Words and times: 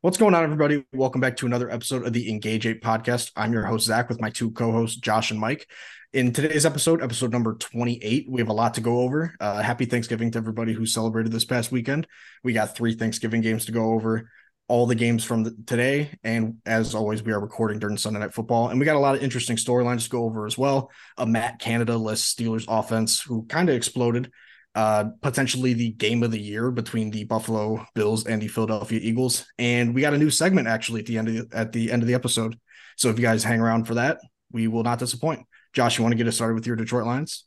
What's 0.00 0.16
going 0.16 0.32
on, 0.32 0.44
everybody? 0.44 0.84
Welcome 0.92 1.20
back 1.20 1.38
to 1.38 1.46
another 1.46 1.68
episode 1.68 2.06
of 2.06 2.12
the 2.12 2.30
Engage 2.30 2.68
8 2.68 2.80
podcast. 2.80 3.32
I'm 3.34 3.52
your 3.52 3.64
host, 3.64 3.86
Zach, 3.86 4.08
with 4.08 4.20
my 4.20 4.30
two 4.30 4.52
co 4.52 4.70
hosts, 4.70 4.96
Josh 4.96 5.32
and 5.32 5.40
Mike. 5.40 5.68
In 6.12 6.32
today's 6.32 6.64
episode, 6.64 7.02
episode 7.02 7.32
number 7.32 7.54
28, 7.54 8.26
we 8.30 8.40
have 8.40 8.48
a 8.48 8.52
lot 8.52 8.74
to 8.74 8.80
go 8.80 9.00
over. 9.00 9.34
Uh, 9.40 9.60
happy 9.60 9.86
Thanksgiving 9.86 10.30
to 10.30 10.38
everybody 10.38 10.72
who 10.72 10.86
celebrated 10.86 11.32
this 11.32 11.44
past 11.44 11.72
weekend. 11.72 12.06
We 12.44 12.52
got 12.52 12.76
three 12.76 12.94
Thanksgiving 12.94 13.40
games 13.40 13.64
to 13.64 13.72
go 13.72 13.86
over, 13.92 14.30
all 14.68 14.86
the 14.86 14.94
games 14.94 15.24
from 15.24 15.42
the, 15.42 15.56
today. 15.66 16.16
And 16.22 16.58
as 16.64 16.94
always, 16.94 17.24
we 17.24 17.32
are 17.32 17.40
recording 17.40 17.80
during 17.80 17.96
Sunday 17.96 18.20
Night 18.20 18.34
Football. 18.34 18.68
And 18.68 18.78
we 18.78 18.86
got 18.86 18.94
a 18.94 19.00
lot 19.00 19.16
of 19.16 19.22
interesting 19.24 19.56
storylines 19.56 20.04
to 20.04 20.10
go 20.10 20.22
over 20.22 20.46
as 20.46 20.56
well. 20.56 20.92
A 21.16 21.26
Matt 21.26 21.58
Canada 21.58 21.96
list 21.96 22.38
Steelers 22.38 22.66
offense 22.68 23.20
who 23.20 23.46
kind 23.46 23.68
of 23.68 23.74
exploded 23.74 24.30
uh, 24.78 25.10
potentially 25.22 25.72
the 25.72 25.90
game 25.90 26.22
of 26.22 26.30
the 26.30 26.38
year 26.38 26.70
between 26.70 27.10
the 27.10 27.24
Buffalo 27.24 27.84
Bills 27.96 28.26
and 28.26 28.40
the 28.40 28.46
Philadelphia 28.46 29.00
Eagles. 29.02 29.44
And 29.58 29.92
we 29.92 30.02
got 30.02 30.14
a 30.14 30.18
new 30.18 30.30
segment 30.30 30.68
actually 30.68 31.00
at 31.00 31.06
the 31.06 31.18
end 31.18 31.26
of 31.26 31.34
the, 31.34 31.56
at 31.56 31.72
the 31.72 31.90
end 31.90 32.04
of 32.04 32.06
the 32.06 32.14
episode. 32.14 32.56
So 32.96 33.08
if 33.08 33.18
you 33.18 33.24
guys 33.24 33.42
hang 33.42 33.58
around 33.58 33.88
for 33.88 33.94
that, 33.94 34.20
we 34.52 34.68
will 34.68 34.84
not 34.84 35.00
disappoint. 35.00 35.46
Josh, 35.72 35.98
you 35.98 36.04
want 36.04 36.12
to 36.12 36.16
get 36.16 36.28
us 36.28 36.36
started 36.36 36.54
with 36.54 36.64
your 36.64 36.76
Detroit 36.76 37.06
Lions? 37.06 37.44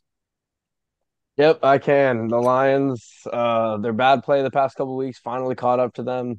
Yep, 1.38 1.60
I 1.62 1.78
can. 1.78 2.28
The 2.28 2.36
Lions, 2.36 3.10
uh, 3.32 3.78
their 3.78 3.94
bad 3.94 4.24
play 4.24 4.42
the 4.42 4.50
past 4.50 4.76
couple 4.76 4.94
weeks 4.94 5.18
finally 5.18 5.54
caught 5.54 5.80
up 5.80 5.94
to 5.94 6.02
them. 6.02 6.38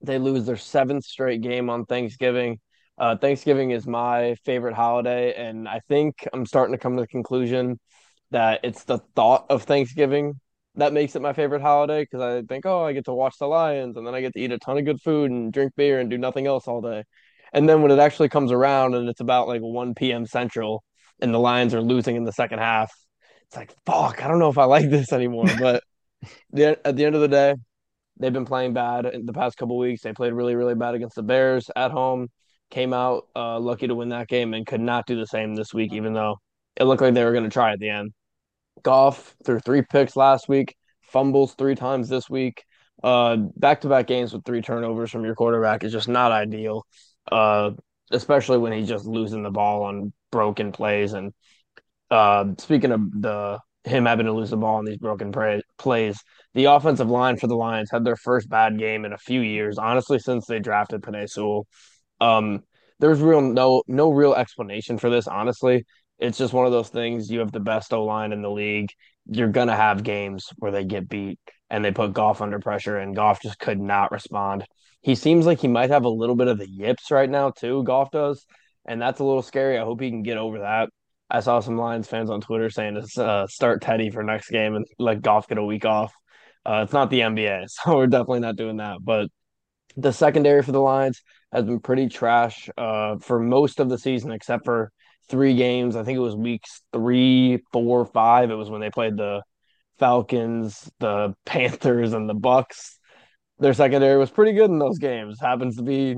They 0.00 0.18
lose 0.18 0.46
their 0.46 0.56
seventh 0.56 1.04
straight 1.04 1.42
game 1.42 1.70
on 1.70 1.86
Thanksgiving. 1.86 2.58
Uh, 2.98 3.16
Thanksgiving 3.16 3.70
is 3.70 3.86
my 3.86 4.34
favorite 4.44 4.74
holiday, 4.74 5.32
and 5.34 5.68
I 5.68 5.80
think 5.86 6.26
I'm 6.32 6.44
starting 6.44 6.74
to 6.74 6.78
come 6.78 6.96
to 6.96 7.02
the 7.02 7.06
conclusion 7.06 7.78
that 8.34 8.60
it's 8.64 8.84
the 8.84 8.98
thought 9.14 9.46
of 9.48 9.62
Thanksgiving 9.62 10.40
that 10.76 10.92
makes 10.92 11.14
it 11.14 11.22
my 11.22 11.32
favorite 11.32 11.62
holiday 11.62 12.02
because 12.02 12.20
I 12.20 12.42
think, 12.42 12.66
oh, 12.66 12.84
I 12.84 12.92
get 12.92 13.04
to 13.04 13.14
watch 13.14 13.36
the 13.38 13.46
Lions 13.46 13.96
and 13.96 14.06
then 14.06 14.14
I 14.14 14.20
get 14.20 14.32
to 14.34 14.40
eat 14.40 14.50
a 14.50 14.58
ton 14.58 14.78
of 14.78 14.84
good 14.84 15.00
food 15.00 15.30
and 15.30 15.52
drink 15.52 15.72
beer 15.76 16.00
and 16.00 16.10
do 16.10 16.18
nothing 16.18 16.46
else 16.46 16.66
all 16.66 16.80
day. 16.80 17.04
And 17.52 17.68
then 17.68 17.82
when 17.82 17.92
it 17.92 18.00
actually 18.00 18.28
comes 18.28 18.50
around 18.50 18.94
and 18.94 19.08
it's 19.08 19.20
about 19.20 19.46
like 19.46 19.60
1 19.60 19.94
p.m. 19.94 20.26
Central 20.26 20.82
and 21.20 21.32
the 21.32 21.38
Lions 21.38 21.74
are 21.74 21.80
losing 21.80 22.16
in 22.16 22.24
the 22.24 22.32
second 22.32 22.58
half, 22.58 22.92
it's 23.46 23.56
like, 23.56 23.72
fuck, 23.86 24.24
I 24.24 24.26
don't 24.26 24.40
know 24.40 24.48
if 24.48 24.58
I 24.58 24.64
like 24.64 24.90
this 24.90 25.12
anymore. 25.12 25.46
But 25.60 25.84
the, 26.50 26.84
at 26.84 26.96
the 26.96 27.04
end 27.04 27.14
of 27.14 27.20
the 27.20 27.28
day, 27.28 27.54
they've 28.18 28.32
been 28.32 28.46
playing 28.46 28.72
bad 28.72 29.06
in 29.06 29.26
the 29.26 29.32
past 29.32 29.56
couple 29.56 29.78
weeks. 29.78 30.02
They 30.02 30.12
played 30.12 30.32
really, 30.32 30.56
really 30.56 30.74
bad 30.74 30.96
against 30.96 31.14
the 31.14 31.22
Bears 31.22 31.70
at 31.76 31.92
home, 31.92 32.28
came 32.70 32.92
out 32.92 33.28
uh, 33.36 33.60
lucky 33.60 33.86
to 33.86 33.94
win 33.94 34.08
that 34.08 34.26
game 34.26 34.54
and 34.54 34.66
could 34.66 34.80
not 34.80 35.06
do 35.06 35.14
the 35.14 35.26
same 35.26 35.54
this 35.54 35.72
week, 35.72 35.92
even 35.92 36.14
though 36.14 36.38
it 36.76 36.84
looked 36.84 37.02
like 37.02 37.14
they 37.14 37.24
were 37.24 37.32
going 37.32 37.44
to 37.44 37.50
try 37.50 37.72
at 37.72 37.78
the 37.78 37.90
end. 37.90 38.12
Goff 38.84 39.34
threw 39.44 39.58
three 39.58 39.82
picks 39.82 40.14
last 40.14 40.48
week, 40.48 40.76
fumbles 41.02 41.54
three 41.54 41.74
times 41.74 42.08
this 42.08 42.30
week. 42.30 42.62
Uh, 43.02 43.36
back-to-back 43.56 44.06
games 44.06 44.32
with 44.32 44.44
three 44.44 44.62
turnovers 44.62 45.10
from 45.10 45.24
your 45.24 45.34
quarterback 45.34 45.82
is 45.82 45.92
just 45.92 46.08
not 46.08 46.30
ideal. 46.30 46.86
Uh, 47.30 47.72
especially 48.10 48.58
when 48.58 48.72
he's 48.72 48.88
just 48.88 49.06
losing 49.06 49.42
the 49.42 49.50
ball 49.50 49.84
on 49.84 50.12
broken 50.30 50.72
plays. 50.72 51.14
And 51.14 51.32
uh, 52.10 52.46
speaking 52.58 52.92
of 52.92 53.00
the 53.20 53.58
him 53.84 54.06
having 54.06 54.24
to 54.26 54.32
lose 54.32 54.50
the 54.50 54.56
ball 54.56 54.76
on 54.76 54.84
these 54.84 54.96
broken 54.96 55.32
pra- 55.32 55.62
plays, 55.76 56.18
the 56.54 56.66
offensive 56.66 57.10
line 57.10 57.36
for 57.36 57.46
the 57.46 57.56
Lions 57.56 57.90
had 57.90 58.04
their 58.04 58.16
first 58.16 58.48
bad 58.48 58.78
game 58.78 59.04
in 59.04 59.12
a 59.12 59.18
few 59.18 59.40
years, 59.40 59.76
honestly, 59.76 60.18
since 60.18 60.46
they 60.46 60.58
drafted 60.58 61.02
Penei 61.02 61.28
Sewell. 61.28 61.66
Um, 62.20 62.62
there's 63.00 63.20
real 63.20 63.40
no 63.40 63.82
no 63.88 64.10
real 64.10 64.34
explanation 64.34 64.98
for 64.98 65.10
this, 65.10 65.26
honestly 65.26 65.84
it's 66.24 66.38
just 66.38 66.52
one 66.52 66.66
of 66.66 66.72
those 66.72 66.88
things. 66.88 67.30
You 67.30 67.40
have 67.40 67.52
the 67.52 67.60
best 67.60 67.92
O 67.92 68.04
line 68.04 68.32
in 68.32 68.42
the 68.42 68.50
league. 68.50 68.90
You're 69.26 69.48
gonna 69.48 69.76
have 69.76 70.02
games 70.02 70.48
where 70.56 70.72
they 70.72 70.84
get 70.84 71.08
beat 71.08 71.38
and 71.70 71.84
they 71.84 71.92
put 71.92 72.12
Goff 72.12 72.40
under 72.40 72.58
pressure, 72.58 72.98
and 72.98 73.16
Goff 73.16 73.42
just 73.42 73.58
could 73.58 73.80
not 73.80 74.12
respond. 74.12 74.64
He 75.02 75.14
seems 75.14 75.46
like 75.46 75.60
he 75.60 75.68
might 75.68 75.90
have 75.90 76.04
a 76.04 76.08
little 76.08 76.36
bit 76.36 76.48
of 76.48 76.58
the 76.58 76.68
yips 76.68 77.10
right 77.10 77.28
now 77.28 77.50
too. 77.50 77.82
Goff 77.84 78.10
does, 78.10 78.46
and 78.86 79.00
that's 79.00 79.20
a 79.20 79.24
little 79.24 79.42
scary. 79.42 79.78
I 79.78 79.84
hope 79.84 80.00
he 80.00 80.10
can 80.10 80.22
get 80.22 80.38
over 80.38 80.60
that. 80.60 80.90
I 81.30 81.40
saw 81.40 81.60
some 81.60 81.76
Lions 81.76 82.08
fans 82.08 82.30
on 82.30 82.40
Twitter 82.40 82.70
saying 82.70 83.02
to 83.14 83.24
uh, 83.24 83.46
start 83.46 83.82
Teddy 83.82 84.10
for 84.10 84.22
next 84.22 84.50
game 84.50 84.76
and 84.76 84.86
let 84.98 85.22
Goff 85.22 85.48
get 85.48 85.58
a 85.58 85.64
week 85.64 85.84
off. 85.84 86.12
Uh, 86.64 86.82
it's 86.84 86.92
not 86.92 87.10
the 87.10 87.20
NBA, 87.20 87.68
so 87.68 87.96
we're 87.96 88.06
definitely 88.06 88.40
not 88.40 88.56
doing 88.56 88.78
that. 88.78 88.98
But 89.02 89.28
the 89.96 90.12
secondary 90.12 90.62
for 90.62 90.72
the 90.72 90.80
Lions 90.80 91.22
has 91.52 91.64
been 91.64 91.80
pretty 91.80 92.08
trash 92.08 92.68
uh, 92.76 93.16
for 93.18 93.38
most 93.40 93.80
of 93.80 93.88
the 93.88 93.98
season, 93.98 94.32
except 94.32 94.64
for 94.64 94.90
three 95.28 95.56
games. 95.56 95.96
I 95.96 96.04
think 96.04 96.16
it 96.16 96.20
was 96.20 96.36
weeks 96.36 96.82
three, 96.92 97.62
four, 97.72 98.04
five. 98.06 98.50
It 98.50 98.54
was 98.54 98.70
when 98.70 98.80
they 98.80 98.90
played 98.90 99.16
the 99.16 99.42
Falcons, 99.98 100.90
the 101.00 101.34
Panthers, 101.46 102.12
and 102.12 102.28
the 102.28 102.34
Bucks. 102.34 102.98
Their 103.58 103.74
secondary 103.74 104.18
was 104.18 104.30
pretty 104.30 104.52
good 104.52 104.70
in 104.70 104.78
those 104.78 104.98
games. 104.98 105.38
Happens 105.40 105.76
to 105.76 105.82
be 105.82 106.16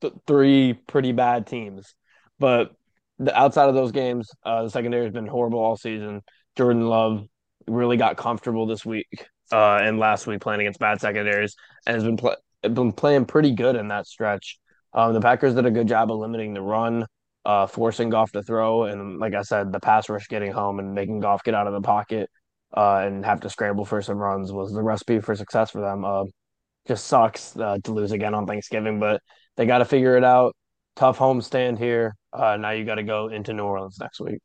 th- 0.00 0.14
three 0.26 0.74
pretty 0.74 1.12
bad 1.12 1.46
teams, 1.46 1.94
but 2.38 2.72
the, 3.18 3.36
outside 3.36 3.68
of 3.68 3.74
those 3.74 3.92
games, 3.92 4.30
uh, 4.44 4.64
the 4.64 4.70
secondary 4.70 5.04
has 5.04 5.12
been 5.12 5.26
horrible 5.26 5.58
all 5.58 5.76
season. 5.76 6.22
Jordan 6.56 6.88
Love 6.88 7.26
really 7.66 7.96
got 7.96 8.16
comfortable 8.16 8.66
this 8.66 8.84
week 8.84 9.26
uh, 9.52 9.78
and 9.82 9.98
last 9.98 10.26
week 10.26 10.40
playing 10.40 10.60
against 10.60 10.78
bad 10.78 11.00
secondaries, 11.00 11.56
and 11.86 11.94
has 11.94 12.04
been 12.04 12.16
pl- 12.16 12.36
been 12.62 12.92
playing 12.92 13.24
pretty 13.24 13.52
good 13.52 13.76
in 13.76 13.88
that 13.88 14.06
stretch. 14.06 14.58
Um, 14.92 15.12
the 15.12 15.20
Packers 15.20 15.54
did 15.54 15.66
a 15.66 15.70
good 15.70 15.88
job 15.88 16.10
of 16.10 16.18
limiting 16.18 16.54
the 16.54 16.62
run 16.62 17.06
uh, 17.46 17.66
forcing 17.68 18.10
Goff 18.10 18.32
to 18.32 18.42
throw, 18.42 18.84
and 18.84 19.20
like 19.20 19.32
I 19.32 19.42
said, 19.42 19.72
the 19.72 19.78
pass 19.78 20.08
rush 20.08 20.26
getting 20.26 20.50
home 20.50 20.80
and 20.80 20.94
making 20.94 21.20
Goff 21.20 21.44
get 21.44 21.54
out 21.54 21.68
of 21.68 21.72
the 21.72 21.80
pocket 21.80 22.28
uh, 22.76 23.04
and 23.06 23.24
have 23.24 23.40
to 23.42 23.48
scramble 23.50 23.84
for 23.84 24.02
some 24.02 24.18
runs 24.18 24.52
was 24.52 24.72
the 24.72 24.82
recipe 24.82 25.20
for 25.20 25.36
success 25.36 25.70
for 25.70 25.80
them. 25.80 26.04
Uh, 26.04 26.24
just 26.88 27.06
sucks 27.06 27.56
uh, 27.56 27.78
to 27.84 27.92
lose 27.92 28.10
again 28.10 28.34
on 28.34 28.46
Thanksgiving, 28.46 28.98
but 28.98 29.22
they 29.56 29.64
got 29.64 29.78
to 29.78 29.84
figure 29.84 30.16
it 30.16 30.24
out. 30.24 30.56
Tough 30.96 31.18
home 31.18 31.40
stand 31.40 31.78
here. 31.78 32.16
Uh, 32.32 32.56
now 32.56 32.70
you 32.70 32.84
got 32.84 32.96
to 32.96 33.04
go 33.04 33.28
into 33.28 33.52
New 33.52 33.64
Orleans 33.64 33.98
next 34.00 34.20
week. 34.20 34.40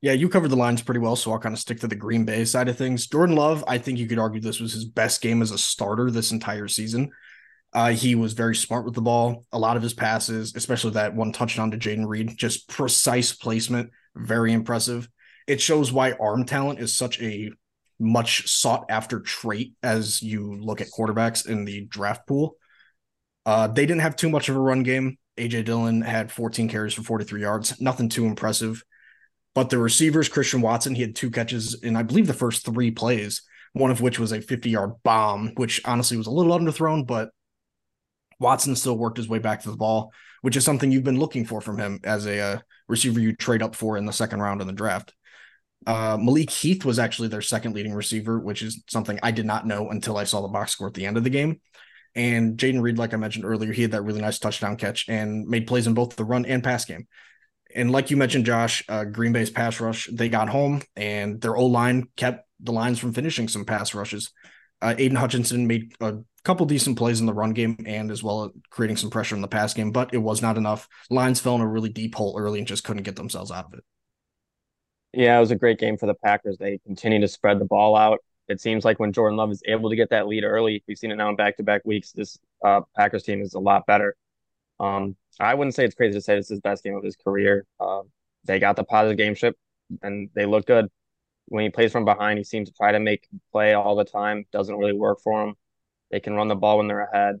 Yeah, 0.00 0.12
you 0.12 0.30
covered 0.30 0.48
the 0.48 0.56
Lions 0.56 0.82
pretty 0.82 1.00
well, 1.00 1.16
so 1.16 1.32
I'll 1.32 1.38
kind 1.38 1.54
of 1.54 1.58
stick 1.58 1.80
to 1.80 1.88
the 1.88 1.96
Green 1.96 2.24
Bay 2.24 2.46
side 2.46 2.68
of 2.68 2.78
things. 2.78 3.06
Jordan 3.06 3.36
Love, 3.36 3.62
I 3.68 3.76
think 3.76 3.98
you 3.98 4.06
could 4.06 4.18
argue 4.18 4.40
this 4.40 4.60
was 4.60 4.72
his 4.72 4.86
best 4.86 5.20
game 5.20 5.42
as 5.42 5.50
a 5.50 5.58
starter 5.58 6.10
this 6.10 6.32
entire 6.32 6.68
season. 6.68 7.10
Uh, 7.72 7.90
he 7.90 8.14
was 8.14 8.32
very 8.32 8.56
smart 8.56 8.84
with 8.84 8.94
the 8.94 9.02
ball. 9.02 9.44
A 9.52 9.58
lot 9.58 9.76
of 9.76 9.82
his 9.82 9.92
passes, 9.92 10.54
especially 10.56 10.92
that 10.92 11.14
one 11.14 11.32
touchdown 11.32 11.70
to 11.72 11.76
Jayden 11.76 12.06
Reed, 12.06 12.36
just 12.36 12.68
precise 12.68 13.32
placement, 13.32 13.90
very 14.14 14.52
impressive. 14.52 15.08
It 15.46 15.60
shows 15.60 15.92
why 15.92 16.12
arm 16.12 16.44
talent 16.44 16.80
is 16.80 16.96
such 16.96 17.20
a 17.20 17.50
much 17.98 18.48
sought 18.48 18.86
after 18.88 19.20
trait 19.20 19.74
as 19.82 20.22
you 20.22 20.54
look 20.54 20.80
at 20.80 20.88
quarterbacks 20.96 21.46
in 21.46 21.64
the 21.64 21.84
draft 21.86 22.26
pool. 22.26 22.56
Uh, 23.44 23.68
they 23.68 23.86
didn't 23.86 24.02
have 24.02 24.16
too 24.16 24.28
much 24.28 24.48
of 24.48 24.56
a 24.56 24.60
run 24.60 24.82
game. 24.82 25.18
AJ 25.38 25.66
Dillon 25.66 26.00
had 26.00 26.32
14 26.32 26.68
carries 26.68 26.94
for 26.94 27.02
43 27.02 27.42
yards, 27.42 27.80
nothing 27.80 28.08
too 28.08 28.26
impressive. 28.26 28.82
But 29.54 29.70
the 29.70 29.78
receivers, 29.78 30.28
Christian 30.28 30.60
Watson, 30.60 30.94
he 30.94 31.02
had 31.02 31.14
two 31.14 31.30
catches 31.30 31.82
in, 31.82 31.96
I 31.96 32.02
believe, 32.02 32.26
the 32.26 32.34
first 32.34 32.64
three 32.64 32.90
plays, 32.90 33.42
one 33.72 33.90
of 33.90 34.00
which 34.00 34.18
was 34.18 34.32
a 34.32 34.40
50 34.40 34.70
yard 34.70 34.92
bomb, 35.02 35.52
which 35.56 35.80
honestly 35.84 36.16
was 36.16 36.26
a 36.26 36.30
little 36.30 36.58
underthrown, 36.58 37.06
but 37.06 37.30
Watson 38.38 38.76
still 38.76 38.96
worked 38.96 39.16
his 39.16 39.28
way 39.28 39.38
back 39.38 39.62
to 39.62 39.70
the 39.70 39.76
ball, 39.76 40.12
which 40.42 40.56
is 40.56 40.64
something 40.64 40.90
you've 40.90 41.04
been 41.04 41.18
looking 41.18 41.44
for 41.44 41.60
from 41.60 41.78
him 41.78 42.00
as 42.04 42.26
a 42.26 42.40
uh, 42.40 42.58
receiver 42.88 43.20
you 43.20 43.34
trade 43.34 43.62
up 43.62 43.74
for 43.74 43.96
in 43.96 44.06
the 44.06 44.12
second 44.12 44.40
round 44.40 44.60
in 44.60 44.66
the 44.66 44.72
draft. 44.72 45.14
Uh, 45.86 46.18
Malik 46.20 46.50
Heath 46.50 46.84
was 46.84 46.98
actually 46.98 47.28
their 47.28 47.42
second 47.42 47.74
leading 47.74 47.94
receiver, 47.94 48.38
which 48.38 48.62
is 48.62 48.82
something 48.88 49.18
I 49.22 49.30
did 49.30 49.46
not 49.46 49.66
know 49.66 49.90
until 49.90 50.16
I 50.16 50.24
saw 50.24 50.40
the 50.40 50.48
box 50.48 50.72
score 50.72 50.88
at 50.88 50.94
the 50.94 51.06
end 51.06 51.16
of 51.16 51.24
the 51.24 51.30
game. 51.30 51.60
And 52.14 52.56
Jayden 52.56 52.80
Reed, 52.80 52.98
like 52.98 53.12
I 53.12 53.18
mentioned 53.18 53.44
earlier, 53.44 53.72
he 53.72 53.82
had 53.82 53.92
that 53.92 54.02
really 54.02 54.22
nice 54.22 54.38
touchdown 54.38 54.76
catch 54.76 55.08
and 55.08 55.46
made 55.46 55.66
plays 55.66 55.86
in 55.86 55.94
both 55.94 56.16
the 56.16 56.24
run 56.24 56.46
and 56.46 56.64
pass 56.64 56.84
game. 56.84 57.06
And 57.74 57.92
like 57.92 58.10
you 58.10 58.16
mentioned, 58.16 58.46
Josh, 58.46 58.82
uh, 58.88 59.04
Green 59.04 59.32
Bay's 59.32 59.50
pass 59.50 59.80
rush, 59.80 60.08
they 60.10 60.30
got 60.30 60.48
home 60.48 60.82
and 60.96 61.40
their 61.40 61.56
O 61.56 61.66
line 61.66 62.08
kept 62.16 62.48
the 62.58 62.72
Lions 62.72 62.98
from 62.98 63.12
finishing 63.12 63.48
some 63.48 63.66
pass 63.66 63.94
rushes. 63.94 64.32
Uh, 64.82 64.94
Aidan 64.98 65.16
Hutchinson 65.16 65.66
made 65.66 65.94
a 66.00 66.18
couple 66.44 66.66
decent 66.66 66.98
plays 66.98 67.20
in 67.20 67.26
the 67.26 67.34
run 67.34 67.52
game 67.52 67.76
and 67.86 68.10
as 68.10 68.22
well 68.22 68.52
creating 68.70 68.96
some 68.96 69.10
pressure 69.10 69.34
in 69.34 69.42
the 69.42 69.48
pass 69.48 69.74
game, 69.74 69.90
but 69.90 70.12
it 70.12 70.18
was 70.18 70.42
not 70.42 70.56
enough. 70.56 70.88
Lions 71.10 71.40
fell 71.40 71.54
in 71.54 71.60
a 71.60 71.66
really 71.66 71.88
deep 71.88 72.14
hole 72.14 72.36
early 72.38 72.58
and 72.58 72.68
just 72.68 72.84
couldn't 72.84 73.02
get 73.02 73.16
themselves 73.16 73.50
out 73.50 73.66
of 73.66 73.74
it. 73.74 73.84
Yeah, 75.12 75.36
it 75.36 75.40
was 75.40 75.50
a 75.50 75.56
great 75.56 75.78
game 75.78 75.96
for 75.96 76.06
the 76.06 76.14
Packers. 76.14 76.58
They 76.58 76.78
continue 76.84 77.20
to 77.20 77.28
spread 77.28 77.58
the 77.58 77.64
ball 77.64 77.96
out. 77.96 78.20
It 78.48 78.60
seems 78.60 78.84
like 78.84 79.00
when 79.00 79.12
Jordan 79.12 79.36
Love 79.36 79.50
is 79.50 79.62
able 79.66 79.90
to 79.90 79.96
get 79.96 80.10
that 80.10 80.28
lead 80.28 80.44
early, 80.44 80.84
we've 80.86 80.98
seen 80.98 81.10
it 81.10 81.16
now 81.16 81.30
in 81.30 81.36
back 81.36 81.56
to 81.56 81.62
back 81.62 81.82
weeks. 81.84 82.12
This 82.12 82.38
uh, 82.64 82.82
Packers 82.94 83.22
team 83.22 83.40
is 83.40 83.54
a 83.54 83.58
lot 83.58 83.86
better. 83.86 84.14
Um, 84.78 85.16
I 85.40 85.54
wouldn't 85.54 85.74
say 85.74 85.84
it's 85.84 85.94
crazy 85.94 86.14
to 86.14 86.20
say 86.20 86.36
this 86.36 86.46
is 86.46 86.50
his 86.50 86.60
best 86.60 86.84
game 86.84 86.94
of 86.94 87.02
his 87.02 87.16
career. 87.16 87.66
Uh, 87.80 88.02
they 88.44 88.58
got 88.58 88.76
the 88.76 88.84
positive 88.84 89.16
game 89.16 89.34
ship 89.34 89.56
and 90.02 90.30
they 90.34 90.46
look 90.46 90.66
good. 90.66 90.88
When 91.46 91.64
he 91.64 91.70
plays 91.70 91.92
from 91.92 92.04
behind, 92.04 92.38
he 92.38 92.44
seems 92.44 92.68
to 92.68 92.74
try 92.74 92.92
to 92.92 93.00
make 93.00 93.28
play 93.52 93.74
all 93.74 93.96
the 93.96 94.04
time. 94.04 94.46
Doesn't 94.52 94.76
really 94.76 94.92
work 94.92 95.20
for 95.22 95.44
him. 95.44 95.54
They 96.10 96.20
can 96.20 96.34
run 96.34 96.48
the 96.48 96.56
ball 96.56 96.78
when 96.78 96.88
they're 96.88 97.04
ahead. 97.06 97.40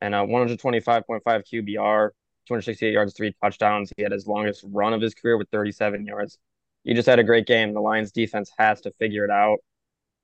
And 0.00 0.14
uh, 0.14 0.24
125.5 0.24 1.44
QBR, 1.46 2.12
268 2.46 2.92
yards, 2.92 3.14
three 3.14 3.34
touchdowns. 3.42 3.92
He 3.96 4.02
had 4.02 4.12
his 4.12 4.26
longest 4.26 4.64
run 4.68 4.94
of 4.94 5.00
his 5.02 5.14
career 5.14 5.38
with 5.38 5.48
37 5.50 6.06
yards. 6.06 6.38
He 6.84 6.94
just 6.94 7.08
had 7.08 7.18
a 7.20 7.24
great 7.24 7.46
game. 7.46 7.74
The 7.74 7.80
Lions 7.80 8.12
defense 8.12 8.50
has 8.58 8.80
to 8.82 8.92
figure 8.98 9.24
it 9.24 9.30
out. 9.30 9.58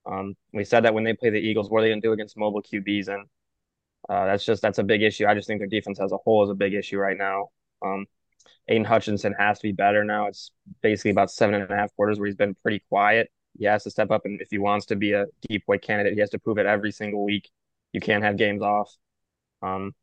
Um, 0.06 0.36
we 0.54 0.64
said 0.64 0.84
that 0.84 0.94
when 0.94 1.04
they 1.04 1.14
play 1.14 1.30
the 1.30 1.38
Eagles, 1.38 1.70
what 1.70 1.80
are 1.80 1.82
they 1.82 1.90
going 1.90 2.02
to 2.02 2.08
do 2.08 2.12
against 2.12 2.36
mobile 2.38 2.62
QBs? 2.62 3.08
And 3.08 3.26
Uh, 4.08 4.26
that's 4.26 4.44
just 4.44 4.62
that's 4.62 4.78
a 4.78 4.84
big 4.84 5.02
issue. 5.02 5.26
I 5.26 5.34
just 5.34 5.46
think 5.48 5.60
their 5.60 5.68
defense 5.68 6.00
as 6.00 6.12
a 6.12 6.16
whole 6.18 6.44
is 6.44 6.50
a 6.50 6.54
big 6.54 6.74
issue 6.74 6.98
right 6.98 7.16
now. 7.16 7.48
Um, 7.84 8.06
Aidan 8.68 8.84
Hutchinson 8.84 9.34
has 9.38 9.58
to 9.58 9.62
be 9.62 9.72
better 9.72 10.04
now. 10.04 10.26
It's 10.26 10.50
basically 10.82 11.10
about 11.10 11.30
seven 11.30 11.54
and 11.54 11.70
a 11.70 11.74
half 11.74 11.94
quarters 11.96 12.18
where 12.18 12.26
he's 12.26 12.36
been 12.36 12.54
pretty 12.62 12.82
quiet. 12.88 13.30
He 13.58 13.64
has 13.64 13.84
to 13.84 13.90
step 13.90 14.10
up, 14.10 14.24
and 14.24 14.40
if 14.40 14.48
he 14.50 14.58
wants 14.58 14.86
to 14.86 14.96
be 14.96 15.12
a 15.12 15.26
DPOY 15.48 15.82
candidate, 15.82 16.14
he 16.14 16.20
has 16.20 16.30
to 16.30 16.38
prove 16.38 16.58
it 16.58 16.66
every 16.66 16.92
single 16.92 17.24
week. 17.24 17.50
You 17.92 18.00
can't 18.00 18.22
have 18.22 18.36
games 18.36 18.62
off. 18.62 18.94
Um, 19.62 19.94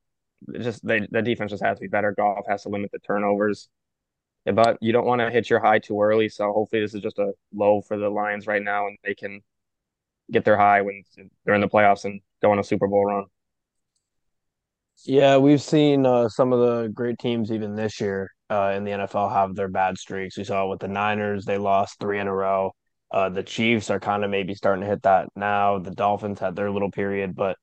just 0.59 0.85
they, 0.85 1.07
the 1.09 1.21
defense 1.21 1.51
just 1.51 1.63
has 1.63 1.77
to 1.77 1.81
be 1.81 1.87
better. 1.87 2.11
Goff 2.11 2.45
has 2.47 2.63
to 2.63 2.69
limit 2.69 2.91
the 2.91 2.99
turnovers, 2.99 3.69
but 4.45 4.77
you 4.81 4.91
don't 4.91 5.05
want 5.05 5.21
to 5.21 5.29
hit 5.29 5.49
your 5.49 5.59
high 5.59 5.79
too 5.79 6.01
early. 6.01 6.29
So 6.29 6.51
hopefully 6.51 6.81
this 6.81 6.93
is 6.93 7.01
just 7.01 7.19
a 7.19 7.33
low 7.53 7.81
for 7.81 7.97
the 7.97 8.09
Lions 8.09 8.47
right 8.47 8.61
now, 8.61 8.87
and 8.87 8.97
they 9.03 9.15
can 9.15 9.41
get 10.31 10.43
their 10.43 10.57
high 10.57 10.81
when 10.81 11.03
they're 11.45 11.55
in 11.55 11.61
the 11.61 11.69
playoffs 11.69 12.05
and 12.05 12.21
go 12.41 12.51
on 12.51 12.59
a 12.59 12.63
Super 12.63 12.87
Bowl 12.87 13.05
run. 13.05 13.25
Yeah, 15.03 15.37
we've 15.37 15.61
seen 15.61 16.05
uh, 16.05 16.29
some 16.29 16.51
of 16.53 16.59
the 16.59 16.87
great 16.89 17.19
teams 17.19 17.51
even 17.51 17.75
this 17.75 17.99
year 18.01 18.31
uh, 18.49 18.73
in 18.75 18.83
the 18.85 18.91
NFL 18.91 19.31
have 19.31 19.55
their 19.55 19.67
bad 19.67 19.97
streaks. 19.97 20.37
We 20.37 20.43
saw 20.43 20.65
it 20.65 20.69
with 20.69 20.79
the 20.79 20.87
Niners; 20.87 21.45
they 21.45 21.57
lost 21.57 21.99
three 21.99 22.19
in 22.19 22.27
a 22.27 22.33
row. 22.33 22.71
Uh, 23.11 23.29
the 23.29 23.43
Chiefs 23.43 23.89
are 23.91 23.99
kind 23.99 24.23
of 24.23 24.31
maybe 24.31 24.55
starting 24.55 24.81
to 24.81 24.87
hit 24.87 25.03
that 25.03 25.27
now. 25.35 25.79
The 25.79 25.91
Dolphins 25.91 26.39
had 26.39 26.55
their 26.55 26.71
little 26.71 26.89
period, 26.91 27.35
but 27.35 27.57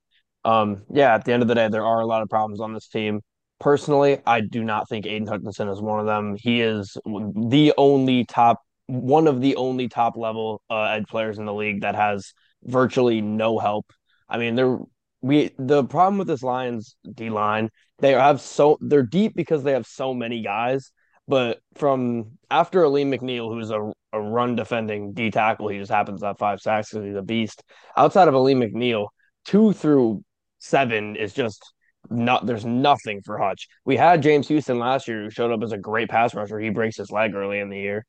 um, 0.45 0.83
yeah, 0.89 1.13
at 1.15 1.25
the 1.25 1.33
end 1.33 1.41
of 1.41 1.47
the 1.47 1.55
day, 1.55 1.67
there 1.67 1.85
are 1.85 1.99
a 1.99 2.05
lot 2.05 2.21
of 2.21 2.29
problems 2.29 2.61
on 2.61 2.73
this 2.73 2.87
team. 2.87 3.21
Personally, 3.59 4.19
I 4.25 4.41
do 4.41 4.63
not 4.63 4.87
think 4.89 5.05
Aidan 5.05 5.27
Hutchinson 5.27 5.67
is 5.69 5.81
one 5.81 5.99
of 5.99 6.05
them. 6.05 6.35
He 6.37 6.61
is 6.61 6.97
the 7.05 7.73
only 7.77 8.25
top, 8.25 8.61
one 8.87 9.27
of 9.27 9.41
the 9.41 9.55
only 9.55 9.87
top 9.89 10.17
level 10.17 10.61
uh, 10.69 10.83
edge 10.83 11.05
players 11.07 11.39
in 11.39 11.45
the 11.45 11.53
league 11.53 11.81
that 11.81 11.95
has 11.95 12.33
virtually 12.63 13.21
no 13.21 13.59
help. 13.59 13.85
I 14.27 14.37
mean, 14.37 14.55
they're 14.55 14.79
we 15.23 15.51
the 15.57 15.85
problem 15.85 16.19
with 16.19 16.27
this 16.27 16.43
Lions 16.43 16.95
D 17.11 17.29
line, 17.29 17.69
they 17.99 18.11
have 18.11 18.41
so 18.41 18.77
they're 18.81 19.03
deep 19.03 19.33
because 19.35 19.63
they 19.63 19.71
have 19.71 19.87
so 19.87 20.13
many 20.13 20.43
guys. 20.43 20.91
But 21.27 21.61
from 21.75 22.37
after 22.51 22.83
Alim 22.83 23.09
McNeill, 23.09 23.49
who's 23.49 23.71
a, 23.71 23.91
a 24.11 24.21
run 24.21 24.57
defending 24.57 25.13
D 25.13 25.31
tackle, 25.31 25.69
he 25.69 25.79
just 25.79 25.91
happens 25.91 26.19
to 26.19 26.27
have 26.27 26.37
five 26.37 26.59
sacks 26.59 26.89
because 26.89 27.05
he's 27.05 27.15
a 27.15 27.21
beast. 27.21 27.63
Outside 27.95 28.27
of 28.27 28.35
Alim 28.35 28.59
McNeill, 28.59 29.07
two 29.45 29.71
through 29.71 30.23
seven 30.59 31.15
is 31.15 31.33
just 31.33 31.63
not 32.09 32.45
there's 32.45 32.65
nothing 32.65 33.21
for 33.23 33.37
Hutch. 33.37 33.69
We 33.85 33.95
had 33.95 34.21
James 34.21 34.49
Houston 34.49 34.77
last 34.77 35.07
year 35.07 35.23
who 35.23 35.29
showed 35.29 35.51
up 35.51 35.63
as 35.63 35.71
a 35.71 35.77
great 35.77 36.09
pass 36.09 36.35
rusher. 36.35 36.59
He 36.59 36.69
breaks 36.69 36.97
his 36.97 37.11
leg 37.11 37.33
early 37.33 37.59
in 37.59 37.69
the 37.69 37.79
year. 37.79 38.05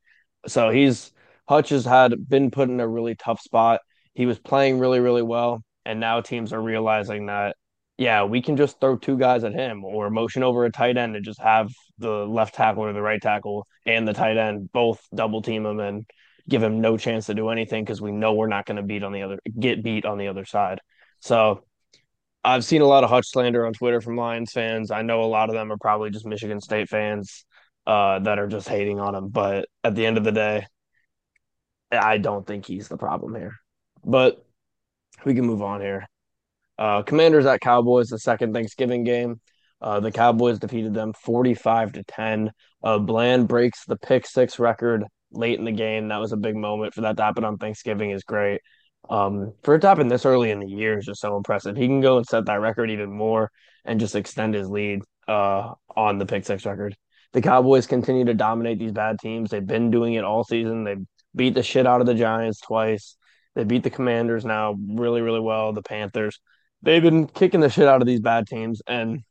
So 0.49 0.71
he's 0.71 1.13
Hutch 1.49 1.69
has 1.69 1.85
had 1.85 2.29
been 2.29 2.51
put 2.51 2.69
in 2.69 2.81
a 2.81 2.89
really 2.89 3.15
tough 3.15 3.41
spot. 3.41 3.83
He 4.15 4.27
was 4.27 4.41
playing 4.41 4.81
really, 4.81 4.99
really 4.99 5.23
well. 5.23 5.63
And 5.85 6.01
now 6.01 6.21
teams 6.21 6.53
are 6.53 6.63
realizing 6.63 7.27
that, 7.27 7.57
yeah, 7.99 8.25
we 8.25 8.43
can 8.43 8.57
just 8.57 8.81
throw 8.81 8.97
two 8.97 9.19
guys 9.19 9.45
at 9.45 9.53
him 9.53 9.85
or 9.85 10.11
motion 10.11 10.43
over 10.43 10.65
a 10.65 10.71
tight 10.71 10.97
end 10.97 11.15
and 11.15 11.25
just 11.25 11.41
have 11.41 11.71
the 11.99 12.27
left 12.27 12.55
tackle 12.55 12.85
or 12.85 12.93
the 12.93 13.03
right 13.03 13.23
tackle 13.23 13.67
and 13.87 14.07
the 14.07 14.13
tight 14.13 14.37
end 14.37 14.73
both 14.73 15.01
double 15.15 15.43
team 15.43 15.65
him 15.65 15.79
and 15.79 16.05
give 16.49 16.63
him 16.63 16.81
no 16.81 16.97
chance 16.97 17.27
to 17.27 17.35
do 17.35 17.49
anything 17.51 17.85
because 17.85 18.03
we 18.03 18.13
know 18.13 18.35
we're 18.35 18.49
not 18.49 18.67
going 18.67 18.77
to 18.77 18.83
beat 18.83 19.03
on 19.03 19.13
the 19.13 19.23
other 19.23 19.39
get 19.59 19.83
beat 19.83 20.05
on 20.05 20.19
the 20.19 20.29
other 20.29 20.45
side. 20.45 20.81
So 21.21 21.65
I've 22.45 22.65
seen 22.65 22.83
a 22.83 22.87
lot 22.87 23.05
of 23.05 23.11
Hutch 23.11 23.29
slander 23.29 23.65
on 23.67 23.73
Twitter 23.73 24.01
from 24.01 24.17
Lions 24.17 24.53
fans. 24.53 24.91
I 24.91 25.03
know 25.03 25.23
a 25.23 25.25
lot 25.25 25.49
of 25.49 25.55
them 25.55 25.73
are 25.73 25.79
probably 25.79 26.11
just 26.11 26.27
Michigan 26.27 26.61
State 26.61 26.91
fans 26.91 27.47
uh, 27.87 28.19
that 28.19 28.39
are 28.39 28.47
just 28.47 28.69
hating 28.69 29.01
on 29.01 29.15
him. 29.15 29.29
But 29.29 29.69
at 29.83 29.95
the 29.95 30.05
end 30.05 30.19
of 30.19 30.25
the 30.25 30.33
day, 30.33 30.67
I 31.91 32.19
don't 32.19 32.47
think 32.47 32.67
he's 32.67 32.89
the 32.89 32.99
problem 32.99 33.35
here. 33.35 33.57
But 34.05 34.44
we 35.25 35.35
can 35.35 35.47
move 35.47 35.63
on 35.63 35.81
here. 35.81 36.07
Uh, 36.79 37.03
Commanders 37.03 37.47
at 37.47 37.61
Cowboys, 37.61 38.09
the 38.09 38.19
second 38.19 38.53
Thanksgiving 38.53 39.05
game. 39.05 39.41
Uh, 39.81 40.01
the 40.01 40.11
Cowboys 40.11 40.59
defeated 40.59 40.95
them 40.95 41.13
45 41.13 41.93
to 41.93 42.05
10. 42.05 42.51
Uh, 42.83 42.99
Bland 42.99 43.49
breaks 43.49 43.85
the 43.85 43.97
pick 43.97 44.27
six 44.27 44.59
record 44.59 45.05
late 45.31 45.59
in 45.59 45.65
the 45.65 45.73
game. 45.73 46.09
That 46.09 46.21
was 46.21 46.33
a 46.33 46.37
big 46.37 46.57
moment 46.57 46.95
for 46.95 47.03
that 47.03 47.17
to 47.17 47.23
happen 47.23 47.45
on 47.45 47.59
Thanksgiving 47.59 48.11
is 48.11 48.25
great. 48.25 48.61
Um, 49.11 49.53
for 49.63 49.75
it 49.75 49.81
to 49.81 49.89
happen 49.89 50.09
this 50.09 50.25
early 50.25 50.51
in 50.51 50.61
the 50.61 50.67
year 50.67 50.99
is 50.99 51.05
just 51.05 51.21
so 51.21 51.37
impressive. 51.37 51.77
He 51.77 51.87
can 51.87 52.01
go 52.01 52.17
and 52.17 52.27
set 52.27 52.47
that 52.47 52.61
record 52.61 52.91
even 52.91 53.13
more 53.13 53.51
and 53.85 54.01
just 54.01 54.17
extend 54.17 54.55
his 54.55 54.69
lead 54.69 55.03
uh, 55.29 55.73
on 55.95 56.19
the 56.19 56.27
pick 56.27 56.45
six 56.45 56.65
record. 56.65 56.97
The 57.33 57.43
Cowboys 57.43 57.87
continue 57.87 58.25
to 58.25 58.35
dominate 58.35 58.79
these 58.79 58.93
bad 58.93 59.19
teams. 59.19 59.51
They've 59.51 59.67
been 59.67 59.91
doing 59.91 60.15
it 60.15 60.25
all 60.25 60.45
season. 60.45 60.85
They 60.85 60.97
beat 61.35 61.55
the 61.55 61.63
shit 61.63 61.87
out 61.87 62.01
of 62.01 62.07
the 62.07 62.15
Giants 62.15 62.61
twice. 62.61 63.17
They 63.55 63.65
beat 63.65 63.83
the 63.83 63.91
Commanders 63.91 64.45
now 64.45 64.77
really, 64.89 65.21
really 65.21 65.41
well. 65.41 65.73
The 65.73 65.83
Panthers. 65.83 66.41
They've 66.83 67.03
been 67.03 67.27
kicking 67.27 67.61
the 67.61 67.71
shit 67.71 67.89
out 67.89 68.03
of 68.03 68.07
these 68.07 68.21
bad 68.21 68.47
teams, 68.47 68.83
and 68.87 69.23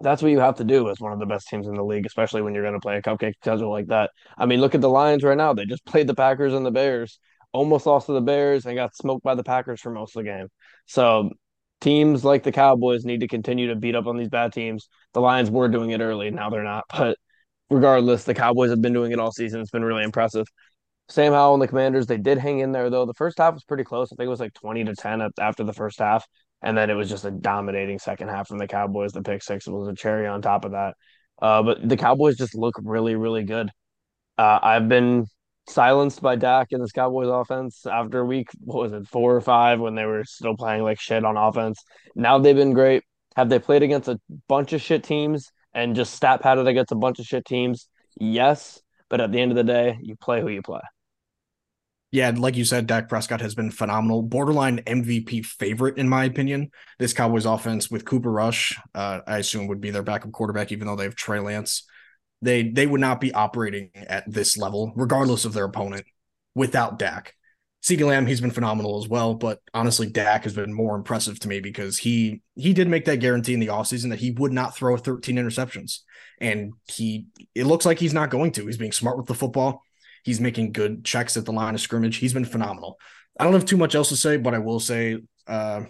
that's 0.00 0.22
what 0.22 0.30
you 0.30 0.40
have 0.40 0.56
to 0.56 0.64
do 0.64 0.88
as 0.88 0.98
one 0.98 1.12
of 1.12 1.18
the 1.18 1.26
best 1.26 1.48
teams 1.48 1.66
in 1.66 1.74
the 1.74 1.84
league, 1.84 2.06
especially 2.06 2.42
when 2.42 2.54
you're 2.54 2.62
going 2.62 2.74
to 2.74 2.80
play 2.80 2.96
a 2.96 3.02
cupcake 3.02 3.34
schedule 3.36 3.70
like 3.70 3.88
that. 3.88 4.10
I 4.38 4.46
mean, 4.46 4.60
look 4.60 4.74
at 4.74 4.80
the 4.80 4.88
Lions 4.88 5.22
right 5.22 5.36
now. 5.36 5.52
They 5.52 5.66
just 5.66 5.84
played 5.84 6.06
the 6.06 6.14
Packers 6.14 6.54
and 6.54 6.64
the 6.64 6.70
Bears, 6.70 7.18
almost 7.52 7.86
lost 7.86 8.06
to 8.06 8.12
the 8.12 8.20
Bears, 8.22 8.64
and 8.64 8.76
got 8.76 8.96
smoked 8.96 9.22
by 9.22 9.34
the 9.34 9.44
Packers 9.44 9.80
for 9.80 9.90
most 9.90 10.16
of 10.16 10.24
the 10.24 10.30
game. 10.30 10.48
So 10.86 11.30
teams 11.80 12.24
like 12.24 12.44
the 12.44 12.52
Cowboys 12.52 13.04
need 13.04 13.20
to 13.20 13.28
continue 13.28 13.68
to 13.68 13.76
beat 13.76 13.94
up 13.94 14.06
on 14.06 14.16
these 14.16 14.30
bad 14.30 14.52
teams. 14.52 14.88
The 15.12 15.20
Lions 15.20 15.50
were 15.50 15.68
doing 15.68 15.90
it 15.90 16.00
early, 16.00 16.30
now 16.30 16.48
they're 16.48 16.64
not. 16.64 16.84
But 16.88 17.18
regardless, 17.68 18.24
the 18.24 18.34
Cowboys 18.34 18.70
have 18.70 18.80
been 18.80 18.94
doing 18.94 19.12
it 19.12 19.18
all 19.18 19.32
season. 19.32 19.60
It's 19.60 19.70
been 19.70 19.84
really 19.84 20.04
impressive. 20.04 20.46
Sam 21.10 21.32
Howell 21.32 21.54
and 21.54 21.62
the 21.62 21.68
Commanders, 21.68 22.06
they 22.06 22.18
did 22.18 22.38
hang 22.38 22.60
in 22.60 22.70
there 22.70 22.88
though. 22.88 23.04
The 23.04 23.14
first 23.14 23.38
half 23.38 23.54
was 23.54 23.64
pretty 23.64 23.82
close. 23.82 24.12
I 24.12 24.16
think 24.16 24.26
it 24.26 24.30
was 24.30 24.40
like 24.40 24.54
20 24.54 24.84
to 24.84 24.94
10 24.94 25.28
after 25.40 25.64
the 25.64 25.72
first 25.72 25.98
half. 25.98 26.26
And 26.62 26.76
then 26.76 26.88
it 26.88 26.94
was 26.94 27.08
just 27.08 27.24
a 27.24 27.30
dominating 27.30 27.98
second 27.98 28.28
half 28.28 28.48
from 28.48 28.58
the 28.58 28.68
Cowboys. 28.68 29.12
The 29.12 29.22
pick 29.22 29.42
six 29.42 29.66
was 29.66 29.88
a 29.88 29.94
cherry 29.94 30.26
on 30.26 30.40
top 30.40 30.64
of 30.64 30.72
that. 30.72 30.94
Uh, 31.42 31.62
but 31.62 31.88
the 31.88 31.96
Cowboys 31.96 32.36
just 32.36 32.54
look 32.54 32.76
really, 32.82 33.16
really 33.16 33.42
good. 33.42 33.70
Uh, 34.38 34.60
I've 34.62 34.88
been 34.88 35.26
silenced 35.68 36.22
by 36.22 36.36
Dak 36.36 36.68
and 36.70 36.82
this 36.82 36.92
Cowboys 36.92 37.28
offense 37.28 37.86
after 37.86 38.24
week, 38.24 38.48
what 38.60 38.82
was 38.82 38.92
it, 38.92 39.08
four 39.08 39.34
or 39.34 39.40
five 39.40 39.80
when 39.80 39.94
they 39.94 40.04
were 40.04 40.24
still 40.24 40.56
playing 40.56 40.82
like 40.82 41.00
shit 41.00 41.24
on 41.24 41.36
offense. 41.36 41.82
Now 42.14 42.38
they've 42.38 42.54
been 42.54 42.74
great. 42.74 43.02
Have 43.36 43.48
they 43.48 43.58
played 43.58 43.82
against 43.82 44.08
a 44.08 44.20
bunch 44.48 44.72
of 44.72 44.82
shit 44.82 45.02
teams 45.02 45.50
and 45.74 45.96
just 45.96 46.14
stat 46.14 46.40
padded 46.42 46.68
against 46.68 46.92
a 46.92 46.96
bunch 46.96 47.18
of 47.18 47.26
shit 47.26 47.44
teams? 47.46 47.88
Yes. 48.20 48.80
But 49.08 49.20
at 49.20 49.32
the 49.32 49.40
end 49.40 49.50
of 49.50 49.56
the 49.56 49.64
day, 49.64 49.98
you 50.00 50.14
play 50.16 50.40
who 50.40 50.48
you 50.48 50.62
play. 50.62 50.80
Yeah, 52.12 52.30
like 52.36 52.56
you 52.56 52.64
said, 52.64 52.88
Dak 52.88 53.08
Prescott 53.08 53.40
has 53.40 53.54
been 53.54 53.70
phenomenal. 53.70 54.22
Borderline 54.22 54.78
MVP 54.80 55.46
favorite, 55.46 55.96
in 55.96 56.08
my 56.08 56.24
opinion. 56.24 56.70
This 56.98 57.12
Cowboys 57.12 57.46
offense 57.46 57.88
with 57.88 58.04
Cooper 58.04 58.32
Rush, 58.32 58.76
uh, 58.96 59.20
I 59.26 59.38
assume 59.38 59.68
would 59.68 59.80
be 59.80 59.90
their 59.90 60.02
backup 60.02 60.32
quarterback, 60.32 60.72
even 60.72 60.88
though 60.88 60.96
they 60.96 61.04
have 61.04 61.14
Trey 61.14 61.38
Lance. 61.38 61.84
They 62.42 62.64
they 62.64 62.86
would 62.86 63.00
not 63.00 63.20
be 63.20 63.32
operating 63.32 63.90
at 63.94 64.24
this 64.26 64.58
level, 64.58 64.92
regardless 64.96 65.44
of 65.44 65.52
their 65.52 65.66
opponent, 65.66 66.04
without 66.54 66.98
Dak. 66.98 67.34
CeeDee 67.82 68.06
Lamb, 68.06 68.26
he's 68.26 68.40
been 68.40 68.50
phenomenal 68.50 68.98
as 68.98 69.08
well, 69.08 69.34
but 69.34 69.60
honestly, 69.72 70.06
Dak 70.06 70.44
has 70.44 70.54
been 70.54 70.72
more 70.72 70.96
impressive 70.96 71.38
to 71.40 71.48
me 71.48 71.60
because 71.60 71.96
he 71.96 72.42
he 72.56 72.74
did 72.74 72.88
make 72.88 73.04
that 73.04 73.20
guarantee 73.20 73.54
in 73.54 73.60
the 73.60 73.68
offseason 73.68 74.10
that 74.10 74.18
he 74.18 74.32
would 74.32 74.52
not 74.52 74.76
throw 74.76 74.96
13 74.96 75.36
interceptions. 75.36 76.00
And 76.40 76.72
he 76.88 77.26
it 77.54 77.66
looks 77.66 77.86
like 77.86 78.00
he's 78.00 78.14
not 78.14 78.30
going 78.30 78.50
to. 78.52 78.66
He's 78.66 78.76
being 78.78 78.92
smart 78.92 79.16
with 79.16 79.26
the 79.26 79.34
football 79.34 79.84
He's 80.24 80.40
making 80.40 80.72
good 80.72 81.04
checks 81.04 81.36
at 81.36 81.44
the 81.44 81.52
line 81.52 81.74
of 81.74 81.80
scrimmage. 81.80 82.16
He's 82.16 82.34
been 82.34 82.44
phenomenal. 82.44 82.98
I 83.38 83.44
don't 83.44 83.52
have 83.52 83.64
too 83.64 83.76
much 83.76 83.94
else 83.94 84.10
to 84.10 84.16
say, 84.16 84.36
but 84.36 84.54
I 84.54 84.58
will 84.58 84.80
say 84.80 85.18
uh, 85.46 85.82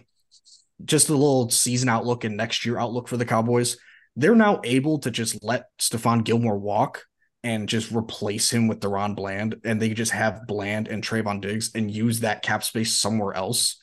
just 0.85 1.09
a 1.09 1.13
little 1.13 1.51
season 1.51 1.89
outlook 1.89 2.25
and 2.25 2.37
next 2.37 2.65
year 2.65 2.79
outlook 2.79 3.09
for 3.09 3.17
the 3.17 3.25
Cowboys. 3.25 3.77
They're 4.17 4.35
now 4.35 4.61
able 4.65 4.99
to 5.01 5.11
just 5.11 5.43
let 5.43 5.65
Stephon 5.79 6.25
Gilmore 6.25 6.59
walk 6.59 7.05
and 7.43 7.69
just 7.69 7.91
replace 7.91 8.53
him 8.53 8.69
with 8.69 8.81
DaRon 8.81 9.17
Bland, 9.17 9.57
and 9.65 9.81
they 9.81 9.91
just 9.91 10.13
have 10.13 10.47
Bland 10.47 10.89
and 10.89 11.03
Trevon 11.03 11.41
Diggs 11.41 11.71
and 11.75 11.91
use 11.91 12.21
that 12.21 12.43
cap 12.43 12.63
space 12.63 12.99
somewhere 12.99 13.35
else. 13.35 13.81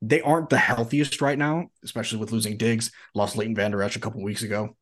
They 0.00 0.20
aren't 0.20 0.50
the 0.50 0.58
healthiest 0.58 1.20
right 1.20 1.38
now, 1.38 1.68
especially 1.82 2.18
with 2.18 2.30
losing 2.30 2.56
Diggs. 2.56 2.90
Lost 3.14 3.36
Leighton 3.36 3.54
Vander 3.54 3.82
Esch 3.82 3.96
a 3.96 4.00
couple 4.00 4.22
weeks 4.22 4.42
ago. 4.42 4.76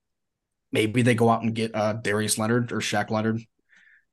Maybe 0.73 1.03
they 1.03 1.15
go 1.15 1.29
out 1.29 1.43
and 1.43 1.55
get 1.55 1.75
uh, 1.75 1.95
Darius 1.95 2.39
Leonard 2.39 2.73
or 2.73 2.79
Shaq 2.79 3.11
Leonard 3.11 3.41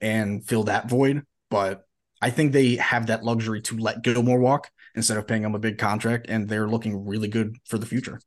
and 0.02 0.46
fill 0.46 0.64
that 0.66 0.90
void. 0.90 1.24
But 1.50 1.86
I 2.22 2.30
think 2.30 2.52
they 2.52 2.76
have 2.76 3.08
that 3.08 3.24
luxury 3.24 3.62
to 3.62 3.78
let 3.78 4.04
Gilmore 4.04 4.40
walk 4.40 4.70
instead 4.96 5.18
of 5.18 5.28
paying 5.28 5.44
him 5.44 5.56
a 5.56 5.60
big 5.60 5.78
contract, 5.78 6.28
and 6.30 6.48
they're 6.48 6.68
looking 6.68 7.06
really 7.06 7.28
good 7.28 7.58
for 7.66 7.78
the 7.78 7.86
future. 7.86 8.20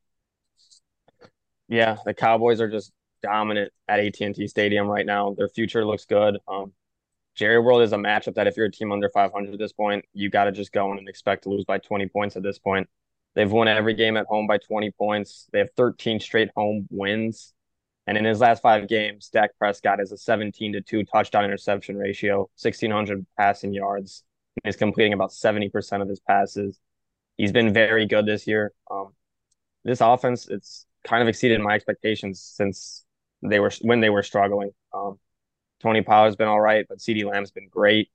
Yeah, 1.68 1.96
the 2.04 2.14
Cowboys 2.14 2.60
are 2.60 2.70
just 2.70 2.92
dominant 3.22 3.72
at 3.88 4.00
AT&T 4.00 4.46
Stadium 4.46 4.86
right 4.86 5.06
now. 5.06 5.34
Their 5.36 5.48
future 5.48 5.84
looks 5.84 6.04
good. 6.04 6.38
Um, 6.48 6.72
Jerry 7.34 7.58
World 7.58 7.82
is 7.82 7.92
a 7.92 7.96
matchup 7.96 8.34
that 8.34 8.46
if 8.46 8.56
you're 8.56 8.66
a 8.66 8.70
team 8.70 8.92
under 8.92 9.08
500 9.08 9.52
at 9.52 9.58
this 9.58 9.72
point, 9.72 10.04
you 10.12 10.28
got 10.28 10.44
to 10.44 10.52
just 10.52 10.72
go 10.72 10.92
in 10.92 10.98
and 10.98 11.08
expect 11.08 11.44
to 11.44 11.48
lose 11.48 11.64
by 11.64 11.78
20 11.78 12.08
points 12.08 12.36
at 12.36 12.42
this 12.42 12.58
point. 12.58 12.88
They've 13.34 13.50
won 13.50 13.68
every 13.68 13.94
game 13.94 14.16
at 14.16 14.26
home 14.26 14.46
by 14.46 14.58
20 14.58 14.90
points. 14.92 15.48
They 15.52 15.60
have 15.60 15.70
13 15.76 16.20
straight 16.20 16.50
home 16.54 16.86
wins. 16.90 17.54
And 18.06 18.18
in 18.18 18.24
his 18.24 18.40
last 18.40 18.62
five 18.62 18.88
games, 18.88 19.28
Dak 19.28 19.50
Prescott 19.58 20.00
has 20.00 20.10
a 20.10 20.16
17 20.16 20.72
to 20.72 20.80
2 20.80 21.04
touchdown 21.04 21.44
interception 21.44 21.96
ratio, 21.96 22.38
1,600 22.38 23.24
passing 23.38 23.72
yards. 23.72 24.24
He's 24.64 24.76
completing 24.76 25.12
about 25.12 25.30
70% 25.30 26.02
of 26.02 26.08
his 26.08 26.20
passes. 26.20 26.78
He's 27.36 27.52
been 27.52 27.72
very 27.72 28.06
good 28.06 28.26
this 28.26 28.46
year. 28.46 28.72
Um, 28.90 29.14
this 29.84 30.00
offense, 30.00 30.48
it's 30.48 30.86
kind 31.04 31.22
of 31.22 31.28
exceeded 31.28 31.60
my 31.60 31.74
expectations 31.74 32.40
since 32.40 33.04
they 33.42 33.60
were 33.60 33.72
when 33.80 34.00
they 34.00 34.10
were 34.10 34.22
struggling. 34.22 34.70
Um, 34.92 35.18
Tony 35.80 36.02
Pollard's 36.02 36.36
been 36.36 36.48
all 36.48 36.60
right, 36.60 36.86
but 36.88 36.98
CeeDee 36.98 37.24
Lamb's 37.24 37.50
been 37.50 37.68
great. 37.68 38.08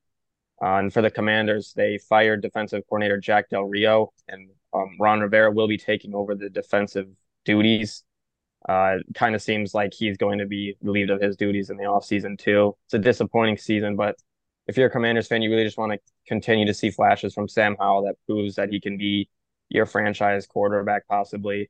Uh, 0.61 0.75
and 0.75 0.93
for 0.93 1.01
the 1.01 1.11
Commanders, 1.11 1.73
they 1.75 1.97
fired 1.97 2.41
defensive 2.41 2.83
coordinator 2.89 3.19
Jack 3.19 3.49
Del 3.49 3.63
Rio, 3.63 4.13
and 4.27 4.49
um, 4.73 4.95
Ron 4.99 5.19
Rivera 5.19 5.51
will 5.51 5.67
be 5.67 5.77
taking 5.77 6.15
over 6.15 6.33
the 6.33 6.49
defensive 6.49 7.07
duties. 7.45 8.03
Uh, 8.67 8.97
kind 9.15 9.33
of 9.33 9.41
seems 9.41 9.73
like 9.73 9.93
he's 9.93 10.17
going 10.17 10.39
to 10.39 10.45
be 10.45 10.75
relieved 10.81 11.09
of 11.09 11.21
his 11.21 11.37
duties 11.37 11.69
in 11.69 11.77
the 11.77 11.85
offseason, 11.85 12.37
too. 12.37 12.75
It's 12.85 12.93
a 12.93 12.99
disappointing 12.99 13.57
season, 13.57 13.95
but 13.95 14.17
if 14.67 14.75
you're 14.75 14.87
a 14.87 14.91
Commanders 14.91 15.27
fan, 15.27 15.41
you 15.41 15.49
really 15.49 15.63
just 15.63 15.77
want 15.77 15.93
to 15.93 15.99
continue 16.27 16.65
to 16.65 16.73
see 16.73 16.91
flashes 16.91 17.33
from 17.33 17.47
Sam 17.47 17.77
Howell 17.79 18.03
that 18.03 18.15
proves 18.25 18.55
that 18.55 18.69
he 18.69 18.81
can 18.81 18.97
be 18.97 19.29
your 19.69 19.85
franchise 19.85 20.45
quarterback, 20.45 21.07
possibly. 21.07 21.69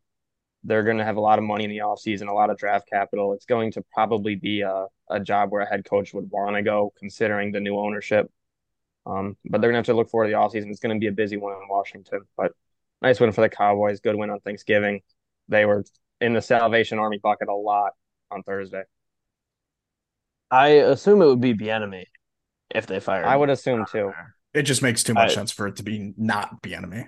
They're 0.64 0.84
going 0.84 0.98
to 0.98 1.06
have 1.06 1.18
a 1.18 1.22
lot 1.22 1.38
of 1.38 1.46
money 1.46 1.66
in 1.66 1.70
the 1.70 1.78
offseason, 1.78 2.28
a 2.28 2.34
lot 2.34 2.50
of 2.50 2.58
draft 2.58 2.90
capital. 2.90 3.34
It's 3.34 3.46
going 3.46 3.72
to 3.74 3.84
probably 3.94 4.36
be 4.36 4.62
a, 4.62 4.88
a 5.10 5.20
job 5.20 5.52
where 5.52 5.62
a 5.62 5.70
head 5.70 5.86
coach 5.86 6.14
would 6.16 6.32
want 6.32 6.56
to 6.56 6.64
go, 6.64 6.92
considering 6.98 7.52
the 7.52 7.60
new 7.60 7.78
ownership. 7.78 8.32
Um, 9.06 9.38
but 9.46 9.62
they're 9.62 9.70
going 9.72 9.82
to 9.84 9.88
have 9.88 9.94
to 9.94 9.94
look 9.94 10.10
forward 10.10 10.28
to 10.28 10.32
the 10.32 10.38
offseason. 10.38 10.70
It's 10.72 10.80
going 10.80 10.96
to 10.96 11.00
be 11.00 11.08
a 11.08 11.12
busy 11.12 11.38
one 11.38 11.54
in 11.54 11.68
Washington. 11.70 12.22
But 12.36 12.54
nice 13.02 13.20
win 13.20 13.32
for 13.32 13.42
the 13.42 13.50
Cowboys. 13.50 14.00
Good 14.00 14.16
win 14.16 14.32
on 14.32 14.40
Thanksgiving. 14.40 15.02
They 15.48 15.66
were 15.66 15.86
in 16.22 16.34
the 16.34 16.42
Salvation 16.42 17.00
Army 17.00 17.20
bucket 17.22 17.50
a 17.50 17.56
lot 17.56 17.92
on 18.32 18.44
Thursday. 18.44 18.84
I 20.50 20.68
assume 20.68 21.22
it 21.22 21.26
would 21.26 21.42
be 21.42 21.54
Bieniemy 21.54 22.06
if 22.74 22.88
they 22.88 23.00
fired. 23.00 23.26
I 23.26 23.36
would 23.36 23.50
assume 23.50 23.86
too. 23.92 24.12
It 24.54 24.64
just 24.64 24.82
makes 24.82 25.04
too 25.04 25.14
much 25.14 25.32
I, 25.32 25.36
sense 25.36 25.52
for 25.52 25.68
it 25.68 25.76
to 25.78 25.84
be 25.84 26.14
not 26.18 26.56
enemy. 26.66 27.06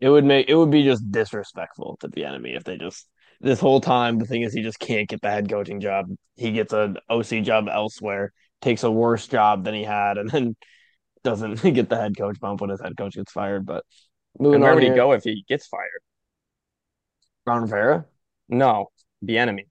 It 0.00 0.08
would 0.08 0.24
make 0.24 0.48
it 0.48 0.54
would 0.54 0.70
be 0.70 0.82
just 0.82 1.10
disrespectful 1.10 1.96
to 2.00 2.08
Bieniemy 2.08 2.56
if 2.56 2.64
they 2.64 2.76
just 2.76 3.06
this 3.40 3.60
whole 3.60 3.80
time 3.80 4.18
the 4.18 4.26
thing 4.26 4.42
is 4.42 4.52
he 4.52 4.62
just 4.62 4.78
can't 4.78 5.08
get 5.08 5.20
the 5.20 5.30
head 5.30 5.48
coaching 5.48 5.80
job. 5.80 6.06
He 6.36 6.52
gets 6.52 6.72
an 6.72 6.98
OC 7.08 7.42
job 7.42 7.68
elsewhere, 7.70 8.32
takes 8.60 8.82
a 8.82 8.90
worse 8.90 9.26
job 9.26 9.64
than 9.64 9.74
he 9.74 9.84
had, 9.84 10.18
and 10.18 10.28
then 10.28 10.56
doesn't 11.24 11.62
get 11.74 11.88
the 11.88 11.96
head 11.96 12.16
coach 12.16 12.40
bump 12.40 12.60
when 12.60 12.70
his 12.70 12.80
head 12.80 12.96
coach 12.96 13.14
gets 13.14 13.32
fired. 13.32 13.64
But 13.64 13.84
moving 14.38 14.56
and 14.56 14.64
where 14.64 14.74
would 14.74 14.82
he 14.82 14.90
go 14.90 15.12
if 15.12 15.22
he 15.24 15.44
gets 15.48 15.66
fired? 15.66 16.02
Ron 17.46 17.62
Rivera? 17.62 18.06
No, 18.48 18.90
Bieniemy. 19.24 19.66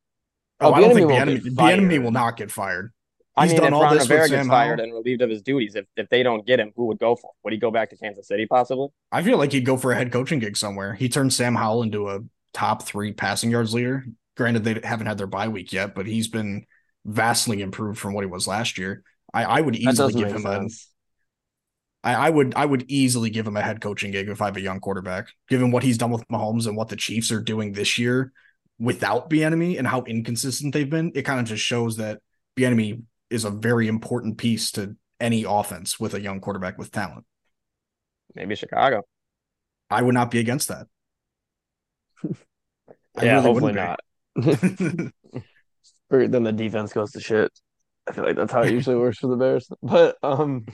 Oh, 0.60 0.70
oh 0.70 0.74
I 0.74 0.82
don't 0.82 0.94
think 0.94 1.10
Bieniemy, 1.10 1.56
Bieniemy 1.56 2.04
will 2.04 2.12
not 2.12 2.38
get 2.38 2.52
fired. 2.52 2.92
I 3.36 3.48
He's 3.48 3.54
mean, 3.54 3.64
if 3.64 3.72
Ron 3.72 3.98
Rivera 3.98 4.28
gets 4.28 4.48
fired 4.48 4.80
and 4.80 4.94
relieved 4.94 5.22
of 5.22 5.30
his 5.30 5.42
duties, 5.42 5.76
if, 5.76 5.86
if 5.96 6.10
they 6.10 6.22
don't 6.22 6.46
get 6.46 6.60
him, 6.60 6.74
who 6.76 6.88
would 6.88 7.00
go 7.00 7.16
for 7.16 7.28
him? 7.30 7.36
Would 7.44 7.54
he 7.54 7.60
go 7.60 7.72
back 7.72 7.90
to 7.92 7.98
Kansas 7.98 8.28
City 8.28 8.46
possibly? 8.46 8.90
I 9.12 9.24
feel 9.24 9.38
like 9.38 9.54
he'd 9.54 9.66
go 9.66 9.78
for 9.78 9.94
a 9.94 9.96
head 9.96 10.12
coaching 10.12 10.40
gig 10.40 10.58
somewhere. 10.58 10.94
He 10.94 11.08
turned 11.08 11.32
Sam 11.34 11.56
Howell 11.56 11.84
into 11.84 12.10
a 12.10 12.20
top 12.54 12.84
three 12.84 13.14
passing 13.14 13.50
yards 13.50 13.74
leader. 13.74 14.06
Granted, 14.36 14.64
they 14.66 14.82
haven't 14.84 15.08
had 15.08 15.18
their 15.18 15.28
bye 15.28 15.48
week 15.48 15.72
yet, 15.72 15.96
but 15.96 16.08
he's 16.08 16.28
been 16.28 16.66
vastly 17.06 17.62
improved 17.62 18.00
from 18.00 18.14
what 18.14 18.24
he 18.24 18.30
was 18.30 18.48
last 18.48 18.78
year. 18.78 19.04
I, 19.34 19.46
I 19.46 19.62
would 19.62 19.78
easily 19.78 20.14
give 20.14 20.32
him 20.34 20.42
sense. 20.42 20.90
a 22.04 22.08
I, 22.08 22.14
I 22.28 22.30
would 22.30 22.56
I 22.56 22.66
would 22.66 22.86
easily 22.90 23.30
give 23.30 23.48
him 23.48 23.56
a 23.56 23.62
head 23.62 23.80
coaching 23.80 24.12
gig 24.12 24.28
if 24.28 24.42
I 24.42 24.46
have 24.46 24.58
a 24.58 24.62
young 24.62 24.80
quarterback. 24.80 25.28
Given 25.48 25.72
what 25.72 25.84
he's 25.84 25.98
done 25.98 26.12
with 26.12 26.28
Mahomes 26.28 26.68
and 26.68 26.76
what 26.76 26.90
the 26.90 26.96
Chiefs 26.96 27.32
are 27.32 27.42
doing 27.42 27.72
this 27.72 27.98
year 27.98 28.34
without 28.82 29.30
Bieniemy 29.30 29.78
and 29.78 29.88
how 29.88 30.02
inconsistent 30.04 30.74
they've 30.74 30.90
been, 30.90 31.12
it 31.14 31.22
kind 31.22 31.40
of 31.40 31.46
just 31.46 31.64
shows 31.64 31.98
that 31.98 32.20
Bieniemy 32.58 33.04
is 33.30 33.46
a 33.46 33.52
very 33.52 33.88
important 33.88 34.40
piece 34.40 34.72
to 34.72 34.96
any 35.20 35.46
offense 35.48 36.00
with 36.00 36.16
a 36.16 36.20
young 36.20 36.42
quarterback 36.42 36.80
with 36.80 36.92
talent. 36.92 37.24
Maybe 38.34 38.56
Chicago. 38.56 39.04
I 39.90 40.02
would 40.02 40.16
not 40.16 40.32
be 40.32 40.40
against 40.40 40.70
that. 40.70 40.88
yeah, 43.22 43.36
really 43.36 43.42
hopefully 43.44 43.74
not. 43.74 44.00
or 46.10 46.28
then 46.28 46.44
the 46.44 46.52
defense 46.52 46.92
goes 46.92 47.12
to 47.12 47.20
shit. 47.20 47.52
I 48.08 48.14
feel 48.14 48.24
like 48.24 48.36
that's 48.36 48.52
how 48.52 48.64
it 48.64 48.72
usually 48.72 48.96
works 49.00 49.20
for 49.20 49.28
the 49.28 49.36
Bears. 49.36 49.70
But 49.84 50.18
um 50.24 50.66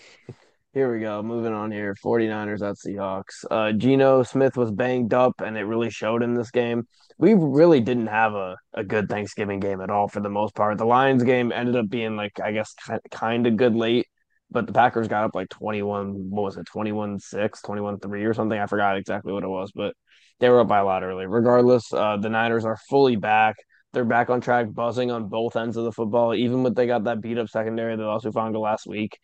here 0.77 0.93
we 0.93 0.99
go. 0.99 1.23
Moving 1.23 1.53
on 1.53 1.71
here. 1.71 1.95
49ers 2.05 2.61
at 2.61 2.75
Seahawks. 2.75 3.43
Uh 3.49 3.71
Geno 3.71 4.21
Smith 4.21 4.55
was 4.55 4.69
banged 4.69 5.11
up 5.11 5.41
and 5.41 5.57
it 5.57 5.63
really 5.63 5.89
showed 5.89 6.21
in 6.21 6.35
this 6.35 6.51
game 6.51 6.87
we 7.17 7.33
really 7.33 7.79
didn't 7.79 8.07
have 8.07 8.35
a, 8.35 8.57
a 8.75 8.83
good 8.83 9.09
Thanksgiving 9.09 9.59
game 9.59 9.81
at 9.81 9.89
all 9.89 10.07
for 10.07 10.19
the 10.19 10.29
most 10.29 10.53
part. 10.53 10.77
The 10.77 10.85
Lions 10.85 11.23
game 11.23 11.51
ended 11.51 11.75
up 11.75 11.89
being 11.89 12.15
like 12.15 12.39
I 12.39 12.51
guess 12.51 12.75
kind 13.09 13.47
of 13.47 13.57
good 13.57 13.75
late, 13.75 14.05
but 14.51 14.67
the 14.67 14.73
Packers 14.73 15.07
got 15.07 15.23
up 15.23 15.33
like 15.33 15.49
21 15.49 16.29
what 16.29 16.43
was 16.43 16.57
it 16.57 16.67
21-6, 16.67 17.23
21-3 17.33 18.25
or 18.27 18.35
something. 18.35 18.59
I 18.59 18.67
forgot 18.67 18.97
exactly 18.97 19.33
what 19.33 19.43
it 19.43 19.49
was, 19.49 19.71
but 19.73 19.95
they 20.39 20.47
were 20.47 20.59
up 20.59 20.67
by 20.67 20.77
a 20.77 20.85
lot 20.85 21.01
early. 21.03 21.25
Regardless, 21.25 21.91
uh, 21.91 22.17
the 22.17 22.29
Niners 22.29 22.65
are 22.65 22.77
fully 22.87 23.15
back. 23.15 23.55
They're 23.93 24.05
back 24.05 24.29
on 24.29 24.41
track, 24.41 24.71
buzzing 24.71 25.09
on 25.09 25.27
both 25.27 25.55
ends 25.55 25.75
of 25.75 25.85
the 25.85 25.91
football, 25.91 26.35
even 26.35 26.61
with 26.61 26.75
they 26.75 26.85
got 26.85 27.05
that 27.05 27.19
beat 27.19 27.39
up 27.39 27.49
secondary 27.49 27.95
that 27.95 28.03
lost 28.03 28.27
Hufanga 28.27 28.61
last 28.61 28.85
week. 28.85 29.17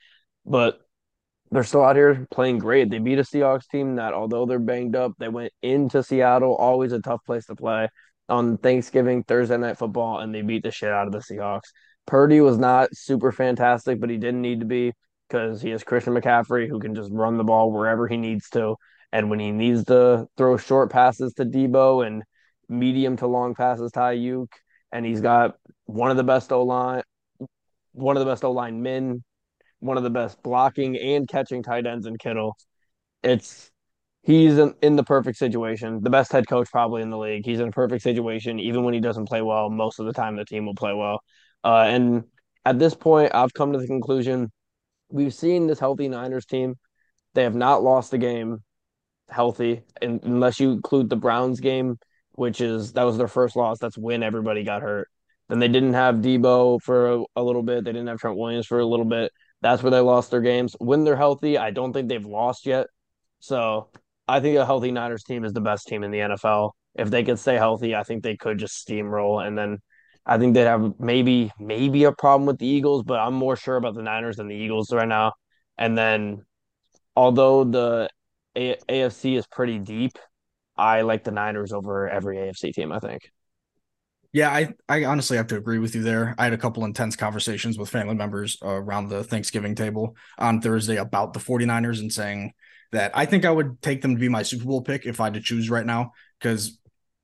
But 0.47 0.79
they're 1.53 1.63
still 1.63 1.83
out 1.83 1.95
here 1.95 2.27
playing 2.31 2.57
great. 2.57 2.89
They 2.89 2.97
beat 2.97 3.19
a 3.19 3.23
Seahawks 3.23 3.67
team 3.67 3.97
that, 3.97 4.13
although 4.13 4.47
they're 4.47 4.57
banged 4.57 4.95
up, 4.95 5.13
they 5.19 5.29
went 5.29 5.53
into 5.61 6.01
Seattle, 6.01 6.55
always 6.55 6.91
a 6.93 6.99
tough 6.99 7.23
place 7.25 7.45
to 7.45 7.55
play 7.55 7.89
on 8.27 8.57
Thanksgiving, 8.57 9.23
Thursday 9.23 9.57
night 9.57 9.77
football, 9.77 10.19
and 10.19 10.33
they 10.33 10.41
beat 10.41 10.63
the 10.63 10.71
shit 10.71 10.89
out 10.89 11.05
of 11.05 11.13
the 11.13 11.19
Seahawks. 11.19 11.69
Purdy 12.07 12.41
was 12.41 12.57
not 12.57 12.89
super 12.93 13.31
fantastic, 13.31 13.99
but 13.99 14.09
he 14.09 14.17
didn't 14.17 14.41
need 14.41 14.61
to 14.61 14.65
be 14.65 14.93
because 15.29 15.61
he 15.61 15.69
has 15.69 15.83
Christian 15.83 16.13
McCaffrey 16.13 16.67
who 16.67 16.79
can 16.79 16.95
just 16.95 17.11
run 17.11 17.37
the 17.37 17.43
ball 17.43 17.71
wherever 17.71 18.07
he 18.07 18.17
needs 18.17 18.49
to. 18.49 18.75
And 19.11 19.29
when 19.29 19.39
he 19.39 19.51
needs 19.51 19.83
to 19.85 20.25
throw 20.37 20.57
short 20.57 20.91
passes 20.91 21.33
to 21.35 21.45
Deebo 21.45 22.05
and 22.05 22.23
medium 22.67 23.15
to 23.17 23.27
long 23.27 23.53
passes 23.53 23.91
to 23.91 23.99
Aiyuk, 23.99 24.47
and 24.91 25.05
he's 25.05 25.21
got 25.21 25.55
one 25.85 26.09
of 26.09 26.17
the 26.17 26.23
best 26.23 26.51
O 26.51 26.63
line, 26.63 27.03
one 27.91 28.17
of 28.17 28.25
the 28.25 28.31
best 28.31 28.43
O 28.43 28.51
line 28.51 28.81
men 28.81 29.23
one 29.83 29.97
of 29.97 30.03
the 30.03 30.09
best 30.09 30.41
blocking 30.43 30.97
and 30.97 31.27
catching 31.27 31.63
tight 31.63 31.85
ends 31.85 32.05
in 32.05 32.17
Kittle. 32.17 32.57
It's 33.23 33.71
he's 34.23 34.57
in, 34.57 34.73
in 34.81 34.95
the 34.95 35.03
perfect 35.03 35.37
situation. 35.37 36.01
The 36.01 36.09
best 36.09 36.31
head 36.31 36.47
coach 36.47 36.69
probably 36.71 37.01
in 37.01 37.09
the 37.09 37.17
league. 37.17 37.45
He's 37.45 37.59
in 37.59 37.67
a 37.69 37.71
perfect 37.71 38.03
situation. 38.03 38.59
Even 38.59 38.83
when 38.83 38.93
he 38.93 38.99
doesn't 38.99 39.25
play 39.25 39.41
well, 39.41 39.69
most 39.69 39.99
of 39.99 40.05
the 40.05 40.13
time 40.13 40.35
the 40.35 40.45
team 40.45 40.65
will 40.65 40.75
play 40.75 40.93
well. 40.93 41.21
Uh, 41.63 41.85
and 41.87 42.23
at 42.65 42.79
this 42.79 42.93
point, 42.95 43.35
I've 43.35 43.53
come 43.53 43.73
to 43.73 43.79
the 43.79 43.87
conclusion 43.87 44.51
we've 45.09 45.33
seen 45.33 45.67
this 45.67 45.79
healthy 45.79 46.07
Niners 46.09 46.45
team. 46.45 46.75
They 47.35 47.43
have 47.43 47.55
not 47.55 47.83
lost 47.83 48.13
a 48.13 48.17
game 48.17 48.63
healthy, 49.29 49.83
unless 50.01 50.59
you 50.59 50.71
include 50.71 51.09
the 51.09 51.15
Browns 51.15 51.59
game, 51.59 51.97
which 52.33 52.61
is 52.61 52.93
that 52.93 53.03
was 53.03 53.17
their 53.17 53.27
first 53.27 53.55
loss. 53.55 53.79
That's 53.79 53.97
when 53.97 54.23
everybody 54.23 54.63
got 54.63 54.81
hurt. 54.81 55.09
Then 55.49 55.59
they 55.59 55.67
didn't 55.67 55.93
have 55.93 56.15
Deebo 56.15 56.81
for 56.81 57.13
a, 57.13 57.23
a 57.35 57.43
little 57.43 57.63
bit. 57.63 57.83
They 57.83 57.91
didn't 57.91 58.07
have 58.07 58.19
Trent 58.19 58.37
Williams 58.37 58.65
for 58.67 58.79
a 58.79 58.85
little 58.85 59.05
bit. 59.05 59.31
That's 59.63 59.81
where 59.81 59.91
they 59.91 60.01
lost 60.01 60.29
their 60.29 60.41
games. 60.41 60.75
When 60.79 61.05
they're 61.05 61.15
healthy, 61.15 61.57
I 61.57 61.71
don't 61.71 61.93
think 61.93 62.09
they've 62.09 62.25
lost 62.25 62.65
yet. 62.65 62.87
So 63.39 63.89
I 64.27 64.41
think 64.41 64.57
a 64.57 64.65
healthy 64.65 64.91
Niners 64.91 65.23
team 65.23 65.45
is 65.45 65.53
the 65.53 65.61
best 65.61 65.87
team 65.87 66.03
in 66.03 66.11
the 66.11 66.19
NFL. 66.19 66.71
If 66.95 67.09
they 67.09 67.23
could 67.23 67.39
stay 67.39 67.55
healthy, 67.55 67.95
I 67.95 68.03
think 68.03 68.23
they 68.23 68.35
could 68.35 68.59
just 68.59 68.85
steamroll. 68.85 69.45
And 69.45 69.57
then 69.57 69.79
I 70.25 70.37
think 70.37 70.53
they'd 70.53 70.65
have 70.65 70.99
maybe 70.99 71.49
maybe 71.57 72.03
a 72.03 72.11
problem 72.11 72.45
with 72.45 72.59
the 72.59 72.67
Eagles, 72.67 73.03
but 73.03 73.19
I'm 73.19 73.33
more 73.33 73.55
sure 73.55 73.77
about 73.77 73.95
the 73.95 74.03
Niners 74.03 74.35
than 74.35 74.49
the 74.49 74.55
Eagles 74.55 74.91
right 74.91 75.07
now. 75.07 75.31
And 75.77 75.97
then 75.97 76.43
although 77.15 77.63
the 77.63 78.09
a- 78.55 78.77
AFC 78.89 79.37
is 79.37 79.47
pretty 79.47 79.79
deep, 79.79 80.19
I 80.77 81.01
like 81.03 81.23
the 81.23 81.31
Niners 81.31 81.71
over 81.71 82.09
every 82.09 82.37
AFC 82.37 82.73
team, 82.73 82.91
I 82.91 82.99
think. 82.99 83.21
Yeah, 84.33 84.49
I, 84.49 84.73
I 84.89 85.05
honestly 85.05 85.37
have 85.37 85.47
to 85.47 85.57
agree 85.57 85.77
with 85.77 85.93
you 85.93 86.01
there. 86.01 86.33
I 86.39 86.45
had 86.45 86.53
a 86.53 86.57
couple 86.57 86.83
intense 86.85 87.15
conversations 87.15 87.77
with 87.77 87.89
family 87.89 88.15
members 88.15 88.57
around 88.63 89.09
the 89.09 89.23
Thanksgiving 89.23 89.75
table 89.75 90.17
on 90.39 90.59
Thursday 90.59 90.95
about 90.97 91.33
the 91.33 91.39
49ers 91.39 91.99
and 91.99 92.11
saying 92.11 92.53
that 92.91 93.11
I 93.15 93.27
think 93.27 93.45
I 93.45 93.51
would 93.51 93.79
take 93.83 94.01
them 94.01 94.15
to 94.15 94.19
be 94.19 94.29
my 94.29 94.41
Super 94.41 94.65
Bowl 94.65 94.81
pick 94.81 95.05
if 95.05 95.21
I 95.21 95.25
had 95.25 95.35
to 95.35 95.41
choose 95.41 95.69
right 95.69 95.85
now 95.85 96.13
because 96.39 96.79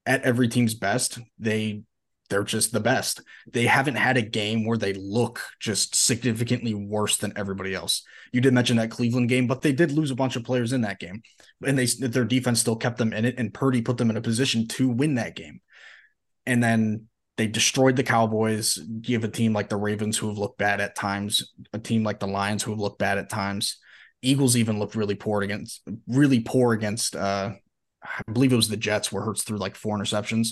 at 0.05 0.21
every 0.21 0.47
team's 0.47 0.75
best, 0.75 1.19
they 1.39 1.81
they're 2.29 2.43
just 2.43 2.71
the 2.71 2.79
best. 2.79 3.21
They 3.51 3.65
haven't 3.65 3.95
had 3.95 4.15
a 4.15 4.21
game 4.21 4.63
where 4.63 4.77
they 4.77 4.93
look 4.93 5.41
just 5.59 5.95
significantly 5.95 6.75
worse 6.75 7.17
than 7.17 7.33
everybody 7.35 7.73
else. 7.73 8.03
You 8.31 8.39
did 8.39 8.53
mention 8.53 8.77
that 8.77 8.91
Cleveland 8.91 9.29
game, 9.29 9.47
but 9.47 9.63
they 9.63 9.71
did 9.71 9.91
lose 9.91 10.11
a 10.11 10.15
bunch 10.15 10.35
of 10.35 10.43
players 10.43 10.71
in 10.71 10.81
that 10.81 10.99
game. 10.99 11.23
And 11.65 11.75
they 11.75 11.87
their 11.87 12.25
defense 12.25 12.59
still 12.59 12.75
kept 12.75 12.99
them 12.99 13.13
in 13.13 13.25
it 13.25 13.39
and 13.39 13.51
Purdy 13.51 13.81
put 13.81 13.97
them 13.97 14.11
in 14.11 14.17
a 14.17 14.21
position 14.21 14.67
to 14.67 14.89
win 14.89 15.15
that 15.15 15.35
game 15.35 15.59
and 16.49 16.63
then 16.63 17.05
they 17.37 17.47
destroyed 17.47 17.95
the 17.95 18.03
Cowboys. 18.03 18.77
Give 19.01 19.23
a 19.23 19.29
team 19.29 19.53
like 19.53 19.69
the 19.69 19.77
Ravens 19.77 20.17
who 20.17 20.27
have 20.27 20.39
looked 20.39 20.57
bad 20.57 20.81
at 20.81 20.95
times, 20.95 21.53
a 21.71 21.79
team 21.79 22.03
like 22.03 22.19
the 22.19 22.27
Lions 22.27 22.63
who 22.63 22.71
have 22.71 22.79
looked 22.79 22.99
bad 22.99 23.19
at 23.19 23.29
times. 23.29 23.77
Eagles 24.21 24.57
even 24.57 24.79
looked 24.79 24.95
really 24.95 25.15
poor 25.15 25.43
against 25.43 25.81
really 26.07 26.41
poor 26.41 26.73
against 26.73 27.15
uh 27.15 27.51
I 28.03 28.31
believe 28.31 28.51
it 28.51 28.57
was 28.57 28.67
the 28.67 28.77
Jets 28.77 29.11
where 29.11 29.23
Hurts 29.23 29.43
threw 29.43 29.57
like 29.57 29.75
four 29.75 29.97
interceptions. 29.97 30.49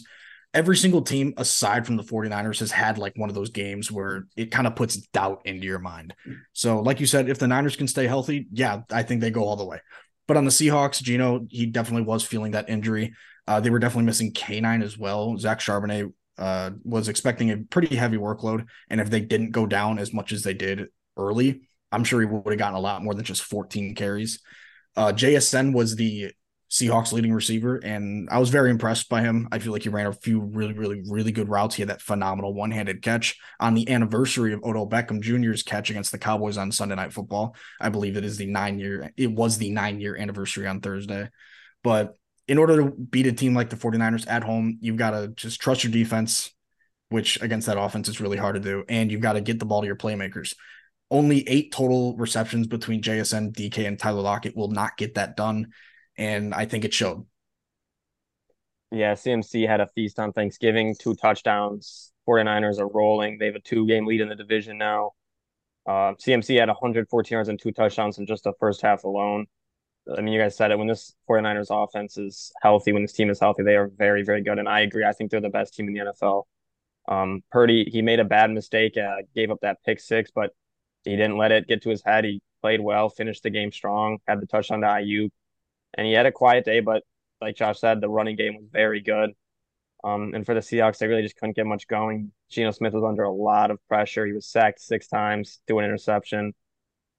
Every 0.54 0.78
single 0.78 1.02
team 1.02 1.34
aside 1.36 1.86
from 1.86 1.98
the 1.98 2.04
49ers 2.04 2.60
has 2.60 2.72
had 2.72 2.98
like 2.98 3.18
one 3.18 3.30
of 3.30 3.36
those 3.36 3.50
games 3.50 3.92
where 3.92 4.28
it 4.38 4.52
kind 4.52 4.68
of 4.68 4.76
puts 4.76 4.96
doubt 5.08 5.42
into 5.46 5.66
your 5.66 5.80
mind. 5.80 6.14
So, 6.54 6.80
like 6.80 7.00
you 7.00 7.06
said, 7.06 7.28
if 7.28 7.40
the 7.40 7.48
Niners 7.48 7.76
can 7.76 7.88
stay 7.88 8.08
healthy, 8.08 8.48
yeah, 8.52 8.82
I 8.92 9.04
think 9.04 9.20
they 9.20 9.32
go 9.32 9.44
all 9.44 9.58
the 9.58 9.66
way. 9.66 9.80
But 10.28 10.38
on 10.38 10.46
the 10.46 10.52
Seahawks, 10.52 11.02
Geno, 11.02 11.46
he 11.50 11.66
definitely 11.66 12.04
was 12.04 12.24
feeling 12.24 12.52
that 12.52 12.70
injury. 12.70 13.14
Uh, 13.48 13.60
they 13.60 13.70
were 13.70 13.80
definitely 13.80 14.06
missing 14.06 14.34
K9 14.34 14.84
as 14.84 14.98
well. 14.98 15.38
Zach 15.38 15.60
Charbonnet 15.60 16.12
uh, 16.38 16.72
was 16.84 17.08
expecting 17.08 17.52
a 17.52 17.58
pretty 17.58 17.96
heavy 17.96 18.18
workload. 18.18 18.66
And 18.90 19.02
if 19.02 19.10
they 19.10 19.22
didn't 19.22 19.52
go 19.52 19.66
down 19.66 20.00
as 20.00 20.14
much 20.14 20.32
as 20.32 20.44
they 20.44 20.54
did 20.54 20.88
early, 21.16 21.62
I'm 21.92 22.04
sure 22.04 22.20
he 22.20 22.26
would 22.26 22.46
have 22.46 22.60
gotten 22.60 22.76
a 22.76 22.82
lot 22.82 23.04
more 23.04 23.14
than 23.14 23.26
just 23.26 23.44
14 23.44 23.96
carries. 23.96 24.40
Uh, 24.96 25.14
JSN 25.14 25.74
was 25.74 25.96
the 25.96 26.32
Seahawks 26.70 27.14
leading 27.14 27.34
receiver, 27.34 27.78
and 27.78 28.28
I 28.30 28.40
was 28.40 28.50
very 28.50 28.70
impressed 28.70 29.08
by 29.08 29.22
him. 29.22 29.48
I 29.52 29.60
feel 29.60 29.72
like 29.72 29.84
he 29.84 29.90
ran 29.90 30.08
a 30.08 30.12
few 30.12 30.42
really, 30.42 30.74
really, 30.74 31.02
really 31.08 31.32
good 31.32 31.48
routes. 31.48 31.76
He 31.76 31.82
had 31.82 31.90
that 31.90 32.02
phenomenal 32.02 32.54
one 32.54 32.72
handed 32.72 33.02
catch 33.02 33.38
on 33.60 33.74
the 33.74 33.90
anniversary 33.90 34.52
of 34.52 34.64
Odell 34.64 34.90
Beckham 34.90 35.22
Jr.'s 35.22 35.64
catch 35.64 35.90
against 35.90 36.12
the 36.12 36.18
Cowboys 36.18 36.58
on 36.58 36.74
Sunday 36.74 36.96
Night 36.96 37.14
Football. 37.14 37.56
I 37.80 37.88
believe 37.88 38.18
it 38.18 38.26
is 38.26 38.38
the 38.38 38.48
nine 38.48 38.80
year, 38.80 39.14
it 39.16 39.32
was 39.32 39.58
the 39.58 39.70
nine 39.70 40.02
year 40.02 40.18
anniversary 40.18 40.68
on 40.68 40.82
Thursday. 40.82 41.30
But 41.84 42.18
in 42.48 42.58
order 42.58 42.78
to 42.78 42.92
beat 42.92 43.28
a 43.28 43.34
team 43.34 43.54
like 43.54 43.70
the 43.70 43.76
49ers 43.76 44.26
at 44.28 44.44
home, 44.44 44.78
you've 44.82 44.98
got 44.98 45.12
to 45.12 45.30
just 45.30 45.62
trust 45.62 45.84
your 45.84 45.92
defense, 45.92 46.54
which 47.10 47.42
against 47.42 47.68
that 47.68 47.80
offense 47.80 48.08
is 48.08 48.22
really 48.22 48.38
hard 48.38 48.56
to 48.56 48.62
do. 48.62 48.84
And 48.88 49.12
you've 49.12 49.22
got 49.22 49.34
to 49.34 49.42
get 49.42 49.60
the 49.60 49.66
ball 49.66 49.82
to 49.82 49.88
your 49.88 49.96
playmakers. 49.96 50.54
Only 51.10 51.48
eight 51.48 51.72
total 51.72 52.16
receptions 52.18 52.68
between 52.68 53.02
JSN, 53.02 53.54
DK, 53.54 53.88
and 53.88 53.98
Tyler 53.98 54.22
Lockett 54.22 54.56
will 54.56 54.70
not 54.70 54.98
get 54.98 55.16
that 55.16 55.38
done 55.38 55.68
and 56.18 56.54
I 56.54 56.66
think 56.66 56.84
it 56.84 56.94
showed. 56.94 57.26
Yeah, 58.92 59.14
CMC 59.14 59.68
had 59.68 59.82
a 59.82 59.88
feast 59.88 60.20
on 60.20 60.34
Thanksgiving, 60.34 60.96
two 60.98 61.14
touchdowns. 61.16 62.12
49ers 62.28 62.80
are 62.80 62.88
rolling. 62.88 63.38
They 63.38 63.46
have 63.46 63.56
a 63.56 63.62
two 63.62 63.86
game 63.88 64.06
lead 64.06 64.22
in 64.22 64.30
the 64.30 64.36
division 64.36 64.78
now. 64.78 65.12
Uh, 65.86 66.14
CMC 66.16 66.60
had 66.60 66.68
114 66.68 67.36
yards 67.36 67.50
and 67.50 67.60
two 67.60 67.72
touchdowns 67.72 68.18
in 68.18 68.26
just 68.26 68.44
the 68.44 68.54
first 68.60 68.82
half 68.82 69.04
alone. 69.04 69.46
I 70.16 70.22
mean, 70.22 70.34
you 70.34 70.40
guys 70.40 70.56
said 70.56 70.72
it. 70.72 70.78
When 70.78 70.88
this 70.88 71.16
49ers 71.30 71.68
offense 71.70 72.18
is 72.18 72.52
healthy, 72.62 72.94
when 72.94 73.02
this 73.02 73.14
team 73.14 73.30
is 73.30 73.40
healthy, 73.40 73.64
they 73.64 73.76
are 73.76 73.88
very, 73.88 74.24
very 74.24 74.42
good. 74.42 74.60
And 74.60 74.70
I 74.70 74.82
agree. 74.82 75.04
I 75.06 75.12
think 75.12 75.32
they're 75.32 75.42
the 75.42 75.50
best 75.50 75.74
team 75.74 75.88
in 75.88 75.94
the 75.94 76.12
NFL. 76.12 76.44
Um, 77.08 77.44
Purdy, 77.52 77.90
he 77.92 78.02
made 78.02 78.20
a 78.20 78.26
bad 78.26 78.52
mistake, 78.52 78.98
uh, 78.98 79.18
gave 79.36 79.52
up 79.52 79.60
that 79.62 79.84
pick 79.86 80.00
six, 80.00 80.32
but 80.34 80.52
he 81.04 81.16
didn't 81.16 81.38
let 81.38 81.52
it 81.52 81.68
get 81.68 81.84
to 81.84 81.90
his 81.90 82.04
head. 82.04 82.26
He 82.26 82.42
played 82.62 82.82
well, 82.82 83.10
finished 83.10 83.44
the 83.44 83.50
game 83.50 83.72
strong, 83.72 84.20
had 84.28 84.42
the 84.42 84.46
touchdown 84.46 84.82
to 84.82 84.88
Aiyuk 84.88 85.32
and 85.94 86.06
he 86.06 86.14
had 86.14 86.26
a 86.26 86.32
quiet 86.32 86.64
day, 86.64 86.80
but 86.80 87.04
like 87.42 87.56
Josh 87.56 87.80
said, 87.80 88.02
the 88.02 88.10
running 88.10 88.36
game 88.36 88.56
was 88.56 88.66
very 88.72 89.02
good. 89.02 89.32
Um, 90.04 90.34
and 90.34 90.46
for 90.46 90.54
the 90.54 90.60
Seahawks, 90.60 91.00
they 91.00 91.08
really 91.08 91.24
just 91.24 91.36
couldn't 91.36 91.56
get 91.56 91.66
much 91.66 91.88
going. 91.88 92.32
Geno 92.50 92.72
Smith 92.72 92.94
was 92.94 93.04
under 93.04 93.24
a 93.24 93.32
lot 93.32 93.72
of 93.72 93.86
pressure. 93.88 94.26
He 94.26 94.32
was 94.32 94.46
sacked 94.46 94.80
six 94.80 95.08
times, 95.08 95.60
threw 95.68 95.80
an 95.80 95.86
interception. 95.86 96.54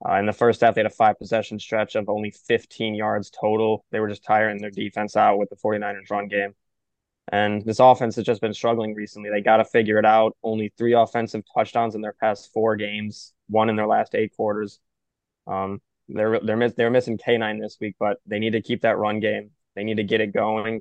Uh, 0.06 0.14
in 0.14 0.26
the 0.26 0.32
first 0.32 0.60
half, 0.60 0.74
they 0.74 0.80
had 0.80 0.86
a 0.86 0.90
five 0.90 1.18
possession 1.18 1.58
stretch 1.58 1.96
of 1.96 2.08
only 2.08 2.30
15 2.30 2.94
yards 2.94 3.30
total. 3.30 3.84
They 3.90 4.00
were 4.00 4.08
just 4.08 4.24
tiring 4.24 4.58
their 4.58 4.70
defense 4.70 5.16
out 5.16 5.38
with 5.38 5.50
the 5.50 5.56
49ers 5.56 6.10
run 6.10 6.28
game. 6.28 6.54
And 7.30 7.64
this 7.64 7.80
offense 7.80 8.16
has 8.16 8.24
just 8.24 8.40
been 8.40 8.54
struggling 8.54 8.94
recently. 8.94 9.30
They 9.30 9.42
got 9.42 9.58
to 9.58 9.64
figure 9.64 9.98
it 9.98 10.06
out. 10.06 10.36
Only 10.42 10.72
three 10.78 10.94
offensive 10.94 11.42
touchdowns 11.52 11.94
in 11.94 12.00
their 12.00 12.14
past 12.14 12.52
four 12.52 12.76
games, 12.76 13.34
one 13.48 13.68
in 13.68 13.76
their 13.76 13.86
last 13.86 14.14
eight 14.14 14.34
quarters. 14.34 14.78
Um, 15.46 15.82
they're 16.08 16.40
they're 16.40 16.56
miss, 16.56 16.72
they're 16.74 16.90
missing 16.90 17.18
K9 17.18 17.60
this 17.60 17.76
week, 17.80 17.96
but 17.98 18.18
they 18.26 18.38
need 18.38 18.52
to 18.52 18.62
keep 18.62 18.82
that 18.82 18.96
run 18.96 19.20
game. 19.20 19.50
They 19.74 19.84
need 19.84 19.98
to 19.98 20.04
get 20.04 20.22
it 20.22 20.32
going. 20.32 20.80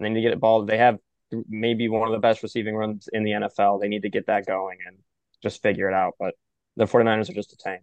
They 0.00 0.08
need 0.08 0.14
to 0.14 0.20
get 0.22 0.32
it 0.32 0.40
ball. 0.40 0.64
They 0.64 0.78
have 0.78 0.98
maybe 1.48 1.88
one 1.88 2.08
of 2.08 2.12
the 2.12 2.20
best 2.20 2.42
receiving 2.42 2.74
runs 2.74 3.08
in 3.12 3.24
the 3.24 3.32
NFL. 3.32 3.80
They 3.80 3.88
need 3.88 4.02
to 4.02 4.10
get 4.10 4.26
that 4.26 4.46
going 4.46 4.78
and 4.86 4.96
just 5.42 5.62
figure 5.62 5.88
it 5.88 5.94
out. 5.94 6.14
But 6.18 6.34
the 6.76 6.84
49ers 6.84 7.28
are 7.28 7.34
just 7.34 7.52
a 7.52 7.56
tank. 7.56 7.82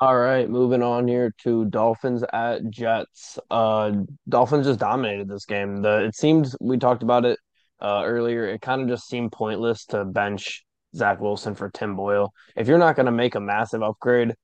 All 0.00 0.16
right, 0.18 0.50
moving 0.50 0.82
on 0.82 1.06
here 1.06 1.32
to 1.44 1.64
Dolphins 1.66 2.24
at 2.32 2.68
Jets. 2.68 3.38
Uh, 3.50 3.92
Dolphins 4.28 4.66
just 4.66 4.80
dominated 4.80 5.28
this 5.28 5.46
game. 5.46 5.82
The 5.82 6.04
it 6.06 6.16
seemed 6.16 6.52
we 6.60 6.78
talked 6.78 7.04
about 7.04 7.24
it 7.24 7.38
uh, 7.80 8.02
earlier. 8.04 8.46
It 8.46 8.60
kind 8.60 8.82
of 8.82 8.88
just 8.88 9.08
seemed 9.08 9.30
pointless 9.32 9.84
to 9.86 10.04
bench 10.04 10.64
Zach 10.96 11.20
Wilson 11.20 11.54
for 11.54 11.70
Tim 11.70 11.94
Boyle. 11.94 12.32
If 12.56 12.66
you're 12.66 12.78
not 12.78 12.96
going 12.96 13.06
to 13.06 13.12
make 13.12 13.36
a 13.36 13.40
massive 13.40 13.82
upgrade, 13.82 14.34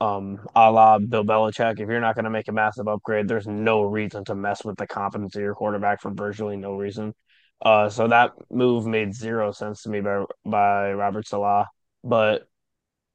um, 0.00 0.40
a 0.54 0.70
la 0.70 0.98
Bill 0.98 1.24
Belichick, 1.24 1.80
if 1.80 1.88
you're 1.88 2.00
not 2.00 2.14
going 2.14 2.24
to 2.24 2.30
make 2.30 2.48
a 2.48 2.52
massive 2.52 2.86
upgrade, 2.86 3.28
there's 3.28 3.46
no 3.46 3.82
reason 3.82 4.24
to 4.26 4.34
mess 4.34 4.62
with 4.62 4.76
the 4.76 4.86
competence 4.86 5.34
of 5.36 5.42
your 5.42 5.54
quarterback 5.54 6.02
for 6.02 6.10
virtually 6.12 6.56
no 6.58 6.74
reason. 6.74 7.14
Uh, 7.62 7.88
so 7.88 8.08
that 8.08 8.32
move 8.50 8.86
made 8.86 9.14
zero 9.14 9.52
sense 9.52 9.82
to 9.82 9.88
me 9.88 10.00
by 10.00 10.24
by 10.44 10.92
Robert 10.92 11.26
Saleh. 11.26 11.66
But 12.04 12.46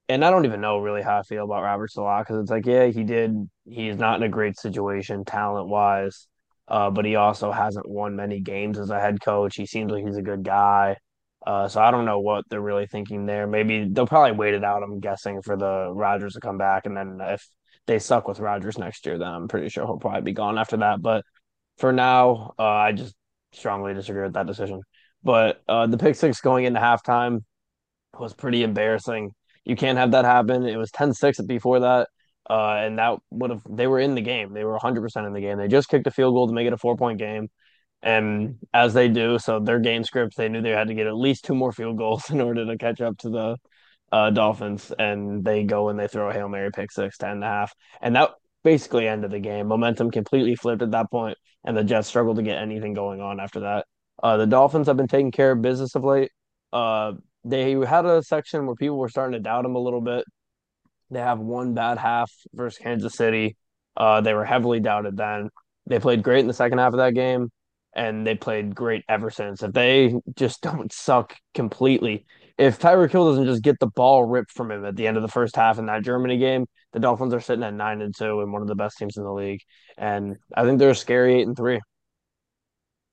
and 0.10 0.24
I 0.24 0.32
don't 0.32 0.46
even 0.46 0.62
know 0.62 0.80
really 0.80 1.02
how 1.02 1.20
I 1.20 1.24
feel 1.24 1.46
about 1.46 1.64
Robert 1.64 1.92
Saleh 1.92 2.26
because 2.26 2.42
it's 2.42 2.52
like, 2.52 2.66
yeah, 2.66 2.86
he 2.86 3.04
did. 3.04 3.50
He's 3.66 3.98
not 3.98 4.18
in 4.18 4.24
a 4.24 4.30
great 4.30 4.58
situation 4.58 5.26
talent 5.26 5.68
wise, 5.68 6.28
uh, 6.68 6.90
but 6.90 7.06
he 7.06 7.16
also 7.16 7.52
hasn't 7.52 7.90
won 7.90 8.16
many 8.16 8.40
games 8.40 8.80
as 8.80 8.90
a 8.90 9.00
head 9.00 9.22
coach. 9.22 9.56
He 9.56 9.66
seems 9.66 9.92
like 9.92 10.06
he's 10.06 10.18
a 10.18 10.22
good 10.22 10.44
guy. 10.44 10.96
Uh, 11.46 11.68
so 11.68 11.82
I 11.82 11.92
don't 11.92 12.06
know 12.06 12.20
what 12.20 12.46
they're 12.50 12.62
really 12.62 12.88
thinking 12.88 13.26
there. 13.26 13.48
Maybe 13.48 13.88
they'll 13.90 14.08
probably 14.08 14.34
wait 14.34 14.54
it 14.54 14.64
out. 14.64 14.84
I'm 14.84 15.00
guessing 15.00 15.42
for 15.42 15.56
the 15.56 15.92
Rodgers 15.94 16.34
to 16.34 16.40
come 16.42 16.58
back, 16.58 16.86
and 16.86 16.96
then 16.96 17.20
if 17.22 17.48
they 17.86 18.00
suck 18.00 18.28
with 18.28 18.40
Rodgers 18.40 18.78
next 18.78 19.06
year, 19.06 19.18
then 19.18 19.28
I'm 19.28 19.48
pretty 19.48 19.70
sure 19.70 19.86
he'll 19.86 19.98
probably 19.98 20.22
be 20.22 20.34
gone 20.34 20.58
after 20.58 20.78
that. 20.78 21.02
But 21.02 21.24
for 21.78 21.94
now, 21.94 22.54
uh, 22.60 22.64
I 22.64 22.92
just 22.92 23.16
strongly 23.54 23.94
disagree 23.94 24.24
with 24.24 24.34
that 24.34 24.48
decision. 24.48 24.82
But 25.24 25.62
uh, 25.68 25.88
the 25.88 25.98
pick 25.98 26.16
six 26.16 26.42
going 26.42 26.66
into 26.66 26.80
halftime 26.80 27.44
was 28.20 28.34
pretty 28.34 28.64
embarrassing. 28.64 29.32
You 29.68 29.76
can't 29.76 29.98
have 29.98 30.12
that 30.12 30.26
happen. 30.26 30.66
It 30.66 30.78
was 30.78 30.92
10-6 30.92 31.46
before 31.46 31.82
that. 31.82 32.10
Uh, 32.50 32.76
and 32.80 32.98
that 32.98 33.20
would 33.30 33.50
have 33.52 33.62
they 33.70 33.88
were 33.88 34.00
in 34.00 34.16
the 34.16 34.22
game. 34.22 34.54
They 34.54 34.64
were 34.64 34.78
100% 34.78 35.28
in 35.28 35.34
the 35.34 35.42
game. 35.42 35.58
They 35.58 35.68
just 35.68 35.90
kicked 35.90 36.08
a 36.08 36.12
field 36.12 36.34
goal 36.34 36.48
to 36.48 36.54
make 36.54 36.66
it 36.66 36.74
a 36.74 36.78
four 36.78 36.96
point 36.96 37.20
game 37.20 37.50
and 38.02 38.58
as 38.74 38.94
they 38.94 39.08
do, 39.08 39.40
so 39.40 39.60
their 39.60 39.80
game 39.80 40.04
script, 40.04 40.38
they 40.38 40.50
knew 40.50 40.62
they 40.62 40.70
had 40.70 40.88
to 40.88 40.94
get 40.94 41.08
at 41.08 41.16
least 41.16 41.46
two 41.46 41.56
more 41.56 41.72
field 41.72 41.98
goals 41.98 42.30
in 42.32 42.42
order 42.42 42.66
to 42.66 42.78
catch 42.78 43.02
up 43.02 43.18
to 43.20 43.30
the 43.30 43.58
uh, 44.12 44.30
Dolphins, 44.30 44.92
and 44.98 45.44
they 45.44 45.64
go 45.64 45.90
and 45.90 46.00
they 46.00 46.08
throw 46.08 46.30
a 46.30 46.34
hail 46.34 46.48
mary 46.48 46.72
pick 46.72 46.92
six, 46.92 47.18
10 47.18 47.32
and 47.32 47.44
a 47.44 47.48
half, 47.48 47.74
and 48.02 48.16
that 48.16 48.32
basically 48.64 49.08
ended 49.08 49.32
the 49.32 49.40
game. 49.40 49.68
Momentum 49.68 50.12
completely 50.12 50.56
flipped 50.56 50.82
at 50.82 50.92
that 50.92 51.10
point, 51.12 51.38
and 51.66 51.76
the 51.76 51.84
Jets 51.84 52.08
struggled 52.08 52.38
to 52.38 52.44
get 52.44 52.62
anything 52.62 52.94
going 52.94 53.20
on 53.20 53.40
after 53.40 53.62
that. 53.62 53.86
Uh, 54.22 54.38
the 54.38 54.48
Dolphins 54.48 54.88
have 54.88 54.98
been 54.98 55.08
taking 55.08 55.32
care 55.32 55.52
of 55.52 55.62
business 55.62 55.96
of 55.96 56.04
late. 56.04 56.32
Uh, 56.72 57.14
they 57.44 57.72
had 57.72 58.06
a 58.06 58.24
section 58.24 58.66
where 58.66 58.76
people 58.76 58.98
were 58.98 59.10
starting 59.10 59.34
to 59.34 59.40
doubt 59.40 59.64
them 59.64 59.76
a 59.76 59.80
little 59.80 60.02
bit. 60.02 60.26
They 61.10 61.20
have 61.20 61.40
one 61.40 61.74
bad 61.74 61.98
half 61.98 62.32
versus 62.54 62.80
Kansas 62.80 63.16
City. 63.16 63.56
Uh, 63.96 64.22
they 64.22 64.34
were 64.34 64.46
heavily 64.46 64.80
doubted 64.80 65.18
then. 65.18 65.50
They 65.86 66.00
played 66.00 66.24
great 66.24 66.42
in 66.42 66.48
the 66.48 66.54
second 66.54 66.80
half 66.80 66.94
of 66.94 66.98
that 66.98 67.14
game 67.14 67.50
and 67.96 68.28
they 68.28 68.36
played 68.36 68.76
great 68.76 69.04
ever 69.10 69.30
since. 69.30 69.64
If 69.64 69.74
they 69.74 70.14
just 70.36 70.62
don't 70.62 70.92
suck 70.94 71.36
completely, 71.54 72.26
if 72.58 72.80
Tyreek 72.80 73.12
Hill 73.12 73.30
doesn't 73.30 73.46
just 73.46 73.64
get 73.64 73.80
the 73.80 73.88
ball 73.88 74.24
ripped 74.24 74.52
from 74.52 74.72
him 74.72 74.86
at 74.86 74.96
the 74.96 75.08
end 75.08 75.18
of 75.18 75.24
the 75.24 75.30
first 75.30 75.56
half 75.56 75.78
in 75.78 75.86
that 75.88 76.04
Germany 76.04 76.38
game, 76.38 76.66
the 76.94 77.00
Dolphins 77.00 77.34
are 77.34 77.40
sitting 77.40 77.64
at 77.64 77.74
nine 77.74 78.02
and 78.02 78.16
two 78.16 78.42
and 78.42 78.52
one 78.52 78.62
of 78.62 78.68
the 78.68 78.76
best 78.76 78.98
teams 78.98 79.18
in 79.18 79.24
the 79.24 79.32
league. 79.32 79.62
And 79.98 80.38
I 80.56 80.64
think 80.64 80.80
they're 80.80 80.90
a 80.92 80.96
scary 80.96 81.40
eight 81.40 81.48
and 81.48 81.58
three. 81.58 81.80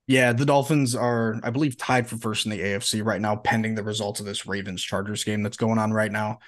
Yeah, 0.06 0.32
the 0.34 0.44
Dolphins 0.44 0.94
are, 0.94 1.40
I 1.42 1.50
believe, 1.50 1.78
tied 1.78 2.06
for 2.06 2.18
first 2.18 2.44
in 2.44 2.50
the 2.50 2.60
AFC 2.60 3.04
right 3.04 3.20
now, 3.20 3.36
pending 3.36 3.74
the 3.74 3.82
results 3.82 4.20
of 4.20 4.26
this 4.26 4.46
Ravens 4.46 4.82
Chargers 4.82 5.24
game 5.24 5.42
that's 5.42 5.56
going 5.56 5.78
on 5.78 5.92
right 5.92 6.12
now. 6.12 6.40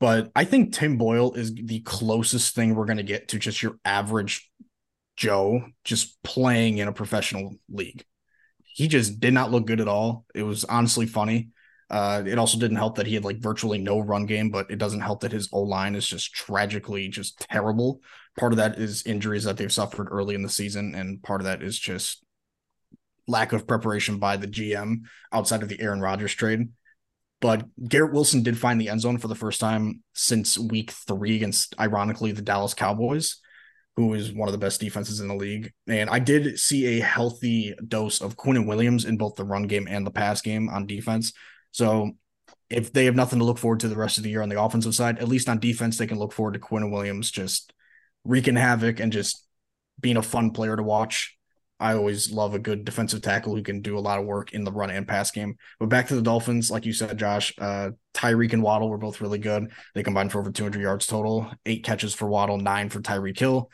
But 0.00 0.32
I 0.34 0.44
think 0.44 0.72
Tim 0.72 0.96
Boyle 0.96 1.34
is 1.34 1.54
the 1.54 1.80
closest 1.80 2.54
thing 2.54 2.74
we're 2.74 2.86
going 2.86 2.96
to 2.96 3.02
get 3.02 3.28
to 3.28 3.38
just 3.38 3.62
your 3.62 3.78
average 3.84 4.50
Joe 5.16 5.62
just 5.84 6.22
playing 6.22 6.78
in 6.78 6.88
a 6.88 6.92
professional 6.92 7.54
league. 7.68 8.04
He 8.64 8.88
just 8.88 9.20
did 9.20 9.34
not 9.34 9.50
look 9.50 9.66
good 9.66 9.80
at 9.80 9.88
all. 9.88 10.24
It 10.34 10.42
was 10.42 10.64
honestly 10.64 11.06
funny. 11.06 11.50
Uh, 11.90 12.22
it 12.26 12.38
also 12.38 12.58
didn't 12.58 12.78
help 12.78 12.96
that 12.96 13.06
he 13.06 13.14
had 13.14 13.24
like 13.24 13.38
virtually 13.38 13.76
no 13.76 14.00
run 14.00 14.24
game, 14.24 14.48
but 14.48 14.70
it 14.70 14.78
doesn't 14.78 15.02
help 15.02 15.20
that 15.20 15.32
his 15.32 15.50
O 15.52 15.60
line 15.60 15.94
is 15.94 16.06
just 16.06 16.32
tragically 16.32 17.08
just 17.08 17.38
terrible. 17.50 18.00
Part 18.38 18.54
of 18.54 18.56
that 18.56 18.78
is 18.78 19.04
injuries 19.04 19.44
that 19.44 19.58
they've 19.58 19.70
suffered 19.70 20.08
early 20.10 20.34
in 20.34 20.42
the 20.42 20.48
season, 20.48 20.94
and 20.94 21.22
part 21.22 21.42
of 21.42 21.44
that 21.44 21.62
is 21.62 21.78
just 21.78 22.24
lack 23.32 23.52
of 23.52 23.66
preparation 23.66 24.18
by 24.18 24.36
the 24.36 24.46
GM 24.46 25.00
outside 25.32 25.62
of 25.62 25.68
the 25.68 25.80
Aaron 25.80 26.00
Rodgers 26.00 26.34
trade. 26.34 26.68
But 27.40 27.64
Garrett 27.88 28.12
Wilson 28.12 28.44
did 28.44 28.56
find 28.56 28.80
the 28.80 28.88
end 28.88 29.00
zone 29.00 29.18
for 29.18 29.26
the 29.26 29.34
first 29.34 29.58
time 29.58 30.04
since 30.12 30.56
week 30.56 30.92
three 30.92 31.34
against, 31.34 31.74
ironically, 31.80 32.30
the 32.30 32.42
Dallas 32.42 32.74
Cowboys 32.74 33.40
who 33.96 34.14
is 34.14 34.32
one 34.32 34.48
of 34.48 34.52
the 34.52 34.58
best 34.58 34.80
defenses 34.80 35.20
in 35.20 35.28
the 35.28 35.34
league. 35.34 35.72
And 35.86 36.08
I 36.08 36.18
did 36.18 36.58
see 36.58 36.98
a 36.98 37.04
healthy 37.04 37.74
dose 37.86 38.20
of 38.20 38.36
Quinnen 38.36 38.66
Williams 38.66 39.04
in 39.04 39.18
both 39.18 39.34
the 39.34 39.44
run 39.44 39.64
game 39.64 39.86
and 39.88 40.06
the 40.06 40.10
pass 40.10 40.40
game 40.40 40.68
on 40.70 40.86
defense. 40.86 41.32
So 41.72 42.12
if 42.70 42.92
they 42.92 43.04
have 43.04 43.14
nothing 43.14 43.38
to 43.38 43.44
look 43.44 43.58
forward 43.58 43.80
to 43.80 43.88
the 43.88 43.96
rest 43.96 44.16
of 44.16 44.24
the 44.24 44.30
year 44.30 44.40
on 44.40 44.48
the 44.48 44.60
offensive 44.60 44.94
side, 44.94 45.18
at 45.18 45.28
least 45.28 45.48
on 45.48 45.58
defense, 45.58 45.98
they 45.98 46.06
can 46.06 46.18
look 46.18 46.32
forward 46.32 46.54
to 46.54 46.60
Quinnen 46.60 46.90
Williams 46.90 47.30
just 47.30 47.72
wreaking 48.24 48.56
havoc 48.56 48.98
and 48.98 49.12
just 49.12 49.46
being 50.00 50.16
a 50.16 50.22
fun 50.22 50.52
player 50.52 50.74
to 50.74 50.82
watch. 50.82 51.36
I 51.82 51.94
always 51.94 52.30
love 52.30 52.54
a 52.54 52.60
good 52.60 52.84
defensive 52.84 53.22
tackle 53.22 53.56
who 53.56 53.62
can 53.62 53.82
do 53.82 53.98
a 53.98 54.00
lot 54.00 54.20
of 54.20 54.24
work 54.24 54.52
in 54.52 54.62
the 54.62 54.70
run 54.70 54.90
and 54.90 55.06
pass 55.06 55.32
game. 55.32 55.56
But 55.80 55.88
back 55.88 56.06
to 56.08 56.14
the 56.14 56.22
Dolphins, 56.22 56.70
like 56.70 56.86
you 56.86 56.92
said, 56.92 57.18
Josh, 57.18 57.52
uh, 57.58 57.90
Tyreek 58.14 58.52
and 58.52 58.62
Waddle 58.62 58.88
were 58.88 58.98
both 58.98 59.20
really 59.20 59.40
good. 59.40 59.72
They 59.92 60.04
combined 60.04 60.30
for 60.30 60.38
over 60.38 60.52
200 60.52 60.80
yards 60.80 61.08
total, 61.08 61.50
eight 61.66 61.82
catches 61.82 62.14
for 62.14 62.28
Waddle, 62.28 62.58
nine 62.58 62.88
for 62.88 63.00
Tyreek 63.00 63.36
Hill. 63.36 63.68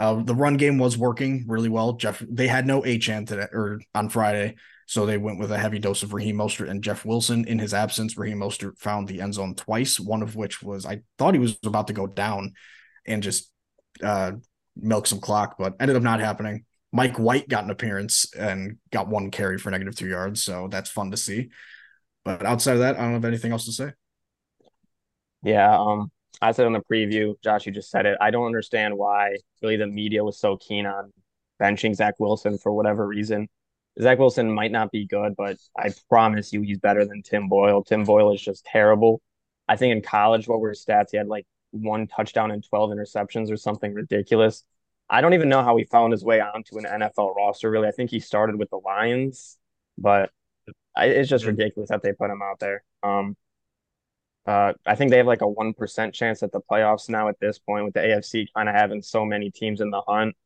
Uh, 0.00 0.22
the 0.24 0.34
run 0.34 0.56
game 0.56 0.78
was 0.78 0.98
working 0.98 1.44
really 1.46 1.68
well. 1.68 1.92
Jeff, 1.92 2.20
they 2.28 2.48
had 2.48 2.66
no 2.66 2.82
Achane 2.82 3.24
today 3.24 3.46
or 3.52 3.80
on 3.94 4.08
Friday, 4.08 4.56
so 4.86 5.06
they 5.06 5.16
went 5.16 5.38
with 5.38 5.52
a 5.52 5.58
heavy 5.58 5.78
dose 5.78 6.02
of 6.02 6.12
Raheem 6.12 6.36
Mostert 6.36 6.68
and 6.68 6.82
Jeff 6.82 7.04
Wilson. 7.04 7.44
In 7.44 7.60
his 7.60 7.72
absence, 7.72 8.18
Raheem 8.18 8.40
Mostert 8.40 8.78
found 8.78 9.06
the 9.06 9.20
end 9.20 9.34
zone 9.34 9.54
twice, 9.54 10.00
one 10.00 10.22
of 10.22 10.34
which 10.34 10.60
was 10.60 10.84
I 10.84 11.02
thought 11.18 11.34
he 11.34 11.40
was 11.40 11.56
about 11.64 11.86
to 11.86 11.92
go 11.92 12.08
down 12.08 12.54
and 13.06 13.22
just 13.22 13.48
uh, 14.02 14.32
milk 14.74 15.06
some 15.06 15.20
clock, 15.20 15.54
but 15.56 15.74
ended 15.78 15.96
up 15.96 16.02
not 16.02 16.18
happening. 16.18 16.64
Mike 16.94 17.18
White 17.18 17.48
got 17.48 17.64
an 17.64 17.70
appearance 17.70 18.32
and 18.34 18.76
got 18.92 19.08
one 19.08 19.32
carry 19.32 19.58
for 19.58 19.68
negative 19.68 19.96
two 19.96 20.06
yards, 20.06 20.44
so 20.44 20.68
that's 20.68 20.88
fun 20.88 21.10
to 21.10 21.16
see. 21.16 21.50
But 22.24 22.46
outside 22.46 22.74
of 22.74 22.78
that, 22.78 22.96
I 22.96 23.00
don't 23.00 23.14
have 23.14 23.24
anything 23.24 23.50
else 23.50 23.64
to 23.64 23.72
say. 23.72 23.92
Yeah, 25.42 25.76
um, 25.76 26.12
I 26.40 26.52
said 26.52 26.68
in 26.68 26.72
the 26.72 26.82
preview, 26.88 27.34
Josh, 27.42 27.66
you 27.66 27.72
just 27.72 27.90
said 27.90 28.06
it. 28.06 28.16
I 28.20 28.30
don't 28.30 28.46
understand 28.46 28.96
why 28.96 29.38
really 29.60 29.76
the 29.76 29.88
media 29.88 30.22
was 30.22 30.38
so 30.38 30.56
keen 30.56 30.86
on 30.86 31.12
benching 31.60 31.96
Zach 31.96 32.14
Wilson 32.20 32.58
for 32.58 32.72
whatever 32.72 33.04
reason. 33.08 33.48
Zach 34.00 34.20
Wilson 34.20 34.48
might 34.48 34.70
not 34.70 34.92
be 34.92 35.04
good, 35.04 35.34
but 35.36 35.56
I 35.76 35.90
promise 36.08 36.52
you 36.52 36.62
he's 36.62 36.78
better 36.78 37.04
than 37.04 37.22
Tim 37.22 37.48
Boyle. 37.48 37.82
Tim 37.82 38.04
Boyle 38.04 38.32
is 38.32 38.40
just 38.40 38.64
terrible. 38.64 39.20
I 39.66 39.74
think 39.74 39.90
in 39.90 40.00
college, 40.00 40.46
what 40.46 40.60
were 40.60 40.68
his 40.68 40.84
stats? 40.84 41.08
He 41.10 41.16
had 41.16 41.26
like 41.26 41.46
one 41.72 42.06
touchdown 42.06 42.52
and 42.52 42.64
12 42.64 42.90
interceptions 42.90 43.50
or 43.50 43.56
something 43.56 43.92
ridiculous. 43.92 44.62
I 45.08 45.20
don't 45.20 45.34
even 45.34 45.48
know 45.48 45.62
how 45.62 45.76
he 45.76 45.84
found 45.84 46.12
his 46.12 46.24
way 46.24 46.40
onto 46.40 46.78
an 46.78 46.84
NFL 46.84 47.34
roster, 47.36 47.70
really. 47.70 47.88
I 47.88 47.92
think 47.92 48.10
he 48.10 48.20
started 48.20 48.56
with 48.56 48.70
the 48.70 48.78
Lions, 48.78 49.58
but 49.98 50.30
it's 50.96 51.28
just 51.28 51.44
ridiculous 51.44 51.90
that 51.90 52.02
they 52.02 52.12
put 52.12 52.30
him 52.30 52.40
out 52.42 52.58
there. 52.60 52.82
Um, 53.02 53.36
uh, 54.46 54.72
I 54.86 54.94
think 54.94 55.10
they 55.10 55.18
have 55.18 55.26
like 55.26 55.42
a 55.42 55.46
1% 55.46 56.12
chance 56.12 56.42
at 56.42 56.52
the 56.52 56.60
playoffs 56.60 57.08
now 57.08 57.28
at 57.28 57.40
this 57.40 57.58
point 57.58 57.84
with 57.84 57.94
the 57.94 58.00
AFC 58.00 58.46
kind 58.54 58.68
of 58.68 58.74
having 58.74 59.02
so 59.02 59.24
many 59.24 59.50
teams 59.50 59.80
in 59.80 59.90
the 59.90 60.02
hunt. 60.02 60.36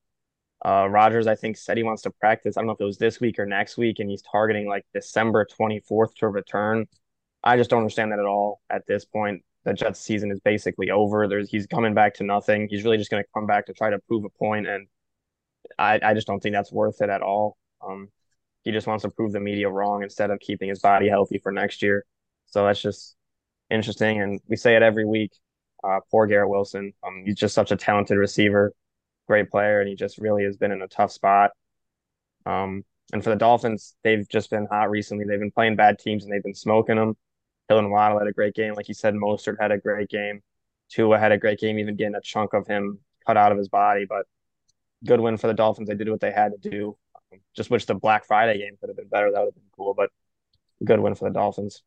Uh, 0.65 0.89
Rodgers, 0.89 1.27
I 1.27 1.35
think, 1.37 1.57
said 1.57 1.77
he 1.77 1.83
wants 1.83 2.03
to 2.03 2.11
practice. 2.11 2.57
I 2.57 2.61
don't 2.61 2.67
know 2.67 2.73
if 2.73 2.81
it 2.81 2.85
was 2.85 2.99
this 2.99 3.21
week 3.21 3.39
or 3.39 3.47
next 3.47 3.77
week, 3.77 3.99
and 3.99 4.11
he's 4.11 4.23
targeting 4.23 4.69
like 4.69 4.85
December 4.93 5.47
24th 5.47 6.15
to 6.17 6.29
return. 6.29 6.87
I 7.43 7.57
just 7.57 7.71
don't 7.71 7.81
understand 7.81 8.13
that 8.13 8.19
at 8.19 8.25
all 8.25 8.61
at 8.69 8.87
this 8.87 9.05
point. 9.05 9.43
The 9.69 9.75
Jets 9.75 10.01
season 10.01 10.31
is 10.31 10.41
basically 10.41 10.91
over. 10.91 11.29
There's 11.29 11.51
he's 11.51 11.67
coming 11.67 11.93
back 11.93 12.15
to 12.15 12.25
nothing. 12.25 12.69
He's 12.71 12.85
really 12.85 12.97
just 12.97 13.11
going 13.11 13.23
to 13.23 13.29
come 13.35 13.47
back 13.47 13.67
to 13.67 13.75
try 13.75 13.91
to 13.91 13.99
prove 13.99 14.25
a 14.25 14.31
point, 14.31 14.67
and 14.67 14.87
I, 15.79 16.01
I 16.03 16.15
just 16.15 16.27
don't 16.27 16.41
think 16.41 16.55
that's 16.55 16.73
worth 16.73 17.03
it 17.03 17.11
at 17.11 17.21
all. 17.21 17.59
Um, 17.87 18.09
he 18.65 18.73
just 18.73 18.87
wants 18.87 19.03
to 19.03 19.11
prove 19.11 19.33
the 19.33 19.41
media 19.41 19.69
wrong 19.69 20.03
instead 20.03 20.31
of 20.31 20.41
keeping 20.41 20.71
his 20.71 20.81
body 20.81 21.09
healthy 21.11 21.39
for 21.39 21.53
next 21.53 21.83
year. 21.83 22.07
So 22.47 22.65
that's 22.65 22.81
just 22.81 23.15
interesting. 23.69 24.23
And 24.23 24.41
we 24.49 24.57
say 24.57 24.75
it 24.75 24.83
every 24.83 25.05
week. 25.05 25.33
Uh, 25.85 26.01
poor 26.11 26.27
Garrett 26.27 26.49
Wilson. 26.49 26.95
Um, 27.07 27.25
he's 27.27 27.37
just 27.37 27.55
such 27.55 27.71
a 27.71 27.77
talented 27.77 28.17
receiver, 28.17 28.73
great 29.27 29.51
player, 29.51 29.81
and 29.81 29.89
he 29.89 29.97
just 29.97 30.17
really 30.17 30.45
has 30.45 30.57
been 30.57 30.73
in 30.73 30.81
a 30.81 30.89
tough 30.89 31.13
spot. 31.13 31.51
Um, 32.47 32.85
and 33.13 33.23
for 33.23 33.29
the 33.29 33.37
Dolphins, 33.37 33.95
they've 34.03 34.27
just 34.31 34.49
been 34.49 34.67
hot 34.71 34.89
recently. 34.89 35.27
They've 35.27 35.39
been 35.39 35.51
playing 35.51 35.77
bad 35.77 35.99
teams 35.99 36.25
and 36.25 36.33
they've 36.33 36.43
been 36.43 36.55
smoking 36.55 36.97
them. 36.97 37.19
Hill 37.69 37.79
and 37.79 37.91
Waddle 37.91 38.19
had 38.19 38.29
a 38.29 38.33
great 38.33 38.55
game, 38.55 38.75
like 38.75 38.89
you 38.89 38.95
said. 38.95 39.15
Mostert 39.15 39.57
had 39.61 39.73
a 39.73 39.79
great 39.79 40.09
game. 40.09 40.43
Tua 40.91 41.19
had 41.19 41.33
a 41.33 41.39
great 41.39 41.59
game, 41.59 41.79
even 41.79 41.97
getting 41.97 42.15
a 42.15 42.21
chunk 42.21 42.55
of 42.55 42.67
him 42.67 42.99
cut 43.27 43.37
out 43.37 43.53
of 43.53 43.59
his 43.59 43.69
body. 43.69 44.07
But 44.09 44.27
good 45.05 45.21
win 45.21 45.37
for 45.37 45.47
the 45.47 45.55
Dolphins. 45.55 45.89
They 45.89 45.95
did 45.95 46.09
what 46.09 46.21
they 46.21 46.33
had 46.33 46.53
to 46.61 46.71
do. 46.71 46.97
Just 47.55 47.71
wish 47.71 47.85
the 47.85 47.95
Black 47.95 48.27
Friday 48.27 48.59
game 48.59 48.77
could 48.81 48.89
have 48.89 48.97
been 48.97 49.09
better. 49.09 49.31
That 49.31 49.41
would 49.41 49.49
have 49.49 49.55
been 49.55 49.63
cool. 49.77 49.95
But 49.95 50.11
good 50.85 51.01
win 51.01 51.15
for 51.15 51.29
the 51.29 51.35
Dolphins. 51.35 51.83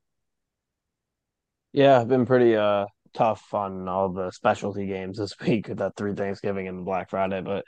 Yeah, 1.74 2.00
I've 2.00 2.08
been 2.10 2.26
pretty 2.26 2.56
uh 2.56 2.86
tough 3.14 3.54
on 3.54 3.88
all 3.88 4.10
the 4.10 4.32
specialty 4.32 4.88
games 4.88 5.18
this 5.18 5.38
week 5.46 5.68
with 5.68 5.80
that 5.80 5.96
three 5.96 6.14
Thanksgiving 6.14 6.68
and 6.68 6.86
Black 6.86 7.10
Friday. 7.10 7.42
But 7.42 7.66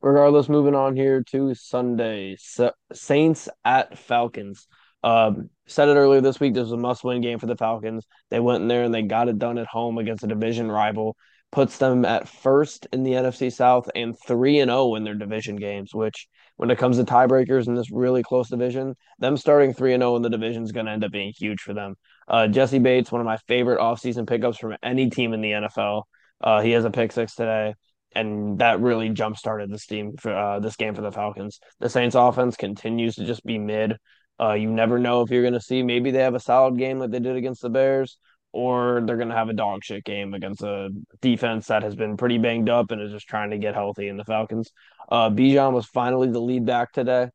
regardless, 0.00 0.48
moving 0.48 0.74
on 0.74 0.96
here 0.96 1.22
to 1.30 1.54
Sunday, 1.54 2.36
Saints 2.92 3.48
at 3.64 3.98
Falcons. 3.98 4.66
Um, 5.02 5.50
said 5.66 5.88
it 5.88 5.96
earlier 5.96 6.20
this 6.20 6.40
week. 6.40 6.54
This 6.54 6.62
was 6.62 6.72
a 6.72 6.76
must-win 6.76 7.20
game 7.20 7.38
for 7.38 7.46
the 7.46 7.56
Falcons. 7.56 8.06
They 8.30 8.40
went 8.40 8.62
in 8.62 8.68
there 8.68 8.84
and 8.84 8.94
they 8.94 9.02
got 9.02 9.28
it 9.28 9.38
done 9.38 9.58
at 9.58 9.66
home 9.66 9.98
against 9.98 10.24
a 10.24 10.28
division 10.28 10.70
rival. 10.70 11.16
Puts 11.52 11.78
them 11.78 12.04
at 12.04 12.28
first 12.28 12.86
in 12.92 13.02
the 13.02 13.12
NFC 13.12 13.52
South 13.52 13.88
and 13.94 14.16
three 14.26 14.58
and 14.58 14.68
zero 14.68 14.80
oh 14.80 14.94
in 14.96 15.04
their 15.04 15.14
division 15.14 15.56
games. 15.56 15.94
Which, 15.94 16.26
when 16.56 16.70
it 16.70 16.78
comes 16.78 16.96
to 16.96 17.04
tiebreakers 17.04 17.66
in 17.68 17.74
this 17.74 17.90
really 17.90 18.22
close 18.22 18.48
division, 18.48 18.94
them 19.18 19.36
starting 19.36 19.72
three 19.72 19.94
and 19.94 20.00
zero 20.00 20.12
oh 20.12 20.16
in 20.16 20.22
the 20.22 20.30
division 20.30 20.64
is 20.64 20.72
going 20.72 20.86
to 20.86 20.92
end 20.92 21.04
up 21.04 21.12
being 21.12 21.32
huge 21.36 21.60
for 21.60 21.72
them. 21.72 21.94
Uh, 22.28 22.48
Jessie 22.48 22.80
Bates, 22.80 23.12
one 23.12 23.20
of 23.20 23.26
my 23.26 23.36
favorite 23.48 23.78
offseason 23.78 24.26
pickups 24.26 24.58
from 24.58 24.76
any 24.82 25.08
team 25.08 25.32
in 25.32 25.40
the 25.40 25.52
NFL. 25.52 26.02
Uh, 26.40 26.60
he 26.60 26.72
has 26.72 26.84
a 26.84 26.90
pick 26.90 27.12
six 27.12 27.34
today, 27.34 27.74
and 28.14 28.58
that 28.58 28.80
really 28.80 29.08
jump 29.10 29.36
started 29.36 29.70
this 29.70 29.86
team 29.86 30.16
for 30.16 30.34
uh, 30.34 30.58
this 30.58 30.76
game 30.76 30.94
for 30.94 31.02
the 31.02 31.12
Falcons. 31.12 31.60
The 31.78 31.88
Saints 31.88 32.16
offense 32.16 32.56
continues 32.56 33.14
to 33.16 33.24
just 33.24 33.44
be 33.44 33.58
mid. 33.58 33.96
Uh, 34.40 34.52
you 34.52 34.70
never 34.70 34.98
know 34.98 35.22
if 35.22 35.30
you're 35.30 35.42
going 35.42 35.54
to 35.54 35.60
see 35.60 35.82
maybe 35.82 36.10
they 36.10 36.20
have 36.20 36.34
a 36.34 36.40
solid 36.40 36.78
game 36.78 36.98
like 36.98 37.10
they 37.10 37.20
did 37.20 37.36
against 37.36 37.62
the 37.62 37.70
Bears, 37.70 38.18
or 38.52 39.02
they're 39.04 39.16
going 39.16 39.28
to 39.28 39.34
have 39.34 39.48
a 39.48 39.54
dog 39.54 39.82
shit 39.84 40.04
game 40.04 40.34
against 40.34 40.62
a 40.62 40.90
defense 41.20 41.66
that 41.68 41.82
has 41.82 41.94
been 41.94 42.16
pretty 42.16 42.38
banged 42.38 42.68
up 42.68 42.90
and 42.90 43.00
is 43.00 43.12
just 43.12 43.28
trying 43.28 43.50
to 43.50 43.58
get 43.58 43.74
healthy 43.74 44.08
in 44.08 44.16
the 44.16 44.24
Falcons. 44.24 44.70
Uh, 45.10 45.30
Bijan 45.30 45.72
was 45.72 45.86
finally 45.86 46.30
the 46.30 46.40
lead 46.40 46.66
back 46.66 46.92
today 46.92 47.28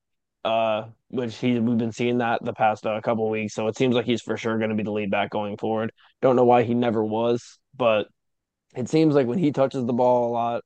uh, 0.44 0.86
which 1.10 1.38
he 1.38 1.60
we've 1.60 1.78
been 1.78 1.92
seeing 1.92 2.20
that 2.20 2.44
the 2.44 2.54
past 2.54 2.86
uh, 2.86 3.00
couple 3.02 3.30
weeks. 3.30 3.54
So 3.54 3.68
it 3.68 3.78
seems 3.78 3.96
like 3.96 4.06
he's 4.06 4.22
for 4.22 4.38
sure 4.38 4.58
going 4.58 4.70
to 4.70 4.76
be 4.76 4.84
the 4.84 4.92
lead 4.92 5.12
back 5.12 5.30
going 5.30 5.58
forward. 5.58 5.92
Don't 6.22 6.36
know 6.36 6.46
why 6.46 6.64
he 6.64 6.74
never 6.74 7.04
was, 7.04 7.60
but 7.76 8.08
it 8.76 8.90
seems 8.90 9.14
like 9.14 9.28
when 9.28 9.40
he 9.40 9.52
touches 9.52 9.86
the 9.86 9.94
ball 9.94 10.30
a 10.30 10.32
lot, 10.32 10.64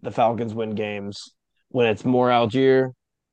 the 0.00 0.10
Falcons 0.10 0.54
win 0.54 0.74
games. 0.74 1.32
When 1.68 1.86
it's 1.86 2.04
more 2.04 2.28
Allgeier, 2.28 2.90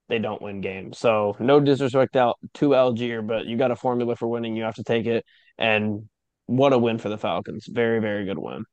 they 0.10 0.20
don't 0.20 0.42
win 0.42 0.60
games. 0.60 0.98
So 0.98 1.38
no 1.40 1.60
disrespect 1.60 2.16
out 2.16 2.38
to 2.56 2.70
Allgeier, 2.70 3.26
but 3.26 3.46
you 3.46 3.58
got 3.58 3.72
a 3.72 3.76
formula 3.76 4.16
for 4.16 4.28
winning. 4.28 4.56
You 4.56 4.64
have 4.64 4.76
to 4.76 4.84
take 4.84 5.06
it. 5.06 5.26
And 5.58 6.10
what 6.48 6.74
a 6.74 6.78
win 6.78 6.98
for 6.98 7.10
the 7.10 7.18
Falcons! 7.18 7.68
Very 7.70 8.00
very 8.00 8.26
good 8.26 8.40
win. 8.40 8.66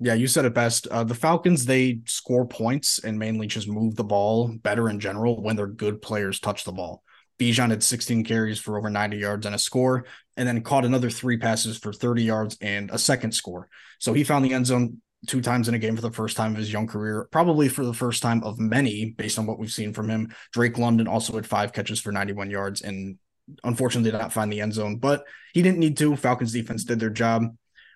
Yeah, 0.00 0.14
you 0.14 0.26
said 0.26 0.46
it 0.46 0.54
best. 0.54 0.88
Uh, 0.88 1.04
the 1.04 1.14
Falcons, 1.14 1.64
they 1.64 2.00
score 2.06 2.44
points 2.44 2.98
and 2.98 3.18
mainly 3.18 3.46
just 3.46 3.68
move 3.68 3.94
the 3.94 4.02
ball 4.02 4.48
better 4.48 4.88
in 4.88 4.98
general 4.98 5.40
when 5.40 5.54
their 5.54 5.68
good 5.68 6.02
players 6.02 6.40
touch 6.40 6.64
the 6.64 6.72
ball. 6.72 7.04
Bijan 7.38 7.70
had 7.70 7.82
16 7.82 8.24
carries 8.24 8.58
for 8.58 8.76
over 8.76 8.90
90 8.90 9.16
yards 9.16 9.46
and 9.46 9.54
a 9.54 9.58
score, 9.58 10.06
and 10.36 10.48
then 10.48 10.62
caught 10.62 10.84
another 10.84 11.10
three 11.10 11.36
passes 11.36 11.78
for 11.78 11.92
30 11.92 12.24
yards 12.24 12.56
and 12.60 12.90
a 12.90 12.98
second 12.98 13.32
score. 13.32 13.68
So 14.00 14.12
he 14.12 14.24
found 14.24 14.44
the 14.44 14.54
end 14.54 14.66
zone 14.66 15.00
two 15.26 15.40
times 15.40 15.68
in 15.68 15.74
a 15.74 15.78
game 15.78 15.94
for 15.94 16.02
the 16.02 16.10
first 16.10 16.36
time 16.36 16.52
of 16.52 16.58
his 16.58 16.72
young 16.72 16.86
career, 16.86 17.28
probably 17.30 17.68
for 17.68 17.84
the 17.84 17.94
first 17.94 18.22
time 18.22 18.42
of 18.42 18.58
many, 18.58 19.10
based 19.16 19.38
on 19.38 19.46
what 19.46 19.58
we've 19.58 19.72
seen 19.72 19.92
from 19.92 20.08
him. 20.08 20.34
Drake 20.52 20.78
London 20.78 21.06
also 21.06 21.34
had 21.34 21.46
five 21.46 21.72
catches 21.72 22.00
for 22.00 22.12
91 22.12 22.50
yards 22.50 22.82
and 22.82 23.18
unfortunately 23.64 24.10
did 24.10 24.18
not 24.18 24.32
find 24.32 24.52
the 24.52 24.60
end 24.60 24.74
zone, 24.74 24.96
but 24.96 25.24
he 25.54 25.62
didn't 25.62 25.78
need 25.78 25.96
to. 25.98 26.16
Falcons 26.16 26.52
defense 26.52 26.84
did 26.84 27.00
their 27.00 27.10
job. 27.10 27.44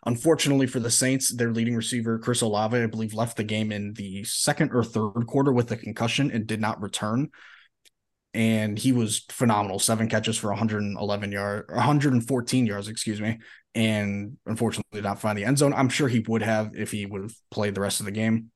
Unfortunately 0.05 0.69
for 0.69 0.79
the 0.79 0.91
Saints, 0.91 1.35
their 1.35 1.51
leading 1.51 1.75
receiver, 1.75 2.19
Chris 2.19 2.41
Olave, 2.41 2.79
I 2.79 2.87
believe, 2.87 3.13
left 3.13 3.37
the 3.37 3.45
game 3.45 3.73
in 3.73 3.93
the 3.95 4.23
second 4.23 4.71
or 4.73 4.85
third 4.85 5.27
quarter 5.27 5.53
with 5.53 5.71
a 5.73 5.77
concussion 5.77 6.31
and 6.31 6.47
did 6.47 6.61
not 6.61 6.81
return. 6.81 7.31
And 8.33 8.79
he 8.79 8.93
was 8.93 9.25
phenomenal. 9.31 9.81
Seven 9.81 10.09
catches 10.09 10.37
for 10.37 10.49
111 10.49 11.33
yards, 11.33 11.73
114 11.73 12.67
yards, 12.67 12.89
excuse 12.89 13.21
me. 13.21 13.39
And 13.77 14.39
unfortunately, 14.47 15.03
not 15.03 15.21
find 15.21 15.39
the 15.39 15.45
end 15.45 15.59
zone. 15.59 15.75
I'm 15.75 15.91
sure 15.91 16.09
he 16.09 16.25
would 16.27 16.43
have 16.43 16.75
if 16.75 16.91
he 16.91 17.07
would 17.07 17.23
have 17.23 17.35
played 17.51 17.75
the 17.75 17.83
rest 17.83 18.01
of 18.01 18.07
the 18.07 18.13
game. 18.13 18.51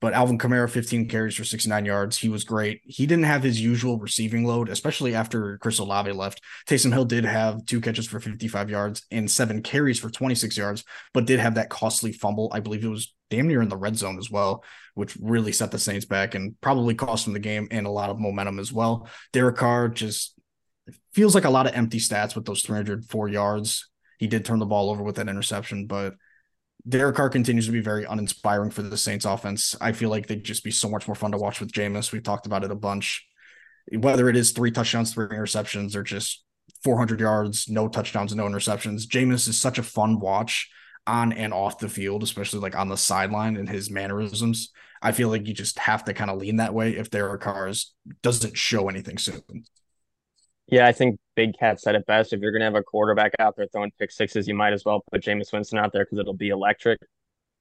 But 0.00 0.12
Alvin 0.12 0.36
Kamara, 0.36 0.68
15 0.68 1.08
carries 1.08 1.36
for 1.36 1.44
69 1.44 1.86
yards. 1.86 2.18
He 2.18 2.28
was 2.28 2.44
great. 2.44 2.82
He 2.84 3.06
didn't 3.06 3.24
have 3.24 3.42
his 3.42 3.60
usual 3.60 3.98
receiving 3.98 4.44
load, 4.44 4.68
especially 4.68 5.14
after 5.14 5.56
Chris 5.58 5.78
Olave 5.78 6.12
left. 6.12 6.42
Taysom 6.68 6.92
Hill 6.92 7.06
did 7.06 7.24
have 7.24 7.64
two 7.64 7.80
catches 7.80 8.06
for 8.06 8.20
55 8.20 8.68
yards 8.68 9.06
and 9.10 9.30
seven 9.30 9.62
carries 9.62 9.98
for 9.98 10.10
26 10.10 10.58
yards, 10.58 10.84
but 11.14 11.24
did 11.24 11.40
have 11.40 11.54
that 11.54 11.70
costly 11.70 12.12
fumble. 12.12 12.50
I 12.52 12.60
believe 12.60 12.84
it 12.84 12.88
was 12.88 13.14
damn 13.30 13.48
near 13.48 13.62
in 13.62 13.68
the 13.68 13.76
red 13.76 13.96
zone 13.96 14.18
as 14.18 14.30
well, 14.30 14.64
which 14.94 15.16
really 15.20 15.52
set 15.52 15.70
the 15.70 15.78
Saints 15.78 16.04
back 16.04 16.34
and 16.34 16.60
probably 16.60 16.94
cost 16.94 17.24
them 17.24 17.32
the 17.32 17.40
game 17.40 17.68
and 17.70 17.86
a 17.86 17.90
lot 17.90 18.10
of 18.10 18.18
momentum 18.18 18.58
as 18.58 18.72
well. 18.72 19.08
Derek 19.32 19.56
Carr 19.56 19.88
just 19.88 20.38
feels 21.14 21.34
like 21.34 21.44
a 21.44 21.50
lot 21.50 21.66
of 21.66 21.74
empty 21.74 21.98
stats 21.98 22.34
with 22.34 22.44
those 22.44 22.62
304 22.62 23.28
yards. 23.28 23.88
He 24.18 24.26
did 24.26 24.44
turn 24.44 24.58
the 24.58 24.66
ball 24.66 24.90
over 24.90 25.02
with 25.02 25.16
that 25.16 25.28
interception, 25.28 25.86
but 25.86 26.14
Derek 26.86 27.16
Carr 27.16 27.30
continues 27.30 27.66
to 27.66 27.72
be 27.72 27.80
very 27.80 28.04
uninspiring 28.04 28.70
for 28.70 28.82
the 28.82 28.96
Saints 28.96 29.24
offense. 29.24 29.74
I 29.80 29.92
feel 29.92 30.10
like 30.10 30.26
they'd 30.26 30.44
just 30.44 30.64
be 30.64 30.70
so 30.70 30.88
much 30.88 31.08
more 31.08 31.14
fun 31.14 31.32
to 31.32 31.38
watch 31.38 31.60
with 31.60 31.72
Jameis. 31.72 32.12
We've 32.12 32.22
talked 32.22 32.46
about 32.46 32.64
it 32.64 32.70
a 32.70 32.76
bunch. 32.76 33.26
Whether 33.92 34.28
it 34.28 34.36
is 34.36 34.52
three 34.52 34.70
touchdowns, 34.70 35.14
three 35.14 35.26
interceptions, 35.26 35.96
or 35.96 36.02
just 36.02 36.44
400 36.82 37.20
yards, 37.20 37.68
no 37.68 37.88
touchdowns, 37.88 38.34
no 38.34 38.44
interceptions, 38.44 39.06
Jameis 39.06 39.48
is 39.48 39.58
such 39.58 39.78
a 39.78 39.82
fun 39.82 40.20
watch 40.20 40.70
on 41.06 41.32
and 41.32 41.52
off 41.52 41.78
the 41.78 41.88
field, 41.88 42.22
especially 42.22 42.60
like 42.60 42.76
on 42.76 42.88
the 42.88 42.96
sideline 42.96 43.56
and 43.56 43.68
his 43.68 43.90
mannerisms. 43.90 44.70
I 45.00 45.12
feel 45.12 45.28
like 45.28 45.46
you 45.46 45.54
just 45.54 45.78
have 45.78 46.04
to 46.04 46.14
kind 46.14 46.30
of 46.30 46.38
lean 46.38 46.56
that 46.56 46.74
way 46.74 46.96
if 46.96 47.10
Derek 47.10 47.42
Carr 47.42 47.70
doesn't 48.22 48.56
show 48.56 48.88
anything 48.88 49.18
soon. 49.18 49.64
Yeah, 50.66 50.86
I 50.86 50.92
think 50.92 51.18
Big 51.34 51.58
Cat 51.58 51.80
said 51.80 51.94
it 51.94 52.06
best. 52.06 52.32
If 52.32 52.40
you're 52.40 52.52
going 52.52 52.60
to 52.60 52.66
have 52.66 52.74
a 52.74 52.82
quarterback 52.82 53.32
out 53.38 53.56
there 53.56 53.66
throwing 53.66 53.92
pick 53.98 54.10
sixes, 54.10 54.46
you 54.46 54.54
might 54.54 54.72
as 54.72 54.84
well 54.84 55.04
put 55.10 55.22
Jameis 55.22 55.52
Winston 55.52 55.78
out 55.78 55.92
there 55.92 56.04
because 56.04 56.18
it'll 56.18 56.34
be 56.34 56.48
electric. 56.48 57.00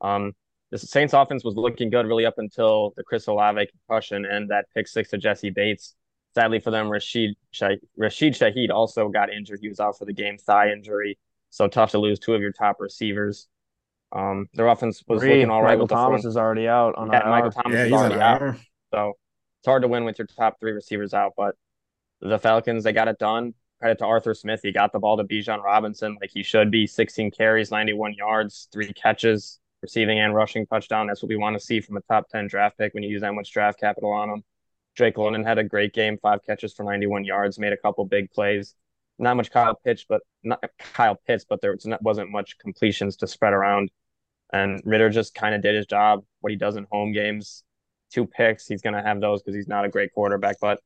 Um, 0.01 0.33
the 0.71 0.77
Saints 0.77 1.13
offense 1.13 1.43
was 1.43 1.55
looking 1.55 1.89
good 1.89 2.07
really 2.07 2.25
up 2.25 2.37
until 2.37 2.93
the 2.97 3.03
Chris 3.03 3.27
Olave 3.27 3.67
concussion 3.67 4.25
and 4.25 4.49
that 4.49 4.65
pick 4.75 4.87
six 4.87 5.09
to 5.09 5.17
Jessie 5.17 5.51
Bates. 5.51 5.95
Sadly 6.33 6.59
for 6.59 6.71
them, 6.71 6.89
Rashid 6.89 7.35
Rashid 7.95 8.33
Shaheed 8.33 8.71
also 8.71 9.07
got 9.09 9.31
injured. 9.31 9.59
He 9.61 9.69
was 9.69 9.79
out 9.79 9.99
for 9.99 10.05
the 10.05 10.13
game, 10.13 10.37
thigh 10.39 10.71
injury. 10.71 11.19
So 11.51 11.67
tough 11.67 11.91
to 11.91 11.99
lose 11.99 12.17
two 12.17 12.33
of 12.33 12.41
your 12.41 12.51
top 12.51 12.77
receivers. 12.79 13.47
Um, 14.11 14.47
their 14.53 14.67
offense 14.67 15.03
was 15.07 15.21
Three. 15.21 15.35
looking 15.35 15.51
all 15.51 15.61
right. 15.61 15.77
Michael 15.77 15.87
Thomas 15.87 16.25
is 16.25 16.37
already 16.37 16.67
out 16.67 16.95
on 16.95 17.11
yeah, 17.11 17.29
Michael 17.29 17.51
Thomas 17.51 17.73
yeah, 17.73 17.85
is 17.85 17.91
already 17.91 18.19
out. 18.19 18.55
So 18.91 19.13
it's 19.59 19.67
hard 19.67 19.83
to 19.83 19.87
win 19.87 20.05
with 20.05 20.17
your 20.17 20.27
top 20.27 20.59
three 20.59 20.71
receivers 20.71 21.13
out. 21.13 21.33
But 21.37 21.55
the 22.21 22.39
Falcons, 22.39 22.83
they 22.83 22.93
got 22.93 23.07
it 23.07 23.19
done. 23.19 23.53
Credit 23.83 23.99
to 23.99 24.05
Arthur 24.05 24.33
Smith. 24.33 24.61
He 24.63 24.71
got 24.71 24.93
the 24.93 24.99
ball 24.99 25.17
to 25.17 25.25
Bijan 25.25 25.61
Robinson 25.61 26.17
like 26.21 26.29
he 26.33 26.41
should 26.41 26.71
be. 26.71 26.87
16 26.87 27.31
carries, 27.31 27.69
91 27.69 28.13
yards, 28.13 28.69
three 28.71 28.93
catches 28.93 29.59
receiving 29.81 30.19
and 30.19 30.33
rushing 30.33 30.65
touchdown. 30.65 31.07
That's 31.07 31.21
what 31.21 31.27
we 31.27 31.35
want 31.35 31.55
to 31.55 31.59
see 31.59 31.81
from 31.81 31.97
a 31.97 32.01
top 32.03 32.29
10 32.29 32.47
draft 32.47 32.77
pick 32.77 32.93
when 32.93 33.03
you 33.03 33.09
use 33.09 33.19
that 33.23 33.33
much 33.33 33.51
draft 33.51 33.77
capital 33.81 34.13
on 34.13 34.29
him. 34.29 34.43
Drake 34.95 35.17
London 35.17 35.43
had 35.43 35.57
a 35.57 35.65
great 35.65 35.93
game, 35.93 36.17
five 36.17 36.39
catches 36.47 36.73
for 36.73 36.83
91 36.83 37.25
yards, 37.25 37.59
made 37.59 37.73
a 37.73 37.77
couple 37.77 38.05
big 38.05 38.31
plays. 38.31 38.73
Not 39.19 39.35
much 39.35 39.51
Kyle 39.51 39.75
Pitts, 39.75 40.05
but 40.07 40.21
not 40.43 40.63
Kyle 40.93 41.19
Pitts, 41.27 41.43
but 41.43 41.59
there 41.59 41.75
wasn't 41.99 42.31
much 42.31 42.57
completions 42.59 43.17
to 43.17 43.27
spread 43.27 43.51
around. 43.51 43.91
And 44.53 44.81
Ridder 44.85 45.09
just 45.09 45.35
kind 45.35 45.53
of 45.53 45.61
did 45.61 45.75
his 45.75 45.87
job, 45.87 46.23
what 46.39 46.51
he 46.51 46.55
does 46.55 46.77
in 46.77 46.87
home 46.89 47.11
games. 47.11 47.65
Two 48.13 48.27
picks, 48.27 48.65
he's 48.65 48.81
going 48.81 48.93
to 48.93 49.01
have 49.01 49.19
those 49.19 49.43
because 49.43 49.55
he's 49.55 49.67
not 49.67 49.83
a 49.83 49.89
great 49.89 50.13
quarterback, 50.13 50.55
but 50.61 50.79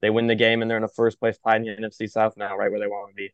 they 0.00 0.10
win 0.10 0.26
the 0.26 0.34
game 0.34 0.62
and 0.62 0.70
they're 0.70 0.78
in 0.78 0.82
the 0.82 0.88
first 0.88 1.18
place 1.20 1.38
tied 1.38 1.66
in 1.66 1.76
the 1.80 1.88
NFC 1.88 2.08
South 2.08 2.34
now, 2.36 2.56
right 2.56 2.70
where 2.70 2.80
they 2.80 2.86
want 2.86 3.10
to 3.10 3.14
be. 3.14 3.32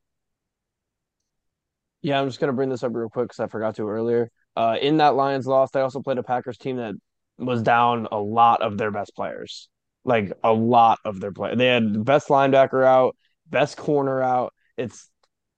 Yeah, 2.02 2.20
I'm 2.20 2.29
just 2.29 2.40
going 2.40 2.48
to 2.48 2.55
bring 2.55 2.68
this 2.68 2.83
up 2.83 2.94
real 2.94 3.09
quick 3.09 3.29
because 3.29 3.40
I 3.40 3.48
forgot 3.48 3.76
to 3.76 3.88
earlier. 3.88 4.31
Uh, 4.55 4.76
in 4.81 4.98
that 4.98 5.14
Lions 5.14 5.46
loss, 5.46 5.70
they 5.70 5.81
also 5.81 6.00
played 6.00 6.18
a 6.18 6.22
Packers 6.22 6.57
team 6.57 6.76
that 6.76 6.94
was 7.38 7.62
down 7.62 8.09
a 8.11 8.18
lot 8.18 8.62
of 8.62 8.79
their 8.79 8.90
best 8.90 9.14
players, 9.14 9.68
like 10.05 10.33
a 10.42 10.52
lot 10.52 10.98
of 11.05 11.20
their 11.20 11.33
play. 11.33 11.55
They 11.55 11.66
had 11.66 12.05
best 12.05 12.29
linebacker 12.29 12.85
out, 12.85 13.16
best 13.48 13.76
corner 13.76 14.22
out. 14.22 14.55
It's, 14.76 15.11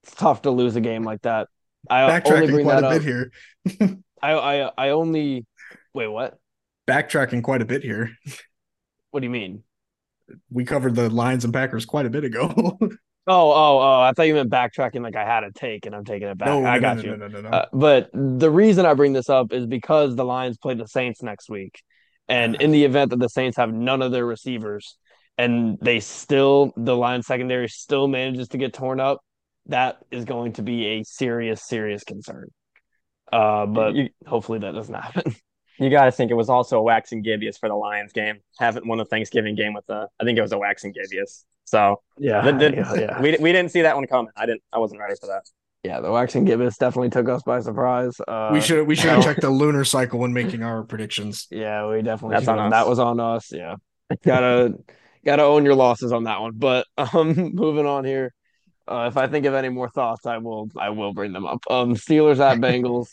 it's 0.04 0.14
tough 0.14 0.42
to 0.42 0.50
lose 0.50 0.76
a 0.76 0.80
game 0.80 1.04
like 1.04 1.22
that. 1.22 1.48
I 1.88 2.20
only 2.20 2.50
bring 2.50 2.66
that 2.66 2.84
up 2.84 3.02
here. 3.02 3.32
I, 4.22 4.32
I 4.32 4.70
I 4.76 4.88
only 4.90 5.46
wait. 5.94 6.08
What? 6.08 6.38
Backtracking 6.86 7.42
quite 7.42 7.62
a 7.62 7.66
bit 7.66 7.82
here. 7.82 8.10
What 9.10 9.20
do 9.20 9.26
you 9.26 9.30
mean? 9.30 9.62
We 10.50 10.64
covered 10.64 10.94
the 10.94 11.10
Lions 11.10 11.44
and 11.44 11.52
Packers 11.52 11.86
quite 11.86 12.06
a 12.06 12.10
bit 12.10 12.24
ago. 12.24 12.78
Oh, 13.30 13.50
oh, 13.50 13.78
oh! 13.78 14.00
I 14.00 14.12
thought 14.16 14.22
you 14.22 14.32
meant 14.32 14.50
backtracking, 14.50 15.02
like 15.02 15.14
I 15.14 15.22
had 15.22 15.44
a 15.44 15.52
take 15.52 15.84
and 15.84 15.94
I'm 15.94 16.02
taking 16.02 16.28
it 16.28 16.38
back. 16.38 16.48
No, 16.48 16.64
I 16.64 16.78
got 16.78 16.96
no, 16.96 17.02
you. 17.02 17.16
No, 17.18 17.28
no, 17.28 17.40
no, 17.42 17.48
uh, 17.50 17.66
but 17.74 18.08
the 18.14 18.50
reason 18.50 18.86
I 18.86 18.94
bring 18.94 19.12
this 19.12 19.28
up 19.28 19.52
is 19.52 19.66
because 19.66 20.16
the 20.16 20.24
Lions 20.24 20.56
play 20.56 20.72
the 20.72 20.88
Saints 20.88 21.22
next 21.22 21.50
week, 21.50 21.82
and 22.26 22.54
in 22.54 22.70
the 22.70 22.86
event 22.86 23.10
that 23.10 23.18
the 23.18 23.28
Saints 23.28 23.58
have 23.58 23.70
none 23.70 24.00
of 24.00 24.12
their 24.12 24.24
receivers, 24.24 24.96
and 25.36 25.76
they 25.82 26.00
still 26.00 26.72
the 26.74 26.96
Lions 26.96 27.26
secondary 27.26 27.68
still 27.68 28.08
manages 28.08 28.48
to 28.48 28.56
get 28.56 28.72
torn 28.72 28.98
up, 28.98 29.20
that 29.66 29.98
is 30.10 30.24
going 30.24 30.54
to 30.54 30.62
be 30.62 30.86
a 30.86 31.04
serious, 31.04 31.62
serious 31.66 32.04
concern. 32.04 32.48
Uh, 33.30 33.66
but 33.66 33.94
you, 33.94 34.08
hopefully 34.26 34.60
that 34.60 34.72
doesn't 34.72 34.94
happen. 34.94 35.36
You 35.78 35.90
got 35.90 36.06
to 36.06 36.12
think 36.12 36.30
it 36.30 36.34
was 36.34 36.48
also 36.48 36.78
a 36.78 36.82
waxing 36.82 37.18
and 37.18 37.24
gibbous 37.24 37.56
for 37.56 37.68
the 37.68 37.74
Lions 37.74 38.12
game. 38.12 38.40
Haven't 38.58 38.86
won 38.86 38.98
a 39.00 39.04
Thanksgiving 39.04 39.54
game 39.54 39.74
with 39.74 39.88
a. 39.88 40.08
I 40.20 40.24
think 40.24 40.38
it 40.38 40.42
was 40.42 40.52
a 40.52 40.58
waxing 40.58 40.92
and 40.94 41.08
gibbous. 41.10 41.44
So 41.64 42.02
yeah, 42.16 42.40
the, 42.40 42.52
the, 42.52 42.74
yeah, 42.74 42.94
yeah, 42.94 43.20
we 43.20 43.36
we 43.40 43.52
didn't 43.52 43.70
see 43.70 43.82
that 43.82 43.94
one 43.94 44.06
coming. 44.06 44.32
I 44.36 44.46
didn't. 44.46 44.62
I 44.72 44.78
wasn't 44.78 45.00
ready 45.00 45.14
for 45.20 45.26
that. 45.26 45.42
Yeah, 45.84 46.00
the 46.00 46.10
waxing 46.10 46.40
and 46.40 46.48
gibbous 46.48 46.76
definitely 46.76 47.10
took 47.10 47.28
us 47.28 47.42
by 47.42 47.60
surprise. 47.60 48.18
Uh, 48.26 48.50
we 48.52 48.60
should 48.60 48.86
we 48.86 48.96
should 48.96 49.10
have 49.10 49.22
checked 49.22 49.42
the 49.42 49.50
lunar 49.50 49.84
cycle 49.84 50.18
when 50.18 50.32
making 50.32 50.62
our 50.62 50.82
predictions. 50.82 51.46
Yeah, 51.50 51.88
we 51.88 52.02
definitely. 52.02 52.36
That's 52.36 52.48
on 52.48 52.58
us. 52.58 52.70
That 52.70 52.88
was 52.88 52.98
on 52.98 53.20
us. 53.20 53.52
Yeah, 53.52 53.76
gotta 54.24 54.78
gotta 55.24 55.42
own 55.42 55.64
your 55.64 55.74
losses 55.74 56.10
on 56.10 56.24
that 56.24 56.40
one. 56.40 56.52
But 56.54 56.86
um, 56.98 57.34
moving 57.54 57.86
on 57.86 58.04
here. 58.04 58.32
Uh, 58.88 59.08
if 59.10 59.18
I 59.18 59.26
think 59.26 59.44
of 59.44 59.52
any 59.52 59.68
more 59.68 59.90
thoughts, 59.90 60.24
I 60.26 60.38
will 60.38 60.70
I 60.76 60.90
will 60.90 61.12
bring 61.12 61.32
them 61.32 61.46
up. 61.46 61.60
Um, 61.70 61.94
Steelers 61.94 62.40
at 62.40 62.58
Bengals. 62.62 63.08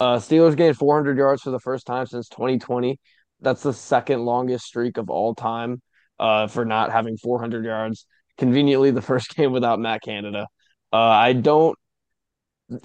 Uh, 0.00 0.16
Steelers 0.16 0.56
gained 0.56 0.78
400 0.78 1.18
yards 1.18 1.42
for 1.42 1.50
the 1.50 1.60
first 1.60 1.86
time 1.86 2.06
since 2.06 2.28
2020. 2.30 2.98
That's 3.40 3.62
the 3.62 3.74
second 3.74 4.24
longest 4.24 4.64
streak 4.64 4.96
of 4.96 5.10
all 5.10 5.34
time 5.34 5.82
uh, 6.18 6.46
for 6.46 6.64
not 6.64 6.90
having 6.90 7.18
400 7.18 7.64
yards. 7.64 8.06
Conveniently, 8.38 8.90
the 8.90 9.02
first 9.02 9.28
game 9.36 9.52
without 9.52 9.78
Matt 9.78 10.00
Canada. 10.02 10.46
Uh, 10.92 10.96
I 10.96 11.34
don't. 11.34 11.78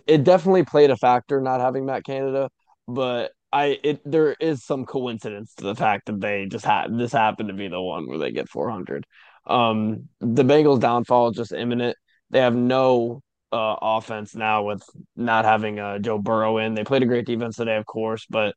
It 0.05 0.23
definitely 0.23 0.65
played 0.65 0.89
a 0.91 0.97
factor 0.97 1.39
not 1.39 1.61
having 1.61 1.85
Matt 1.85 2.03
Canada, 2.03 2.49
but 2.87 3.31
I 3.53 3.79
it 3.83 4.01
there 4.03 4.35
is 4.39 4.65
some 4.65 4.85
coincidence 4.85 5.53
to 5.55 5.63
the 5.63 5.75
fact 5.75 6.07
that 6.07 6.19
they 6.19 6.45
just 6.47 6.65
had 6.65 6.97
this 6.97 7.13
happened 7.13 7.49
to 7.49 7.55
be 7.55 7.67
the 7.67 7.81
one 7.81 8.07
where 8.07 8.17
they 8.17 8.31
get 8.31 8.49
400. 8.49 9.05
Um, 9.45 10.09
the 10.19 10.43
Bengals' 10.43 10.81
downfall 10.81 11.29
is 11.29 11.37
just 11.37 11.53
imminent. 11.53 11.95
They 12.31 12.39
have 12.39 12.55
no 12.55 13.21
uh, 13.51 13.75
offense 13.81 14.35
now 14.35 14.63
with 14.63 14.83
not 15.15 15.45
having 15.45 15.79
uh, 15.79 15.99
Joe 15.99 16.17
Burrow 16.17 16.57
in. 16.57 16.73
They 16.73 16.83
played 16.83 17.03
a 17.03 17.07
great 17.07 17.25
defense 17.25 17.55
today, 17.55 17.77
of 17.77 17.85
course, 17.85 18.25
but 18.29 18.55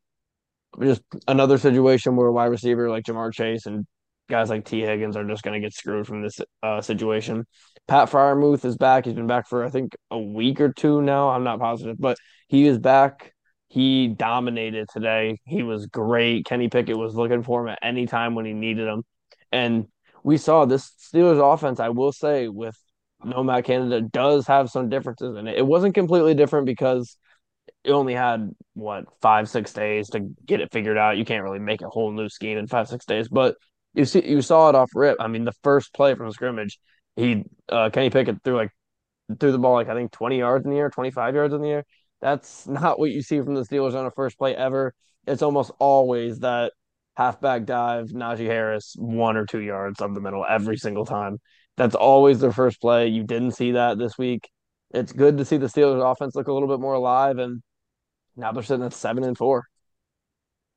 just 0.81 1.03
another 1.27 1.59
situation 1.59 2.16
where 2.16 2.27
a 2.27 2.33
wide 2.33 2.46
receiver 2.46 2.90
like 2.90 3.05
Ja'Marr 3.05 3.33
Chase 3.33 3.66
and 3.66 3.87
guys 4.29 4.51
like 4.51 4.64
Tee 4.64 4.83
Higgins 4.83 5.16
are 5.16 5.24
just 5.24 5.42
going 5.42 5.61
to 5.61 5.66
get 5.66 5.74
screwed 5.74 6.07
from 6.07 6.22
this 6.22 6.40
uh, 6.62 6.81
situation. 6.81 7.46
Pat 7.87 8.11
Freiermuth 8.11 8.64
is 8.64 8.77
back. 8.77 9.07
He's 9.07 9.14
been 9.14 9.27
back 9.27 9.48
for 9.48 9.64
I 9.64 9.70
think 9.70 9.96
a 10.11 10.18
week 10.18 10.61
or 10.61 10.72
two 10.72 11.01
now. 11.01 11.31
I'm 11.31 11.44
not 11.44 11.59
positive, 11.59 11.96
but 11.98 12.18
he 12.48 12.66
is 12.66 12.79
back. 12.79 13.33
He 13.68 14.09
dominated 14.09 14.88
today. 14.92 15.38
He 15.44 15.62
was 15.62 15.87
great. 15.87 16.46
Kenny 16.46 16.68
Pickett 16.68 16.96
was 16.96 17.14
looking 17.14 17.42
for 17.42 17.62
him 17.62 17.68
at 17.68 17.79
any 17.83 18.07
time 18.07 18.35
when 18.35 18.44
he 18.44 18.53
needed 18.53 18.87
him, 18.87 19.05
and 19.53 19.87
we 20.22 20.37
saw 20.37 20.64
this 20.64 20.92
Steelers 21.01 21.55
offense. 21.55 21.81
I 21.81 21.90
will 21.90 22.12
say 22.12 22.48
with 22.48 22.77
no 23.24 23.42
Matt 23.42 23.64
Canada 23.64 24.00
does 24.00 24.46
have 24.46 24.70
some 24.70 24.88
differences 24.88 25.37
in 25.37 25.48
it. 25.48 25.59
It 25.59 25.66
wasn't 25.66 25.94
completely 25.94 26.35
different 26.35 26.66
because 26.66 27.16
it 27.85 27.92
only 27.92 28.14
had 28.14 28.50
what 28.74 29.04
five 29.20 29.48
six 29.48 29.72
days 29.72 30.09
to 30.11 30.20
get 30.46 30.61
it 30.61 30.72
figured 30.72 30.98
out. 30.98 31.18
You 31.18 31.24
can't 31.24 31.44
really 31.44 31.59
make 31.59 31.83
a 31.83 31.88
whole 31.88 32.12
new 32.12 32.28
scheme 32.28 32.59
in 32.59 32.66
five 32.66 32.88
six 32.88 33.04
days, 33.04 33.28
but 33.28 33.57
you 33.94 34.04
see 34.04 34.26
you 34.28 34.42
saw 34.42 34.68
it 34.68 34.74
off 34.74 34.90
rip. 34.94 35.16
I 35.20 35.28
mean, 35.28 35.44
the 35.44 35.52
first 35.62 35.92
play 35.94 36.14
from 36.14 36.31
scrimmage, 36.33 36.78
he 37.16 37.44
uh, 37.68 37.90
Kenny 37.90 38.11
Pickett 38.11 38.42
threw 38.44 38.57
like 38.57 38.70
threw 39.40 39.52
the 39.52 39.59
ball 39.59 39.74
like 39.74 39.88
I 39.88 39.94
think 39.94 40.12
twenty 40.12 40.38
yards 40.38 40.64
in 40.64 40.70
the 40.70 40.78
air, 40.78 40.90
twenty 40.90 41.11
five 41.11 41.35
yards 41.35 41.54
in 41.54 41.62
the 41.62 41.70
air. 41.70 41.85
That's 42.20 42.66
not 42.68 42.98
what 42.98 43.11
you 43.11 43.22
see 43.22 43.40
from 43.40 43.54
the 43.54 43.62
Steelers 43.62 43.94
on 43.94 44.07
a 44.07 44.11
first 44.11 44.38
play 44.38 44.54
ever. 44.54 44.94
It's 45.26 45.42
almost 45.42 45.70
always 45.78 46.40
that 46.40 46.72
halfback 47.16 47.64
dive, 47.64 48.07
Najee 48.09 48.46
Harris, 48.46 48.94
one 48.96 49.37
or 49.37 49.44
two 49.44 49.61
yards 49.61 50.00
up 50.00 50.14
the 50.14 50.20
middle 50.20 50.46
every 50.48 50.76
single 50.76 51.04
time. 51.04 51.38
That's 51.79 51.95
always 51.95 52.41
their 52.41 52.53
first 52.53 52.81
play. 52.81 53.07
You 53.07 53.23
didn't 53.23 53.53
see 53.53 53.73
that 53.73 53.99
this 53.99 54.19
week. 54.19 54.51
It's 54.91 55.12
good 55.12 55.38
to 55.38 55.45
see 55.45 55.59
the 55.59 55.69
Steelers 55.69 56.05
offense 56.05 56.35
look 56.35 56.49
a 56.49 56.53
little 56.53 56.69
bit 56.69 56.81
more 56.81 56.95
alive, 56.95 57.38
and 57.38 57.62
now 58.37 58.51
they're 58.51 58.64
sitting 58.64 58.85
at 58.85 58.93
seven 58.93 59.23
and 59.23 59.38
four. 59.38 59.64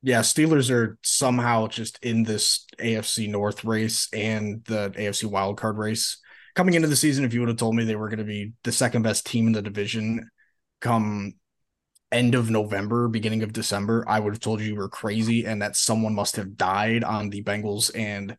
Yeah, 0.04 0.20
Steelers 0.20 0.70
are 0.70 1.00
somehow 1.02 1.68
just 1.68 1.98
in 2.04 2.24
this 2.24 2.66
AFC 2.80 3.30
North 3.30 3.64
race 3.64 4.10
and 4.14 4.64
the 4.66 4.92
AFC 4.92 5.30
wildcard 5.30 5.78
race. 5.78 6.20
Coming 6.56 6.76
into 6.76 6.88
the 6.88 6.96
season, 6.96 7.26
if 7.26 7.34
you 7.34 7.40
would 7.40 7.50
have 7.50 7.58
told 7.58 7.76
me 7.76 7.84
they 7.84 7.96
were 7.96 8.10
going 8.10 8.20
to 8.20 8.24
be 8.24 8.54
the 8.64 8.72
second 8.72 9.02
best 9.02 9.26
team 9.26 9.48
in 9.48 9.54
the 9.54 9.62
division 9.62 10.30
come 10.82 11.34
end 12.12 12.36
of 12.36 12.50
November, 12.50 13.08
beginning 13.08 13.42
of 13.42 13.54
December, 13.54 14.04
I 14.08 14.20
would 14.20 14.34
have 14.34 14.42
told 14.42 14.60
you 14.60 14.68
you 14.68 14.76
were 14.76 14.90
crazy 14.90 15.46
and 15.46 15.62
that 15.62 15.78
someone 15.78 16.14
must 16.14 16.36
have 16.36 16.58
died 16.58 17.04
on 17.04 17.30
the 17.30 17.42
Bengals 17.44 17.90
and 17.96 18.36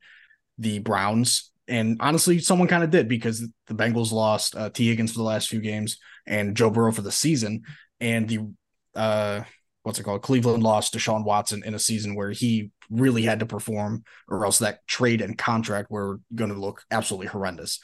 the 0.58 0.80
Browns 0.80 1.51
and 1.68 1.96
honestly, 2.00 2.38
someone 2.38 2.68
kind 2.68 2.84
of 2.84 2.90
did 2.90 3.08
because 3.08 3.46
the 3.66 3.74
Bengals 3.74 4.12
lost 4.12 4.56
uh, 4.56 4.70
Tee 4.70 4.88
Higgins 4.88 5.12
for 5.12 5.18
the 5.18 5.24
last 5.24 5.48
few 5.48 5.60
games 5.60 5.98
and 6.26 6.56
Joe 6.56 6.70
Burrow 6.70 6.92
for 6.92 7.02
the 7.02 7.12
season, 7.12 7.62
and 8.00 8.28
the 8.28 8.52
uh, 8.94 9.44
what's 9.82 9.98
it 9.98 10.04
called? 10.04 10.22
Cleveland 10.22 10.62
lost 10.62 10.94
Deshaun 10.94 11.24
Watson 11.24 11.62
in 11.64 11.74
a 11.74 11.78
season 11.78 12.14
where 12.14 12.30
he 12.30 12.70
really 12.90 13.22
had 13.22 13.40
to 13.40 13.46
perform, 13.46 14.04
or 14.28 14.44
else 14.44 14.58
that 14.58 14.86
trade 14.86 15.20
and 15.20 15.38
contract 15.38 15.90
were 15.90 16.20
going 16.34 16.52
to 16.52 16.60
look 16.60 16.82
absolutely 16.90 17.28
horrendous. 17.28 17.80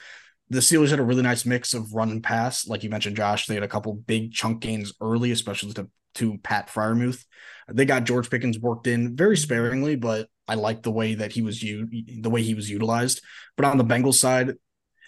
The 0.51 0.61
Steelers 0.61 0.91
had 0.91 0.99
a 0.99 1.05
really 1.05 1.23
nice 1.23 1.45
mix 1.45 1.75
of 1.75 1.93
run 1.93 2.11
and 2.11 2.23
pass, 2.23 2.67
like 2.67 2.83
you 2.83 2.91
mentioned, 2.91 3.17
Josh. 3.17 3.47
They 3.47 3.55
had 3.55 3.62
a 3.62 3.69
couple 3.69 3.95
big 3.95 4.33
chunk 4.33 4.61
gains 4.61 4.93
early, 5.01 5.31
especially 5.31 5.73
to 5.75 5.88
to 6.14 6.38
Pat 6.38 6.69
Freiermuth. 6.69 7.25
They 7.71 7.85
got 7.85 8.05
George 8.05 8.31
Pickens 8.31 8.59
worked 8.59 8.87
in 8.87 9.14
very 9.14 9.37
sparingly, 9.37 9.95
but 9.95 10.29
I 10.49 10.55
like 10.55 10.83
the 10.83 10.91
way 10.91 11.15
that 11.15 11.33
he 11.33 11.43
was 11.43 11.63
u- 11.63 11.89
the 12.21 12.31
way 12.31 12.43
he 12.43 12.55
was 12.55 12.71
utilized. 12.71 13.21
But 13.57 13.67
on 13.67 13.79
the 13.79 13.85
Bengals 13.85 14.15
side, 14.15 14.55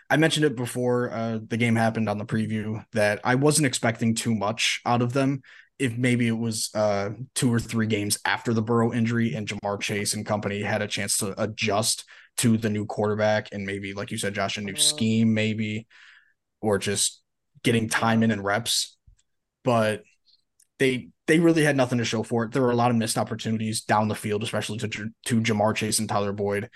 I 0.09 0.16
mentioned 0.16 0.44
it 0.44 0.57
before 0.57 1.12
uh, 1.12 1.38
the 1.46 1.57
game 1.57 1.76
happened 1.76 2.09
on 2.09 2.18
the 2.18 2.26
preview 2.26 2.85
that 2.92 3.20
I 3.24 3.37
wasn't 3.37 3.66
expecting 3.66 4.14
too 4.14 4.35
much 4.35 4.81
out 4.85 5.03
of 5.03 5.12
them. 5.12 5.42
If 5.79 5.96
maybe 5.96 6.29
it 6.29 6.37
was 6.37 6.68
uh, 6.74 7.11
two 7.35 7.53
or 7.53 7.59
three 7.59 7.87
games 7.87 8.18
after 8.26 8.53
the 8.53 8.61
Burrow 8.61 8.92
injury 8.92 9.35
and 9.35 9.48
Ja'Marr 9.48 9.81
Chase 9.81 10.12
and 10.12 10.26
company 10.26 10.61
had 10.61 10.83
a 10.83 10.87
chance 10.87 11.16
to 11.18 11.40
adjust 11.42 12.05
to 12.38 12.59
the 12.59 12.68
new 12.68 12.85
quarterback 12.85 13.48
and 13.53 13.64
maybe, 13.64 13.94
like 13.94 14.11
you 14.11 14.18
said, 14.18 14.35
Josh, 14.35 14.59
a 14.59 14.61
new 14.61 14.76
scheme, 14.76 15.33
maybe, 15.33 15.87
or 16.61 16.79
just 16.79 17.22
getting 17.62 17.88
time 17.88 18.22
in 18.22 18.31
and 18.31 18.44
reps. 18.44 18.96
But 19.64 20.03
they 20.80 21.10
they 21.26 21.38
really 21.38 21.62
had 21.62 21.76
nothing 21.76 21.98
to 21.98 22.04
show 22.04 22.24
for 22.24 22.44
it. 22.44 22.52
There 22.52 22.62
were 22.62 22.72
a 22.72 22.76
lot 22.76 22.90
of 22.90 22.96
missed 22.96 23.18
opportunities 23.18 23.82
down 23.82 24.08
the 24.08 24.16
field, 24.16 24.42
especially 24.42 24.78
to 24.78 24.88
to 24.88 25.40
Ja'Marr 25.40 25.76
Chase 25.76 26.00
and 26.00 26.08
Tyler 26.08 26.32
Boyd. 26.32 26.70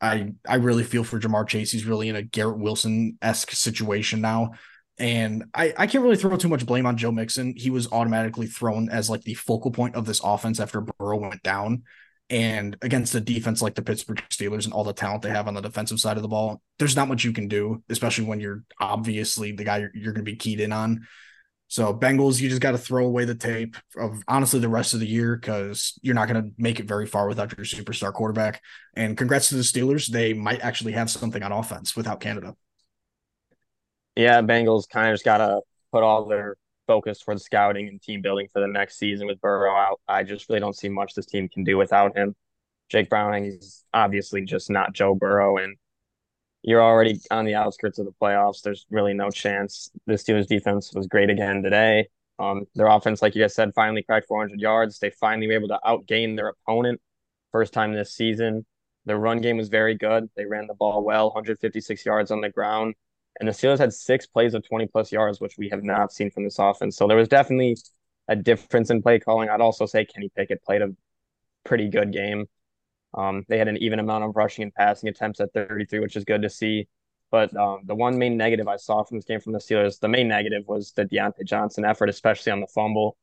I 0.00 0.32
I 0.48 0.56
really 0.56 0.82
feel 0.82 1.04
for 1.04 1.20
Ja'Marr 1.20 1.46
Chase. 1.46 1.70
He's 1.70 1.84
really 1.84 2.08
in 2.08 2.16
a 2.16 2.22
Garrett 2.22 2.58
Wilson 2.58 3.18
esque 3.22 3.52
situation 3.52 4.20
now. 4.20 4.52
And 4.98 5.44
I, 5.54 5.74
I 5.76 5.86
can't 5.86 6.04
really 6.04 6.16
throw 6.16 6.36
too 6.36 6.48
much 6.48 6.66
blame 6.66 6.86
on 6.86 6.96
Joe 6.96 7.10
Mixon. 7.10 7.54
He 7.56 7.68
was 7.68 7.90
automatically 7.92 8.46
thrown 8.46 8.88
as 8.88 9.10
like 9.10 9.22
the 9.22 9.34
focal 9.34 9.72
point 9.72 9.96
of 9.96 10.06
this 10.06 10.20
offense 10.22 10.60
after 10.60 10.80
Burrow 10.80 11.18
went 11.18 11.42
down. 11.42 11.82
And 12.30 12.76
against 12.80 13.14
a 13.14 13.20
defense 13.20 13.60
like 13.60 13.74
the 13.74 13.82
Pittsburgh 13.82 14.22
Steelers 14.30 14.64
and 14.64 14.72
all 14.72 14.84
the 14.84 14.92
talent 14.92 15.22
they 15.22 15.30
have 15.30 15.48
on 15.48 15.54
the 15.54 15.60
defensive 15.60 15.98
side 16.00 16.16
of 16.16 16.22
the 16.22 16.28
ball, 16.28 16.62
there's 16.78 16.96
not 16.96 17.08
much 17.08 17.24
you 17.24 17.32
can 17.32 17.48
do, 17.48 17.82
especially 17.90 18.24
when 18.24 18.40
you're 18.40 18.64
obviously 18.80 19.52
the 19.52 19.64
guy 19.64 19.78
you're, 19.78 19.90
you're 19.94 20.12
going 20.12 20.24
to 20.24 20.30
be 20.30 20.36
keyed 20.36 20.60
in 20.60 20.72
on. 20.72 21.06
So 21.74 21.92
Bengals, 21.92 22.40
you 22.40 22.48
just 22.48 22.60
got 22.60 22.70
to 22.70 22.78
throw 22.78 23.04
away 23.04 23.24
the 23.24 23.34
tape 23.34 23.76
of 23.96 24.22
honestly 24.28 24.60
the 24.60 24.68
rest 24.68 24.94
of 24.94 25.00
the 25.00 25.08
year 25.08 25.34
because 25.34 25.98
you're 26.02 26.14
not 26.14 26.28
going 26.28 26.40
to 26.40 26.52
make 26.56 26.78
it 26.78 26.86
very 26.86 27.04
far 27.04 27.26
without 27.26 27.50
your 27.58 27.66
superstar 27.66 28.12
quarterback. 28.12 28.62
And 28.94 29.16
congrats 29.16 29.48
to 29.48 29.56
the 29.56 29.62
Steelers; 29.62 30.06
they 30.06 30.34
might 30.34 30.60
actually 30.60 30.92
have 30.92 31.10
something 31.10 31.42
on 31.42 31.50
offense 31.50 31.96
without 31.96 32.20
Canada. 32.20 32.54
Yeah, 34.14 34.40
Bengals 34.42 34.88
kind 34.88 35.08
of 35.08 35.14
just 35.14 35.24
got 35.24 35.38
to 35.38 35.62
put 35.90 36.04
all 36.04 36.26
their 36.26 36.54
focus 36.86 37.18
towards 37.18 37.42
scouting 37.42 37.88
and 37.88 38.00
team 38.00 38.22
building 38.22 38.46
for 38.52 38.60
the 38.60 38.68
next 38.68 38.96
season 38.96 39.26
with 39.26 39.40
Burrow 39.40 39.74
out. 39.74 39.98
I 40.06 40.22
just 40.22 40.48
really 40.48 40.60
don't 40.60 40.76
see 40.76 40.88
much 40.88 41.14
this 41.14 41.26
team 41.26 41.48
can 41.48 41.64
do 41.64 41.76
without 41.76 42.16
him. 42.16 42.36
Jake 42.88 43.10
Browning 43.10 43.46
is 43.46 43.82
obviously 43.92 44.42
just 44.42 44.70
not 44.70 44.92
Joe 44.92 45.16
Burrow, 45.16 45.56
and 45.56 45.76
you're 46.64 46.82
already 46.82 47.20
on 47.30 47.44
the 47.44 47.54
outskirts 47.54 47.98
of 47.98 48.06
the 48.06 48.12
playoffs. 48.20 48.62
There's 48.62 48.86
really 48.90 49.12
no 49.12 49.30
chance. 49.30 49.90
The 50.06 50.14
Steelers 50.14 50.46
defense 50.46 50.92
was 50.94 51.06
great 51.06 51.28
again 51.28 51.62
today. 51.62 52.08
Um, 52.38 52.64
their 52.74 52.86
offense, 52.86 53.20
like 53.20 53.34
you 53.34 53.42
guys 53.42 53.54
said, 53.54 53.72
finally 53.74 54.02
cracked 54.02 54.26
400 54.28 54.58
yards. 54.58 54.98
They 54.98 55.10
finally 55.10 55.46
were 55.46 55.52
able 55.52 55.68
to 55.68 55.78
outgain 55.86 56.36
their 56.36 56.48
opponent 56.48 57.02
first 57.52 57.74
time 57.74 57.92
this 57.92 58.14
season. 58.14 58.64
Their 59.04 59.18
run 59.18 59.42
game 59.42 59.58
was 59.58 59.68
very 59.68 59.94
good. 59.94 60.30
They 60.36 60.46
ran 60.46 60.66
the 60.66 60.74
ball 60.74 61.04
well, 61.04 61.26
156 61.26 62.06
yards 62.06 62.30
on 62.30 62.40
the 62.40 62.48
ground. 62.48 62.94
And 63.38 63.46
the 63.46 63.52
Steelers 63.52 63.78
had 63.78 63.92
six 63.92 64.26
plays 64.26 64.54
of 64.54 64.66
20 64.66 64.86
plus 64.86 65.12
yards, 65.12 65.40
which 65.40 65.58
we 65.58 65.68
have 65.68 65.84
not 65.84 66.12
seen 66.12 66.30
from 66.30 66.44
this 66.44 66.58
offense. 66.58 66.96
So 66.96 67.06
there 67.06 67.16
was 67.16 67.28
definitely 67.28 67.76
a 68.28 68.36
difference 68.36 68.88
in 68.88 69.02
play 69.02 69.18
calling. 69.18 69.50
I'd 69.50 69.60
also 69.60 69.84
say 69.84 70.06
Kenny 70.06 70.30
Pickett 70.34 70.62
played 70.64 70.80
a 70.80 70.88
pretty 71.64 71.90
good 71.90 72.10
game. 72.10 72.46
Um, 73.14 73.44
they 73.48 73.58
had 73.58 73.68
an 73.68 73.76
even 73.78 73.98
amount 73.98 74.24
of 74.24 74.36
rushing 74.36 74.62
and 74.62 74.74
passing 74.74 75.08
attempts 75.08 75.40
at 75.40 75.52
33, 75.52 76.00
which 76.00 76.16
is 76.16 76.24
good 76.24 76.42
to 76.42 76.50
see. 76.50 76.88
But 77.30 77.56
um, 77.56 77.80
the 77.84 77.94
one 77.94 78.18
main 78.18 78.36
negative 78.36 78.68
I 78.68 78.76
saw 78.76 79.02
from 79.02 79.18
this 79.18 79.24
game 79.24 79.40
from 79.40 79.52
the 79.52 79.58
Steelers, 79.58 79.98
the 79.98 80.08
main 80.08 80.28
negative 80.28 80.64
was 80.66 80.92
the 80.92 81.04
Diontae 81.04 81.44
Johnson 81.44 81.84
effort, 81.84 82.08
especially 82.08 82.52
on 82.52 82.60
the 82.60 82.66
fumble. 82.66 83.16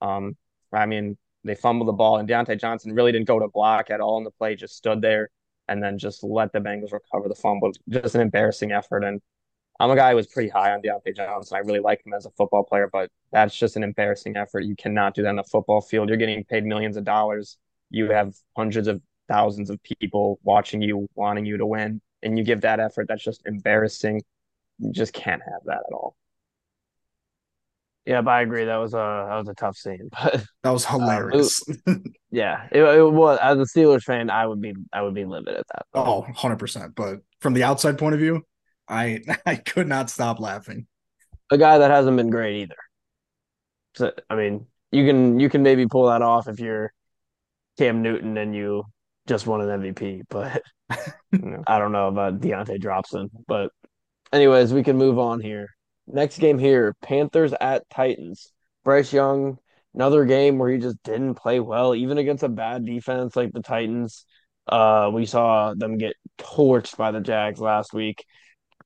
Um, 0.00 0.36
I 0.72 0.86
mean, 0.86 1.16
they 1.44 1.54
fumbled 1.54 1.88
the 1.88 1.92
ball, 1.92 2.18
and 2.18 2.28
Diontae 2.28 2.60
Johnson 2.60 2.94
really 2.94 3.12
didn't 3.12 3.26
go 3.26 3.38
to 3.38 3.48
block 3.48 3.90
at 3.90 4.00
all 4.00 4.18
in 4.18 4.24
the 4.24 4.30
play, 4.30 4.54
just 4.54 4.76
stood 4.76 5.00
there 5.00 5.30
and 5.68 5.82
then 5.82 5.98
just 5.98 6.24
let 6.24 6.52
the 6.52 6.60
Bengals 6.60 6.92
recover 6.92 7.28
the 7.28 7.34
fumble. 7.34 7.70
Just 7.88 8.14
an 8.14 8.22
embarrassing 8.22 8.72
effort. 8.72 9.04
And 9.04 9.20
I'm 9.78 9.90
a 9.90 9.96
guy 9.96 10.10
who 10.10 10.16
was 10.16 10.26
pretty 10.26 10.48
high 10.48 10.72
on 10.72 10.82
Diontae 10.82 11.14
Johnson. 11.14 11.56
I 11.56 11.60
really 11.60 11.80
like 11.80 12.04
him 12.04 12.14
as 12.14 12.26
a 12.26 12.30
football 12.30 12.64
player, 12.64 12.88
but 12.90 13.10
that's 13.30 13.56
just 13.56 13.76
an 13.76 13.82
embarrassing 13.82 14.36
effort. 14.36 14.60
You 14.60 14.74
cannot 14.74 15.14
do 15.14 15.22
that 15.22 15.28
on 15.28 15.36
the 15.36 15.44
football 15.44 15.80
field. 15.80 16.08
You're 16.08 16.18
getting 16.18 16.42
paid 16.44 16.64
millions 16.64 16.96
of 16.96 17.04
dollars. 17.04 17.58
You 17.90 18.10
have 18.10 18.34
hundreds 18.56 18.88
of 18.88 19.00
thousands 19.28 19.70
of 19.70 19.78
people 19.82 20.38
watching 20.42 20.82
you, 20.82 21.08
wanting 21.14 21.46
you 21.46 21.56
to 21.58 21.66
win, 21.66 22.00
and 22.22 22.38
you 22.38 22.44
give 22.44 22.62
that 22.62 22.80
effort, 22.80 23.06
that's 23.08 23.22
just 23.22 23.42
embarrassing. 23.46 24.22
You 24.78 24.92
just 24.92 25.12
can't 25.12 25.42
have 25.42 25.62
that 25.66 25.82
at 25.88 25.92
all. 25.92 26.16
Yeah, 28.08 28.22
but 28.22 28.30
I 28.30 28.40
agree. 28.40 28.64
That 28.64 28.76
was 28.76 28.94
a 28.94 29.26
that 29.28 29.36
was 29.36 29.48
a 29.48 29.54
tough 29.54 29.76
scene, 29.76 30.08
but 30.22 30.42
that 30.62 30.70
was 30.70 30.86
hilarious. 30.86 31.62
Um, 31.86 32.04
it, 32.06 32.12
yeah, 32.30 32.66
it, 32.72 32.82
it, 32.82 33.12
was. 33.12 33.38
As 33.42 33.58
a 33.58 33.78
Steelers 33.78 34.02
fan, 34.02 34.30
I 34.30 34.46
would 34.46 34.62
be 34.62 34.72
I 34.94 35.02
would 35.02 35.14
be 35.14 35.26
livid 35.26 35.56
at 35.56 35.66
that. 35.74 35.82
But. 35.92 36.06
Oh, 36.06 36.20
100 36.20 36.56
percent. 36.56 36.94
But 36.94 37.18
from 37.40 37.52
the 37.52 37.64
outside 37.64 37.98
point 37.98 38.14
of 38.14 38.20
view, 38.20 38.46
I 38.88 39.20
I 39.46 39.56
could 39.56 39.88
not 39.88 40.08
stop 40.08 40.40
laughing. 40.40 40.86
A 41.50 41.58
guy 41.58 41.76
that 41.78 41.90
hasn't 41.90 42.16
been 42.16 42.30
great 42.30 42.62
either. 42.62 42.76
So 43.94 44.12
I 44.30 44.36
mean, 44.36 44.66
you 44.90 45.04
can 45.06 45.38
you 45.38 45.50
can 45.50 45.62
maybe 45.62 45.86
pull 45.86 46.06
that 46.06 46.22
off 46.22 46.48
if 46.48 46.60
you're 46.60 46.92
Cam 47.76 48.00
Newton 48.00 48.38
and 48.38 48.54
you 48.54 48.84
just 49.28 49.46
won 49.46 49.60
an 49.60 49.82
MVP, 49.82 50.22
but 50.28 50.62
I 51.66 51.78
don't 51.78 51.92
know 51.92 52.08
about 52.08 52.40
Diontae 52.40 52.80
Dropson. 52.80 53.28
But 53.46 53.70
anyways, 54.32 54.72
we 54.72 54.82
can 54.82 54.96
move 54.96 55.18
on 55.18 55.40
here. 55.40 55.68
Next 56.06 56.38
game 56.38 56.58
here, 56.58 56.96
Panthers 57.02 57.52
at 57.60 57.88
Titans. 57.90 58.52
Bryce 58.84 59.12
Young, 59.12 59.58
another 59.94 60.24
game 60.24 60.58
where 60.58 60.70
he 60.70 60.78
just 60.78 61.02
didn't 61.02 61.34
play 61.34 61.60
well, 61.60 61.94
even 61.94 62.16
against 62.16 62.42
a 62.42 62.48
bad 62.48 62.86
defense 62.86 63.36
like 63.36 63.52
the 63.52 63.60
Titans. 63.60 64.24
Uh, 64.66 65.10
we 65.12 65.26
saw 65.26 65.74
them 65.74 65.98
get 65.98 66.14
torched 66.38 66.96
by 66.96 67.10
the 67.10 67.20
Jags 67.20 67.60
last 67.60 67.92
week. 67.92 68.24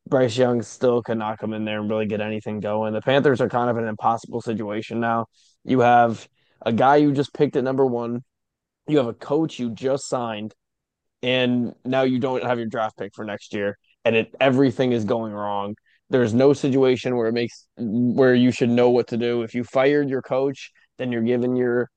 Bryce 0.08 0.36
Young 0.36 0.62
still 0.62 1.02
could 1.02 1.18
not 1.18 1.38
come 1.38 1.52
in 1.52 1.64
there 1.64 1.80
and 1.80 1.88
really 1.88 2.06
get 2.06 2.20
anything 2.20 2.58
going. 2.58 2.92
The 2.92 3.00
Panthers 3.00 3.40
are 3.40 3.48
kind 3.48 3.70
of 3.70 3.76
an 3.76 3.86
impossible 3.86 4.40
situation 4.40 4.98
now. 4.98 5.26
You 5.64 5.80
have 5.80 6.28
a 6.60 6.72
guy 6.72 6.96
you 6.96 7.12
just 7.12 7.32
picked 7.32 7.54
at 7.54 7.62
number 7.62 7.86
one 7.86 8.24
you 8.88 8.98
have 8.98 9.06
a 9.06 9.14
coach 9.14 9.58
you 9.58 9.70
just 9.70 10.08
signed, 10.08 10.54
and 11.22 11.74
now 11.84 12.02
you 12.02 12.18
don't 12.18 12.42
have 12.44 12.58
your 12.58 12.66
draft 12.68 12.98
pick 12.98 13.14
for 13.14 13.24
next 13.24 13.54
year, 13.54 13.78
and 14.04 14.16
it 14.16 14.34
everything 14.40 14.92
is 14.92 15.04
going 15.04 15.32
wrong. 15.32 15.74
There's 16.10 16.34
no 16.34 16.52
situation 16.52 17.16
where 17.16 17.28
it 17.28 17.32
makes 17.32 17.66
where 17.78 18.34
you 18.34 18.50
should 18.52 18.70
know 18.70 18.90
what 18.90 19.08
to 19.08 19.16
do. 19.16 19.42
If 19.42 19.54
you 19.54 19.64
fired 19.64 20.08
your 20.10 20.22
coach, 20.22 20.72
then 20.98 21.12
you're 21.12 21.22
giving 21.22 21.56
your 21.56 21.90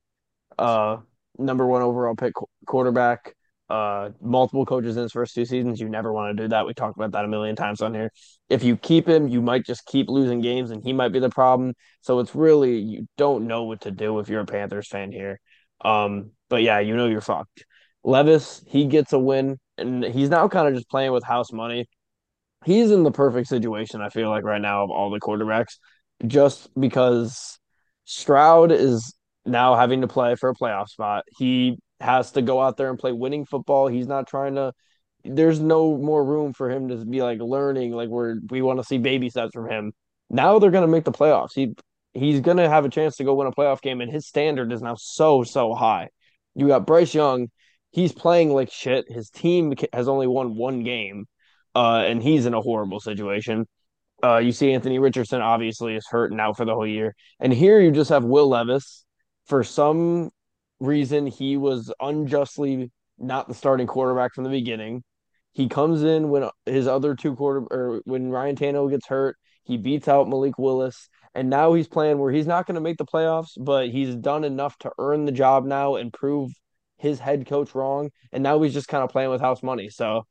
uh 0.58 0.98
number 1.38 1.66
one 1.66 1.82
overall 1.82 2.14
pick 2.14 2.32
quarterback 2.66 3.34
uh 3.68 4.10
multiple 4.22 4.64
coaches 4.64 4.96
in 4.96 5.02
his 5.02 5.12
first 5.12 5.34
two 5.34 5.44
seasons. 5.44 5.80
You 5.80 5.88
never 5.88 6.12
want 6.12 6.36
to 6.36 6.44
do 6.44 6.48
that. 6.48 6.66
We 6.66 6.74
talked 6.74 6.96
about 6.96 7.12
that 7.12 7.24
a 7.24 7.28
million 7.28 7.56
times 7.56 7.80
on 7.82 7.94
here. 7.94 8.10
If 8.48 8.62
you 8.62 8.76
keep 8.76 9.08
him 9.08 9.28
you 9.28 9.42
might 9.42 9.66
just 9.66 9.84
keep 9.86 10.08
losing 10.08 10.40
games 10.40 10.70
and 10.70 10.82
he 10.84 10.92
might 10.92 11.12
be 11.12 11.18
the 11.18 11.30
problem. 11.30 11.74
So 12.00 12.20
it's 12.20 12.34
really 12.34 12.78
you 12.78 13.08
don't 13.16 13.46
know 13.46 13.64
what 13.64 13.82
to 13.82 13.90
do 13.90 14.18
if 14.20 14.28
you're 14.28 14.40
a 14.42 14.46
panthers 14.46 14.88
fan 14.88 15.12
here. 15.12 15.40
Um 15.84 16.30
but 16.48 16.62
yeah, 16.62 16.78
you 16.80 16.96
know 16.96 17.06
you're 17.06 17.20
fucked. 17.20 17.64
Levis, 18.04 18.62
he 18.68 18.86
gets 18.86 19.12
a 19.12 19.18
win, 19.18 19.58
and 19.78 20.04
he's 20.04 20.30
now 20.30 20.48
kind 20.48 20.68
of 20.68 20.74
just 20.74 20.88
playing 20.88 21.12
with 21.12 21.24
house 21.24 21.52
money. 21.52 21.86
He's 22.64 22.90
in 22.90 23.02
the 23.02 23.10
perfect 23.10 23.48
situation, 23.48 24.00
I 24.00 24.08
feel 24.08 24.30
like, 24.30 24.44
right 24.44 24.60
now 24.60 24.84
of 24.84 24.90
all 24.90 25.10
the 25.10 25.20
quarterbacks, 25.20 25.78
just 26.26 26.68
because 26.78 27.58
Stroud 28.04 28.72
is 28.72 29.14
now 29.44 29.74
having 29.76 30.00
to 30.00 30.08
play 30.08 30.34
for 30.34 30.48
a 30.50 30.54
playoff 30.54 30.88
spot. 30.88 31.24
He 31.38 31.78
has 32.00 32.32
to 32.32 32.42
go 32.42 32.60
out 32.60 32.76
there 32.76 32.90
and 32.90 32.98
play 32.98 33.12
winning 33.12 33.44
football. 33.44 33.88
He's 33.88 34.06
not 34.06 34.26
trying 34.26 34.54
to. 34.56 34.72
There's 35.24 35.60
no 35.60 35.96
more 35.96 36.24
room 36.24 36.52
for 36.52 36.70
him 36.70 36.88
to 36.88 37.04
be 37.04 37.22
like 37.22 37.40
learning, 37.40 37.92
like 37.92 38.08
we're 38.08 38.36
we 38.50 38.62
want 38.62 38.78
to 38.78 38.84
see 38.84 38.98
baby 38.98 39.28
steps 39.30 39.52
from 39.54 39.68
him. 39.68 39.92
Now 40.30 40.58
they're 40.58 40.70
gonna 40.70 40.86
make 40.86 41.04
the 41.04 41.12
playoffs. 41.12 41.52
He 41.54 41.74
he's 42.14 42.40
gonna 42.40 42.68
have 42.68 42.84
a 42.84 42.88
chance 42.88 43.16
to 43.16 43.24
go 43.24 43.34
win 43.34 43.48
a 43.48 43.52
playoff 43.52 43.80
game, 43.80 44.00
and 44.00 44.10
his 44.10 44.26
standard 44.26 44.72
is 44.72 44.82
now 44.82 44.94
so 44.96 45.42
so 45.42 45.74
high. 45.74 46.10
You 46.56 46.68
got 46.68 46.86
Bryce 46.86 47.14
Young. 47.14 47.48
He's 47.90 48.12
playing 48.12 48.50
like 48.50 48.72
shit. 48.72 49.04
His 49.08 49.30
team 49.30 49.74
has 49.92 50.08
only 50.08 50.26
won 50.26 50.56
one 50.56 50.82
game, 50.82 51.26
uh, 51.74 52.04
and 52.06 52.22
he's 52.22 52.46
in 52.46 52.54
a 52.54 52.60
horrible 52.60 52.98
situation. 52.98 53.66
Uh, 54.24 54.38
you 54.38 54.50
see 54.50 54.72
Anthony 54.72 54.98
Richardson 54.98 55.42
obviously 55.42 55.94
is 55.94 56.06
hurt 56.10 56.32
now 56.32 56.54
for 56.54 56.64
the 56.64 56.74
whole 56.74 56.86
year, 56.86 57.14
and 57.38 57.52
here 57.52 57.80
you 57.80 57.90
just 57.90 58.10
have 58.10 58.24
Will 58.24 58.48
Levis. 58.48 59.04
For 59.44 59.62
some 59.62 60.30
reason, 60.80 61.26
he 61.26 61.58
was 61.58 61.92
unjustly 62.00 62.90
not 63.18 63.48
the 63.48 63.54
starting 63.54 63.86
quarterback 63.86 64.34
from 64.34 64.44
the 64.44 64.50
beginning. 64.50 65.04
He 65.52 65.68
comes 65.68 66.02
in 66.02 66.30
when 66.30 66.48
his 66.64 66.86
other 66.86 67.14
two 67.14 67.34
quarter 67.36 67.60
or 67.70 68.00
when 68.04 68.30
Ryan 68.30 68.56
Tannehill 68.56 68.90
gets 68.90 69.06
hurt. 69.06 69.36
He 69.66 69.76
beats 69.76 70.08
out 70.08 70.28
Malik 70.28 70.58
Willis, 70.58 71.08
and 71.34 71.50
now 71.50 71.74
he's 71.74 71.88
playing 71.88 72.18
where 72.18 72.32
he's 72.32 72.46
not 72.46 72.66
going 72.66 72.76
to 72.76 72.80
make 72.80 72.96
the 72.96 73.04
playoffs, 73.04 73.52
but 73.58 73.88
he's 73.88 74.14
done 74.14 74.44
enough 74.44 74.78
to 74.78 74.92
earn 74.98 75.24
the 75.24 75.32
job 75.32 75.64
now 75.64 75.96
and 75.96 76.12
prove 76.12 76.50
his 76.98 77.18
head 77.18 77.46
coach 77.46 77.74
wrong. 77.74 78.10
And 78.32 78.42
now 78.42 78.62
he's 78.62 78.72
just 78.72 78.88
kind 78.88 79.02
of 79.04 79.10
playing 79.10 79.30
with 79.30 79.40
house 79.40 79.62
money. 79.62 79.90
So 79.90 80.22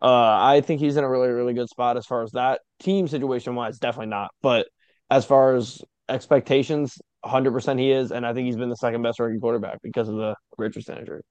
uh, 0.00 0.38
I 0.40 0.60
think 0.60 0.80
he's 0.80 0.96
in 0.96 1.04
a 1.04 1.10
really, 1.10 1.28
really 1.28 1.54
good 1.54 1.68
spot 1.68 1.96
as 1.96 2.06
far 2.06 2.22
as 2.22 2.32
that 2.32 2.60
team 2.78 3.08
situation 3.08 3.54
wise. 3.54 3.78
Definitely 3.78 4.10
not, 4.10 4.30
but 4.42 4.68
as 5.10 5.24
far 5.24 5.56
as 5.56 5.82
expectations, 6.08 6.98
100% 7.24 7.78
he 7.78 7.90
is, 7.90 8.12
and 8.12 8.24
I 8.24 8.32
think 8.32 8.46
he's 8.46 8.56
been 8.56 8.68
the 8.68 8.76
second 8.76 9.02
best 9.02 9.18
rookie 9.18 9.40
quarterback 9.40 9.82
because 9.82 10.08
of 10.08 10.14
the 10.14 10.36
Richardson 10.56 10.98
injury. 10.98 11.22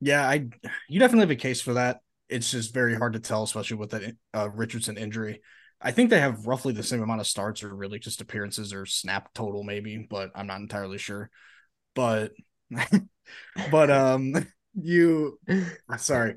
Yeah, 0.00 0.26
I 0.26 0.48
you 0.88 1.00
definitely 1.00 1.22
have 1.22 1.30
a 1.30 1.36
case 1.36 1.60
for 1.60 1.74
that. 1.74 2.00
It's 2.28 2.50
just 2.50 2.74
very 2.74 2.94
hard 2.94 3.14
to 3.14 3.20
tell, 3.20 3.42
especially 3.42 3.78
with 3.78 3.90
that 3.90 4.16
uh, 4.34 4.50
Richardson 4.50 4.96
injury. 4.96 5.40
I 5.80 5.92
think 5.92 6.10
they 6.10 6.20
have 6.20 6.46
roughly 6.46 6.72
the 6.72 6.82
same 6.82 7.02
amount 7.02 7.20
of 7.20 7.26
starts 7.26 7.62
or 7.62 7.74
really 7.74 7.98
just 7.98 8.20
appearances 8.20 8.72
or 8.72 8.84
snap 8.84 9.32
total 9.32 9.62
maybe, 9.62 10.06
but 10.08 10.30
I'm 10.34 10.46
not 10.46 10.60
entirely 10.60 10.98
sure. 10.98 11.30
But 11.94 12.32
but 13.70 13.90
um 13.90 14.34
you 14.74 15.38
sorry. 15.96 16.36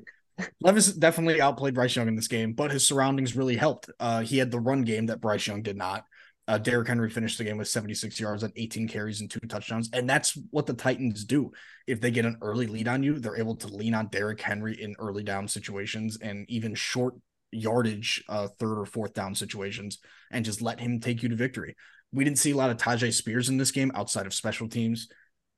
Levis 0.60 0.92
definitely 0.92 1.40
outplayed 1.40 1.74
Bryce 1.74 1.94
Young 1.94 2.08
in 2.08 2.16
this 2.16 2.28
game, 2.28 2.54
but 2.54 2.70
his 2.70 2.86
surroundings 2.86 3.36
really 3.36 3.56
helped. 3.56 3.90
Uh 3.98 4.20
he 4.20 4.38
had 4.38 4.50
the 4.50 4.60
run 4.60 4.82
game 4.82 5.06
that 5.06 5.20
Bryce 5.20 5.46
Young 5.46 5.62
did 5.62 5.76
not. 5.76 6.04
Uh, 6.48 6.58
Derrick 6.58 6.88
Henry 6.88 7.08
finished 7.08 7.38
the 7.38 7.44
game 7.44 7.56
with 7.56 7.68
76 7.68 8.18
yards 8.18 8.42
on 8.42 8.52
18 8.56 8.88
carries 8.88 9.20
and 9.20 9.30
two 9.30 9.38
touchdowns. 9.48 9.88
And 9.92 10.10
that's 10.10 10.36
what 10.50 10.66
the 10.66 10.74
Titans 10.74 11.24
do. 11.24 11.52
If 11.86 12.00
they 12.00 12.10
get 12.10 12.24
an 12.24 12.38
early 12.42 12.66
lead 12.66 12.88
on 12.88 13.04
you, 13.04 13.20
they're 13.20 13.36
able 13.36 13.54
to 13.56 13.68
lean 13.68 13.94
on 13.94 14.08
Derrick 14.08 14.40
Henry 14.40 14.74
in 14.82 14.96
early 14.98 15.22
down 15.22 15.46
situations 15.46 16.18
and 16.20 16.44
even 16.50 16.74
short 16.74 17.14
yardage, 17.52 18.24
uh, 18.28 18.48
third 18.58 18.78
or 18.78 18.86
fourth 18.86 19.14
down 19.14 19.34
situations, 19.34 19.98
and 20.30 20.44
just 20.44 20.62
let 20.62 20.80
him 20.80 21.00
take 21.00 21.22
you 21.22 21.28
to 21.28 21.36
victory. 21.36 21.76
We 22.12 22.24
didn't 22.24 22.38
see 22.38 22.50
a 22.50 22.56
lot 22.56 22.70
of 22.70 22.76
Tyjae 22.76 23.12
Spears 23.12 23.48
in 23.48 23.56
this 23.56 23.70
game 23.70 23.92
outside 23.94 24.26
of 24.26 24.34
special 24.34 24.68
teams 24.68 25.08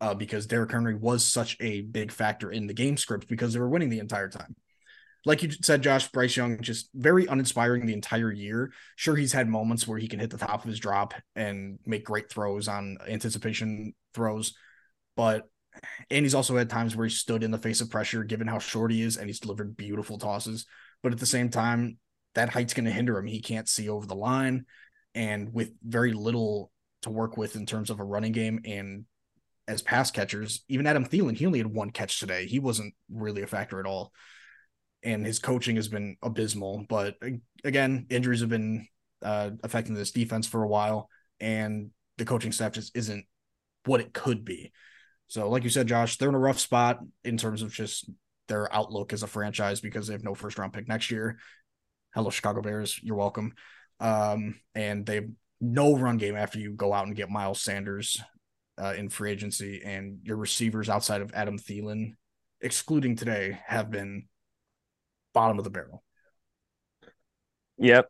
uh, 0.01 0.15
because 0.15 0.47
Derrick 0.47 0.71
Henry 0.71 0.95
was 0.95 1.25
such 1.25 1.57
a 1.61 1.81
big 1.81 2.13
factor 2.13 2.51
in 2.51 2.67
the 2.67 2.75
game 2.75 2.97
script 2.97 3.29
because 3.29 3.53
they 3.53 3.61
were 3.61 3.69
winning 3.69 3.89
the 3.89 3.99
entire 4.01 4.29
time 4.29 4.55
like 5.27 5.43
you 5.43 5.51
said, 5.63 5.83
Josh 5.83 6.09
Bryce 6.09 6.37
Young 6.37 6.61
just 6.61 6.91
very 6.95 7.27
uninspiring 7.27 7.87
the 7.87 7.95
entire 7.95 8.31
year. 8.31 8.73
Sure, 8.97 9.17
he's 9.17 9.33
had 9.33 9.49
moments 9.49 9.89
where 9.89 9.99
he 9.99 10.09
can 10.09 10.21
hit 10.21 10.31
the 10.31 10.39
top 10.39 10.63
of 10.63 10.69
his 10.69 10.79
drop 10.79 11.15
and 11.35 11.79
make 11.87 12.05
great 12.05 12.31
throws 12.31 12.69
on 12.69 12.99
anticipation 13.09 13.95
throws, 14.13 14.55
but 15.17 15.49
and 16.11 16.25
he's 16.25 16.35
also 16.35 16.57
had 16.57 16.71
times 16.71 16.95
where 16.95 17.07
he 17.07 17.13
stood 17.13 17.43
in 17.43 17.51
the 17.51 17.59
face 17.59 17.81
of 17.81 17.91
pressure, 17.91 18.23
given 18.23 18.47
how 18.47 18.59
short 18.59 18.93
he 18.93 19.03
is, 19.03 19.17
and 19.17 19.29
he's 19.29 19.41
delivered 19.41 19.77
beautiful 19.77 20.19
tosses. 20.19 20.67
But 21.05 21.13
at 21.13 21.21
the 21.21 21.27
same 21.27 21.51
time, 21.51 21.99
that 22.35 22.49
height's 22.49 22.75
going 22.75 22.87
to 22.87 22.91
hinder 22.91 23.17
him. 23.17 23.27
He 23.27 23.41
can't 23.41 23.69
see 23.69 23.89
over 23.89 24.07
the 24.07 24.17
line, 24.17 24.65
and 25.15 25.55
with 25.55 25.71
very 25.85 26.13
little 26.13 26.73
to 27.03 27.11
work 27.11 27.37
with 27.37 27.55
in 27.55 27.67
terms 27.67 27.91
of 27.91 28.01
a 28.01 28.05
running 28.05 28.33
game 28.33 28.59
and 28.65 29.05
as 29.69 29.81
pass 29.81 30.11
catchers, 30.11 30.65
even 30.69 30.87
Adam 30.87 31.07
Thielen, 31.07 31.37
he 31.37 31.47
only 31.47 31.59
had 31.59 31.73
one 31.73 31.91
catch 31.91 32.19
today. 32.19 32.47
He 32.47 32.59
wasn't 32.59 32.95
really 33.09 33.43
a 33.43 33.47
factor 33.47 33.79
at 33.79 33.87
all 33.87 34.13
and 35.05 35.25
his 35.25 35.39
coaching 35.39 35.77
has 35.77 35.89
been 35.89 36.17
abysmal. 36.23 36.87
But 36.89 37.17
again, 37.63 38.07
injuries 38.11 38.41
have 38.41 38.49
been 38.49 38.89
uh, 39.23 39.51
affecting 39.63 39.95
this 39.95 40.11
defense 40.11 40.47
for 40.47 40.63
a 40.63 40.69
while, 40.69 41.09
and 41.39 41.91
the 42.17 42.25
coaching 42.25 42.53
staff 42.53 42.73
just 42.73 42.97
isn't 42.97 43.27
what 43.85 44.01
it 44.01 44.15
could 44.15 44.45
be. 44.45 44.73
So, 45.29 45.49
like 45.51 45.63
you 45.63 45.71
said, 45.71 45.87
Josh, 45.87 46.17
they're 46.17 46.29
in 46.29 46.35
a 46.35 46.39
rough 46.39 46.59
spot 46.59 47.01
in 47.23 47.37
terms 47.37 47.63
of 47.63 47.73
just 47.73 48.09
their 48.49 48.73
outlook 48.75 49.13
as 49.13 49.23
a 49.23 49.27
franchise 49.27 49.81
because 49.81 50.07
they 50.07 50.13
have 50.13 50.25
no 50.25 50.35
first 50.35 50.59
round 50.59 50.73
pick 50.73 50.89
next 50.89 51.11
year. 51.11 51.39
Hello, 52.15 52.31
Chicago 52.31 52.63
Bears. 52.63 52.99
You're 53.03 53.17
welcome. 53.17 53.55
Um, 54.01 54.61
and 54.75 55.07
they 55.07 55.17
have 55.17 55.29
no 55.61 55.97
run 55.97 56.19
game 56.19 56.37
after 56.37 56.59
you 56.59 56.73
go 56.73 56.93
out 56.93 57.07
and 57.07 57.17
get 57.17 57.31
Miles 57.31 57.61
Sanders 57.61 58.21
uh, 58.79 58.95
in 58.97 59.09
free 59.09 59.31
agency, 59.31 59.83
and 59.85 60.19
your 60.23 60.37
receivers 60.37 60.89
outside 60.89 61.21
of 61.21 61.33
Adam 61.33 61.59
Thielen, 61.59 62.15
excluding 62.61 63.17
today, 63.17 63.59
have 63.67 63.91
been 63.91 64.27
bottom 65.33 65.59
of 65.59 65.65
the 65.65 65.71
barrel. 65.71 66.03
Yep. 67.79 68.09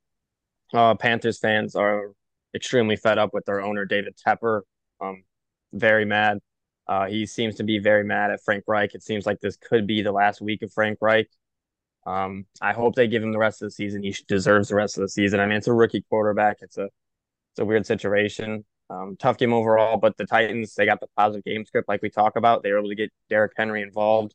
Uh, 0.73 0.95
Panthers 0.95 1.39
fans 1.39 1.77
are 1.77 2.13
extremely 2.55 2.97
fed 2.97 3.19
up 3.19 3.35
with 3.35 3.45
their 3.45 3.61
owner, 3.63 3.85
David 3.85 4.19
Tepper. 4.27 4.63
Um, 5.01 5.25
very 5.73 6.05
mad. 6.05 6.39
Uh, 6.87 7.07
he 7.07 7.27
seems 7.27 7.57
to 7.57 7.65
be 7.65 7.79
very 7.79 8.05
mad 8.05 8.31
at 8.31 8.43
Frank 8.45 8.65
Reich. 8.67 8.95
It 8.95 9.03
seems 9.03 9.27
like 9.27 9.41
this 9.41 9.57
could 9.57 9.87
be 9.87 10.03
the 10.03 10.13
last 10.13 10.41
week 10.41 10.63
of 10.63 10.73
Frank 10.73 10.99
Reich. 11.01 11.29
Um, 12.07 12.45
I 12.61 12.75
hope 12.75 12.95
they 12.95 13.09
give 13.09 13.23
him 13.23 13.33
the 13.33 13.39
rest 13.39 13.63
of 13.63 13.67
the 13.67 13.71
season. 13.71 14.03
He 14.03 14.15
deserves 14.29 14.69
the 14.69 14.75
rest 14.75 14.99
of 14.99 15.03
the 15.03 15.09
season. 15.09 15.41
I 15.41 15.47
mean, 15.47 15.57
it's 15.57 15.69
a 15.69 15.73
rookie 15.73 16.05
quarterback. 16.11 16.59
It's 16.61 16.77
a 16.77 16.85
it's 17.53 17.61
a 17.61 17.65
weird 17.65 17.87
situation. 17.87 18.65
Um, 18.91 19.17
tough 19.19 19.39
game 19.39 19.55
overall, 19.55 19.97
but 19.97 20.17
the 20.19 20.27
Titans 20.27 20.75
they 20.75 20.85
got 20.85 21.01
the 21.01 21.07
positive 21.17 21.45
game 21.45 21.65
script 21.65 21.89
like 21.89 22.03
we 22.03 22.11
talk 22.11 22.37
about. 22.37 22.63
They 22.63 22.73
were 22.73 22.79
able 22.79 22.91
to 22.91 22.95
get 22.95 23.13
Derrick 23.31 23.53
Henry 23.57 23.81
involved 23.81 24.35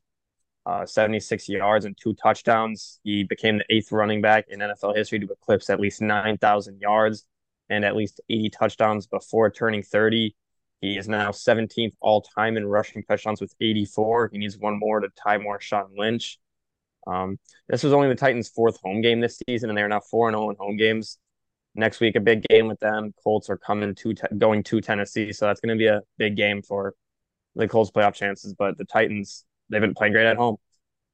uh, 0.66 0.86
76 0.86 1.48
yards 1.48 1.84
and 1.84 1.96
two 1.96 2.14
touchdowns. 2.14 3.00
He 3.02 3.24
became 3.24 3.58
the 3.58 3.64
eighth 3.70 3.92
running 3.92 4.20
back 4.20 4.46
in 4.48 4.60
NFL 4.60 4.96
history 4.96 5.18
to 5.18 5.26
eclipse 5.26 5.70
at 5.70 5.80
least 5.80 6.00
9,000 6.02 6.80
yards 6.80 7.24
and 7.68 7.84
at 7.84 7.96
least 7.96 8.20
80 8.28 8.50
touchdowns 8.50 9.06
before 9.06 9.50
turning 9.50 9.82
30. 9.82 10.34
He 10.80 10.96
is 10.96 11.08
now 11.08 11.30
17th 11.30 11.94
all 12.00 12.22
time 12.22 12.56
in 12.56 12.66
rushing 12.66 13.02
touchdowns 13.04 13.40
with 13.40 13.54
84. 13.60 14.30
He 14.32 14.38
needs 14.38 14.56
one 14.56 14.78
more 14.78 15.00
to 15.00 15.08
tie 15.22 15.38
Marshawn 15.38 15.90
Lynch. 15.96 16.38
Um, 17.06 17.38
this 17.68 17.82
was 17.82 17.92
only 17.92 18.08
the 18.08 18.14
Titans' 18.14 18.48
fourth 18.48 18.78
home 18.82 19.00
game 19.00 19.20
this 19.20 19.40
season, 19.48 19.70
and 19.70 19.76
they're 19.76 19.88
now 19.88 20.00
4 20.00 20.30
0 20.30 20.50
in 20.50 20.56
home 20.56 20.76
games. 20.76 21.18
Next 21.74 22.00
week, 22.00 22.16
a 22.16 22.20
big 22.20 22.42
game 22.48 22.66
with 22.66 22.80
them. 22.80 23.12
Colts 23.22 23.48
are 23.48 23.56
coming 23.56 23.94
to 23.94 24.14
te- 24.14 24.36
going 24.36 24.62
to 24.64 24.80
Tennessee, 24.80 25.32
so 25.32 25.46
that's 25.46 25.60
going 25.60 25.76
to 25.76 25.80
be 25.80 25.86
a 25.86 26.00
big 26.18 26.36
game 26.36 26.62
for 26.62 26.94
the 27.54 27.68
Colts' 27.68 27.90
playoff 27.90 28.14
chances. 28.14 28.54
But 28.54 28.76
the 28.76 28.84
Titans, 28.84 29.44
they've 29.68 29.80
been 29.80 29.94
playing 29.94 30.14
great 30.14 30.26
at 30.26 30.36
home. 30.36 30.56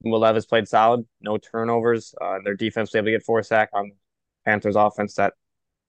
Will 0.05 0.21
Levis 0.21 0.47
played 0.47 0.69
solid, 0.69 1.05
no 1.21 1.39
turnovers. 1.39 2.15
Uh, 2.21 2.39
their 2.45 2.55
defense 2.55 2.91
was 2.91 2.97
able 2.97 3.07
to 3.07 3.13
get 3.13 3.25
four 3.25 3.43
sack 3.43 3.71
on 3.73 3.93
Panthers 4.45 4.77
offense 4.77 5.15
that 5.15 5.35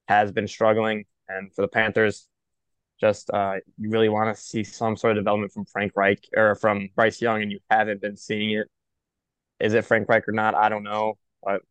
has 0.07 0.31
been 0.31 0.47
struggling. 0.47 1.05
And 1.27 1.53
for 1.53 1.61
the 1.61 1.67
Panthers, 1.67 2.27
just 2.99 3.29
uh, 3.31 3.55
you 3.77 3.89
really 3.89 4.09
want 4.09 4.35
to 4.35 4.41
see 4.41 4.63
some 4.63 4.97
sort 4.97 5.17
of 5.17 5.23
development 5.23 5.51
from 5.51 5.65
Frank 5.65 5.93
Reich 5.95 6.27
or 6.35 6.55
from 6.55 6.89
Bryce 6.95 7.21
Young, 7.21 7.41
and 7.41 7.51
you 7.51 7.59
haven't 7.69 8.01
been 8.01 8.17
seeing 8.17 8.51
it. 8.51 8.67
Is 9.59 9.73
it 9.73 9.85
Frank 9.85 10.07
Reich 10.09 10.27
or 10.27 10.31
not? 10.31 10.55
I 10.55 10.69
don't 10.69 10.83
know, 10.83 11.17
but 11.43 11.61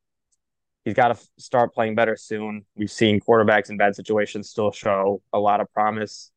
he's 0.85 0.95
got 0.95 1.09
to 1.09 1.29
start 1.39 1.75
playing 1.75 1.95
better 1.95 2.17
soon. 2.17 2.65
We've 2.77 2.91
seen 2.91 3.21
quarterbacks 3.21 3.71
in 3.71 3.77
bad 3.77 3.97
situations 3.97 4.49
still 4.49 4.71
show 4.71 5.21
a 5.33 5.39
lot 5.39 5.61
of 5.61 5.73
promise, 5.73 6.31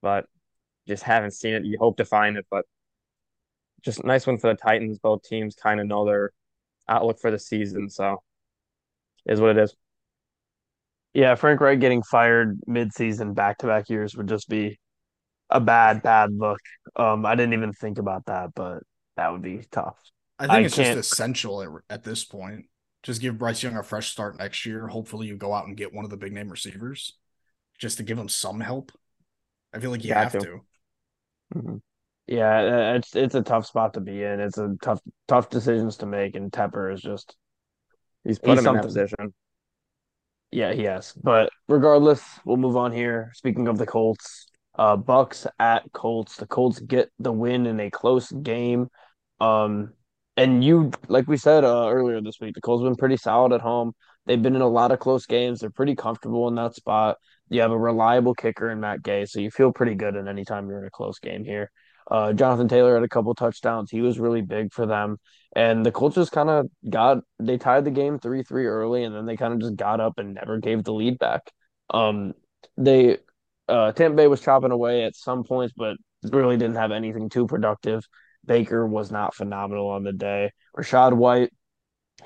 but 0.00 0.26
just 0.86 1.02
haven't 1.02 1.32
seen 1.32 1.54
it. 1.54 1.64
You 1.64 1.78
hope 1.78 1.98
to 1.98 2.04
find 2.04 2.36
it, 2.36 2.46
but 2.50 2.64
just 3.82 4.04
nice 4.04 4.26
one 4.26 4.38
for 4.38 4.48
the 4.48 4.56
Titans. 4.58 4.98
Both 4.98 5.22
teams 5.22 5.54
kind 5.54 5.80
of 5.80 5.86
know 5.86 6.06
their 6.06 6.32
outlook 6.88 7.20
for 7.20 7.30
the 7.30 7.38
season, 7.38 7.90
so 7.90 8.22
is 9.26 9.40
what 9.40 9.50
it 9.50 9.58
is. 9.58 9.74
Yeah, 11.14 11.34
Frank 11.34 11.60
Reich 11.60 11.80
getting 11.80 12.02
fired 12.02 12.58
mid-season 12.66 13.34
back-to-back 13.34 13.88
years 13.88 14.14
would 14.14 14.28
just 14.28 14.48
be 14.48 14.78
a 15.50 15.60
bad, 15.60 16.02
bad 16.02 16.32
look. 16.32 16.60
Um, 16.96 17.24
I 17.24 17.34
didn't 17.34 17.54
even 17.54 17.72
think 17.72 17.98
about 17.98 18.26
that, 18.26 18.50
but 18.54 18.82
that 19.16 19.32
would 19.32 19.42
be 19.42 19.62
tough. 19.70 19.98
I 20.38 20.44
think 20.44 20.52
I 20.52 20.60
it's 20.60 20.76
just 20.76 20.96
essential 20.96 21.62
at, 21.62 21.68
at, 21.90 22.04
this 22.04 22.24
point. 22.24 22.66
Just 23.02 23.20
give 23.20 23.38
Bryce 23.38 23.62
Young 23.62 23.76
a 23.76 23.82
fresh 23.82 24.10
start 24.10 24.38
next 24.38 24.64
year. 24.66 24.86
Hopefully, 24.86 25.26
you 25.26 25.36
go 25.36 25.52
out 25.52 25.66
and 25.66 25.76
get 25.76 25.92
one 25.92 26.04
of 26.04 26.10
the 26.10 26.16
big 26.16 26.32
name 26.32 26.48
receivers, 26.48 27.16
just 27.78 27.96
to 27.96 28.02
give 28.02 28.18
him 28.18 28.28
some 28.28 28.60
help. 28.60 28.92
I 29.72 29.80
feel 29.80 29.90
like 29.90 30.04
you 30.04 30.14
have 30.14 30.32
to. 30.32 30.40
to. 30.40 30.60
Mm-hmm. 31.56 31.76
Yeah, 32.28 32.94
it's 32.94 33.16
it's 33.16 33.34
a 33.34 33.42
tough 33.42 33.66
spot 33.66 33.94
to 33.94 34.00
be 34.00 34.22
in. 34.22 34.38
It's 34.38 34.58
a 34.58 34.76
tough 34.82 35.00
tough 35.26 35.48
decisions 35.48 35.96
to 35.98 36.06
make, 36.06 36.36
and 36.36 36.52
Tepper 36.52 36.92
is 36.92 37.00
just 37.00 37.34
he's 38.22 38.38
put 38.38 38.50
he's 38.50 38.58
him 38.58 38.64
something. 38.64 38.70
in 38.70 38.82
that 38.82 38.86
position. 38.86 39.34
Yeah, 40.50 40.72
he 40.72 40.84
has. 40.84 41.12
But 41.12 41.50
regardless, 41.68 42.22
we'll 42.44 42.56
move 42.56 42.76
on 42.76 42.92
here. 42.92 43.30
Speaking 43.34 43.68
of 43.68 43.78
the 43.78 43.86
Colts, 43.86 44.46
uh, 44.78 44.96
Bucks 44.96 45.46
at 45.58 45.90
Colts. 45.92 46.36
The 46.36 46.46
Colts 46.46 46.80
get 46.80 47.10
the 47.18 47.32
win 47.32 47.66
in 47.66 47.80
a 47.80 47.90
close 47.90 48.30
game. 48.30 48.88
Um, 49.40 49.92
and 50.36 50.64
you, 50.64 50.92
like 51.08 51.26
we 51.26 51.36
said 51.36 51.64
uh, 51.64 51.88
earlier 51.90 52.20
this 52.20 52.40
week, 52.40 52.54
the 52.54 52.60
Colts 52.60 52.82
have 52.82 52.90
been 52.90 52.96
pretty 52.96 53.16
solid 53.16 53.52
at 53.52 53.60
home. 53.60 53.92
They've 54.24 54.40
been 54.42 54.56
in 54.56 54.62
a 54.62 54.68
lot 54.68 54.92
of 54.92 55.00
close 55.00 55.26
games. 55.26 55.60
They're 55.60 55.70
pretty 55.70 55.96
comfortable 55.96 56.48
in 56.48 56.54
that 56.54 56.74
spot. 56.74 57.16
You 57.48 57.60
have 57.62 57.72
a 57.72 57.78
reliable 57.78 58.34
kicker 58.34 58.70
in 58.70 58.80
Matt 58.80 59.02
Gay, 59.02 59.24
so 59.24 59.40
you 59.40 59.50
feel 59.50 59.72
pretty 59.72 59.94
good 59.94 60.16
at 60.16 60.28
any 60.28 60.44
time 60.44 60.68
you're 60.68 60.80
in 60.80 60.86
a 60.86 60.90
close 60.90 61.18
game 61.18 61.44
here. 61.44 61.70
Uh, 62.10 62.32
Jonathan 62.32 62.68
Taylor 62.68 62.94
had 62.94 63.02
a 63.02 63.08
couple 63.08 63.34
touchdowns. 63.34 63.90
He 63.90 64.00
was 64.00 64.18
really 64.18 64.40
big 64.40 64.72
for 64.72 64.86
them. 64.86 65.18
And 65.54 65.84
the 65.84 65.92
Colts 65.92 66.14
just 66.14 66.32
kind 66.32 66.50
of 66.50 66.66
got 66.88 67.18
they 67.38 67.58
tied 67.58 67.84
the 67.84 67.90
game 67.90 68.18
three 68.18 68.42
three 68.42 68.66
early, 68.66 69.04
and 69.04 69.14
then 69.14 69.26
they 69.26 69.36
kind 69.36 69.54
of 69.54 69.60
just 69.60 69.76
got 69.76 70.00
up 70.00 70.18
and 70.18 70.34
never 70.34 70.58
gave 70.58 70.84
the 70.84 70.92
lead 70.92 71.18
back. 71.18 71.50
Um, 71.90 72.34
they 72.76 73.18
uh, 73.68 73.92
Tampa 73.92 74.16
Bay 74.16 74.26
was 74.26 74.40
chopping 74.40 74.70
away 74.72 75.04
at 75.04 75.16
some 75.16 75.44
points, 75.44 75.74
but 75.76 75.96
really 76.24 76.56
didn't 76.56 76.76
have 76.76 76.92
anything 76.92 77.28
too 77.28 77.46
productive. 77.46 78.04
Baker 78.44 78.86
was 78.86 79.10
not 79.10 79.34
phenomenal 79.34 79.88
on 79.88 80.04
the 80.04 80.12
day. 80.12 80.52
Rachaad 80.76 81.12
White, 81.12 81.50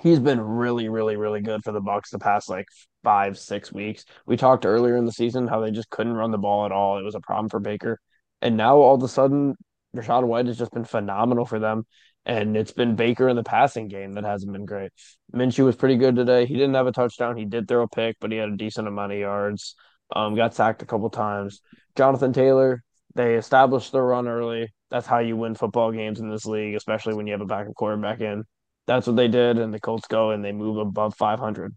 he's 0.00 0.20
been 0.20 0.40
really, 0.40 0.88
really, 0.88 1.16
really 1.16 1.40
good 1.40 1.62
for 1.64 1.72
the 1.72 1.80
Bucks 1.80 2.10
the 2.10 2.18
past 2.18 2.48
like 2.48 2.66
five, 3.02 3.38
six 3.38 3.72
weeks. 3.72 4.04
We 4.26 4.36
talked 4.36 4.64
earlier 4.64 4.96
in 4.96 5.04
the 5.04 5.12
season 5.12 5.48
how 5.48 5.60
they 5.60 5.70
just 5.70 5.90
couldn't 5.90 6.14
run 6.14 6.30
the 6.30 6.38
ball 6.38 6.64
at 6.64 6.72
all. 6.72 6.98
It 6.98 7.02
was 7.04 7.14
a 7.14 7.20
problem 7.20 7.48
for 7.48 7.60
Baker. 7.60 7.98
And 8.40 8.56
now 8.56 8.76
all 8.76 8.94
of 8.94 9.02
a 9.02 9.08
sudden 9.08 9.56
Rachaad 9.94 10.24
White 10.24 10.46
has 10.46 10.58
just 10.58 10.72
been 10.72 10.84
phenomenal 10.84 11.44
for 11.44 11.58
them. 11.58 11.86
And 12.24 12.56
it's 12.56 12.72
been 12.72 12.94
Baker 12.94 13.28
in 13.28 13.36
the 13.36 13.42
passing 13.42 13.88
game 13.88 14.12
that 14.12 14.24
hasn't 14.24 14.52
been 14.52 14.64
great. 14.64 14.92
Minshew 15.34 15.64
was 15.64 15.74
pretty 15.74 15.96
good 15.96 16.14
today. 16.14 16.46
He 16.46 16.54
didn't 16.54 16.74
have 16.74 16.86
a 16.86 16.92
touchdown. 16.92 17.36
He 17.36 17.44
did 17.44 17.66
throw 17.66 17.82
a 17.82 17.88
pick, 17.88 18.16
but 18.20 18.30
he 18.30 18.38
had 18.38 18.48
a 18.48 18.56
decent 18.56 18.86
amount 18.86 19.12
of 19.12 19.18
yards. 19.18 19.74
Um, 20.14 20.36
got 20.36 20.54
sacked 20.54 20.82
a 20.82 20.86
couple 20.86 21.10
times. 21.10 21.60
Jonathan 21.96 22.32
Taylor, 22.32 22.82
they 23.14 23.34
established 23.34 23.90
the 23.90 24.00
run 24.00 24.28
early. 24.28 24.72
That's 24.90 25.06
how 25.06 25.18
you 25.18 25.36
win 25.36 25.54
football 25.54 25.90
games 25.90 26.20
in 26.20 26.30
this 26.30 26.46
league, 26.46 26.74
especially 26.74 27.14
when 27.14 27.26
you 27.26 27.32
have 27.32 27.40
a 27.40 27.46
backup 27.46 27.74
quarterback 27.74 28.20
in. 28.20 28.44
That's 28.86 29.06
what 29.06 29.16
they 29.16 29.28
did, 29.28 29.58
and 29.58 29.72
the 29.72 29.80
Colts 29.80 30.06
go 30.06 30.30
and 30.30 30.44
they 30.44 30.52
move 30.52 30.76
above 30.76 31.14
500. 31.16 31.74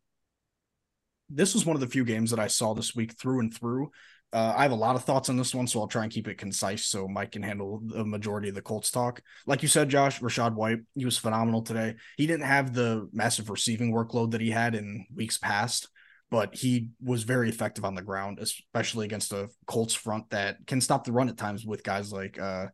This 1.30 1.54
was 1.54 1.66
one 1.66 1.76
of 1.76 1.80
the 1.80 1.88
few 1.88 2.06
games 2.06 2.30
that 2.32 2.40
I 2.40 2.48
saw 2.48 2.74
this 2.74 2.96
week 2.96 3.18
through 3.18 3.40
and 3.40 3.54
through 3.54 3.90
uh, 4.36 4.54
I 4.54 4.64
have 4.64 4.74
a 4.74 4.76
lot 4.76 4.98
of 4.98 5.06
thoughts 5.06 5.30
on 5.30 5.38
this 5.38 5.56
one, 5.56 5.66
so 5.66 5.80
I'll 5.80 5.88
try 5.88 6.04
and 6.04 6.12
keep 6.12 6.28
it 6.28 6.38
concise 6.38 6.88
so 6.88 7.08
Mike 7.08 7.32
can 7.32 7.42
handle 7.42 7.80
the 7.86 8.04
majority 8.04 8.50
of 8.50 8.56
the 8.56 8.62
Colts 8.62 8.92
talk. 8.92 9.22
Like 9.48 9.62
you 9.62 9.70
said, 9.70 9.88
Josh, 9.88 10.20
Rachaad 10.20 10.56
White, 10.56 10.80
he 10.94 11.06
was 11.06 11.18
phenomenal 11.18 11.62
today. 11.62 11.96
He 12.18 12.28
didn't 12.28 12.46
have 12.46 12.74
the 12.74 13.08
massive 13.14 13.50
receiving 13.50 13.94
workload 13.94 14.32
that 14.32 14.42
he 14.42 14.52
had 14.52 14.76
in 14.76 15.06
weeks 15.16 15.38
past, 15.38 15.88
but 16.30 16.54
he 16.54 16.90
was 17.02 17.24
very 17.24 17.48
effective 17.48 17.86
on 17.86 17.96
the 17.96 18.02
ground, 18.02 18.40
especially 18.42 19.06
against 19.06 19.32
a 19.32 19.48
Colts 19.68 19.94
front 19.94 20.30
that 20.32 20.58
can 20.68 20.82
stop 20.82 21.06
the 21.06 21.14
run 21.14 21.30
at 21.30 21.38
times 21.38 21.66
with 21.66 21.82
guys 21.82 22.12
like 22.12 22.38
uh, 22.38 22.66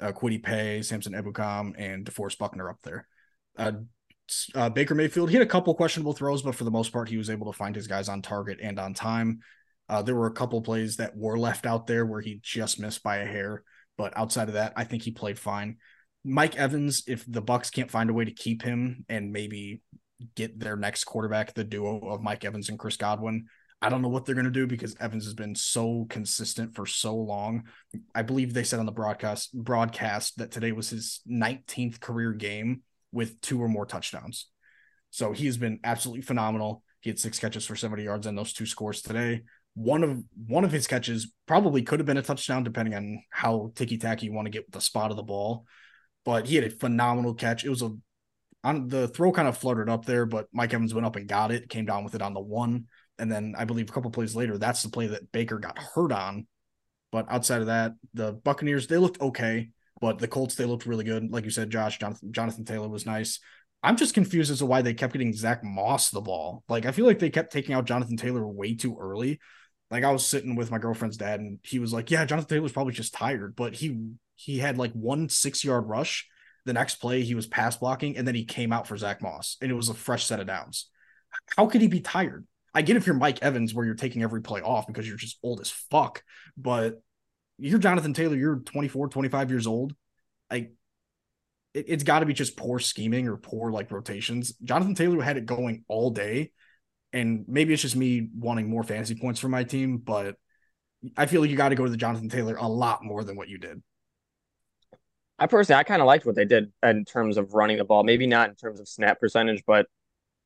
uh 0.00 0.12
Kwity 0.12 0.42
Paye, 0.42 0.80
Samson 0.80 1.12
Ebukam, 1.12 1.74
and 1.76 2.06
DeForest 2.06 2.38
Buckner 2.38 2.70
up 2.70 2.78
there. 2.82 3.06
Uh, 3.58 3.72
uh, 4.54 4.70
Baker 4.70 4.94
Mayfield, 4.94 5.28
he 5.28 5.36
had 5.36 5.46
a 5.46 5.50
couple 5.50 5.74
questionable 5.74 6.14
throws, 6.14 6.40
but 6.40 6.54
for 6.54 6.64
the 6.64 6.70
most 6.70 6.94
part, 6.94 7.10
he 7.10 7.18
was 7.18 7.28
able 7.28 7.52
to 7.52 7.56
find 7.56 7.76
his 7.76 7.86
guys 7.86 8.08
on 8.08 8.22
target 8.22 8.58
and 8.62 8.78
on 8.78 8.94
time. 8.94 9.40
Uh, 9.88 10.02
there 10.02 10.14
were 10.14 10.26
a 10.26 10.32
couple 10.32 10.60
plays 10.60 10.96
that 10.96 11.16
were 11.16 11.38
left 11.38 11.66
out 11.66 11.86
there 11.86 12.04
where 12.04 12.20
he 12.20 12.40
just 12.42 12.78
missed 12.78 13.02
by 13.02 13.18
a 13.18 13.26
hair, 13.26 13.62
but 13.96 14.16
outside 14.16 14.48
of 14.48 14.54
that, 14.54 14.72
I 14.76 14.84
think 14.84 15.02
he 15.02 15.10
played 15.10 15.38
fine. 15.38 15.76
Mike 16.24 16.56
Evans, 16.56 17.04
if 17.06 17.24
the 17.26 17.40
Bucks 17.40 17.70
can't 17.70 17.90
find 17.90 18.10
a 18.10 18.14
way 18.14 18.24
to 18.24 18.32
keep 18.32 18.62
him 18.62 19.04
and 19.08 19.32
maybe 19.32 19.80
get 20.34 20.58
their 20.58 20.76
next 20.76 21.04
quarterback, 21.04 21.54
the 21.54 21.64
duo 21.64 22.08
of 22.08 22.22
Mike 22.22 22.44
Evans 22.44 22.68
and 22.68 22.78
Chris 22.78 22.96
Godwin, 22.96 23.46
I 23.80 23.88
don't 23.88 24.02
know 24.02 24.08
what 24.08 24.24
they're 24.24 24.34
going 24.34 24.44
to 24.44 24.50
do 24.50 24.66
because 24.66 24.96
Evans 24.98 25.24
has 25.24 25.34
been 25.34 25.54
so 25.54 26.06
consistent 26.10 26.74
for 26.74 26.84
so 26.84 27.14
long. 27.14 27.64
I 28.14 28.22
believe 28.22 28.52
they 28.52 28.64
said 28.64 28.80
on 28.80 28.86
the 28.86 28.92
broadcast 28.92 29.52
broadcast 29.54 30.38
that 30.38 30.50
today 30.50 30.72
was 30.72 30.90
his 30.90 31.20
19th 31.30 32.00
career 32.00 32.32
game 32.32 32.82
with 33.12 33.40
two 33.40 33.62
or 33.62 33.68
more 33.68 33.86
touchdowns. 33.86 34.46
So 35.10 35.32
he 35.32 35.46
has 35.46 35.56
been 35.56 35.78
absolutely 35.84 36.22
phenomenal. 36.22 36.82
He 37.00 37.10
had 37.10 37.20
six 37.20 37.38
catches 37.38 37.66
for 37.66 37.76
70 37.76 38.02
yards 38.02 38.26
and 38.26 38.36
those 38.36 38.52
two 38.52 38.66
scores 38.66 39.00
today. 39.00 39.42
One 39.74 40.02
of 40.02 40.24
one 40.46 40.64
of 40.64 40.72
his 40.72 40.86
catches 40.86 41.32
probably 41.46 41.82
could 41.82 42.00
have 42.00 42.06
been 42.06 42.16
a 42.16 42.22
touchdown, 42.22 42.64
depending 42.64 42.94
on 42.94 43.22
how 43.30 43.72
ticky 43.74 43.98
tacky 43.98 44.26
you 44.26 44.32
want 44.32 44.46
to 44.46 44.50
get 44.50 44.66
with 44.66 44.74
the 44.74 44.80
spot 44.80 45.10
of 45.10 45.16
the 45.16 45.22
ball. 45.22 45.66
But 46.24 46.46
he 46.46 46.56
had 46.56 46.64
a 46.64 46.70
phenomenal 46.70 47.34
catch. 47.34 47.64
It 47.64 47.70
was 47.70 47.82
a 47.82 47.92
on 48.64 48.88
the 48.88 49.08
throw 49.08 49.32
kind 49.32 49.48
of 49.48 49.56
fluttered 49.56 49.88
up 49.88 50.04
there, 50.04 50.26
but 50.26 50.48
Mike 50.52 50.74
Evans 50.74 50.92
went 50.92 51.06
up 51.06 51.16
and 51.16 51.28
got 51.28 51.52
it, 51.52 51.68
came 51.68 51.86
down 51.86 52.04
with 52.04 52.14
it 52.14 52.22
on 52.22 52.34
the 52.34 52.40
one. 52.40 52.86
And 53.18 53.30
then 53.30 53.54
I 53.56 53.64
believe 53.64 53.88
a 53.88 53.92
couple 53.92 54.10
plays 54.10 54.36
later, 54.36 54.58
that's 54.58 54.82
the 54.82 54.90
play 54.90 55.08
that 55.08 55.30
Baker 55.32 55.58
got 55.58 55.78
hurt 55.78 56.12
on. 56.12 56.46
But 57.10 57.26
outside 57.30 57.60
of 57.60 57.68
that, 57.68 57.92
the 58.14 58.32
Buccaneers, 58.32 58.86
they 58.86 58.98
looked 58.98 59.20
okay. 59.20 59.70
But 60.00 60.18
the 60.18 60.28
Colts, 60.28 60.54
they 60.54 60.64
looked 60.64 60.86
really 60.86 61.04
good. 61.04 61.30
Like 61.30 61.44
you 61.44 61.50
said, 61.50 61.70
Josh, 61.70 61.98
Jonathan, 61.98 62.32
Jonathan 62.32 62.64
Taylor 62.64 62.88
was 62.88 63.06
nice. 63.06 63.40
I'm 63.82 63.96
just 63.96 64.14
confused 64.14 64.50
as 64.50 64.58
to 64.58 64.66
why 64.66 64.82
they 64.82 64.94
kept 64.94 65.12
getting 65.12 65.32
Zach 65.32 65.62
Moss 65.64 66.10
the 66.10 66.20
ball. 66.20 66.64
Like, 66.68 66.84
I 66.86 66.92
feel 66.92 67.06
like 67.06 67.18
they 67.18 67.30
kept 67.30 67.52
taking 67.52 67.74
out 67.74 67.86
Jonathan 67.86 68.16
Taylor 68.16 68.46
way 68.46 68.74
too 68.74 68.96
early. 69.00 69.40
Like, 69.90 70.04
I 70.04 70.10
was 70.10 70.26
sitting 70.26 70.54
with 70.54 70.70
my 70.70 70.78
girlfriend's 70.78 71.16
dad, 71.16 71.40
and 71.40 71.58
he 71.62 71.78
was 71.78 71.92
like, 71.92 72.10
Yeah, 72.10 72.24
Jonathan 72.24 72.56
Taylor's 72.56 72.72
probably 72.72 72.92
just 72.92 73.14
tired, 73.14 73.56
but 73.56 73.74
he 73.74 73.98
he 74.34 74.58
had 74.58 74.78
like 74.78 74.92
one 74.92 75.28
six 75.28 75.64
yard 75.64 75.88
rush. 75.88 76.26
The 76.64 76.72
next 76.74 76.96
play, 76.96 77.22
he 77.22 77.34
was 77.34 77.46
pass 77.46 77.76
blocking, 77.76 78.16
and 78.16 78.28
then 78.28 78.34
he 78.34 78.44
came 78.44 78.72
out 78.72 78.86
for 78.86 78.96
Zach 78.96 79.22
Moss, 79.22 79.56
and 79.62 79.70
it 79.70 79.74
was 79.74 79.88
a 79.88 79.94
fresh 79.94 80.24
set 80.26 80.40
of 80.40 80.46
downs. 80.46 80.90
How 81.56 81.66
could 81.66 81.80
he 81.80 81.88
be 81.88 82.00
tired? 82.00 82.46
I 82.74 82.82
get 82.82 82.96
if 82.96 83.06
you're 83.06 83.16
Mike 83.16 83.42
Evans, 83.42 83.74
where 83.74 83.86
you're 83.86 83.94
taking 83.94 84.22
every 84.22 84.42
play 84.42 84.60
off 84.60 84.86
because 84.86 85.08
you're 85.08 85.16
just 85.16 85.38
old 85.42 85.60
as 85.60 85.70
fuck, 85.70 86.22
but 86.56 87.00
you're 87.58 87.78
Jonathan 87.78 88.14
Taylor, 88.14 88.36
you're 88.36 88.56
24, 88.56 89.08
25 89.08 89.50
years 89.50 89.66
old. 89.66 89.94
Like 90.50 90.72
it, 91.74 91.86
it's 91.88 92.04
got 92.04 92.20
to 92.20 92.26
be 92.26 92.34
just 92.34 92.56
poor 92.56 92.78
scheming 92.78 93.28
or 93.28 93.36
poor 93.36 93.70
like 93.70 93.90
rotations. 93.90 94.52
Jonathan 94.62 94.94
Taylor 94.94 95.22
had 95.22 95.36
it 95.36 95.46
going 95.46 95.84
all 95.88 96.10
day, 96.10 96.52
and 97.12 97.44
maybe 97.48 97.72
it's 97.72 97.82
just 97.82 97.96
me 97.96 98.28
wanting 98.36 98.68
more 98.68 98.82
fantasy 98.82 99.14
points 99.14 99.40
for 99.40 99.48
my 99.48 99.64
team, 99.64 99.98
but 99.98 100.36
I 101.16 101.26
feel 101.26 101.40
like 101.40 101.50
you 101.50 101.56
got 101.56 101.70
to 101.70 101.74
go 101.74 101.84
to 101.84 101.90
the 101.90 101.96
Jonathan 101.96 102.28
Taylor 102.28 102.56
a 102.56 102.68
lot 102.68 103.04
more 103.04 103.24
than 103.24 103.36
what 103.36 103.48
you 103.48 103.58
did. 103.58 103.82
I 105.38 105.46
personally, 105.46 105.78
I 105.78 105.84
kind 105.84 106.02
of 106.02 106.06
liked 106.06 106.26
what 106.26 106.34
they 106.34 106.44
did 106.44 106.72
in 106.82 107.04
terms 107.04 107.36
of 107.36 107.54
running 107.54 107.78
the 107.78 107.84
ball. 107.84 108.02
Maybe 108.02 108.26
not 108.26 108.48
in 108.50 108.56
terms 108.56 108.80
of 108.80 108.88
snap 108.88 109.20
percentage, 109.20 109.62
but 109.66 109.86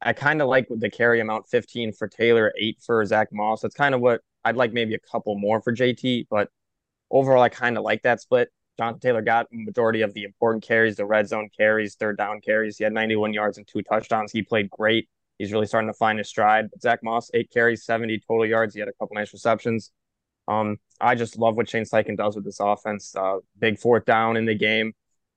I 0.03 0.13
kind 0.13 0.43
of 0.43 0.49
like 0.49 0.67
the 0.69 0.91
carry 0.91 1.21
amount 1.21 1.49
15 1.49 1.93
for 1.93 2.09
Taylor, 2.09 2.53
eight 2.59 2.79
for 2.85 3.05
Zach 3.07 3.29
Moss. 3.33 3.63
That's 3.63 3.75
kind 3.75 3.95
of 3.95 4.01
what 4.01 4.21
I'd 4.45 4.57
like 4.57 4.73
maybe 4.73 4.95
a 4.95 4.99
couple 4.99 5.39
more 5.39 5.63
for 5.63 5.75
JT, 5.75 6.27
but 6.29 6.51
overall, 7.11 7.43
I 7.43 7.49
kind 7.49 7.79
of 7.79 7.85
like 7.85 8.03
that 8.03 8.21
split. 8.21 8.51
Jonathan 8.79 9.01
Taylor 9.01 9.23
got 9.23 9.47
majority 9.53 10.01
of 10.03 10.13
the 10.15 10.25
important 10.25 10.65
carries, 10.65 10.97
the 10.97 11.07
red 11.07 11.29
zone 11.29 11.49
carries, 11.57 11.95
third 11.95 12.17
down 12.17 12.41
carries. 12.41 12.79
He 12.79 12.85
had 12.85 12.93
91 12.93 13.33
yards 13.33 13.59
and 13.59 13.67
two 13.67 13.83
touchdowns. 13.83 14.33
He 14.33 14.43
played 14.43 14.71
great. 14.71 15.09
He's 15.43 15.53
really 15.53 15.67
starting 15.67 15.89
to 15.89 15.97
find 15.97 16.19
his 16.19 16.29
stride. 16.29 16.71
But 16.71 16.83
Zach 16.83 17.01
Moss, 17.03 17.31
eight 17.35 17.51
carries, 17.51 17.85
70 17.85 18.23
total 18.27 18.47
yards. 18.47 18.75
He 18.75 18.81
had 18.81 18.89
a 18.89 18.93
couple 18.93 19.15
nice 19.15 19.33
receptions. 19.33 19.91
Um, 20.49 20.79
I 21.01 21.15
just 21.15 21.39
love 21.39 21.57
what 21.57 21.69
Shane 21.69 21.85
Steichen 21.85 22.17
does 22.17 22.35
with 22.35 22.45
this 22.45 22.61
offense. 22.61 23.15
Uh, 23.17 23.39
big 23.59 23.79
fourth 23.79 24.05
down 24.05 24.37
in 24.37 24.45
the 24.45 24.55
game. 24.55 24.93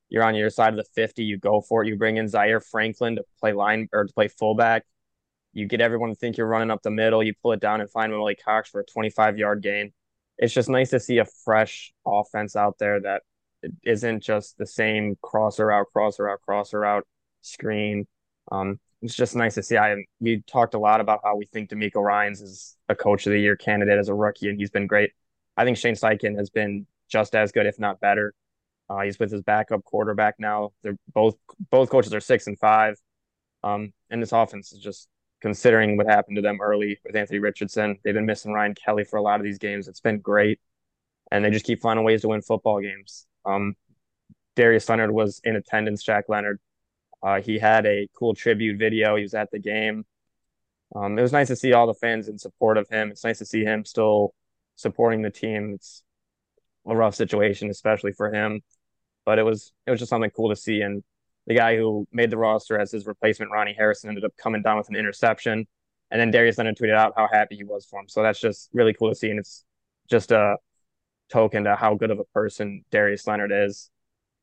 You're 0.10 0.24
on 0.24 0.36
your 0.36 0.50
side 0.50 0.74
of 0.74 0.78
the 0.78 0.84
50. 0.96 1.24
You 1.24 1.38
go 1.38 1.62
for 1.62 1.84
it. 1.84 1.88
You 1.88 1.96
bring 1.96 2.18
in 2.18 2.28
Zaire 2.28 2.62
Franklin 2.62 3.16
to 3.16 3.24
play 3.40 3.54
line 3.54 3.90
or 3.92 4.06
to 4.06 4.14
play 4.14 4.28
fullback. 4.28 4.86
You 5.54 5.68
get 5.68 5.82
everyone 5.82 6.10
to 6.10 6.16
think 6.16 6.38
you're 6.38 6.48
running 6.48 6.72
up 6.72 6.82
the 6.84 6.92
middle. 6.92 7.24
You 7.24 7.34
pull 7.42 7.54
it 7.54 7.60
down 7.60 7.82
and 7.82 7.90
find 7.90 8.12
Willie 8.12 8.36
Cox 8.36 8.70
for 8.70 8.82
a 8.82 8.86
25 8.86 9.38
yard 9.38 9.62
gain 9.62 9.94
it's 10.38 10.54
just 10.54 10.70
nice 10.70 10.90
to 10.90 11.00
see 11.00 11.20
a 11.20 11.26
fresh 11.26 11.94
offense 12.06 12.56
out 12.56 12.78
there 12.78 13.00
that 13.02 13.24
isn't 13.84 14.22
just 14.22 14.58
the 14.58 14.66
same 14.66 15.18
crosser 15.22 15.72
out, 15.72 15.88
crosser 15.94 16.30
out, 16.30 16.42
crosser 16.42 16.84
out 16.84 17.08
screen. 17.42 18.06
Um, 18.52 18.80
it's 19.06 19.16
just 19.16 19.36
nice 19.36 19.56
to 19.56 19.64
see. 19.64 19.78
I 19.78 20.04
we 20.20 20.42
talked 20.48 20.74
a 20.74 20.80
lot 20.80 21.00
about 21.00 21.22
how 21.24 21.36
we 21.36 21.46
think 21.46 21.70
DeMeco 21.70 22.04
Ryans 22.04 22.42
is 22.42 22.76
a 22.90 22.96
coach 22.96 23.26
of 23.28 23.34
the 23.34 23.40
year 23.40 23.56
candidate 23.56 24.00
as 24.00 24.10
a 24.10 24.14
rookie, 24.14 24.50
and 24.50 24.60
he's 24.60 24.72
been 24.72 24.88
great. 24.88 25.12
I 25.56 25.64
think 25.64 25.78
Shane 25.78 25.96
Steichen 25.96 26.38
has 26.38 26.50
been 26.50 26.88
just 27.10 27.36
as 27.36 27.52
good, 27.52 27.66
if 27.66 27.80
not 27.80 28.00
better. 28.00 28.34
Uh, 28.90 29.02
he's 29.02 29.20
with 29.20 29.32
his 29.32 29.42
backup 29.42 29.84
quarterback 29.84 30.36
now. 30.40 30.72
They're 30.84 30.98
both 31.14 31.36
both 31.72 31.90
coaches 31.90 32.14
are 32.14 32.20
six 32.20 32.48
and 32.48 32.58
five, 32.58 32.96
um, 33.64 33.94
and 34.10 34.22
this 34.22 34.32
offense 34.32 34.74
is 34.74 34.80
just 34.80 35.08
considering 35.42 35.98
what 35.98 36.08
happened 36.08 36.36
to 36.38 36.42
them 36.42 36.60
early 36.60 37.00
with 37.06 37.16
Anthony 37.16 37.38
Richardson. 37.38 37.98
They've 38.04 38.14
been 38.16 38.26
missing 38.26 38.52
Ryan 38.52 38.74
Kelly 38.74 39.04
for 39.04 39.18
a 39.18 39.22
lot 39.22 39.40
of 39.40 39.44
these 39.44 39.60
games. 39.60 39.88
It's 39.88 40.02
been 40.02 40.20
great. 40.20 40.60
And 41.32 41.46
they 41.46 41.52
just 41.52 41.66
keep 41.66 41.82
finding 41.82 42.04
ways 42.04 42.22
to 42.22 42.30
win 42.30 42.42
football 42.42 42.82
games. 42.82 43.28
Um, 43.46 43.76
Darius 44.56 44.90
Leonard 44.90 45.12
was 45.12 45.42
in 45.44 45.56
attendance, 45.56 46.04
Shaq 46.04 46.24
Leonard. 46.30 46.60
Uh, 47.24 47.42
he 47.42 47.60
had 47.60 47.86
a 47.86 48.08
cool 48.18 48.36
tribute 48.36 48.78
video. 48.78 49.16
He 49.16 49.24
was 49.24 49.34
at 49.34 49.52
the 49.52 49.60
game. 49.60 50.06
Um, 50.96 51.18
it 51.18 51.22
was 51.22 51.32
nice 51.34 51.48
to 51.48 51.56
see 51.56 51.74
all 51.74 51.88
the 51.88 51.94
fans 51.94 52.28
in 52.28 52.38
support 52.38 52.78
of 52.78 52.88
him. 52.90 53.12
It's 53.12 53.24
nice 53.24 53.40
to 53.40 53.46
see 53.46 53.64
him 53.64 53.86
still 53.86 54.34
supporting 54.76 55.22
the 55.22 55.32
team. 55.32 55.74
It's 55.76 56.04
a 56.88 56.96
rough 56.96 57.16
situation, 57.16 57.70
especially 57.70 58.12
for 58.12 58.32
him, 58.32 58.62
but 59.26 59.40
it 59.40 59.44
was 59.44 59.74
it 59.88 59.92
was 59.92 60.00
just 60.00 60.10
something 60.10 60.30
cool 60.30 60.50
to 60.50 60.56
see. 60.56 60.82
And 60.82 61.04
the 61.48 61.56
guy 61.56 61.78
who 61.78 62.08
made 62.12 62.30
the 62.30 62.38
roster 62.38 62.80
as 62.80 62.92
his 62.92 63.06
replacement, 63.08 63.52
Ronnie 63.52 63.76
Harrison, 63.78 64.10
ended 64.10 64.24
up 64.24 64.36
coming 64.38 64.62
down 64.62 64.78
with 64.78 64.90
an 64.90 64.96
interception. 64.96 65.68
And 66.12 66.22
then 66.22 66.32
Darius 66.32 66.58
Leonard 66.58 66.78
tweeted 66.78 66.96
out 66.96 67.14
how 67.18 67.28
happy 67.32 67.56
he 67.56 67.64
was 67.64 67.86
for 67.86 68.00
him. 68.00 68.08
So 68.08 68.22
that's 68.22 68.40
just 68.40 68.70
really 68.74 68.94
cool 68.94 69.10
to 69.10 69.16
see. 69.16 69.30
And 69.30 69.40
it's 69.40 69.66
just 70.10 70.32
a 70.32 70.58
token 71.30 71.64
to 71.64 71.76
how 71.76 71.96
good 71.96 72.12
of 72.12 72.20
a 72.20 72.24
person 72.26 72.86
Darius 72.92 73.26
Leonard 73.26 73.52
is. 73.52 73.90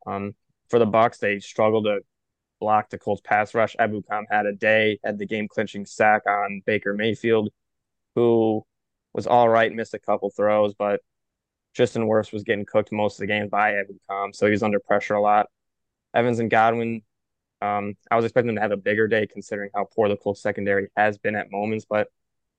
Um, 0.06 0.34
for 0.68 0.78
the 0.78 0.86
Bucs, 0.86 1.18
they 1.18 1.38
struggled 1.38 1.84
to 1.84 2.00
block 2.62 2.90
the 2.90 2.98
Colts 2.98 3.20
pass 3.24 3.54
rush. 3.56 3.74
Ebukam 3.80 4.22
had 4.30 4.46
a 4.46 4.52
day, 4.52 5.00
had 5.04 5.18
the 5.18 5.26
game 5.26 5.48
clinching 5.48 5.84
sack 5.84 6.22
on 6.28 6.62
Baker 6.64 6.94
Mayfield, 6.94 7.50
who 8.14 8.64
was 9.12 9.26
all 9.26 9.48
right, 9.48 9.72
missed 9.72 9.94
a 9.94 9.98
couple 9.98 10.30
throws, 10.30 10.72
but 10.72 11.00
Tristan 11.74 12.06
Wirfs 12.06 12.32
was 12.32 12.44
getting 12.44 12.64
cooked 12.64 12.92
most 12.92 13.16
of 13.16 13.22
the 13.22 13.26
game 13.26 13.48
by 13.48 13.72
Ebukam, 13.72 14.32
so 14.32 14.46
he 14.46 14.52
was 14.52 14.62
under 14.62 14.78
pressure 14.78 15.14
a 15.14 15.20
lot. 15.20 15.46
Evans 16.14 16.38
and 16.38 16.50
Godwin. 16.50 17.02
Um, 17.60 17.94
I 18.10 18.16
was 18.16 18.24
expecting 18.24 18.46
them 18.46 18.56
to 18.56 18.62
have 18.62 18.70
a 18.70 18.76
bigger 18.76 19.08
day 19.08 19.26
considering 19.26 19.70
how 19.74 19.88
poor 19.92 20.08
the 20.08 20.16
Colts 20.16 20.40
secondary 20.40 20.88
has 20.96 21.18
been 21.18 21.34
at 21.34 21.50
moments, 21.50 21.84
but 21.88 22.08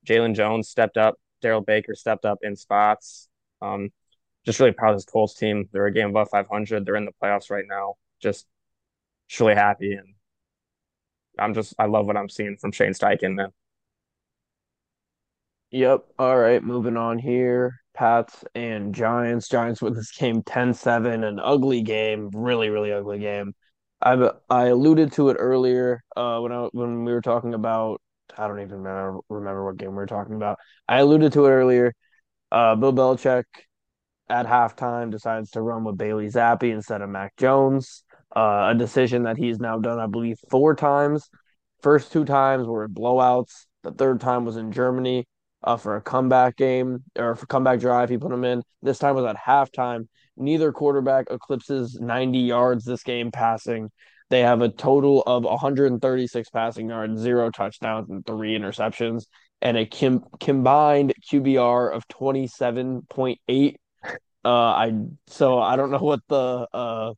Jaylon 0.05 0.35
Jones 0.35 0.67
stepped 0.67 0.97
up. 0.97 1.15
Darrell 1.41 1.61
Baker 1.61 1.95
stepped 1.95 2.25
up 2.25 2.39
in 2.41 2.57
spots. 2.57 3.29
Um, 3.61 3.89
just 4.45 4.59
really 4.59 4.73
proud 4.73 4.91
of 4.91 4.97
this 4.97 5.05
Colts 5.05 5.35
team. 5.35 5.69
They're 5.71 5.85
a 5.85 5.93
game 5.93 6.09
above 6.09 6.29
500. 6.29 6.85
They're 6.85 6.97
in 6.97 7.05
the 7.05 7.13
playoffs 7.21 7.49
right 7.49 7.65
now. 7.65 7.95
Just, 8.21 8.45
just 9.27 9.39
really 9.39 9.55
happy. 9.55 9.93
And 9.93 10.13
I'm 11.39 11.53
just, 11.53 11.73
I 11.79 11.85
love 11.85 12.05
what 12.05 12.17
I'm 12.17 12.29
seeing 12.29 12.57
from 12.57 12.71
Shane 12.71 12.93
Steichen, 12.93 13.35
man. 13.35 13.49
Yep. 15.71 16.05
All 16.19 16.37
right. 16.37 16.63
Moving 16.63 16.97
on 16.97 17.17
here. 17.17 17.75
Pats 17.93 18.43
and 18.55 18.93
Giants. 18.93 19.47
Giants 19.47 19.81
with 19.81 19.95
this 19.95 20.11
game 20.11 20.43
10-7, 20.43 21.23
an 21.27 21.39
ugly 21.39 21.81
game, 21.81 22.29
really, 22.33 22.69
really 22.69 22.91
ugly 22.91 23.19
game. 23.19 23.53
I 24.03 24.31
I 24.49 24.65
alluded 24.65 25.13
to 25.13 25.29
it 25.29 25.37
earlier 25.39 26.03
uh, 26.17 26.39
when 26.39 26.51
I 26.51 26.67
when 26.73 27.05
we 27.05 27.13
were 27.13 27.21
talking 27.21 27.53
about 27.53 28.01
I 28.37 28.47
don't 28.47 28.59
even 28.59 28.83
remember 28.83 29.19
remember 29.29 29.65
what 29.65 29.77
game 29.77 29.91
we 29.91 29.95
were 29.95 30.05
talking 30.05 30.35
about. 30.35 30.59
I 30.87 30.99
alluded 30.99 31.33
to 31.33 31.45
it 31.45 31.51
earlier. 31.51 31.93
Uh, 32.51 32.75
Bill 32.75 32.93
Belichick 32.93 33.45
at 34.29 34.45
halftime 34.45 35.09
decides 35.11 35.51
to 35.51 35.61
run 35.61 35.83
with 35.83 35.97
Bailey 35.97 36.27
Zappe 36.27 36.71
instead 36.71 37.01
of 37.01 37.09
Mac 37.09 37.35
Jones. 37.37 38.03
Uh, 38.35 38.69
a 38.71 38.75
decision 38.75 39.23
that 39.23 39.37
he's 39.37 39.59
now 39.59 39.77
done, 39.77 39.99
I 39.99 40.07
believe, 40.07 40.37
four 40.49 40.75
times. 40.75 41.29
First 41.81 42.11
two 42.11 42.25
times 42.25 42.67
were 42.67 42.87
blowouts. 42.87 43.65
The 43.83 43.91
third 43.91 44.21
time 44.21 44.45
was 44.45 44.57
in 44.57 44.71
Germany 44.71 45.25
uh, 45.63 45.77
for 45.77 45.95
a 45.97 46.01
comeback 46.01 46.55
game 46.55 47.03
or 47.17 47.35
for 47.35 47.45
comeback 47.45 47.79
drive. 47.79 48.09
He 48.09 48.17
put 48.17 48.31
them 48.31 48.43
in. 48.45 48.63
This 48.81 48.97
time 48.99 49.15
was 49.15 49.25
at 49.25 49.37
halftime. 49.37 50.07
Neither 50.35 50.71
quarterback 50.71 51.27
eclipses 51.29 51.99
90 51.99 52.39
yards 52.39 52.85
this 52.85 53.03
game 53.03 53.31
passing. 53.31 53.91
They 54.29 54.39
have 54.41 54.61
a 54.61 54.69
total 54.69 55.21
of 55.27 55.43
136 55.43 56.49
passing 56.49 56.89
yards, 56.89 57.19
zero 57.21 57.51
touchdowns, 57.51 58.09
and 58.09 58.25
three 58.25 58.57
interceptions. 58.57 59.25
and 59.61 59.77
a 59.77 59.85
combined 59.85 61.13
QBR 61.31 61.93
of 61.93 62.07
27.8. 62.07 63.75
Uh, 64.45 64.49
I 64.49 64.93
so 65.27 65.59
I 65.59 65.75
don't 65.77 65.91
know 65.91 65.99
what 65.99 66.19
the 66.27 66.67
uh 66.73 67.13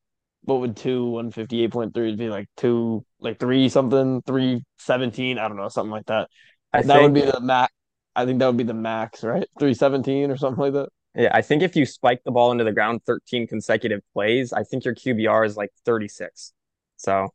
what 0.46 0.60
would 0.62 0.78
two 0.78 1.06
158.3 1.06 2.18
be 2.18 2.30
like 2.30 2.48
two 2.58 3.06
like 3.20 3.40
three 3.40 3.70
something 3.70 4.22
317 4.24 5.38
I 5.38 5.48
don't 5.48 5.58
know 5.58 5.70
something 5.70 5.92
like 5.92 6.06
that. 6.06 6.30
I 6.72 6.82
that 6.82 6.88
think, 6.88 7.02
would 7.02 7.14
be 7.14 7.30
the 7.30 7.40
max. 7.40 7.74
I 8.16 8.26
think 8.26 8.40
that 8.40 8.48
would 8.48 8.58
be 8.58 8.64
the 8.64 8.74
max, 8.74 9.24
right? 9.24 9.48
317 9.60 10.32
or 10.32 10.38
something 10.38 10.62
like 10.62 10.74
that. 10.74 10.90
Yeah, 11.16 11.30
I 11.34 11.42
think 11.42 11.64
if 11.64 11.76
you 11.76 11.86
spike 11.86 12.22
the 12.26 12.32
ball 12.32 12.52
into 12.52 12.64
the 12.64 12.74
ground 12.74 13.02
13 13.06 13.48
consecutive 13.48 14.02
plays, 14.14 14.52
I 14.52 14.64
think 14.64 14.84
your 14.84 14.96
QBR 14.96 15.46
is 15.46 15.56
like 15.56 15.72
36. 15.86 16.54
So, 16.98 17.30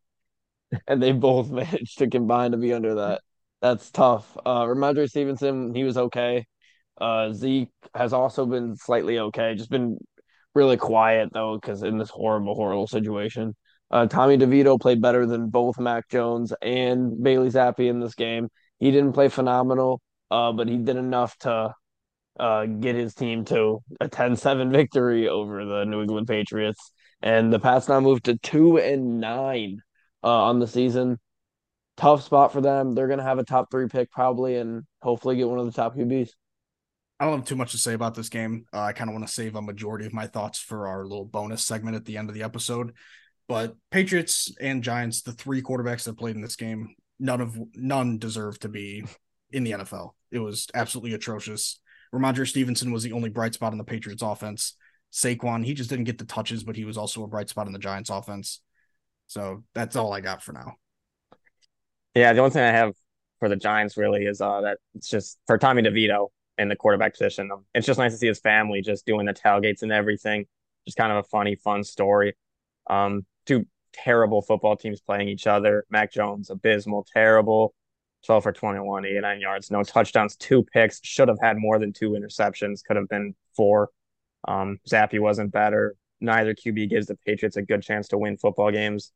and 0.87 1.03
they 1.03 1.13
both 1.13 1.51
managed 1.51 1.99
to 1.99 2.09
combine 2.09 2.53
to 2.53 2.59
be 2.59 2.73
under 2.73 2.97
that. 2.97 3.23
That's 3.63 3.91
tough. 3.91 4.37
Uh, 4.45 4.65
Rhamondre 4.65 5.09
Stevenson, 5.09 5.75
he 5.75 5.85
was 5.85 5.97
okay. 5.97 6.47
Uh, 7.01 7.33
Zeke 7.33 7.71
has 7.95 8.13
also 8.13 8.45
been 8.45 8.77
slightly 8.77 9.19
okay, 9.19 9.55
just 9.55 9.71
been 9.71 9.99
really 10.55 10.77
quiet 10.77 11.31
though, 11.33 11.59
because 11.59 11.83
in 11.83 11.99
this 11.99 12.11
horrible, 12.11 12.55
horrible 12.55 12.87
situation. 12.87 13.55
Uh, 13.91 14.07
Tommy 14.07 14.39
DeVito 14.39 14.81
played 14.81 15.03
better 15.03 15.27
than 15.27 15.49
both 15.49 15.79
Mac 15.79 16.09
Jones 16.09 16.53
and 16.63 17.23
Bailey 17.23 17.49
Zappe 17.49 17.89
in 17.89 17.99
this 17.99 18.15
game. 18.15 18.49
He 18.79 18.91
didn't 18.93 19.13
play 19.15 19.29
phenomenal, 19.29 20.01
uh, 20.31 20.53
but 20.53 20.69
he 20.69 20.77
did 20.77 20.97
enough 20.97 21.37
to 21.39 21.75
uh, 22.39 22.67
get 22.67 22.95
his 22.95 23.15
team 23.15 23.45
to 23.47 23.83
a 24.01 24.09
10-7 24.09 24.71
victory 24.71 25.29
over 25.29 25.65
the 25.65 25.85
New 25.85 26.03
England 26.03 26.29
Patriots. 26.29 26.93
And 27.21 27.53
the 27.53 27.59
Pats 27.59 27.89
now 27.89 28.01
moved 28.01 28.25
to 28.27 28.39
two 28.39 28.79
and 28.79 29.21
nine 29.21 29.83
uh, 30.23 30.45
on 30.45 30.59
the 30.59 30.67
season. 30.67 31.19
Tough 31.97 32.23
spot 32.23 32.53
for 32.53 32.61
them. 32.61 32.95
They're 32.95 33.09
going 33.09 33.19
to 33.19 33.25
have 33.25 33.39
a 33.39 33.45
top 33.45 33.71
three 33.71 33.89
pick 33.89 34.11
probably, 34.11 34.57
and 34.57 34.85
hopefully 35.03 35.37
get 35.37 35.49
one 35.49 35.59
of 35.59 35.67
the 35.67 35.73
top 35.73 35.95
QBs. 35.97 36.31
I 37.21 37.27
don't 37.27 37.41
have 37.41 37.45
too 37.45 37.57
much 37.57 37.73
to 37.73 37.79
say 37.79 37.93
about 37.93 38.15
this 38.15 38.31
game. 38.31 38.65
Uh, 38.73 38.81
I 38.81 38.93
kind 38.95 39.11
of 39.11 39.15
want 39.15 39.27
to 39.27 39.33
save 39.33 39.55
a 39.55 39.61
majority 39.61 40.07
of 40.07 40.15
my 40.15 40.27
thoughts 40.27 40.59
for 40.59 40.89
our 40.89 41.05
little 41.05 41.27
bonus 41.27 41.63
segment 41.63 41.95
at 41.95 42.07
the 42.07 42.17
end 42.17 42.31
of 42.31 42.35
the 42.35 42.43
episode. 42.43 42.95
But 43.47 43.77
Patriots 43.91 44.51
and 44.59 44.83
Giants, 44.83 45.21
the 45.21 45.33
three 45.33 45.61
quarterbacks 45.61 46.05
that 46.05 46.17
played 46.17 46.35
in 46.35 46.41
this 46.41 46.57
game, 46.57 46.95
none 47.19 47.43
of 47.43 47.59
none 47.75 48.17
deserve 48.17 48.59
to 48.61 48.71
be 48.71 49.05
in 49.51 49.65
the 49.65 49.73
NFL. 49.73 50.13
It 50.31 50.39
was 50.39 50.67
absolutely 50.73 51.13
atrocious. 51.13 51.81
Rhamondre 52.15 52.49
Stevenson 52.49 52.91
was 52.91 53.03
the 53.03 53.13
only 53.13 53.29
bright 53.29 53.53
spot 53.53 53.73
in 53.73 53.79
the 53.79 53.85
Patriots 53.85 54.23
offense. 54.23 54.75
Saquon, 55.13 55.63
he 55.63 55.75
just 55.75 55.91
didn't 55.91 56.07
get 56.07 56.17
the 56.17 56.25
touches, 56.25 56.65
but 56.65 56.77
he 56.77 56.87
was 56.87 56.97
also 56.97 57.23
a 57.23 57.29
bright 57.29 57.51
spot 57.51 57.67
in 57.67 57.75
the 57.75 57.79
Giants 57.79 58.09
offense. 58.09 58.63
So 59.27 59.63
that's 59.75 59.95
all 59.95 60.15
I 60.15 60.21
got 60.21 60.43
for 60.43 60.53
now. 60.53 60.77
Yeah, 62.15 62.33
the 62.33 62.41
only 62.41 62.53
thing 62.53 62.63
I 62.63 62.73
have 62.73 62.95
for 63.41 63.51
the 63.51 63.57
Giants 63.57 63.99
really 63.99 64.25
is 64.25 64.41
uh, 64.41 64.63
that 64.63 64.79
it's 64.95 65.09
just 65.09 65.39
for 65.47 65.59
Tommy 65.59 65.83
DeVito 65.83 66.29
in 66.61 66.69
the 66.69 66.77
quarterback 66.77 67.15
position. 67.15 67.51
It's 67.75 67.87
just 67.87 67.99
nice 67.99 68.13
to 68.13 68.19
see 68.19 68.27
his 68.27 68.39
family 68.39 68.83
just 68.83 69.07
doing 69.07 69.27
the 69.27 69.33
tailgates 69.33 69.83
and 69.83 69.91
everything. 69.91 70.47
Just 70.87 70.99
kind 70.99 71.11
of 71.11 71.19
a 71.19 71.23
funny, 71.23 71.57
fun 71.57 71.83
story. 71.85 72.37
Um, 72.89 73.25
two 73.47 73.67
terrible 73.93 74.43
football 74.43 74.77
teams 74.77 75.01
playing 75.01 75.29
each 75.29 75.47
other. 75.47 75.85
Mac 75.91 76.13
Jones, 76.13 76.51
abysmal, 76.51 77.07
terrible. 77.13 77.75
12 78.27 78.43
for 78.43 78.53
21, 78.53 79.07
89 79.07 79.41
yards, 79.41 79.71
no 79.71 79.83
touchdowns, 79.83 80.37
two 80.37 80.63
picks. 80.63 81.01
Should 81.03 81.29
have 81.29 81.39
had 81.41 81.57
more 81.57 81.79
than 81.79 81.95
two 81.95 82.11
interceptions. 82.11 82.85
Could 82.85 82.97
have 82.97 83.09
been 83.09 83.35
four. 83.57 83.89
Um, 84.47 84.79
Zappe 84.89 85.19
wasn't 85.19 85.53
better. 85.53 85.95
Neither 86.21 86.55
QB 86.55 86.91
gives 86.91 87.07
the 87.07 87.17
Patriots 87.17 87.57
a 87.57 87.63
good 87.63 87.83
chance 87.83 88.09
to 88.09 88.19
win 88.19 88.37
football 88.37 88.71
games. 88.71 89.13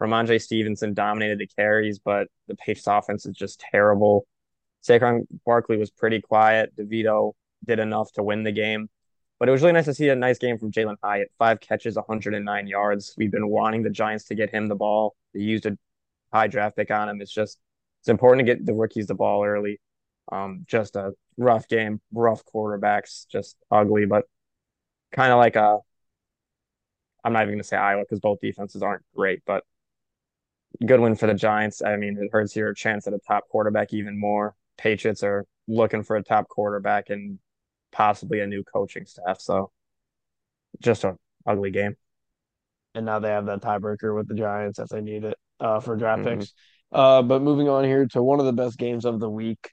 Rhamondre 0.00 0.42
Stevenson 0.42 0.94
dominated 0.94 1.38
the 1.38 1.46
carries, 1.46 2.00
but 2.00 2.26
the 2.48 2.56
Patriots 2.56 2.88
offense 2.88 3.26
is 3.26 3.36
just 3.36 3.60
terrible. 3.60 4.26
Saquon 4.82 5.26
Barkley 5.44 5.76
was 5.76 5.90
pretty 5.90 6.20
quiet. 6.20 6.74
DeVito 6.76 7.32
did 7.66 7.78
enough 7.78 8.12
to 8.12 8.22
win 8.22 8.42
the 8.42 8.52
game. 8.52 8.88
But 9.38 9.48
it 9.48 9.52
was 9.52 9.62
really 9.62 9.72
nice 9.72 9.86
to 9.86 9.94
see 9.94 10.08
a 10.10 10.14
nice 10.14 10.38
game 10.38 10.58
from 10.58 10.70
Jalin 10.70 10.96
Hyatt. 11.02 11.32
Five 11.38 11.60
catches, 11.60 11.96
109 11.96 12.66
yards. 12.66 13.14
We've 13.16 13.30
been 13.30 13.48
wanting 13.48 13.82
the 13.82 13.90
Giants 13.90 14.26
to 14.26 14.34
get 14.34 14.50
him 14.50 14.68
the 14.68 14.74
ball. 14.74 15.14
They 15.32 15.40
used 15.40 15.64
a 15.66 15.78
high 16.32 16.46
draft 16.46 16.76
pick 16.76 16.90
on 16.90 17.08
him. 17.08 17.20
It's 17.22 17.32
just 17.32 17.58
it's 18.00 18.08
important 18.08 18.46
to 18.46 18.54
get 18.54 18.64
the 18.64 18.74
rookies 18.74 19.06
the 19.06 19.14
ball 19.14 19.44
early. 19.44 19.80
Um, 20.30 20.64
just 20.66 20.94
a 20.96 21.12
rough 21.36 21.68
game, 21.68 22.00
rough 22.12 22.44
quarterbacks, 22.44 23.26
just 23.28 23.56
ugly, 23.70 24.04
but 24.06 24.24
kind 25.12 25.32
of 25.32 25.38
like 25.38 25.56
a. 25.56 25.78
I'm 27.24 27.32
not 27.32 27.46
even 27.46 27.58
to 27.58 27.64
say 27.64 27.76
Iowa 27.76 28.02
because 28.02 28.20
both 28.20 28.40
defenses 28.40 28.82
aren't 28.82 29.04
great, 29.14 29.42
but 29.46 29.64
good 30.86 31.00
win 31.00 31.14
for 31.14 31.26
the 31.26 31.34
Giants. 31.34 31.82
I 31.82 31.96
mean, 31.96 32.18
it 32.18 32.30
hurts 32.32 32.56
your 32.56 32.72
chance 32.74 33.06
at 33.06 33.12
a 33.12 33.18
top 33.18 33.48
quarterback 33.48 33.92
even 33.92 34.18
more. 34.18 34.54
Patriots 34.80 35.22
are 35.22 35.44
looking 35.68 36.02
for 36.02 36.16
a 36.16 36.22
top 36.22 36.48
quarterback 36.48 37.10
and 37.10 37.38
possibly 37.92 38.40
a 38.40 38.46
new 38.46 38.64
coaching 38.64 39.04
staff. 39.04 39.40
So 39.40 39.70
just 40.80 41.04
an 41.04 41.16
ugly 41.46 41.70
game. 41.70 41.96
And 42.94 43.04
now 43.04 43.18
they 43.18 43.28
have 43.28 43.46
that 43.46 43.60
tiebreaker 43.60 44.16
with 44.16 44.26
the 44.26 44.34
Giants 44.34 44.78
if 44.78 44.88
they 44.88 45.02
need 45.02 45.24
it 45.24 45.36
uh, 45.60 45.80
for 45.80 45.96
draft 45.96 46.22
mm-hmm. 46.22 46.40
picks. 46.40 46.52
Uh, 46.90 47.22
but 47.22 47.42
moving 47.42 47.68
on 47.68 47.84
here 47.84 48.06
to 48.06 48.22
one 48.22 48.40
of 48.40 48.46
the 48.46 48.52
best 48.52 48.78
games 48.78 49.04
of 49.04 49.20
the 49.20 49.28
week. 49.28 49.70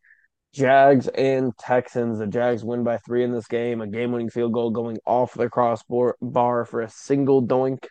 Jags 0.53 1.08
and 1.08 1.55
Texans. 1.58 2.20
The 2.20 2.28
Jags 2.28 2.64
win 2.64 2.84
by 2.84 2.97
three 2.97 3.24
in 3.24 3.32
this 3.32 3.47
game. 3.47 3.82
A 3.82 3.88
game-winning 3.88 4.30
field 4.30 4.53
goal 4.53 4.72
going 4.72 4.97
off 5.05 5.34
the 5.34 5.49
crossbar 5.49 6.16
bar 6.22 6.66
for 6.66 6.82
a 6.82 6.89
single 6.89 7.45
doink 7.45 7.86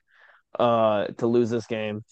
uh, 0.59 1.07
to 1.19 1.27
lose 1.27 1.51
this 1.51 1.67
game, 1.67 2.03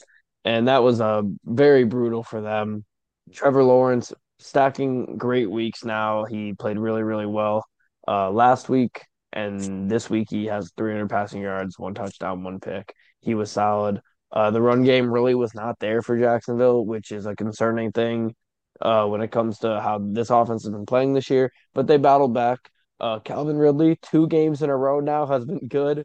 and 0.44 0.68
that 0.68 0.82
was 0.82 1.00
uh, 1.00 1.22
very 1.44 1.84
brutal 1.84 2.22
for 2.22 2.40
them. 2.40 2.84
Trevor 3.32 3.64
Lawrence 3.64 4.12
stacking 4.44 5.16
great 5.16 5.50
weeks 5.50 5.84
now. 5.84 6.24
He 6.24 6.52
played 6.52 6.78
really, 6.78 7.02
really 7.02 7.24
well 7.24 7.64
uh, 8.06 8.30
last 8.30 8.68
week, 8.68 9.00
and 9.32 9.90
this 9.90 10.10
week 10.10 10.28
he 10.30 10.44
has 10.46 10.70
300 10.76 11.08
passing 11.08 11.40
yards, 11.40 11.78
one 11.78 11.94
touchdown, 11.94 12.44
one 12.44 12.60
pick. 12.60 12.94
He 13.20 13.34
was 13.34 13.50
solid. 13.50 14.02
Uh, 14.30 14.50
the 14.50 14.60
run 14.60 14.84
game 14.84 15.10
really 15.10 15.34
was 15.34 15.54
not 15.54 15.78
there 15.78 16.02
for 16.02 16.18
Jacksonville, 16.18 16.84
which 16.84 17.10
is 17.10 17.24
a 17.24 17.34
concerning 17.34 17.90
thing 17.90 18.34
uh, 18.82 19.06
when 19.06 19.22
it 19.22 19.30
comes 19.30 19.58
to 19.60 19.80
how 19.80 19.98
this 19.98 20.28
offense 20.28 20.64
has 20.64 20.72
been 20.72 20.84
playing 20.84 21.14
this 21.14 21.30
year. 21.30 21.50
But 21.72 21.86
they 21.86 21.96
battled 21.96 22.34
back. 22.34 22.58
Uh, 23.00 23.20
Calvin 23.20 23.56
Ridley, 23.56 23.98
two 24.02 24.28
games 24.28 24.60
in 24.60 24.68
a 24.68 24.76
row 24.76 25.00
now, 25.00 25.24
has 25.24 25.46
been 25.46 25.66
good. 25.68 26.04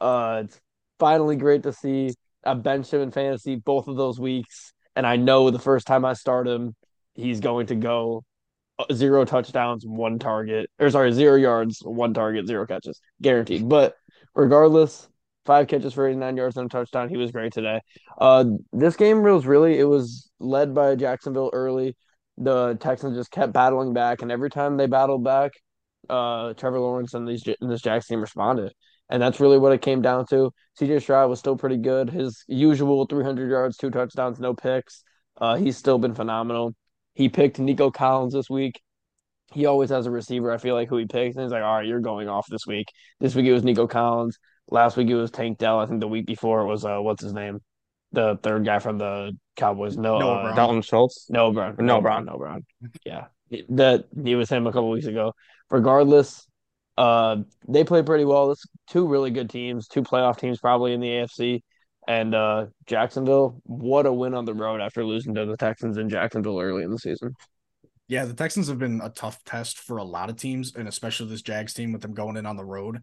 Uh, 0.00 0.42
it's 0.44 0.60
finally 1.00 1.34
great 1.34 1.64
to 1.64 1.72
see. 1.72 2.14
I 2.44 2.54
benched 2.54 2.94
him 2.94 3.00
in 3.00 3.10
fantasy 3.10 3.56
both 3.56 3.88
of 3.88 3.96
those 3.96 4.20
weeks, 4.20 4.72
and 4.94 5.04
I 5.04 5.16
know 5.16 5.50
the 5.50 5.58
first 5.58 5.88
time 5.88 6.04
I 6.04 6.12
start 6.12 6.46
him, 6.46 6.76
he's 7.20 7.40
going 7.40 7.66
to 7.66 7.74
go 7.74 8.24
uh, 8.78 8.92
zero 8.92 9.24
touchdowns, 9.24 9.84
one 9.86 10.18
target, 10.18 10.70
or 10.78 10.90
sorry, 10.90 11.12
zero 11.12 11.36
yards, 11.36 11.80
one 11.84 12.14
target, 12.14 12.46
zero 12.46 12.66
catches, 12.66 13.00
guaranteed. 13.20 13.68
But 13.68 13.94
regardless, 14.34 15.08
five 15.44 15.68
catches 15.68 15.94
for 15.94 16.06
89 16.06 16.36
yards 16.36 16.56
and 16.56 16.66
a 16.66 16.68
touchdown. 16.68 17.08
He 17.08 17.16
was 17.16 17.30
great 17.30 17.52
today. 17.52 17.80
Uh, 18.18 18.44
this 18.72 18.96
game 18.96 19.22
was 19.22 19.46
really 19.46 19.78
it 19.78 19.84
was 19.84 20.30
led 20.38 20.74
by 20.74 20.94
Jacksonville 20.94 21.50
early. 21.52 21.96
The 22.38 22.76
Texans 22.80 23.16
just 23.16 23.30
kept 23.30 23.52
battling 23.52 23.92
back, 23.92 24.22
and 24.22 24.32
every 24.32 24.48
time 24.50 24.76
they 24.76 24.86
battled 24.86 25.24
back, 25.24 25.50
uh, 26.08 26.54
Trevor 26.54 26.80
Lawrence 26.80 27.14
and 27.14 27.28
these 27.28 27.46
and 27.60 27.70
this 27.70 27.82
Jags 27.82 28.06
team 28.06 28.20
responded, 28.20 28.72
and 29.10 29.20
that's 29.20 29.40
really 29.40 29.58
what 29.58 29.72
it 29.72 29.82
came 29.82 30.00
down 30.00 30.24
to. 30.30 30.50
C.J. 30.78 31.00
Stroud 31.00 31.28
was 31.28 31.38
still 31.38 31.56
pretty 31.56 31.76
good. 31.76 32.08
His 32.08 32.44
usual 32.48 33.04
300 33.06 33.50
yards, 33.50 33.76
two 33.76 33.90
touchdowns, 33.90 34.40
no 34.40 34.54
picks. 34.54 35.04
Uh, 35.38 35.56
he's 35.56 35.76
still 35.76 35.98
been 35.98 36.14
phenomenal. 36.14 36.74
He 37.14 37.28
picked 37.28 37.58
Nico 37.58 37.90
Collins 37.90 38.32
this 38.32 38.48
week. 38.48 38.80
He 39.52 39.66
always 39.66 39.90
has 39.90 40.06
a 40.06 40.10
receiver. 40.10 40.52
I 40.52 40.58
feel 40.58 40.74
like 40.74 40.88
who 40.88 40.96
he 40.96 41.06
picks, 41.06 41.36
and 41.36 41.44
he's 41.44 41.52
like, 41.52 41.62
"All 41.62 41.76
right, 41.76 41.86
you're 41.86 42.00
going 42.00 42.28
off 42.28 42.46
this 42.48 42.66
week." 42.66 42.86
This 43.18 43.34
week 43.34 43.46
it 43.46 43.52
was 43.52 43.64
Nico 43.64 43.86
Collins. 43.86 44.38
Last 44.70 44.96
week 44.96 45.08
it 45.08 45.16
was 45.16 45.30
Tank 45.30 45.58
Dell. 45.58 45.80
I 45.80 45.86
think 45.86 46.00
the 46.00 46.08
week 46.08 46.26
before 46.26 46.60
it 46.60 46.66
was 46.66 46.84
uh 46.84 46.98
what's 46.98 47.22
his 47.22 47.32
name, 47.32 47.60
the 48.12 48.38
third 48.42 48.64
guy 48.64 48.78
from 48.78 48.98
the 48.98 49.36
Cowboys. 49.56 49.96
No, 49.96 50.18
no 50.18 50.30
uh, 50.30 50.54
Dalton 50.54 50.82
Schultz. 50.82 51.28
Noah 51.28 51.52
Brown. 51.52 51.76
Noah 51.78 52.00
Brown. 52.00 52.24
Noah 52.26 52.38
Brown. 52.38 52.64
Yeah, 53.04 53.26
that 53.70 54.06
he 54.24 54.34
was 54.36 54.48
him 54.48 54.66
a 54.66 54.72
couple 54.72 54.90
weeks 54.90 55.06
ago. 55.06 55.34
Regardless, 55.70 56.46
uh, 56.96 57.38
they 57.68 57.84
played 57.84 58.06
pretty 58.06 58.24
well. 58.24 58.48
This 58.48 58.64
two 58.88 59.06
really 59.06 59.30
good 59.30 59.50
teams, 59.50 59.88
two 59.88 60.02
playoff 60.02 60.38
teams 60.38 60.58
probably 60.58 60.92
in 60.92 61.00
the 61.00 61.08
AFC. 61.08 61.62
And 62.10 62.34
uh, 62.34 62.66
Jacksonville, 62.86 63.60
what 63.62 64.04
a 64.04 64.12
win 64.12 64.34
on 64.34 64.44
the 64.44 64.52
road 64.52 64.80
after 64.80 65.04
losing 65.04 65.32
to 65.36 65.46
the 65.46 65.56
Texans 65.56 65.96
in 65.96 66.08
Jacksonville 66.08 66.58
early 66.58 66.82
in 66.82 66.90
the 66.90 66.98
season. 66.98 67.36
Yeah, 68.08 68.24
the 68.24 68.34
Texans 68.34 68.66
have 68.66 68.80
been 68.80 69.00
a 69.00 69.10
tough 69.10 69.44
test 69.44 69.78
for 69.78 69.98
a 69.98 70.02
lot 70.02 70.28
of 70.28 70.34
teams, 70.34 70.74
and 70.74 70.88
especially 70.88 71.28
this 71.28 71.40
Jags 71.40 71.72
team 71.72 71.92
with 71.92 72.02
them 72.02 72.12
going 72.12 72.36
in 72.36 72.46
on 72.46 72.56
the 72.56 72.64
road 72.64 72.98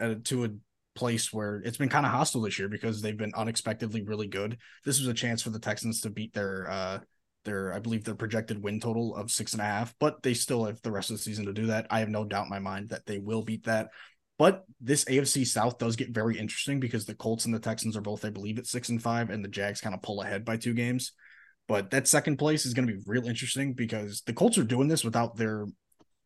uh, 0.00 0.16
to 0.24 0.46
a 0.46 0.48
place 0.96 1.32
where 1.32 1.62
it's 1.64 1.76
been 1.76 1.88
kind 1.88 2.04
of 2.04 2.10
hostile 2.10 2.40
this 2.40 2.58
year 2.58 2.68
because 2.68 3.00
they've 3.00 3.16
been 3.16 3.32
unexpectedly 3.36 4.02
really 4.02 4.26
good. 4.26 4.58
This 4.84 4.98
was 4.98 5.06
a 5.06 5.14
chance 5.14 5.42
for 5.42 5.50
the 5.50 5.60
Texans 5.60 6.00
to 6.00 6.10
beat 6.10 6.34
their 6.34 6.68
uh 6.68 6.98
their 7.44 7.72
I 7.72 7.78
believe 7.78 8.02
their 8.02 8.16
projected 8.16 8.60
win 8.60 8.80
total 8.80 9.14
of 9.14 9.30
six 9.30 9.52
and 9.52 9.62
a 9.62 9.64
half, 9.64 9.94
but 10.00 10.24
they 10.24 10.34
still 10.34 10.64
have 10.64 10.82
the 10.82 10.90
rest 10.90 11.10
of 11.10 11.18
the 11.18 11.22
season 11.22 11.46
to 11.46 11.52
do 11.52 11.66
that. 11.66 11.86
I 11.88 12.00
have 12.00 12.08
no 12.08 12.24
doubt 12.24 12.46
in 12.46 12.50
my 12.50 12.58
mind 12.58 12.88
that 12.88 13.06
they 13.06 13.20
will 13.20 13.42
beat 13.42 13.66
that. 13.66 13.90
But 14.40 14.64
this 14.80 15.04
AFC 15.04 15.46
South 15.46 15.76
does 15.76 15.96
get 15.96 16.14
very 16.14 16.38
interesting 16.38 16.80
because 16.80 17.04
the 17.04 17.14
Colts 17.14 17.44
and 17.44 17.52
the 17.52 17.58
Texans 17.58 17.94
are 17.94 18.00
both, 18.00 18.24
I 18.24 18.30
believe, 18.30 18.58
at 18.58 18.66
six 18.66 18.88
and 18.88 19.00
five, 19.00 19.28
and 19.28 19.44
the 19.44 19.50
Jags 19.50 19.82
kind 19.82 19.94
of 19.94 20.00
pull 20.00 20.22
ahead 20.22 20.46
by 20.46 20.56
two 20.56 20.72
games. 20.72 21.12
But 21.68 21.90
that 21.90 22.08
second 22.08 22.38
place 22.38 22.64
is 22.64 22.72
going 22.72 22.88
to 22.88 22.94
be 22.94 23.02
real 23.04 23.28
interesting 23.28 23.74
because 23.74 24.22
the 24.22 24.32
Colts 24.32 24.56
are 24.56 24.64
doing 24.64 24.88
this 24.88 25.04
without 25.04 25.36
their 25.36 25.66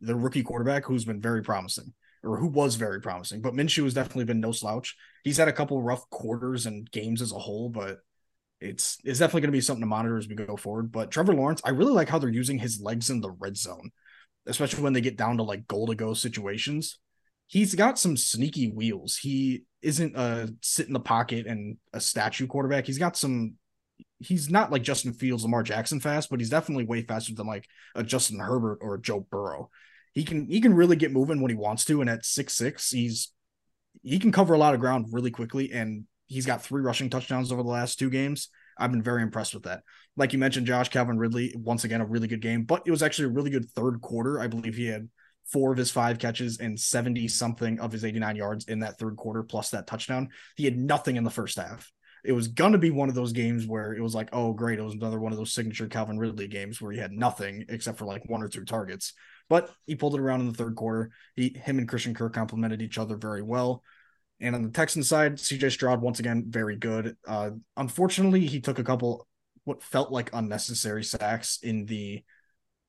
their 0.00 0.14
rookie 0.14 0.44
quarterback, 0.44 0.84
who's 0.84 1.04
been 1.04 1.20
very 1.20 1.42
promising 1.42 1.92
or 2.22 2.38
who 2.38 2.46
was 2.46 2.76
very 2.76 3.00
promising. 3.00 3.40
But 3.40 3.54
Minshew 3.54 3.82
has 3.82 3.94
definitely 3.94 4.26
been 4.26 4.38
no 4.38 4.52
slouch. 4.52 4.94
He's 5.24 5.38
had 5.38 5.48
a 5.48 5.52
couple 5.52 5.82
rough 5.82 6.08
quarters 6.10 6.66
and 6.66 6.88
games 6.92 7.20
as 7.20 7.32
a 7.32 7.38
whole, 7.40 7.68
but 7.68 7.98
it's 8.60 8.96
it's 9.02 9.18
definitely 9.18 9.40
going 9.40 9.50
to 9.50 9.56
be 9.56 9.60
something 9.60 9.82
to 9.82 9.86
monitor 9.86 10.18
as 10.18 10.28
we 10.28 10.36
go 10.36 10.56
forward. 10.56 10.92
But 10.92 11.10
Trevor 11.10 11.34
Lawrence, 11.34 11.62
I 11.64 11.70
really 11.70 11.92
like 11.92 12.10
how 12.10 12.20
they're 12.20 12.30
using 12.30 12.60
his 12.60 12.80
legs 12.80 13.10
in 13.10 13.20
the 13.20 13.32
red 13.32 13.56
zone, 13.56 13.90
especially 14.46 14.84
when 14.84 14.92
they 14.92 15.00
get 15.00 15.16
down 15.16 15.38
to 15.38 15.42
like 15.42 15.66
goal 15.66 15.88
to 15.88 15.96
go 15.96 16.14
situations. 16.14 17.00
He's 17.46 17.74
got 17.74 17.98
some 17.98 18.16
sneaky 18.16 18.70
wheels. 18.70 19.16
He 19.16 19.64
isn't 19.82 20.16
a 20.16 20.52
sit 20.62 20.86
in 20.86 20.92
the 20.92 21.00
pocket 21.00 21.46
and 21.46 21.76
a 21.92 22.00
statue 22.00 22.46
quarterback. 22.46 22.86
He's 22.86 22.98
got 22.98 23.16
some. 23.16 23.54
He's 24.18 24.50
not 24.50 24.72
like 24.72 24.82
Justin 24.82 25.12
Fields, 25.12 25.42
Lamar 25.42 25.62
Jackson 25.62 26.00
fast, 26.00 26.30
but 26.30 26.40
he's 26.40 26.50
definitely 26.50 26.84
way 26.84 27.02
faster 27.02 27.34
than 27.34 27.46
like 27.46 27.66
a 27.94 28.02
Justin 28.02 28.38
Herbert 28.38 28.78
or 28.80 28.98
Joe 28.98 29.26
Burrow. 29.30 29.70
He 30.14 30.24
can 30.24 30.48
he 30.48 30.60
can 30.60 30.74
really 30.74 30.96
get 30.96 31.12
moving 31.12 31.40
when 31.40 31.50
he 31.50 31.56
wants 31.56 31.84
to, 31.86 32.00
and 32.00 32.08
at 32.08 32.24
six 32.24 32.54
six, 32.54 32.90
he's 32.90 33.32
he 34.02 34.18
can 34.18 34.32
cover 34.32 34.54
a 34.54 34.58
lot 34.58 34.74
of 34.74 34.80
ground 34.80 35.06
really 35.12 35.30
quickly, 35.30 35.72
and 35.72 36.04
he's 36.26 36.46
got 36.46 36.62
three 36.62 36.82
rushing 36.82 37.10
touchdowns 37.10 37.52
over 37.52 37.62
the 37.62 37.68
last 37.68 37.98
two 37.98 38.10
games. 38.10 38.48
I've 38.78 38.90
been 38.90 39.02
very 39.02 39.22
impressed 39.22 39.54
with 39.54 39.64
that. 39.64 39.82
Like 40.16 40.32
you 40.32 40.38
mentioned, 40.38 40.66
Josh 40.66 40.88
Calvin 40.88 41.18
Ridley, 41.18 41.54
once 41.56 41.84
again, 41.84 42.00
a 42.00 42.06
really 42.06 42.28
good 42.28 42.40
game, 42.40 42.64
but 42.64 42.82
it 42.86 42.90
was 42.90 43.02
actually 43.02 43.26
a 43.26 43.32
really 43.32 43.50
good 43.50 43.70
third 43.70 44.00
quarter. 44.00 44.40
I 44.40 44.46
believe 44.46 44.74
he 44.74 44.86
had 44.86 45.08
four 45.46 45.72
of 45.72 45.78
his 45.78 45.90
five 45.90 46.18
catches 46.18 46.58
and 46.58 46.78
70 46.78 47.28
something 47.28 47.78
of 47.80 47.92
his 47.92 48.04
89 48.04 48.36
yards 48.36 48.64
in 48.66 48.80
that 48.80 48.98
third 48.98 49.16
quarter, 49.16 49.42
plus 49.42 49.70
that 49.70 49.86
touchdown. 49.86 50.30
He 50.56 50.64
had 50.64 50.76
nothing 50.76 51.16
in 51.16 51.24
the 51.24 51.30
first 51.30 51.56
half. 51.56 51.92
It 52.24 52.32
was 52.32 52.48
going 52.48 52.72
to 52.72 52.78
be 52.78 52.90
one 52.90 53.10
of 53.10 53.14
those 53.14 53.32
games 53.32 53.66
where 53.66 53.92
it 53.92 54.00
was 54.00 54.14
like, 54.14 54.30
oh, 54.32 54.54
great. 54.54 54.78
It 54.78 54.82
was 54.82 54.94
another 54.94 55.20
one 55.20 55.32
of 55.32 55.38
those 55.38 55.52
signature 55.52 55.86
Calvin 55.88 56.18
Ridley 56.18 56.48
games 56.48 56.80
where 56.80 56.90
he 56.90 56.98
had 56.98 57.12
nothing 57.12 57.66
except 57.68 57.98
for 57.98 58.06
like 58.06 58.28
one 58.28 58.42
or 58.42 58.48
two 58.48 58.64
targets. 58.64 59.12
But 59.50 59.70
he 59.86 59.94
pulled 59.94 60.14
it 60.14 60.20
around 60.20 60.40
in 60.40 60.46
the 60.46 60.56
third 60.56 60.74
quarter. 60.74 61.10
He, 61.36 61.50
him 61.50 61.78
and 61.78 61.86
Christian 61.88 62.14
Kirk 62.14 62.32
complemented 62.32 62.80
each 62.80 62.96
other 62.96 63.16
very 63.16 63.42
well. 63.42 63.82
And 64.40 64.54
on 64.54 64.62
the 64.62 64.70
Texan 64.70 65.02
side, 65.02 65.34
CJ 65.34 65.72
Stroud, 65.72 66.00
once 66.00 66.18
again, 66.18 66.44
very 66.48 66.76
good. 66.76 67.16
Uh, 67.26 67.50
unfortunately, 67.76 68.46
he 68.46 68.60
took 68.60 68.78
a 68.78 68.84
couple 68.84 69.26
what 69.64 69.82
felt 69.82 70.10
like 70.10 70.30
unnecessary 70.32 71.04
sacks 71.04 71.58
in 71.62 71.86
the 71.86 72.22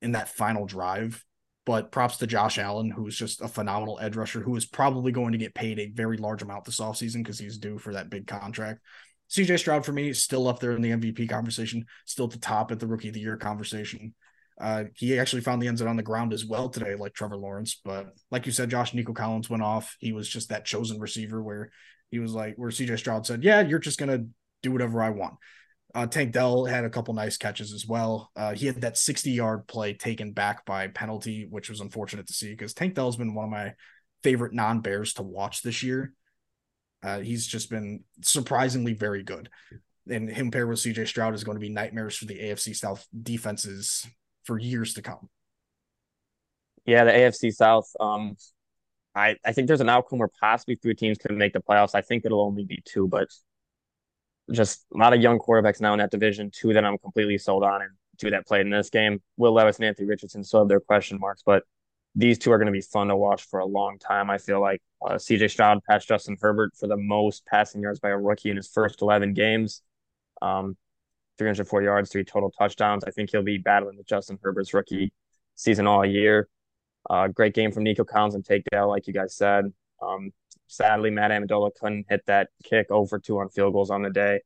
in 0.02 0.12
that 0.12 0.28
final 0.28 0.66
drive. 0.66 1.24
But 1.66 1.90
props 1.90 2.16
to 2.18 2.26
Josh 2.26 2.58
Allen, 2.58 2.90
who's 2.90 3.18
just 3.18 3.42
a 3.42 3.48
phenomenal 3.48 3.98
edge 4.00 4.16
rusher 4.16 4.40
who 4.40 4.56
is 4.56 4.64
probably 4.64 5.12
going 5.12 5.32
to 5.32 5.38
get 5.38 5.54
paid 5.54 5.78
a 5.78 5.88
very 5.88 6.16
large 6.16 6.42
amount 6.42 6.64
this 6.64 6.80
offseason 6.80 7.18
because 7.18 7.38
he's 7.38 7.58
due 7.58 7.76
for 7.76 7.92
that 7.92 8.08
big 8.08 8.26
contract. 8.26 8.80
CJ 9.30 9.58
Stroud 9.58 9.84
for 9.84 9.92
me 9.92 10.08
is 10.08 10.22
still 10.22 10.46
up 10.46 10.60
there 10.60 10.72
in 10.72 10.82
the 10.82 10.92
MVP 10.92 11.28
conversation, 11.28 11.84
still 12.04 12.26
at 12.26 12.30
the 12.30 12.38
top 12.38 12.70
at 12.70 12.78
the 12.78 12.86
rookie 12.86 13.08
of 13.08 13.14
the 13.14 13.20
year 13.20 13.36
conversation. 13.36 14.14
Uh, 14.58 14.84
he 14.94 15.18
actually 15.18 15.42
found 15.42 15.60
the 15.60 15.68
end 15.68 15.78
zone 15.78 15.88
on 15.88 15.96
the 15.96 16.02
ground 16.02 16.32
as 16.32 16.44
well 16.44 16.68
today, 16.68 16.94
like 16.94 17.12
Trevor 17.12 17.36
Lawrence. 17.36 17.80
But 17.84 18.14
like 18.30 18.46
you 18.46 18.52
said, 18.52 18.70
Josh 18.70 18.94
Nico 18.94 19.12
Collins 19.12 19.50
went 19.50 19.62
off. 19.62 19.96
He 19.98 20.12
was 20.12 20.28
just 20.28 20.48
that 20.48 20.64
chosen 20.64 20.98
receiver 20.98 21.42
where 21.42 21.70
he 22.10 22.20
was 22.20 22.32
like, 22.32 22.54
where 22.56 22.70
CJ 22.70 22.98
Stroud 22.98 23.26
said, 23.26 23.42
"Yeah, 23.42 23.60
you're 23.60 23.78
just 23.78 23.98
gonna 23.98 24.26
do 24.62 24.72
whatever 24.72 25.02
I 25.02 25.10
want." 25.10 25.34
Uh, 25.96 26.06
Tank 26.06 26.32
Dell 26.32 26.66
had 26.66 26.84
a 26.84 26.90
couple 26.90 27.14
nice 27.14 27.38
catches 27.38 27.72
as 27.72 27.86
well. 27.86 28.30
Uh, 28.36 28.52
he 28.52 28.66
had 28.66 28.82
that 28.82 28.98
60 28.98 29.30
yard 29.30 29.66
play 29.66 29.94
taken 29.94 30.32
back 30.32 30.66
by 30.66 30.88
penalty, 30.88 31.46
which 31.48 31.70
was 31.70 31.80
unfortunate 31.80 32.26
to 32.26 32.34
see 32.34 32.50
because 32.50 32.74
Tank 32.74 32.94
Dell 32.94 33.06
has 33.06 33.16
been 33.16 33.34
one 33.34 33.46
of 33.46 33.50
my 33.50 33.72
favorite 34.22 34.52
non 34.52 34.80
Bears 34.80 35.14
to 35.14 35.22
watch 35.22 35.62
this 35.62 35.82
year. 35.82 36.12
Uh, 37.02 37.20
he's 37.20 37.46
just 37.46 37.70
been 37.70 38.04
surprisingly 38.20 38.92
very 38.92 39.22
good. 39.22 39.48
And 40.06 40.28
him 40.28 40.50
paired 40.50 40.68
with 40.68 40.80
CJ 40.80 41.08
Stroud 41.08 41.34
is 41.34 41.44
going 41.44 41.56
to 41.56 41.60
be 41.60 41.70
nightmares 41.70 42.14
for 42.18 42.26
the 42.26 42.38
AFC 42.38 42.76
South 42.76 43.06
defenses 43.22 44.06
for 44.44 44.58
years 44.58 44.92
to 44.94 45.02
come. 45.02 45.30
Yeah, 46.84 47.04
the 47.04 47.12
AFC 47.12 47.54
South. 47.54 47.90
Um, 47.98 48.36
I 49.14 49.36
I 49.46 49.52
think 49.52 49.66
there's 49.66 49.80
an 49.80 49.88
outcome 49.88 50.18
where 50.18 50.30
possibly 50.42 50.74
three 50.74 50.94
teams 50.94 51.16
can 51.16 51.38
make 51.38 51.54
the 51.54 51.62
playoffs. 51.62 51.94
I 51.94 52.02
think 52.02 52.26
it'll 52.26 52.44
only 52.44 52.64
be 52.64 52.82
two, 52.84 53.08
but 53.08 53.28
just 54.52 54.86
a 54.94 54.98
lot 54.98 55.12
of 55.12 55.20
young 55.20 55.38
quarterbacks 55.38 55.80
now 55.80 55.92
in 55.92 55.98
that 55.98 56.10
division. 56.10 56.50
Two 56.50 56.72
that 56.72 56.84
I'm 56.84 56.98
completely 56.98 57.38
sold 57.38 57.64
on, 57.64 57.82
and 57.82 57.90
two 58.18 58.30
that 58.30 58.46
played 58.46 58.62
in 58.62 58.70
this 58.70 58.90
game. 58.90 59.20
Will 59.36 59.52
Levis 59.52 59.76
and 59.76 59.86
Anthony 59.86 60.08
Richardson 60.08 60.44
still 60.44 60.60
have 60.60 60.68
their 60.68 60.80
question 60.80 61.18
marks, 61.20 61.42
but 61.44 61.64
these 62.14 62.38
two 62.38 62.50
are 62.50 62.58
going 62.58 62.66
to 62.66 62.72
be 62.72 62.80
fun 62.80 63.08
to 63.08 63.16
watch 63.16 63.44
for 63.44 63.60
a 63.60 63.66
long 63.66 63.98
time. 63.98 64.30
I 64.30 64.38
feel 64.38 64.60
like 64.60 64.80
uh, 65.06 65.14
CJ 65.14 65.50
Stroud 65.50 65.82
passed 65.88 66.08
Justin 66.08 66.36
Herbert 66.40 66.72
for 66.74 66.86
the 66.86 66.96
most 66.96 67.44
passing 67.44 67.82
yards 67.82 68.00
by 68.00 68.08
a 68.08 68.16
rookie 68.16 68.50
in 68.50 68.56
his 68.56 68.68
first 68.68 69.02
11 69.02 69.34
games. 69.34 69.82
Um, 70.40 70.76
304 71.36 71.82
yards, 71.82 72.10
three 72.10 72.24
total 72.24 72.50
touchdowns. 72.50 73.04
I 73.04 73.10
think 73.10 73.30
he'll 73.30 73.42
be 73.42 73.58
battling 73.58 73.98
with 73.98 74.06
Justin 74.06 74.38
Herbert's 74.42 74.72
rookie 74.72 75.12
season 75.54 75.86
all 75.86 76.06
year. 76.06 76.48
Uh, 77.08 77.28
great 77.28 77.54
game 77.54 77.70
from 77.70 77.82
Nico 77.82 78.04
Collins 78.04 78.34
and 78.34 78.64
Dell, 78.72 78.88
like 78.88 79.06
you 79.06 79.12
guys 79.12 79.34
said. 79.34 79.72
Um, 80.02 80.32
sadly, 80.66 81.10
Matt 81.10 81.30
Ammendola 81.30 81.70
couldn't 81.74 82.06
hit 82.08 82.22
that 82.26 82.48
kick 82.64 82.86
over 82.90 83.18
two 83.18 83.38
on 83.38 83.48
field 83.48 83.72
goals 83.72 83.90
on 83.90 84.02
the 84.02 84.10
day. 84.10 84.40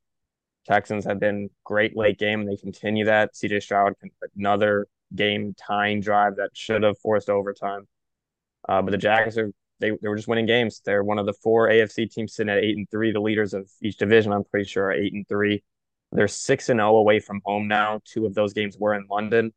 Texans 0.67 1.05
have 1.05 1.19
been 1.19 1.51
great 1.65 1.97
late 1.97 2.19
game, 2.19 2.41
and 2.41 2.49
they 2.49 2.57
continue 2.57 3.07
that. 3.07 3.35
CJ 3.35 3.63
Stroud 3.63 3.95
another 4.37 4.87
game 5.15 5.55
tying 5.55 6.01
drive 6.01 6.37
that 6.37 6.51
should 6.55 6.83
have 6.83 6.99
forced 6.99 7.31
overtime. 7.31 7.89
Uh, 8.69 8.83
but 8.83 8.91
the 8.91 8.99
Jags 8.99 9.39
are 9.39 9.51
they, 9.81 9.91
they 9.91 10.09
were 10.09 10.17
just 10.17 10.29
winning 10.29 10.47
games. 10.47 10.83
They're 10.85 11.03
one 11.03 11.19
of 11.19 11.27
the 11.27 11.33
four 11.33 11.69
AFC 11.69 12.11
teams 12.11 12.35
sitting 12.35 12.53
at 12.53 12.63
eight 12.63 12.77
and 12.77 12.89
three. 12.91 13.13
The 13.13 13.21
leaders 13.21 13.55
of 13.55 13.71
each 13.83 13.97
division, 13.97 14.33
I'm 14.33 14.45
pretty 14.45 14.69
sure, 14.69 14.87
are 14.87 14.93
eight 14.93 15.15
and 15.15 15.27
three. 15.27 15.65
They're 16.13 16.29
six 16.29 16.69
and 16.69 16.79
zero 16.79 16.97
away 16.97 17.21
from 17.21 17.41
home 17.45 17.67
now. 17.67 18.01
Two 18.05 18.27
of 18.27 18.35
those 18.35 18.53
games 18.53 18.77
were 18.79 18.95
in 18.95 19.07
London. 19.11 19.53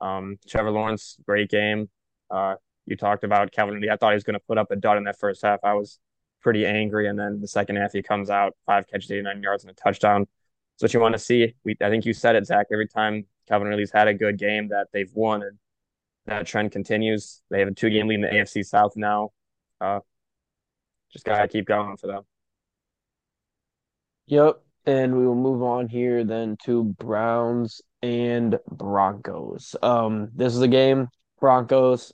Um, 0.00 0.36
Trevor 0.46 0.70
Lawrence, 0.70 1.16
great 1.26 1.48
game. 1.48 1.88
Uh, 2.30 2.56
you 2.86 2.96
talked 2.96 3.24
about 3.24 3.52
Calvin. 3.52 3.84
I 3.90 3.96
thought 3.96 4.10
he 4.10 4.14
was 4.14 4.24
going 4.24 4.34
to 4.34 4.40
put 4.40 4.58
up 4.58 4.70
a 4.70 4.76
dud 4.76 4.96
in 4.96 5.04
that 5.04 5.18
first 5.18 5.42
half. 5.42 5.60
I 5.64 5.74
was 5.74 5.98
pretty 6.40 6.64
angry, 6.64 7.08
and 7.08 7.18
then 7.18 7.40
the 7.40 7.48
second 7.48 7.76
half 7.76 7.92
he 7.92 8.02
comes 8.02 8.30
out 8.30 8.54
five 8.64 8.86
catches, 8.86 9.10
eighty 9.10 9.22
nine 9.22 9.42
yards, 9.42 9.64
and 9.64 9.70
a 9.70 9.74
touchdown. 9.74 10.26
That's 10.74 10.82
what 10.82 10.94
you 10.94 11.00
want 11.00 11.14
to 11.14 11.18
see. 11.18 11.54
We, 11.64 11.76
I 11.80 11.88
think 11.90 12.04
you 12.04 12.12
said 12.12 12.36
it, 12.36 12.46
Zach. 12.46 12.66
Every 12.72 12.86
time 12.86 13.26
Calvin 13.48 13.68
Ridley's 13.68 13.92
had 13.92 14.08
a 14.08 14.14
good 14.14 14.38
game, 14.38 14.68
that 14.68 14.88
they've 14.92 15.10
won, 15.12 15.42
and 15.42 15.58
that 16.26 16.46
trend 16.46 16.72
continues. 16.72 17.42
They 17.50 17.60
have 17.60 17.68
a 17.68 17.74
two 17.74 17.90
game 17.90 18.08
lead 18.08 18.16
in 18.16 18.20
the 18.22 18.28
AFC 18.28 18.64
South 18.64 18.92
now. 18.96 19.30
Uh, 19.80 20.00
just 21.12 21.24
gotta 21.24 21.48
keep 21.48 21.66
going 21.66 21.96
for 21.96 22.06
them. 22.06 22.22
Yep. 24.26 24.60
And 24.86 25.16
we 25.18 25.26
will 25.26 25.34
move 25.34 25.62
on 25.62 25.88
here 25.88 26.24
then 26.24 26.56
to 26.64 26.84
Browns 26.84 27.80
and 28.02 28.58
Broncos. 28.70 29.74
Um, 29.82 30.30
this 30.34 30.54
is 30.54 30.62
a 30.62 30.68
game. 30.68 31.08
Broncos, 31.40 32.12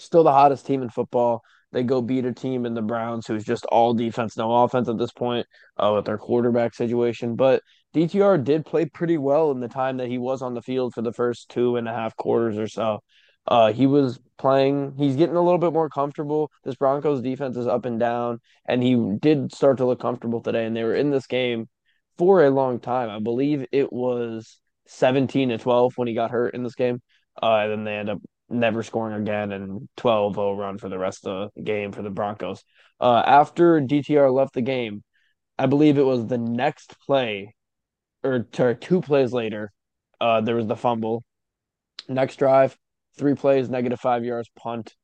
still 0.00 0.24
the 0.24 0.32
hottest 0.32 0.66
team 0.66 0.82
in 0.82 0.88
football. 0.90 1.42
They 1.72 1.82
go 1.84 2.02
beat 2.02 2.24
a 2.24 2.32
team 2.32 2.66
in 2.66 2.74
the 2.74 2.82
Browns 2.82 3.26
who's 3.26 3.44
just 3.44 3.64
all 3.66 3.94
defense, 3.94 4.36
no 4.36 4.52
offense 4.64 4.88
at 4.88 4.98
this 4.98 5.12
point 5.12 5.46
uh, 5.76 5.92
with 5.94 6.04
their 6.04 6.18
quarterback 6.18 6.74
situation. 6.74 7.36
But 7.36 7.62
DTR 7.94 8.42
did 8.42 8.66
play 8.66 8.86
pretty 8.86 9.18
well 9.18 9.50
in 9.52 9.60
the 9.60 9.68
time 9.68 9.98
that 9.98 10.08
he 10.08 10.18
was 10.18 10.42
on 10.42 10.54
the 10.54 10.62
field 10.62 10.94
for 10.94 11.02
the 11.02 11.12
first 11.12 11.48
two 11.48 11.76
and 11.76 11.88
a 11.88 11.92
half 11.92 12.16
quarters 12.16 12.58
or 12.58 12.66
so. 12.66 13.00
Uh, 13.46 13.72
he 13.72 13.86
was 13.86 14.18
playing. 14.38 14.94
He's 14.96 15.16
getting 15.16 15.36
a 15.36 15.42
little 15.42 15.58
bit 15.58 15.72
more 15.72 15.88
comfortable. 15.88 16.50
This 16.64 16.76
Broncos 16.76 17.22
defense 17.22 17.56
is 17.56 17.66
up 17.66 17.84
and 17.84 17.98
down, 17.98 18.40
and 18.66 18.82
he 18.82 18.94
did 19.20 19.52
start 19.52 19.78
to 19.78 19.86
look 19.86 20.00
comfortable 20.00 20.40
today. 20.40 20.66
And 20.66 20.76
they 20.76 20.84
were 20.84 20.94
in 20.94 21.10
this 21.10 21.26
game 21.26 21.68
for 22.18 22.44
a 22.44 22.50
long 22.50 22.80
time. 22.80 23.10
I 23.10 23.18
believe 23.18 23.66
it 23.72 23.92
was 23.92 24.60
17 24.86 25.48
to 25.50 25.58
12 25.58 25.92
when 25.96 26.08
he 26.08 26.14
got 26.14 26.30
hurt 26.30 26.54
in 26.54 26.62
this 26.62 26.74
game. 26.74 27.00
Uh, 27.42 27.60
and 27.62 27.72
then 27.72 27.84
they 27.84 27.96
end 27.96 28.10
up 28.10 28.18
never 28.50 28.82
scoring 28.82 29.20
again 29.20 29.52
and 29.52 29.88
12 29.96 30.34
0 30.34 30.56
run 30.56 30.78
for 30.78 30.88
the 30.88 30.98
rest 30.98 31.26
of 31.26 31.50
the 31.54 31.62
game 31.62 31.92
for 31.92 32.02
the 32.02 32.10
Broncos. 32.10 32.62
Uh, 33.00 33.22
after 33.24 33.80
DTR 33.80 34.32
left 34.32 34.54
the 34.54 34.62
game, 34.62 35.02
I 35.58 35.66
believe 35.66 35.98
it 35.98 36.02
was 36.02 36.26
the 36.26 36.38
next 36.38 36.96
play 37.06 37.54
or 38.22 38.40
two 38.42 39.00
plays 39.00 39.32
later, 39.32 39.72
uh, 40.20 40.40
there 40.40 40.56
was 40.56 40.66
the 40.66 40.76
fumble. 40.76 41.24
Next 42.08 42.36
drive, 42.36 42.76
three 43.18 43.34
plays, 43.34 43.68
negative 43.68 44.00
five 44.00 44.24
yards, 44.24 44.50
punt. 44.56 44.94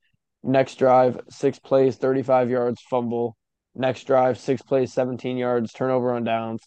Next 0.43 0.77
drive, 0.77 1.21
six 1.31 1.59
plays, 1.59 1.97
35 1.97 2.51
yards, 2.51 2.81
fumble. 2.89 3.37
Next 3.75 4.05
drive, 4.05 4.39
six 4.39 4.63
plays, 4.63 4.93
17 4.93 5.37
yards, 5.37 5.73
turnover 5.73 6.15
on 6.15 6.25
downs. 6.25 6.63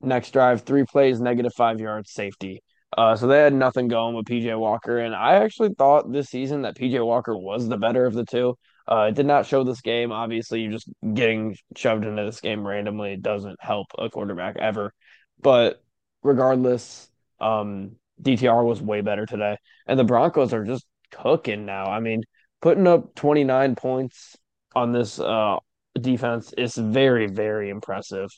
Next 0.00 0.30
drive, 0.32 0.62
three 0.62 0.84
plays, 0.84 1.20
negative 1.20 1.52
five 1.54 1.80
yards, 1.80 2.12
safety. 2.12 2.62
Uh, 2.96 3.14
so 3.14 3.26
they 3.26 3.38
had 3.38 3.52
nothing 3.52 3.88
going 3.88 4.14
with 4.14 4.26
PJ 4.26 4.58
Walker, 4.58 4.98
and 4.98 5.14
I 5.14 5.34
actually 5.34 5.74
thought 5.74 6.10
this 6.10 6.28
season 6.28 6.62
that 6.62 6.76
PJ 6.76 7.04
Walker 7.04 7.36
was 7.36 7.68
the 7.68 7.76
better 7.76 8.06
of 8.06 8.14
the 8.14 8.24
two. 8.24 8.56
Uh, 8.90 9.08
it 9.10 9.14
did 9.14 9.26
not 9.26 9.46
show 9.46 9.64
this 9.64 9.80
game. 9.80 10.12
Obviously, 10.12 10.60
you 10.62 10.70
just 10.70 10.88
getting 11.14 11.56
shoved 11.76 12.04
into 12.04 12.24
this 12.24 12.40
game 12.40 12.66
randomly 12.66 13.16
doesn't 13.16 13.56
help 13.60 13.88
a 13.98 14.08
quarterback 14.08 14.56
ever. 14.56 14.92
But 15.40 15.82
regardless, 16.22 17.10
um, 17.40 17.96
DTR 18.22 18.64
was 18.64 18.80
way 18.80 19.02
better 19.02 19.26
today, 19.26 19.58
and 19.86 19.98
the 19.98 20.04
Broncos 20.04 20.54
are 20.54 20.64
just 20.64 20.86
cooking 21.10 21.66
now. 21.66 21.86
I 21.86 22.00
mean, 22.00 22.22
putting 22.62 22.86
up 22.86 23.14
29 23.14 23.74
points 23.74 24.36
on 24.74 24.92
this 24.92 25.20
uh, 25.20 25.56
defense 26.00 26.54
is 26.56 26.76
very, 26.76 27.26
very 27.26 27.68
impressive 27.68 28.30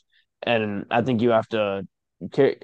and 0.43 0.85
I 0.89 1.01
think 1.01 1.21
you 1.21 1.31
have 1.31 1.47
to 1.49 1.87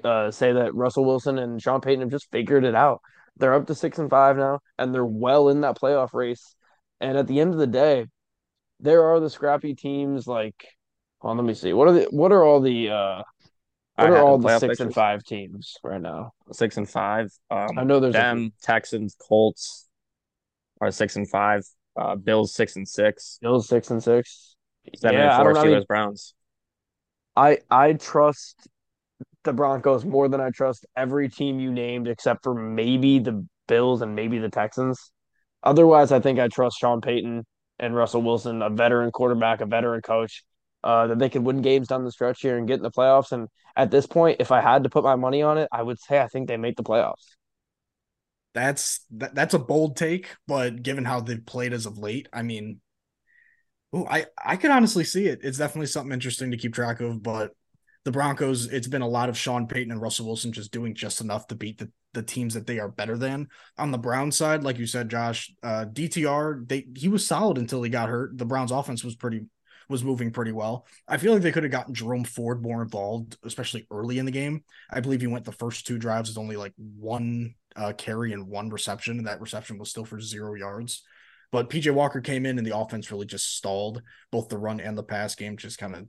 uh, 0.04 0.30
say 0.30 0.52
that 0.52 0.74
Russell 0.74 1.04
Wilson 1.04 1.38
and 1.38 1.60
Sean 1.60 1.80
Payton 1.80 2.00
have 2.00 2.10
just 2.10 2.30
figured 2.30 2.64
it 2.64 2.74
out. 2.74 3.00
They're 3.36 3.54
up 3.54 3.66
to 3.66 3.74
six 3.74 3.98
and 3.98 4.10
five 4.10 4.36
now, 4.36 4.60
and 4.78 4.94
they're 4.94 5.04
well 5.04 5.48
in 5.48 5.62
that 5.62 5.78
playoff 5.78 6.14
race. 6.14 6.54
And 7.00 7.18
at 7.18 7.26
the 7.26 7.40
end 7.40 7.52
of 7.52 7.60
the 7.60 7.66
day, 7.66 8.06
there 8.80 9.04
are 9.04 9.20
the 9.20 9.30
scrappy 9.30 9.74
teams 9.74 10.26
like. 10.26 10.66
On, 11.22 11.36
let 11.36 11.44
me 11.44 11.54
see. 11.54 11.72
What 11.72 11.88
are 11.88 11.92
the 11.92 12.08
what 12.10 12.32
are 12.32 12.44
all 12.44 12.60
the 12.60 12.90
uh 12.90 13.22
what 13.96 14.10
are 14.10 14.18
all 14.18 14.38
the 14.38 14.58
six 14.58 14.60
pictures. 14.60 14.80
and 14.80 14.94
five 14.94 15.24
teams 15.24 15.74
right 15.82 16.00
now? 16.00 16.32
Six 16.52 16.76
and 16.76 16.88
five. 16.88 17.32
Um, 17.50 17.78
I 17.78 17.84
know 17.84 17.98
there's 17.98 18.12
them, 18.12 18.52
a... 18.62 18.66
Texans, 18.66 19.16
Colts 19.18 19.88
are 20.80 20.90
six 20.90 21.16
and 21.16 21.28
five. 21.28 21.62
Uh, 21.96 22.14
Bills 22.14 22.54
six 22.54 22.76
and 22.76 22.86
six. 22.86 23.38
Bills 23.40 23.66
six 23.66 23.90
and 23.90 24.02
six. 24.02 24.56
Seven 24.94 25.18
yeah, 25.18 25.34
and 25.34 25.42
four. 25.42 25.54
Steelers, 25.54 25.82
I 25.82 25.84
Browns. 25.86 26.34
I 27.34 27.58
I 27.70 27.92
trust 27.94 28.68
the 29.46 29.54
Broncos 29.54 30.04
more 30.04 30.28
than 30.28 30.40
I 30.40 30.50
trust 30.50 30.84
every 30.96 31.30
team 31.30 31.58
you 31.58 31.72
named, 31.72 32.06
except 32.06 32.44
for 32.44 32.54
maybe 32.54 33.18
the 33.18 33.46
Bills 33.66 34.02
and 34.02 34.14
maybe 34.14 34.38
the 34.38 34.50
Texans. 34.50 35.10
Otherwise, 35.62 36.12
I 36.12 36.20
think 36.20 36.38
I 36.38 36.48
trust 36.48 36.78
Sean 36.78 37.00
Payton 37.00 37.44
and 37.78 37.96
Russell 37.96 38.22
Wilson, 38.22 38.62
a 38.62 38.70
veteran 38.70 39.10
quarterback, 39.10 39.60
a 39.60 39.66
veteran 39.66 40.02
coach, 40.02 40.44
uh, 40.84 41.08
that 41.08 41.18
they 41.18 41.28
could 41.28 41.44
win 41.44 41.62
games 41.62 41.88
down 41.88 42.04
the 42.04 42.12
stretch 42.12 42.40
here 42.42 42.58
and 42.58 42.68
get 42.68 42.76
in 42.76 42.82
the 42.82 42.90
playoffs. 42.90 43.32
And 43.32 43.48
at 43.74 43.90
this 43.90 44.06
point, 44.06 44.40
if 44.40 44.52
I 44.52 44.60
had 44.60 44.84
to 44.84 44.90
put 44.90 45.04
my 45.04 45.16
money 45.16 45.42
on 45.42 45.58
it, 45.58 45.68
I 45.72 45.82
would 45.82 45.98
say 45.98 46.20
I 46.20 46.28
think 46.28 46.48
they 46.48 46.56
make 46.56 46.76
the 46.76 46.84
playoffs. 46.84 47.24
That's 48.54 49.00
that, 49.10 49.34
that's 49.34 49.54
a 49.54 49.58
bold 49.58 49.96
take, 49.96 50.28
but 50.46 50.82
given 50.82 51.04
how 51.04 51.20
they've 51.20 51.44
played 51.44 51.74
as 51.74 51.84
of 51.84 51.98
late, 51.98 52.28
I 52.32 52.42
mean, 52.42 52.80
oh, 53.92 54.06
I 54.06 54.26
I 54.42 54.56
could 54.56 54.70
honestly 54.70 55.04
see 55.04 55.26
it. 55.26 55.40
It's 55.42 55.58
definitely 55.58 55.88
something 55.88 56.12
interesting 56.12 56.52
to 56.52 56.56
keep 56.56 56.72
track 56.72 57.00
of. 57.00 57.22
But 57.22 57.50
the 58.06 58.12
Broncos, 58.12 58.66
it's 58.66 58.86
been 58.86 59.02
a 59.02 59.08
lot 59.08 59.28
of 59.28 59.36
Sean 59.36 59.66
Payton 59.66 59.90
and 59.90 60.00
Russell 60.00 60.26
Wilson 60.26 60.52
just 60.52 60.70
doing 60.70 60.94
just 60.94 61.20
enough 61.20 61.48
to 61.48 61.56
beat 61.56 61.78
the, 61.78 61.90
the 62.14 62.22
teams 62.22 62.54
that 62.54 62.64
they 62.64 62.78
are 62.78 62.88
better 62.88 63.18
than. 63.18 63.48
On 63.78 63.90
the 63.90 63.98
Brown 63.98 64.30
side, 64.30 64.62
like 64.62 64.78
you 64.78 64.86
said, 64.86 65.10
Josh, 65.10 65.52
uh, 65.64 65.86
DTR, 65.92 66.68
they 66.68 66.86
he 66.94 67.08
was 67.08 67.26
solid 67.26 67.58
until 67.58 67.82
he 67.82 67.90
got 67.90 68.08
hurt. 68.08 68.38
The 68.38 68.44
Browns 68.44 68.70
offense 68.70 69.02
was 69.02 69.16
pretty 69.16 69.46
was 69.88 70.04
moving 70.04 70.30
pretty 70.30 70.52
well. 70.52 70.86
I 71.08 71.16
feel 71.16 71.32
like 71.32 71.42
they 71.42 71.50
could 71.50 71.64
have 71.64 71.72
gotten 71.72 71.94
Jerome 71.94 72.22
Ford 72.22 72.62
more 72.62 72.80
involved, 72.80 73.38
especially 73.44 73.88
early 73.90 74.20
in 74.20 74.24
the 74.24 74.30
game. 74.30 74.62
I 74.88 75.00
believe 75.00 75.20
he 75.20 75.26
went 75.26 75.44
the 75.44 75.50
first 75.50 75.84
two 75.84 75.98
drives 75.98 76.30
with 76.30 76.38
only 76.38 76.56
like 76.56 76.74
one 76.76 77.56
uh, 77.74 77.92
carry 77.98 78.32
and 78.32 78.46
one 78.46 78.68
reception, 78.68 79.18
and 79.18 79.26
that 79.26 79.40
reception 79.40 79.78
was 79.78 79.90
still 79.90 80.04
for 80.04 80.20
zero 80.20 80.54
yards. 80.54 81.02
But 81.50 81.70
PJ 81.70 81.92
Walker 81.92 82.20
came 82.20 82.46
in 82.46 82.56
and 82.56 82.66
the 82.66 82.76
offense 82.76 83.10
really 83.10 83.26
just 83.26 83.56
stalled. 83.56 84.00
Both 84.30 84.48
the 84.48 84.58
run 84.58 84.78
and 84.78 84.96
the 84.96 85.02
pass 85.02 85.34
game 85.34 85.56
just 85.56 85.78
kind 85.78 85.96
of 85.96 86.06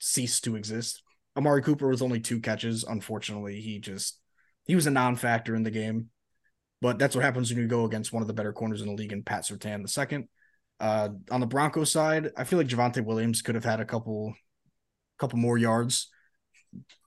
ceased 0.00 0.44
to 0.44 0.56
exist. 0.56 1.02
Amari 1.36 1.62
Cooper 1.62 1.88
was 1.88 2.02
only 2.02 2.20
two 2.20 2.40
catches. 2.40 2.84
Unfortunately, 2.84 3.60
he 3.60 3.78
just 3.78 4.18
he 4.64 4.74
was 4.74 4.86
a 4.86 4.90
non-factor 4.90 5.54
in 5.54 5.62
the 5.62 5.70
game. 5.70 6.10
But 6.80 6.98
that's 6.98 7.14
what 7.14 7.24
happens 7.24 7.50
when 7.50 7.60
you 7.60 7.68
go 7.68 7.84
against 7.84 8.12
one 8.12 8.22
of 8.22 8.26
the 8.26 8.34
better 8.34 8.52
corners 8.52 8.80
in 8.80 8.88
the 8.88 8.94
league 8.94 9.12
and 9.12 9.24
Pat 9.24 9.42
Surtain 9.42 9.82
the 9.82 9.88
second. 9.88 10.28
Uh, 10.78 11.10
on 11.30 11.40
the 11.40 11.46
Broncos 11.46 11.92
side, 11.92 12.30
I 12.36 12.44
feel 12.44 12.58
like 12.58 12.68
Javonte 12.68 13.04
Williams 13.04 13.42
could 13.42 13.54
have 13.54 13.64
had 13.64 13.80
a 13.80 13.84
couple, 13.84 14.34
couple 15.18 15.38
more 15.38 15.58
yards. 15.58 16.08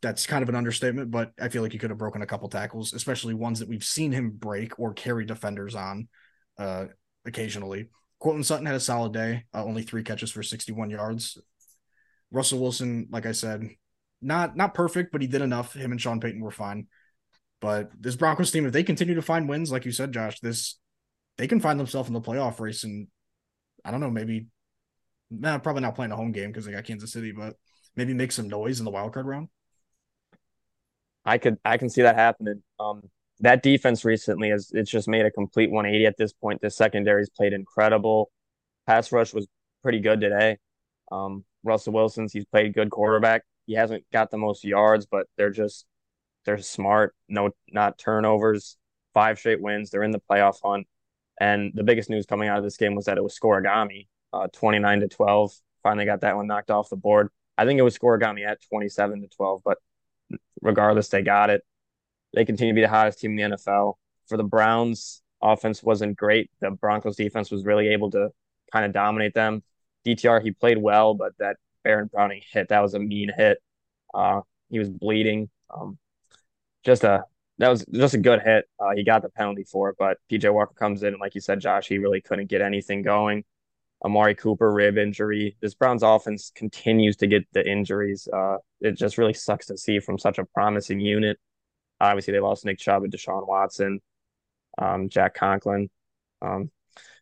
That's 0.03 0.27
kind 0.27 0.43
of 0.43 0.49
an 0.49 0.55
understatement, 0.55 1.09
but 1.09 1.31
I 1.41 1.49
feel 1.49 1.63
like 1.63 1.71
he 1.71 1.79
could 1.79 1.89
have 1.89 1.97
broken 1.97 2.21
a 2.21 2.27
couple 2.27 2.49
tackles, 2.49 2.93
especially 2.93 3.33
ones 3.33 3.59
that 3.59 3.69
we've 3.69 3.83
seen 3.83 4.11
him 4.11 4.29
break 4.31 4.77
or 4.77 4.93
carry 4.93 5.25
defenders 5.25 5.73
on, 5.73 6.07
uh, 6.59 6.85
occasionally. 7.25 7.89
Courtland 8.19 8.45
Sutton 8.45 8.67
had 8.67 8.75
a 8.75 8.79
solid 8.79 9.13
day, 9.13 9.45
uh, 9.55 9.63
only 9.63 9.81
three 9.81 10.03
catches 10.03 10.31
for 10.31 10.43
61 10.43 10.91
yards. 10.91 11.39
Russell 12.34 12.59
Wilson, 12.59 13.07
like 13.11 13.25
I 13.25 13.31
said, 13.31 13.69
not 14.21 14.57
not 14.57 14.73
perfect, 14.73 15.11
but 15.11 15.21
he 15.21 15.27
did 15.27 15.41
enough. 15.41 15.73
Him 15.73 15.91
and 15.91 16.01
Sean 16.01 16.19
Payton 16.19 16.41
were 16.41 16.51
fine. 16.51 16.88
But 17.61 17.91
this 17.97 18.17
Broncos 18.17 18.51
team, 18.51 18.65
if 18.65 18.73
they 18.73 18.84
continue 18.84 19.15
to 19.15 19.21
find 19.21 19.47
wins, 19.47 19.71
like 19.71 19.86
you 19.86 19.91
said, 19.91 20.11
Josh, 20.11 20.39
this 20.41 20.79
they 21.38 21.47
can 21.47 21.61
find 21.61 21.79
themselves 21.79 22.09
in 22.09 22.13
the 22.13 22.21
playoff 22.21 22.59
race 22.59 22.84
and 22.84 23.07
I 23.86 23.91
don't 23.91 24.01
know, 24.01 24.09
maybe 24.09 24.47
nah, 25.29 25.59
probably 25.59 25.81
not 25.81 25.95
playing 25.95 26.11
a 26.11 26.15
home 26.15 26.31
game 26.31 26.49
because 26.51 26.65
they 26.65 26.71
got 26.71 26.86
Kansas 26.86 27.13
City, 27.13 27.31
but 27.31 27.55
maybe 27.95 28.13
make 28.13 28.31
some 28.31 28.49
noise 28.49 28.79
in 28.79 28.86
the 28.86 28.91
wild 28.91 29.13
card 29.13 29.27
round. 29.27 29.49
I 31.23 31.38
could 31.38 31.57
I 31.63 31.77
can 31.77 31.89
see 31.89 32.01
that 32.01 32.15
happening. 32.15 32.63
Um, 32.79 33.03
that 33.39 33.61
defense 33.61 34.03
recently 34.03 34.49
has 34.49 34.71
it's 34.73 34.89
just 34.89 35.07
made 35.07 35.25
a 35.25 35.31
complete 35.31 35.69
180 35.71 36.05
at 36.07 36.17
this 36.17 36.34
point. 36.34 36.61
The 36.61 36.71
secondary's 36.71 37.29
played 37.29 37.53
incredible. 37.53 38.31
Pass 38.88 39.11
rush 39.11 39.34
was 39.34 39.47
pretty 39.84 39.99
good 39.99 40.19
today. 40.19 40.57
Um, 41.11 41.45
Russell 41.64 41.93
Wilson's 41.93 42.34
he's 42.34 42.45
played 42.45 42.74
good 42.74 42.89
quarterback. 42.89 43.43
He 43.66 43.74
hasn't 43.74 44.03
got 44.11 44.32
the 44.32 44.38
most 44.38 44.64
yards, 44.64 45.05
but 45.05 45.28
they're 45.38 45.51
just 45.51 45.86
they're 46.45 46.57
smart. 46.57 47.16
No, 47.30 47.51
not 47.72 47.97
turnovers. 47.97 48.78
Five 49.14 49.39
straight 49.39 49.61
wins. 49.61 49.89
They're 49.89 50.03
in 50.03 50.11
the 50.11 50.22
playoff 50.30 50.57
hunt. 50.64 50.88
And 51.39 51.72
the 51.74 51.84
biggest 51.84 52.09
news 52.09 52.26
coming 52.26 52.49
out 52.49 52.57
of 52.57 52.64
this 52.64 52.78
game 52.78 52.95
was 52.95 53.05
that 53.05 53.18
it 53.18 53.24
was 53.24 53.38
Scorigami, 53.38 54.07
uh, 54.34 54.47
29 54.53 55.01
to 55.01 55.07
12. 55.07 55.53
Finally 55.82 56.05
got 56.05 56.22
that 56.22 56.36
one 56.36 56.47
knocked 56.47 56.72
off 56.72 56.89
the 56.89 56.95
board. 56.95 57.30
I 57.57 57.66
think 57.66 57.80
it 57.80 57.84
was 57.84 57.97
Scorigami 57.97 58.47
at 58.47 58.61
27 58.70 59.22
to 59.22 59.28
12, 59.28 59.61
but 59.64 59.78
regardless, 60.61 61.09
they 61.09 61.22
got 61.22 61.49
it. 61.49 61.64
They 62.34 62.45
continue 62.45 62.74
to 62.74 62.76
be 62.76 62.82
the 62.82 62.89
hottest 62.89 63.20
team 63.20 63.38
in 63.38 63.51
the 63.51 63.57
NFL. 63.57 63.95
For 64.28 64.38
the 64.38 64.43
Browns, 64.43 65.22
offense 65.41 65.84
wasn't 65.84 66.18
great. 66.18 66.49
The 66.61 66.72
Broncos 66.72 67.16
defense 67.16 67.51
was 67.51 67.66
really 67.66 67.89
able 67.89 68.09
to 68.11 68.30
kind 68.72 68.86
of 68.86 68.93
dominate 68.93 69.34
them. 69.34 69.64
DTR, 70.06 70.41
he 70.41 70.51
played 70.51 70.78
well, 70.78 71.14
but 71.14 71.34
that 71.39 71.58
Baron 71.84 72.10
Browning 72.12 72.41
hit, 72.51 72.70
that 72.70 72.82
was 72.82 72.93
a 72.93 72.99
mean 72.99 73.32
hit. 73.36 73.58
Uh, 74.14 74.41
he 74.70 74.80
was 74.80 74.89
bleeding. 74.89 75.49
Um, 75.74 75.97
just 76.84 77.04
a 77.04 77.26
that 77.60 77.70
was 77.70 77.86
just 77.86 78.14
a 78.16 78.18
good 78.18 78.41
hit. 78.41 78.66
Uh, 78.80 78.91
he 78.95 79.04
got 79.04 79.22
the 79.22 79.30
penalty 79.30 79.64
for 79.64 79.89
it, 79.89 79.95
but 79.99 80.18
PJ 80.32 80.51
Walker 80.54 80.74
comes 80.74 81.04
in, 81.04 81.10
and 81.10 81.22
like 81.22 81.36
you 81.36 81.41
said, 81.41 81.60
Josh, 81.60 81.88
he 81.88 81.97
really 81.97 82.22
couldn't 82.22 82.49
get 82.49 82.62
anything 82.62 83.04
going. 83.04 83.43
Amari 84.04 84.36
Cooper 84.36 84.72
rib 84.72 84.97
injury. 84.97 85.56
This 85.62 85.76
Browns 85.76 86.04
offense 86.04 86.51
continues 86.54 87.16
to 87.18 87.28
get 87.28 87.47
the 87.54 87.66
injuries. 87.66 88.28
Uh, 88.32 88.58
it 88.82 88.97
just 88.97 89.18
really 89.18 89.34
sucks 89.34 89.68
to 89.68 89.78
see 89.78 89.99
from 89.99 90.18
such 90.18 90.39
a 90.39 90.45
promising 90.45 90.99
unit. 90.99 91.39
Obviously, 92.01 92.34
they 92.34 92.41
lost 92.41 92.66
Nick 92.66 92.80
Chubb 92.80 93.04
and 93.04 93.14
Deshaun 93.14 93.47
Watson, 93.47 94.01
um, 94.78 95.08
Jack 95.08 95.36
Conklin. 95.36 95.89
Um, 96.41 96.70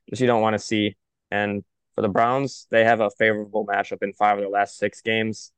just 0.10 0.22
you 0.22 0.28
don't 0.28 0.42
want 0.42 0.56
to 0.56 0.60
see. 0.60 0.96
And 1.30 1.64
for 1.96 2.02
the 2.02 2.10
Browns, 2.10 2.68
they 2.72 2.84
have 2.84 3.02
a 3.02 3.10
favorable 3.10 3.66
matchup 3.66 4.02
in 4.02 4.14
five 4.14 4.38
of 4.38 4.42
their 4.42 4.50
last 4.50 4.78
six 4.78 5.02
games. 5.02 5.52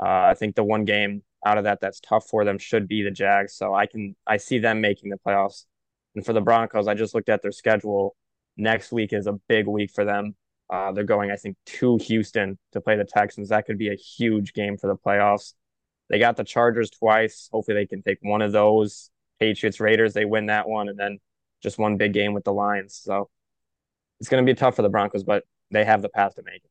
Uh, 0.00 0.30
I 0.30 0.34
think 0.34 0.54
the 0.54 0.64
one 0.64 0.84
game 0.84 1.22
out 1.44 1.58
of 1.58 1.64
that 1.64 1.80
that's 1.80 2.00
tough 2.00 2.28
for 2.28 2.44
them 2.44 2.58
should 2.58 2.88
be 2.88 3.02
the 3.02 3.10
Jags. 3.10 3.54
So 3.54 3.74
I 3.74 3.86
can 3.86 4.16
I 4.26 4.36
see 4.36 4.58
them 4.58 4.80
making 4.80 5.10
the 5.10 5.18
playoffs. 5.18 5.64
And 6.14 6.24
for 6.24 6.32
the 6.32 6.40
Broncos, 6.40 6.88
I 6.88 6.94
just 6.94 7.14
looked 7.14 7.28
at 7.28 7.42
their 7.42 7.52
schedule. 7.52 8.16
Next 8.56 8.90
week 8.90 9.12
is 9.12 9.26
a 9.26 9.34
big 9.48 9.66
week 9.66 9.90
for 9.92 10.04
them. 10.04 10.34
Uh, 10.70 10.92
they're 10.92 11.04
going, 11.04 11.30
I 11.30 11.36
think, 11.36 11.56
to 11.64 11.96
Houston 11.98 12.58
to 12.72 12.80
play 12.80 12.96
the 12.96 13.04
Texans. 13.04 13.48
That 13.48 13.66
could 13.66 13.78
be 13.78 13.88
a 13.88 13.94
huge 13.94 14.52
game 14.52 14.76
for 14.76 14.86
the 14.88 14.96
playoffs. 14.96 15.54
They 16.10 16.18
got 16.18 16.36
the 16.36 16.44
Chargers 16.44 16.90
twice. 16.90 17.48
Hopefully, 17.52 17.76
they 17.76 17.86
can 17.86 18.02
take 18.02 18.18
one 18.20 18.42
of 18.42 18.52
those. 18.52 19.10
Patriots, 19.38 19.78
Raiders, 19.80 20.14
they 20.14 20.24
win 20.24 20.46
that 20.46 20.68
one, 20.68 20.88
and 20.88 20.98
then 20.98 21.18
just 21.62 21.78
one 21.78 21.96
big 21.96 22.12
game 22.12 22.34
with 22.34 22.44
the 22.44 22.52
Lions. 22.52 23.00
So 23.02 23.30
it's 24.20 24.28
going 24.28 24.44
to 24.44 24.52
be 24.52 24.56
tough 24.56 24.76
for 24.76 24.82
the 24.82 24.88
Broncos, 24.88 25.22
but 25.22 25.44
they 25.70 25.84
have 25.84 26.02
the 26.02 26.08
path 26.08 26.34
to 26.34 26.42
make 26.44 26.56
it. 26.56 26.70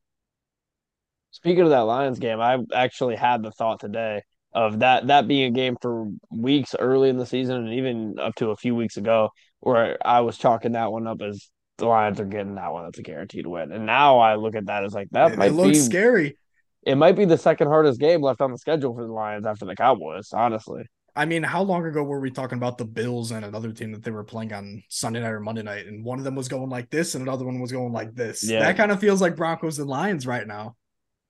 Speaking 1.32 1.64
of 1.64 1.70
that 1.70 1.82
Lions 1.82 2.20
game, 2.20 2.40
I 2.40 2.58
actually 2.74 3.16
had 3.16 3.44
the 3.44 3.52
thought 3.52 3.80
today 3.80 4.24
of 4.54 4.80
that 4.80 5.08
that 5.08 5.28
being 5.28 5.44
a 5.44 5.52
game 5.52 5.76
for 5.82 6.08
weeks 6.32 6.74
early 6.80 7.10
in 7.10 7.18
the 7.18 7.26
season 7.26 7.58
and 7.58 7.74
even 7.74 8.18
up 8.20 8.34
to 8.36 8.50
a 8.50 8.56
few 8.56 8.74
weeks 8.74 8.98
ago 8.98 9.30
where 9.60 9.98
I 10.06 10.22
was 10.22 10.38
chalking 10.38 10.72
that 10.72 10.92
one 10.92 11.06
up 11.06 11.22
as 11.22 11.50
the 11.78 11.86
Lions 11.86 12.20
are 12.20 12.26
getting 12.26 12.56
that 12.56 12.72
one. 12.72 12.86
That's 12.86 13.00
a 13.00 13.04
guaranteed 13.04 13.46
win. 13.46 13.72
And 13.72 13.86
now 13.86 14.20
I 14.20 14.36
look 14.36 14.56
at 14.56 14.66
that 14.68 14.84
as 14.84 14.94
like 14.94 15.10
that 15.12 15.34
it, 15.34 15.38
might 15.38 15.52
it 15.52 15.54
looks 15.54 15.78
be, 15.78 15.84
scary. 15.84 16.38
It 16.84 16.96
might 16.96 17.16
be 17.16 17.26
the 17.26 17.38
second 17.38 17.68
hardest 17.68 18.00
game 18.00 18.22
left 18.22 18.42
on 18.42 18.52
the 18.52 18.58
schedule 18.58 18.96
for 18.96 19.06
the 19.06 19.14
Lions 19.14 19.46
after 19.46 19.66
the 19.66 19.76
Cowboys, 19.76 20.30
honestly. 20.34 20.84
I 21.18 21.26
mean, 21.26 21.44
how 21.44 21.64
long 21.64 21.86
ago 21.86 22.04
were 22.04 22.20
we 22.20 22.32
talking 22.32 22.58
about 22.58 22.78
the 22.78 22.86
Bills 22.86 23.32
and 23.32 23.44
another 23.44 23.72
team 23.72 23.92
that 23.92 24.04
they 24.04 24.12
were 24.12 24.24
playing 24.24 24.54
on 24.54 24.84
Sunday 24.90 25.20
night 25.20 25.32
or 25.32 25.40
Monday 25.40 25.64
night, 25.64 25.88
and 25.88 26.06
one 26.06 26.20
of 26.20 26.24
them 26.24 26.36
was 26.36 26.48
going 26.48 26.70
like 26.70 26.90
this 26.90 27.16
and 27.16 27.22
another 27.24 27.46
one 27.46 27.60
was 27.60 27.72
going 27.72 27.92
like 27.92 28.14
this? 28.14 28.48
Yeah. 28.48 28.60
That 28.60 28.78
kind 28.78 28.92
of 28.92 29.00
feels 29.00 29.22
like 29.22 29.36
Broncos 29.36 29.80
and 29.80 29.90
Lions 29.90 30.28
right 30.28 30.48
now. 30.48 30.76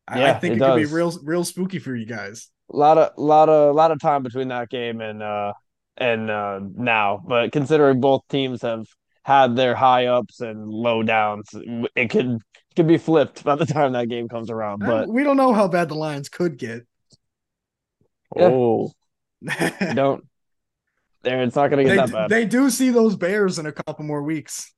I, 0.07 0.19
yeah, 0.19 0.31
I 0.31 0.39
think 0.39 0.55
it, 0.55 0.61
it 0.61 0.65
could 0.65 0.75
be 0.75 0.85
real, 0.85 1.13
real 1.23 1.43
spooky 1.43 1.79
for 1.79 1.95
you 1.95 2.05
guys 2.05 2.49
a 2.71 2.75
lot 2.75 2.97
of 2.97 3.11
lot 3.17 3.49
of 3.49 3.75
lot 3.75 3.91
of 3.91 3.99
time 3.99 4.23
between 4.23 4.49
that 4.49 4.69
game 4.69 5.01
and 5.01 5.23
uh 5.23 5.53
and 5.97 6.29
uh 6.29 6.59
now 6.75 7.21
but 7.25 7.51
considering 7.51 7.99
both 7.99 8.21
teams 8.29 8.61
have 8.61 8.85
had 9.23 9.55
their 9.55 9.75
high 9.75 10.07
ups 10.07 10.41
and 10.41 10.67
low 10.67 11.03
downs 11.03 11.49
it 11.95 12.09
could 12.09 12.39
could 12.75 12.87
be 12.87 12.97
flipped 12.97 13.43
by 13.43 13.55
the 13.55 13.65
time 13.65 13.93
that 13.93 14.09
game 14.09 14.27
comes 14.27 14.49
around 14.49 14.79
but 14.79 15.07
we 15.07 15.23
don't 15.23 15.37
know 15.37 15.53
how 15.53 15.67
bad 15.67 15.89
the 15.89 15.95
lions 15.95 16.29
could 16.29 16.57
get 16.57 16.85
yeah. 18.35 18.43
oh 18.43 18.91
don't 19.93 20.25
there 21.23 21.41
it's 21.43 21.55
not 21.55 21.69
gonna 21.69 21.83
get 21.83 21.89
they, 21.89 21.95
that 21.97 22.11
bad 22.11 22.29
they 22.29 22.45
do 22.45 22.69
see 22.69 22.89
those 22.89 23.15
bears 23.15 23.59
in 23.59 23.65
a 23.65 23.71
couple 23.71 24.03
more 24.05 24.23
weeks 24.23 24.73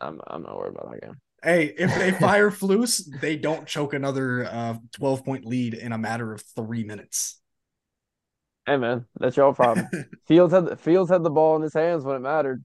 i'm, 0.00 0.20
I'm 0.26 0.42
not 0.42 0.56
worried 0.56 0.74
about 0.74 0.92
that 0.92 1.02
game 1.02 1.16
Hey, 1.42 1.72
if 1.78 1.94
they 1.94 2.10
fire 2.20 2.50
Flus, 2.50 3.02
they 3.20 3.36
don't 3.36 3.66
choke 3.66 3.94
another 3.94 4.44
uh, 4.44 4.74
12 4.92 5.24
point 5.24 5.44
lead 5.44 5.74
in 5.74 5.92
a 5.92 5.98
matter 5.98 6.32
of 6.32 6.42
three 6.56 6.84
minutes. 6.84 7.40
Hey 8.66 8.76
man, 8.76 9.06
that's 9.18 9.36
your 9.36 9.54
problem. 9.54 9.88
Fields 10.26 10.52
had 10.52 10.66
the, 10.66 10.76
Fields 10.76 11.10
had 11.10 11.22
the 11.22 11.30
ball 11.30 11.56
in 11.56 11.62
his 11.62 11.72
hands 11.72 12.04
when 12.04 12.16
it 12.16 12.20
mattered. 12.20 12.64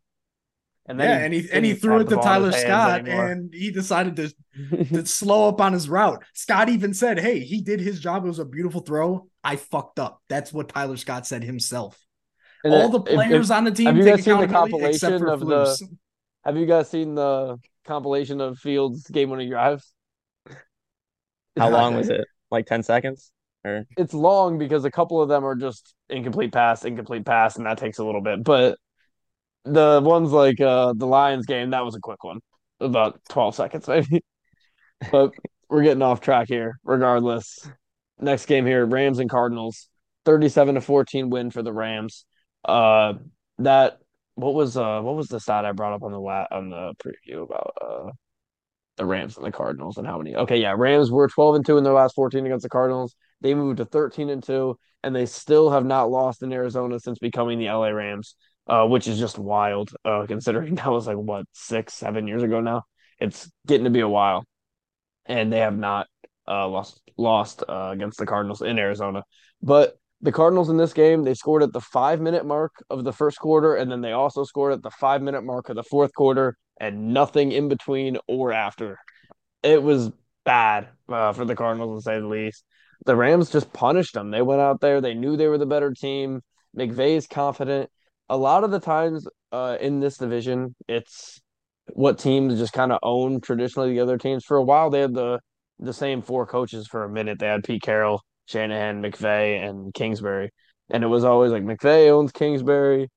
And 0.85 0.99
yeah, 0.99 1.19
he 1.19 1.25
and 1.25 1.33
he 1.33 1.51
and 1.51 1.65
he 1.65 1.73
threw 1.75 2.01
it 2.01 2.09
to 2.09 2.17
Tyler 2.17 2.51
Scott, 2.51 3.07
and 3.07 3.53
he 3.53 3.71
decided 3.71 4.17
to, 4.17 4.85
to 4.85 5.05
slow 5.05 5.47
up 5.47 5.61
on 5.61 5.71
his 5.71 5.87
route. 5.87 6.23
Scott 6.33 6.67
even 6.67 6.93
said, 6.93 7.19
"Hey, 7.19 7.39
he 7.39 7.61
did 7.61 7.79
his 7.79 8.01
job. 8.01 8.25
It 8.25 8.27
was 8.27 8.39
a 8.39 8.45
beautiful 8.45 8.81
throw. 8.81 9.27
I 9.43 9.55
fucked 9.55 9.99
up." 9.99 10.21
That's 10.27 10.51
what 10.51 10.69
Tyler 10.69 10.97
Scott 10.97 11.25
said 11.25 11.43
himself. 11.43 11.97
And 12.65 12.73
All 12.73 12.89
the 12.89 12.99
players 12.99 13.49
if, 13.49 13.55
on 13.55 13.63
the 13.63 13.71
team 13.71 13.87
have 13.87 13.97
you 13.97 14.03
guys 14.03 14.23
seen 14.23 14.39
the 14.39 14.47
compilation 14.47 15.13
of 15.25 15.39
the? 15.39 15.89
Have 16.43 16.57
you 16.57 16.65
guys 16.65 16.89
seen 16.89 17.15
the 17.15 17.57
compilation 17.85 18.41
of 18.41 18.59
Fields' 18.59 19.07
game-winning 19.09 19.49
drives? 19.49 19.93
How 21.57 21.69
long 21.69 21.95
was 21.95 22.09
it? 22.09 22.25
Like 22.51 22.65
ten 22.65 22.83
seconds? 22.83 23.31
Or 23.63 23.85
it's 23.95 24.13
long 24.13 24.57
because 24.57 24.83
a 24.83 24.91
couple 24.91 25.21
of 25.21 25.29
them 25.29 25.45
are 25.45 25.55
just 25.55 25.95
incomplete 26.09 26.51
pass, 26.51 26.83
incomplete 26.83 27.25
pass, 27.25 27.55
and 27.55 27.65
that 27.65 27.77
takes 27.77 27.99
a 27.99 28.03
little 28.03 28.21
bit. 28.21 28.43
But 28.43 28.77
the 29.65 30.01
ones 30.03 30.31
like 30.31 30.59
uh 30.61 30.93
the 30.95 31.07
Lions 31.07 31.45
game, 31.45 31.71
that 31.71 31.85
was 31.85 31.95
a 31.95 31.99
quick 31.99 32.23
one, 32.23 32.39
about 32.79 33.19
twelve 33.29 33.55
seconds 33.55 33.87
maybe. 33.89 34.23
but 35.11 35.31
we're 35.69 35.83
getting 35.83 36.01
off 36.01 36.21
track 36.21 36.47
here. 36.47 36.79
Regardless, 36.83 37.67
next 38.19 38.45
game 38.45 38.65
here, 38.65 38.85
Rams 38.85 39.19
and 39.19 39.29
Cardinals, 39.29 39.89
thirty-seven 40.25 40.75
to 40.75 40.81
fourteen 40.81 41.29
win 41.29 41.51
for 41.51 41.63
the 41.63 41.73
Rams. 41.73 42.25
Uh, 42.65 43.13
that 43.59 43.99
what 44.35 44.53
was 44.53 44.77
uh 44.77 45.01
what 45.01 45.15
was 45.15 45.27
the 45.27 45.39
stat 45.39 45.65
I 45.65 45.71
brought 45.73 45.93
up 45.93 46.03
on 46.03 46.11
the 46.11 46.19
la- 46.19 46.47
on 46.51 46.69
the 46.69 46.93
preview 47.03 47.43
about 47.43 47.73
uh 47.81 48.11
the 48.97 49.05
Rams 49.05 49.37
and 49.37 49.45
the 49.45 49.51
Cardinals 49.51 49.97
and 49.97 50.05
how 50.05 50.17
many? 50.17 50.35
Okay, 50.35 50.57
yeah, 50.57 50.75
Rams 50.77 51.11
were 51.11 51.27
twelve 51.27 51.55
and 51.55 51.65
two 51.65 51.77
in 51.77 51.83
their 51.83 51.93
last 51.93 52.15
fourteen 52.15 52.45
against 52.45 52.63
the 52.63 52.69
Cardinals. 52.69 53.15
They 53.41 53.53
moved 53.53 53.77
to 53.77 53.85
thirteen 53.85 54.29
and 54.29 54.43
two, 54.43 54.77
and 55.03 55.15
they 55.15 55.25
still 55.25 55.71
have 55.71 55.85
not 55.85 56.11
lost 56.11 56.43
in 56.43 56.53
Arizona 56.53 56.99
since 56.99 57.19
becoming 57.19 57.59
the 57.59 57.67
LA 57.69 57.89
Rams 57.89 58.35
uh, 58.67 58.85
which 58.85 59.07
is 59.07 59.19
just 59.19 59.37
wild 59.37 59.91
uh, 60.05 60.25
considering 60.27 60.75
that 60.75 60.91
was 60.91 61.07
like 61.07 61.17
what 61.17 61.45
six, 61.53 61.93
seven 61.93 62.27
years 62.27 62.43
ago 62.43 62.61
now. 62.61 62.83
It's 63.19 63.49
getting 63.67 63.85
to 63.85 63.89
be 63.89 64.01
a 64.01 64.09
while, 64.09 64.45
and 65.25 65.51
they 65.51 65.59
have 65.59 65.77
not 65.77 66.07
uh, 66.47 66.67
lost 66.67 66.99
lost 67.17 67.63
uh, 67.67 67.91
against 67.93 68.17
the 68.17 68.25
Cardinals 68.25 68.61
in 68.61 68.79
Arizona. 68.79 69.23
But 69.61 69.95
the 70.21 70.31
Cardinals 70.31 70.69
in 70.69 70.77
this 70.77 70.93
game, 70.93 71.23
they 71.23 71.33
scored 71.33 71.63
at 71.63 71.73
the 71.73 71.81
five 71.81 72.19
minute 72.19 72.45
mark 72.45 72.71
of 72.89 73.03
the 73.03 73.13
first 73.13 73.37
quarter, 73.37 73.75
and 73.75 73.91
then 73.91 74.01
they 74.01 74.13
also 74.13 74.43
scored 74.43 74.73
at 74.73 74.81
the 74.81 74.91
five 74.91 75.21
minute 75.21 75.43
mark 75.43 75.69
of 75.69 75.75
the 75.75 75.83
fourth 75.83 76.13
quarter, 76.13 76.57
and 76.79 77.13
nothing 77.13 77.51
in 77.51 77.69
between 77.69 78.17
or 78.27 78.51
after. 78.51 78.97
It 79.61 79.81
was 79.81 80.11
bad 80.43 80.89
uh, 81.07 81.33
for 81.33 81.45
the 81.45 81.55
Cardinals 81.55 82.03
to 82.03 82.09
say 82.09 82.19
the 82.19 82.27
least. 82.27 82.63
The 83.05 83.15
Rams 83.15 83.49
just 83.49 83.71
punished 83.73 84.13
them. 84.13 84.31
They 84.31 84.41
went 84.41 84.61
out 84.61 84.81
there. 84.81 85.01
They 85.01 85.13
knew 85.13 85.35
they 85.35 85.47
were 85.47 85.57
the 85.57 85.65
better 85.65 85.91
team. 85.91 86.41
McVay 86.77 87.15
is 87.17 87.27
confident 87.27 87.89
a 88.29 88.37
lot 88.37 88.63
of 88.63 88.71
the 88.71 88.79
times 88.79 89.27
uh, 89.51 89.77
in 89.79 89.99
this 89.99 90.17
division, 90.17 90.75
it's 90.87 91.41
what 91.93 92.19
teams 92.19 92.57
just 92.59 92.73
kind 92.73 92.91
of 92.91 92.99
own 93.03 93.41
traditionally 93.41 93.91
the 93.93 93.99
other 93.99 94.17
teams. 94.17 94.45
For 94.45 94.57
a 94.57 94.63
while, 94.63 94.89
they 94.89 95.01
had 95.01 95.13
the 95.13 95.39
the 95.79 95.93
same 95.93 96.21
four 96.21 96.45
coaches 96.45 96.87
for 96.87 97.03
a 97.03 97.09
minute. 97.09 97.39
They 97.39 97.47
had 97.47 97.63
Pete 97.63 97.81
Carroll, 97.81 98.21
Shanahan, 98.45 99.01
McVay, 99.01 99.67
and 99.67 99.93
Kingsbury, 99.93 100.51
and 100.89 101.03
it 101.03 101.07
was 101.07 101.23
always 101.23 101.51
like 101.51 101.63
McVay 101.63 102.09
owns 102.09 102.31
Kingsbury, 102.31 103.09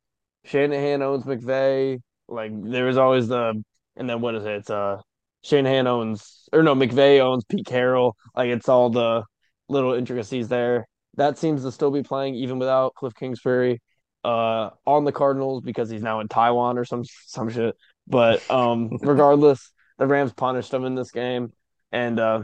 Shanahan 0.45 1.03
owns 1.03 1.25
McVay. 1.25 1.99
Like 2.29 2.53
there 2.65 2.87
was 2.87 2.97
always 2.99 3.29
the, 3.29 3.63
and 3.97 4.11
then 4.11 4.21
what 4.21 4.35
is 4.35 4.45
it? 4.45 4.51
It's 4.57 4.71
uh 4.71 5.01
Shanahan 5.43 5.87
owns 5.87 6.49
or 6.53 6.63
no 6.63 6.75
McVay 6.75 7.21
owns 7.21 7.45
Pete 7.45 7.67
Carroll. 7.67 8.17
Like 8.35 8.49
it's 8.49 8.69
all 8.69 8.91
the 8.91 9.25
little 9.69 9.95
intricacies 9.95 10.49
there. 10.49 10.87
That 11.17 11.39
seems 11.39 11.63
to 11.63 11.73
still 11.73 11.91
be 11.91 12.03
playing 12.03 12.35
even 12.35 12.59
without 12.59 12.95
Cliff 12.95 13.15
Kingsbury 13.15 13.81
uh, 14.27 14.71
on 14.85 15.05
the 15.05 15.13
Cardinals 15.13 15.63
because 15.63 15.89
he's 15.89 16.03
now 16.03 16.19
in 16.19 16.27
Taiwan 16.27 16.79
or 16.79 16.85
some 16.85 17.05
some 17.27 17.49
shit. 17.49 17.77
But 18.09 18.49
um, 18.51 18.91
regardless, 19.01 19.71
the 19.99 20.07
Rams 20.07 20.33
punished 20.33 20.73
them 20.73 20.85
in 20.85 20.97
this 20.97 21.13
game, 21.13 21.53
and 21.93 22.19
uh, 22.19 22.43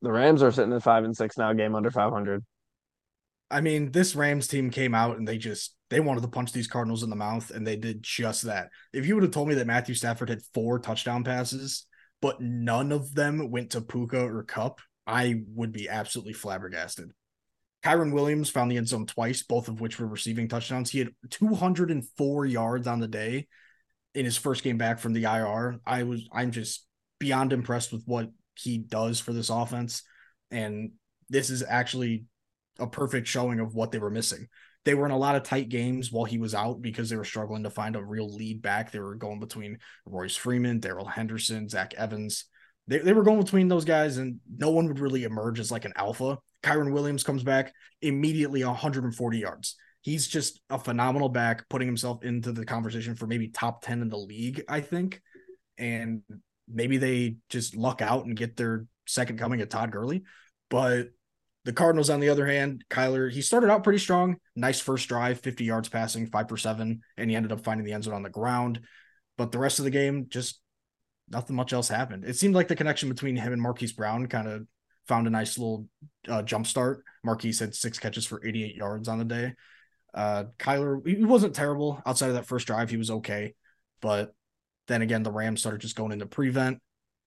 the 0.00 0.10
Rams 0.10 0.42
are 0.42 0.50
sitting 0.50 0.72
at 0.72 0.82
five 0.82 1.04
and 1.04 1.14
six 1.14 1.36
now, 1.36 1.52
game 1.52 1.74
under 1.74 1.90
five 1.90 2.10
hundred. 2.10 2.42
I 3.50 3.60
mean, 3.60 3.92
this 3.92 4.14
Rams 4.14 4.48
team 4.48 4.70
came 4.70 4.94
out 4.94 5.18
and 5.18 5.28
they 5.28 5.38
just 5.38 5.74
they 5.90 6.00
wanted 6.00 6.22
to 6.22 6.28
punch 6.28 6.52
these 6.52 6.66
Cardinals 6.66 7.02
in 7.02 7.10
the 7.10 7.16
mouth, 7.16 7.50
and 7.50 7.66
they 7.66 7.76
did 7.76 8.02
just 8.02 8.42
that. 8.44 8.70
If 8.92 9.06
you 9.06 9.14
would 9.14 9.24
have 9.24 9.32
told 9.32 9.48
me 9.48 9.56
that 9.56 9.66
Matthew 9.66 9.94
Stafford 9.94 10.30
had 10.30 10.42
four 10.54 10.78
touchdown 10.78 11.22
passes, 11.22 11.86
but 12.22 12.40
none 12.40 12.92
of 12.92 13.14
them 13.14 13.50
went 13.50 13.70
to 13.70 13.82
Puka 13.82 14.20
or 14.20 14.42
Kupp, 14.42 14.80
I 15.06 15.42
would 15.54 15.72
be 15.72 15.88
absolutely 15.88 16.32
flabbergasted. 16.32 17.10
Kyren 17.84 18.12
Williams 18.12 18.50
found 18.50 18.70
the 18.70 18.76
end 18.76 18.88
zone 18.88 19.06
twice, 19.06 19.42
both 19.42 19.68
of 19.68 19.80
which 19.80 19.98
were 19.98 20.06
receiving 20.06 20.48
touchdowns. 20.48 20.90
He 20.90 20.98
had 20.98 21.12
204 21.30 22.46
yards 22.46 22.86
on 22.86 23.00
the 23.00 23.08
day 23.08 23.46
in 24.14 24.24
his 24.24 24.36
first 24.36 24.64
game 24.64 24.78
back 24.78 24.98
from 24.98 25.12
the 25.12 25.24
IR. 25.24 25.78
I 25.86 26.02
was 26.02 26.28
I'm 26.32 26.50
just 26.50 26.86
beyond 27.18 27.52
impressed 27.52 27.92
with 27.92 28.02
what 28.04 28.30
he 28.56 28.78
does 28.78 29.20
for 29.20 29.32
this 29.32 29.50
offense. 29.50 30.02
And 30.50 30.92
this 31.28 31.50
is 31.50 31.62
actually 31.66 32.24
a 32.78 32.86
perfect 32.86 33.28
showing 33.28 33.60
of 33.60 33.74
what 33.74 33.92
they 33.92 33.98
were 33.98 34.10
missing. 34.10 34.48
They 34.84 34.94
were 34.94 35.06
in 35.06 35.12
a 35.12 35.18
lot 35.18 35.36
of 35.36 35.42
tight 35.42 35.68
games 35.68 36.10
while 36.10 36.24
he 36.24 36.38
was 36.38 36.54
out 36.54 36.80
because 36.80 37.10
they 37.10 37.16
were 37.16 37.24
struggling 37.24 37.64
to 37.64 37.70
find 37.70 37.94
a 37.94 38.04
real 38.04 38.32
lead 38.34 38.62
back. 38.62 38.90
They 38.90 39.00
were 39.00 39.16
going 39.16 39.40
between 39.40 39.78
Royce 40.06 40.36
Freeman, 40.36 40.80
Darrell 40.80 41.04
Henderson, 41.04 41.68
Zach 41.68 41.94
Evans. 41.94 42.46
They, 42.86 42.98
they 42.98 43.12
were 43.12 43.24
going 43.24 43.42
between 43.42 43.68
those 43.68 43.84
guys, 43.84 44.16
and 44.16 44.40
no 44.48 44.70
one 44.70 44.86
would 44.88 45.00
really 45.00 45.24
emerge 45.24 45.60
as 45.60 45.70
like 45.70 45.84
an 45.84 45.92
alpha. 45.96 46.38
Kyren 46.62 46.92
Williams 46.92 47.22
comes 47.22 47.42
back 47.42 47.72
immediately 48.02 48.64
140 48.64 49.38
yards. 49.38 49.76
He's 50.02 50.26
just 50.26 50.60
a 50.70 50.78
phenomenal 50.78 51.28
back, 51.28 51.68
putting 51.68 51.88
himself 51.88 52.22
into 52.22 52.52
the 52.52 52.64
conversation 52.64 53.14
for 53.14 53.26
maybe 53.26 53.48
top 53.48 53.82
10 53.82 54.00
in 54.00 54.08
the 54.08 54.16
league, 54.16 54.62
I 54.68 54.80
think. 54.80 55.20
And 55.76 56.22
maybe 56.66 56.96
they 56.96 57.36
just 57.50 57.76
luck 57.76 58.00
out 58.02 58.24
and 58.24 58.36
get 58.36 58.56
their 58.56 58.86
second 59.06 59.38
coming 59.38 59.60
at 59.60 59.70
Todd 59.70 59.90
Gurley. 59.90 60.22
But 60.70 61.08
the 61.64 61.72
Cardinals, 61.72 62.10
on 62.10 62.20
the 62.20 62.30
other 62.30 62.46
hand, 62.46 62.84
Kyler, 62.88 63.30
he 63.30 63.42
started 63.42 63.70
out 63.70 63.84
pretty 63.84 63.98
strong. 63.98 64.36
Nice 64.56 64.80
first 64.80 65.08
drive, 65.08 65.40
50 65.40 65.64
yards 65.64 65.88
passing, 65.88 66.26
five 66.26 66.48
for 66.48 66.56
seven, 66.56 67.02
and 67.16 67.28
he 67.28 67.36
ended 67.36 67.52
up 67.52 67.62
finding 67.62 67.84
the 67.84 67.92
end 67.92 68.04
zone 68.04 68.14
on 68.14 68.22
the 68.22 68.30
ground. 68.30 68.80
But 69.36 69.52
the 69.52 69.58
rest 69.58 69.78
of 69.78 69.84
the 69.84 69.90
game, 69.90 70.26
just 70.28 70.60
nothing 71.28 71.56
much 71.56 71.72
else 71.72 71.88
happened. 71.88 72.24
It 72.24 72.36
seemed 72.36 72.54
like 72.54 72.68
the 72.68 72.76
connection 72.76 73.08
between 73.08 73.36
him 73.36 73.52
and 73.52 73.60
Marquise 73.60 73.92
Brown 73.92 74.26
kind 74.28 74.48
of 74.48 74.66
found 75.08 75.26
a 75.26 75.30
nice 75.30 75.58
little 75.58 75.88
uh, 76.28 76.42
jump 76.42 76.66
start. 76.66 77.02
Marquise 77.24 77.58
had 77.58 77.74
six 77.74 77.98
catches 77.98 78.26
for 78.26 78.44
88 78.46 78.76
yards 78.76 79.08
on 79.08 79.18
the 79.18 79.24
day. 79.24 79.54
Uh, 80.14 80.44
Kyler, 80.58 81.04
he 81.06 81.24
wasn't 81.24 81.54
terrible 81.54 82.00
outside 82.06 82.28
of 82.28 82.34
that 82.34 82.46
first 82.46 82.66
drive. 82.66 82.90
He 82.90 82.96
was 82.96 83.10
okay. 83.10 83.54
But 84.00 84.34
then 84.86 85.02
again, 85.02 85.22
the 85.22 85.32
Rams 85.32 85.60
started 85.60 85.80
just 85.80 85.96
going 85.96 86.12
into 86.12 86.26
prevent 86.26 86.80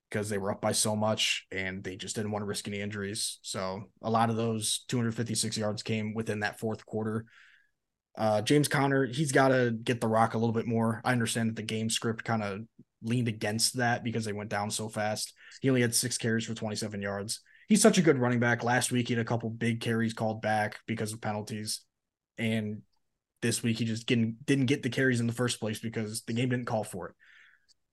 because 0.09 0.29
they 0.29 0.37
were 0.37 0.51
up 0.51 0.61
by 0.61 0.73
so 0.73 0.95
much 0.95 1.45
and 1.51 1.83
they 1.83 1.95
just 1.95 2.15
didn't 2.15 2.31
want 2.31 2.43
to 2.43 2.47
risk 2.47 2.67
any 2.67 2.81
injuries. 2.81 3.39
So 3.41 3.83
a 4.01 4.09
lot 4.09 4.29
of 4.29 4.35
those 4.35 4.83
256 4.87 5.57
yards 5.57 5.83
came 5.83 6.13
within 6.13 6.41
that 6.41 6.59
fourth 6.59 6.85
quarter. 6.85 7.25
Uh, 8.17 8.41
James 8.41 8.67
Conner, 8.67 9.05
he's 9.05 9.31
got 9.31 9.49
to 9.49 9.71
get 9.71 10.01
the 10.01 10.07
rock 10.07 10.33
a 10.33 10.37
little 10.37 10.53
bit 10.53 10.67
more. 10.67 11.01
I 11.05 11.13
understand 11.13 11.49
that 11.49 11.55
the 11.55 11.63
game 11.63 11.89
script 11.89 12.25
kind 12.25 12.43
of 12.43 12.61
leaned 13.01 13.29
against 13.29 13.77
that 13.77 14.03
because 14.03 14.25
they 14.25 14.33
went 14.33 14.49
down 14.49 14.69
so 14.69 14.89
fast. 14.89 15.33
He 15.61 15.69
only 15.69 15.81
had 15.81 15.95
six 15.95 16.17
carries 16.17 16.45
for 16.45 16.53
27 16.53 17.01
yards 17.01 17.41
he's 17.71 17.81
such 17.81 17.97
a 17.97 18.01
good 18.01 18.17
running 18.17 18.41
back. 18.41 18.65
Last 18.65 18.91
week 18.91 19.07
he 19.07 19.13
had 19.13 19.21
a 19.21 19.25
couple 19.25 19.49
big 19.49 19.79
carries 19.79 20.13
called 20.13 20.41
back 20.41 20.79
because 20.87 21.13
of 21.13 21.21
penalties, 21.21 21.79
and 22.37 22.81
this 23.41 23.63
week 23.63 23.79
he 23.79 23.85
just 23.85 24.07
didn't 24.07 24.45
didn't 24.45 24.65
get 24.65 24.83
the 24.83 24.89
carries 24.89 25.21
in 25.21 25.27
the 25.27 25.31
first 25.31 25.61
place 25.61 25.79
because 25.79 26.21
the 26.23 26.33
game 26.33 26.49
didn't 26.49 26.65
call 26.65 26.83
for 26.83 27.07
it. 27.07 27.15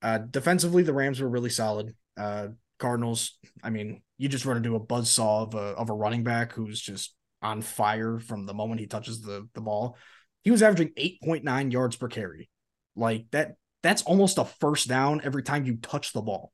Uh, 0.02 0.18
defensively, 0.18 0.82
the 0.82 0.92
Rams 0.92 1.20
were 1.20 1.28
really 1.28 1.48
solid. 1.48 1.94
Uh, 2.16 2.48
Cardinals, 2.80 3.38
I 3.62 3.70
mean, 3.70 4.02
you 4.16 4.28
just 4.28 4.44
run 4.44 4.56
into 4.56 4.74
a 4.74 4.80
buzz 4.80 5.10
saw 5.10 5.44
of 5.44 5.54
a 5.54 5.58
of 5.58 5.90
a 5.90 5.94
running 5.94 6.24
back 6.24 6.54
who's 6.54 6.80
just 6.80 7.14
on 7.40 7.62
fire 7.62 8.18
from 8.18 8.46
the 8.46 8.54
moment 8.54 8.80
he 8.80 8.88
touches 8.88 9.22
the 9.22 9.48
the 9.54 9.60
ball. 9.60 9.96
He 10.42 10.50
was 10.50 10.60
averaging 10.60 10.92
8.9 10.98 11.72
yards 11.72 11.94
per 11.94 12.08
carry. 12.08 12.50
Like 12.96 13.26
that 13.30 13.54
that's 13.84 14.02
almost 14.02 14.38
a 14.38 14.44
first 14.44 14.88
down 14.88 15.20
every 15.22 15.44
time 15.44 15.66
you 15.66 15.76
touch 15.76 16.12
the 16.12 16.20
ball. 16.20 16.52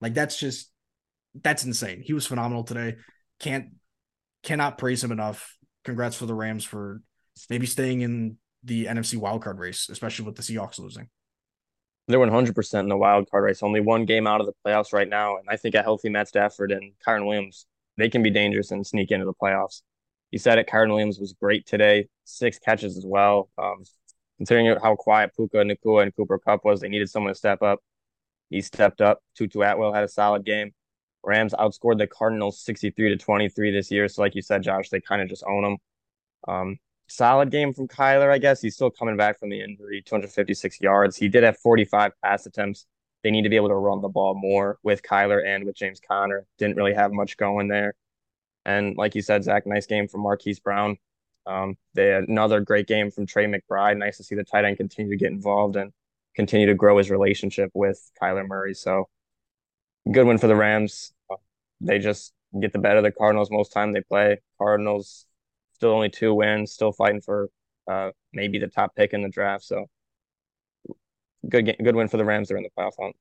Like 0.00 0.14
that's 0.14 0.38
just 0.38 0.70
that's 1.42 1.64
insane. 1.64 2.02
He 2.02 2.12
was 2.12 2.26
phenomenal 2.26 2.64
today. 2.64 2.96
Can't 3.40 3.70
cannot 4.42 4.78
praise 4.78 5.02
him 5.02 5.12
enough. 5.12 5.56
Congrats 5.84 6.16
for 6.16 6.26
the 6.26 6.34
Rams 6.34 6.64
for 6.64 7.00
maybe 7.50 7.66
staying 7.66 8.02
in 8.02 8.36
the 8.62 8.86
NFC 8.86 9.18
wildcard 9.18 9.58
race, 9.58 9.88
especially 9.88 10.24
with 10.24 10.36
the 10.36 10.42
Seahawks 10.42 10.78
losing. 10.78 11.08
They're 12.06 12.18
100% 12.18 12.80
in 12.80 12.88
the 12.88 12.96
wild 12.96 13.30
card 13.30 13.44
race. 13.44 13.62
Only 13.62 13.80
one 13.80 14.04
game 14.04 14.26
out 14.26 14.40
of 14.40 14.46
the 14.46 14.52
playoffs 14.64 14.92
right 14.92 15.08
now. 15.08 15.38
And 15.38 15.46
I 15.48 15.56
think 15.56 15.74
a 15.74 15.82
healthy 15.82 16.10
Matt 16.10 16.28
Stafford 16.28 16.70
and 16.70 16.92
Kyren 17.06 17.26
Williams, 17.26 17.66
they 17.96 18.10
can 18.10 18.22
be 18.22 18.30
dangerous 18.30 18.70
and 18.70 18.86
sneak 18.86 19.10
into 19.10 19.24
the 19.24 19.32
playoffs. 19.32 19.82
You 20.30 20.38
said 20.38 20.58
it, 20.58 20.68
Kyren 20.68 20.88
Williams 20.88 21.18
was 21.18 21.32
great 21.32 21.66
today, 21.66 22.08
six 22.24 22.58
catches 22.58 22.98
as 22.98 23.06
well. 23.06 23.48
Um, 23.56 23.84
considering 24.36 24.76
how 24.82 24.96
quiet 24.96 25.30
Puka, 25.34 25.58
Nacua, 25.58 26.02
and 26.02 26.14
Cooper 26.14 26.38
Kupp 26.38 26.64
was, 26.64 26.80
they 26.80 26.88
needed 26.88 27.08
someone 27.08 27.32
to 27.32 27.38
step 27.38 27.62
up. 27.62 27.80
He 28.50 28.60
stepped 28.60 29.00
up. 29.00 29.20
Tutu 29.36 29.60
Atwell 29.60 29.92
had 29.92 30.04
a 30.04 30.08
solid 30.08 30.44
game. 30.44 30.72
Rams 31.24 31.54
outscored 31.54 31.98
the 31.98 32.06
Cardinals 32.06 32.60
63 32.60 33.10
to 33.10 33.16
23 33.16 33.70
this 33.70 33.90
year. 33.90 34.08
So, 34.08 34.22
like 34.22 34.34
you 34.34 34.42
said, 34.42 34.62
Josh, 34.62 34.90
they 34.90 35.00
kind 35.00 35.22
of 35.22 35.28
just 35.28 35.44
own 35.46 35.62
them. 35.62 35.76
Um, 36.46 36.78
solid 37.08 37.50
game 37.50 37.72
from 37.72 37.88
Kyler, 37.88 38.30
I 38.30 38.38
guess. 38.38 38.60
He's 38.60 38.74
still 38.74 38.90
coming 38.90 39.16
back 39.16 39.38
from 39.38 39.50
the 39.50 39.60
injury, 39.60 40.02
256 40.04 40.80
yards. 40.80 41.16
He 41.16 41.28
did 41.28 41.44
have 41.44 41.58
45 41.58 42.12
pass 42.22 42.46
attempts. 42.46 42.86
They 43.22 43.30
need 43.30 43.42
to 43.42 43.48
be 43.48 43.56
able 43.56 43.68
to 43.68 43.74
run 43.74 44.02
the 44.02 44.08
ball 44.08 44.34
more 44.34 44.78
with 44.82 45.02
Kyler 45.02 45.44
and 45.44 45.64
with 45.64 45.76
James 45.76 46.00
Conner. 46.06 46.46
Didn't 46.58 46.76
really 46.76 46.94
have 46.94 47.12
much 47.12 47.36
going 47.36 47.68
there. 47.68 47.94
And 48.66 48.96
like 48.96 49.14
you 49.14 49.22
said, 49.22 49.44
Zach, 49.44 49.66
nice 49.66 49.86
game 49.86 50.08
from 50.08 50.22
Marquise 50.22 50.60
Brown. 50.60 50.98
Um, 51.46 51.76
they 51.94 52.08
had 52.08 52.24
another 52.24 52.60
great 52.60 52.86
game 52.86 53.10
from 53.10 53.26
Trey 53.26 53.46
McBride. 53.46 53.96
Nice 53.96 54.18
to 54.18 54.24
see 54.24 54.34
the 54.34 54.44
tight 54.44 54.64
end 54.64 54.76
continue 54.76 55.10
to 55.10 55.16
get 55.16 55.32
involved 55.32 55.76
and 55.76 55.92
continue 56.34 56.66
to 56.66 56.74
grow 56.74 56.98
his 56.98 57.10
relationship 57.10 57.70
with 57.74 58.10
Kyler 58.20 58.46
Murray. 58.46 58.74
So 58.74 59.08
good 60.10 60.26
win 60.26 60.38
for 60.38 60.46
the 60.46 60.56
Rams. 60.56 61.12
They 61.80 61.98
just 61.98 62.32
get 62.60 62.72
the 62.72 62.78
better 62.78 62.98
of 62.98 63.04
the 63.04 63.12
Cardinals 63.12 63.50
most 63.50 63.72
time 63.72 63.92
they 63.92 64.00
play. 64.00 64.40
Cardinals 64.58 65.26
still 65.74 65.90
only 65.90 66.10
two 66.10 66.34
wins, 66.34 66.72
still 66.72 66.92
fighting 66.92 67.20
for 67.20 67.50
uh, 67.88 68.10
maybe 68.32 68.58
the 68.58 68.68
top 68.68 68.94
pick 68.94 69.12
in 69.12 69.22
the 69.22 69.28
draft. 69.28 69.64
So 69.64 69.86
good 71.48 71.66
game, 71.66 71.76
good 71.82 71.96
win 71.96 72.08
for 72.08 72.16
the 72.16 72.24
Rams. 72.24 72.48
They're 72.48 72.56
in 72.56 72.62
the 72.62 72.70
playoff 72.78 72.92
hunt. 72.98 73.16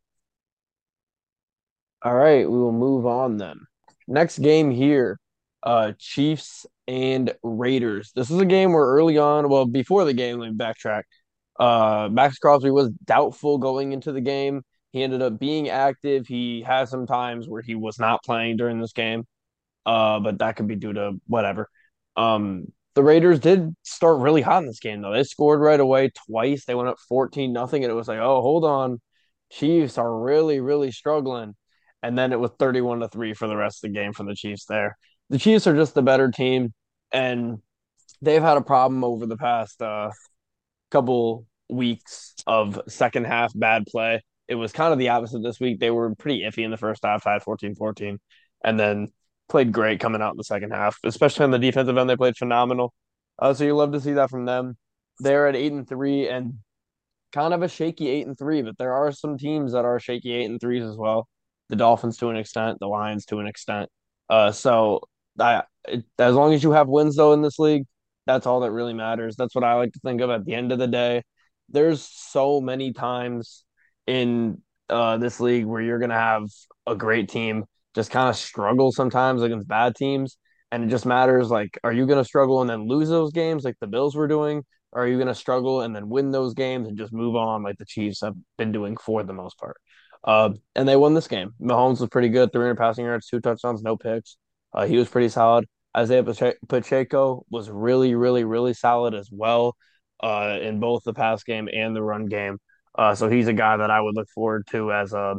All 2.02 2.14
right, 2.14 2.50
we 2.50 2.58
will 2.58 2.72
move 2.74 3.06
on 3.06 3.38
then. 3.38 3.62
Next 4.08 4.40
game 4.40 4.72
here, 4.72 5.20
uh, 5.64 5.94
Chiefs 5.98 6.66
and 6.88 7.34
Raiders. 7.44 8.12
This 8.14 8.30
is 8.30 8.40
a 8.40 8.46
game 8.46 8.74
where 8.74 8.86
early 8.86 9.18
on, 9.18 9.48
well, 9.48 9.66
before 9.66 10.04
the 10.04 10.14
game, 10.14 10.40
let 10.40 10.52
me 10.52 10.58
backtrack. 10.58 11.04
Uh, 11.58 12.10
Maxx 12.12 12.38
Crosby 12.40 12.72
was 12.72 12.90
doubtful 13.06 13.58
going 13.58 13.94
into 13.94 14.12
the 14.12 14.22
game. 14.22 14.64
He 14.94 15.04
ended 15.04 15.24
up 15.24 15.40
being 15.40 15.70
active. 15.70 16.28
He 16.28 16.62
had 16.62 16.88
some 16.88 17.08
times 17.08 17.50
where 17.50 17.64
he 17.64 17.76
was 17.76 18.00
not 18.00 18.24
playing 18.24 18.58
during 18.58 18.80
this 18.80 18.94
game, 18.94 19.26
uh, 19.86 20.20
but 20.20 20.40
that 20.40 20.56
could 20.56 20.68
be 20.68 20.76
due 20.76 20.94
to 20.94 21.14
whatever. 21.28 21.68
Um, 22.16 22.68
the 22.94 23.04
Raiders 23.04 23.40
did 23.40 23.76
start 23.82 24.20
really 24.20 24.42
hot 24.42 24.62
in 24.62 24.68
this 24.68 24.80
game, 24.80 25.02
though. 25.02 25.12
They 25.12 25.24
scored 25.24 25.62
right 25.62 25.80
away 25.80 26.12
twice. 26.28 26.66
They 26.66 26.76
went 26.76 26.90
up 26.90 27.00
14 27.10 27.52
nothing, 27.52 27.84
and 27.84 27.92
it 27.92 27.96
was 27.96 28.08
like, 28.08 28.20
oh, 28.20 28.42
hold 28.42 28.64
on. 28.66 29.02
Chiefs 29.52 29.98
are 29.98 30.22
really, 30.22 30.60
really 30.60 30.92
struggling. 30.92 31.56
And 32.04 32.16
then 32.16 32.32
it 32.32 32.40
was 32.40 32.52
31 32.60 33.00
to 33.00 33.08
3 33.08 33.34
for 33.34 33.48
the 33.48 33.56
rest 33.56 33.84
of 33.84 33.90
the 33.90 34.00
game 34.00 34.14
for 34.14 34.24
the 34.24 34.36
Chiefs 34.36 34.66
there. 34.66 34.96
The 35.32 35.40
Chiefs 35.40 35.66
are 35.66 35.76
just 35.76 35.96
the 35.96 36.04
better 36.04 36.30
team, 36.30 36.72
and 37.12 37.58
they've 38.22 38.42
had 38.44 38.58
a 38.58 38.62
problem 38.62 39.04
over 39.04 39.26
the 39.26 39.38
past 39.38 39.82
uh, 39.82 40.12
couple 40.92 41.48
weeks 41.70 42.36
of 42.46 42.80
second 42.88 43.26
half 43.26 43.52
bad 43.56 43.86
play. 43.88 44.22
It 44.54 44.58
was 44.58 44.72
kind 44.72 44.94
of 44.94 45.00
the 45.00 45.10
opposite 45.10 45.42
this 45.42 45.60
week. 45.60 45.80
They 45.80 45.90
were 45.90 46.14
pretty 46.14 46.44
iffy 46.44 46.64
in 46.64 46.70
the 46.70 46.78
first 46.78 47.04
half, 47.04 47.24
tied 47.24 47.42
14 47.42 47.74
14. 47.74 48.20
And 48.64 48.80
then 48.80 49.12
played 49.50 49.72
great 49.72 50.00
coming 50.00 50.22
out 50.22 50.30
in 50.34 50.38
the 50.38 50.44
second 50.44 50.70
half, 50.70 51.00
especially 51.04 51.44
on 51.46 51.50
the 51.50 51.58
defensive 51.58 51.98
end. 51.98 52.08
They 52.08 52.16
played 52.16 52.38
phenomenal. 52.38 52.94
Uh, 53.40 53.56
so 53.56 53.64
you 53.64 53.76
love 53.76 53.94
to 53.94 54.00
see 54.00 54.14
that 54.14 54.30
from 54.30 54.46
them. 54.46 54.78
They're 55.20 55.48
at 55.48 55.56
eight 55.56 55.72
and 55.72 55.90
three 55.90 56.30
and 56.30 56.60
kind 57.32 57.52
of 57.52 57.64
a 57.64 57.68
shaky 57.68 58.08
eight 58.10 58.28
and 58.28 58.38
three, 58.38 58.62
but 58.62 58.78
there 58.78 58.94
are 58.94 59.12
some 59.12 59.40
teams 59.40 59.74
that 59.74 59.86
are 59.86 60.00
shaky 60.00 60.32
eight 60.34 60.46
and 60.46 60.62
threes 60.62 60.84
as 60.84 60.96
well. 60.96 61.28
The 61.70 61.76
Dolphins 61.76 62.18
to 62.18 62.30
an 62.30 62.38
extent, 62.38 62.78
the 62.80 62.88
Lions 62.88 63.26
to 63.26 63.40
an 63.40 63.48
extent. 63.48 63.90
Uh, 64.30 64.52
so 64.52 65.02
I, 65.40 65.64
it, 65.88 66.06
as 66.20 66.36
long 66.36 66.54
as 66.54 66.64
you 66.64 66.74
have 66.74 66.88
wins 66.88 67.16
though 67.16 67.34
in 67.34 67.42
this 67.42 67.58
league, 67.58 67.86
that's 68.28 68.46
all 68.46 68.60
that 68.60 68.72
really 68.72 68.94
matters. 68.94 69.36
That's 69.36 69.56
what 69.56 69.64
I 69.64 69.74
like 69.74 69.94
to 69.94 70.00
think 70.06 70.22
of 70.22 70.30
at 70.30 70.46
the 70.46 70.54
end 70.54 70.72
of 70.72 70.78
the 70.78 70.88
day. 70.88 71.24
There's 71.70 72.02
so 72.04 72.62
many 72.62 72.94
times 72.94 73.64
in 74.08 74.62
uh, 74.90 75.18
this 75.18 75.40
league 75.40 75.66
where 75.66 75.82
you're 75.82 76.00
gonna 76.00 76.14
have 76.14 76.44
a 76.86 76.96
great 76.96 77.30
team 77.30 77.66
just 77.96 78.12
kind 78.12 78.30
of 78.30 78.36
struggle 78.36 78.92
sometimes 78.92 79.42
against 79.42 79.68
bad 79.68 79.96
teams. 79.96 80.38
And 80.72 80.84
it 80.84 80.88
just 80.88 81.06
matters 81.06 81.50
like, 81.50 81.78
are 81.84 81.94
you 81.94 82.06
going 82.08 82.18
to 82.18 82.26
struggle 82.26 82.62
and 82.62 82.70
then 82.70 82.88
lose 82.88 83.10
those 83.10 83.32
games 83.32 83.64
like 83.64 83.76
the 83.80 83.88
Bills 83.88 84.16
were 84.16 84.28
doing? 84.28 84.64
Or 84.92 85.04
are 85.04 85.08
you 85.08 85.16
going 85.18 85.28
to 85.28 85.36
struggle 85.36 85.82
and 85.82 85.96
then 85.96 86.10
win 86.10 86.32
those 86.32 86.54
games 86.54 86.88
and 86.88 86.98
just 86.98 87.14
move 87.14 87.36
on 87.36 87.64
like 87.64 87.78
the 87.78 87.86
Chiefs 87.86 88.22
have 88.22 88.36
been 88.58 88.72
doing 88.72 88.98
for 88.98 89.24
the 89.24 89.34
most 89.34 89.58
part? 89.60 89.78
Uh, 90.24 90.52
and 90.76 90.88
they 90.88 90.96
won 90.96 91.14
this 91.14 91.28
game. 91.28 91.52
Mahomes 91.62 92.00
was 92.00 92.10
pretty 92.10 92.30
good, 92.30 92.52
300 92.52 92.78
passing 92.78 93.06
yards, 93.06 93.28
two 93.28 93.40
touchdowns, 93.40 93.84
no 93.84 93.98
picks. 93.98 94.38
Uh, 94.74 94.86
he 94.86 94.98
was 94.98 95.10
pretty 95.10 95.30
solid. 95.30 95.66
Isaiah 95.96 96.24
Pacheco 96.68 97.46
was 97.52 97.70
really, 97.70 98.16
really, 98.16 98.44
really 98.44 98.74
solid 98.74 99.14
as 99.14 99.30
well 99.32 99.76
uh, 100.22 100.58
in 100.60 100.80
both 100.80 101.04
the 101.04 101.14
pass 101.14 101.44
game 101.44 101.70
and 101.72 101.96
the 101.96 102.02
run 102.02 102.26
game. 102.26 102.58
Uh, 102.96 103.16
so 103.16 103.30
he's 103.30 103.48
a 103.48 103.54
guy 103.54 103.78
that 103.78 103.90
I 103.90 104.00
would 104.02 104.16
look 104.16 104.30
forward 104.30 104.68
to 104.72 104.92
as 104.92 105.14
a 105.14 105.36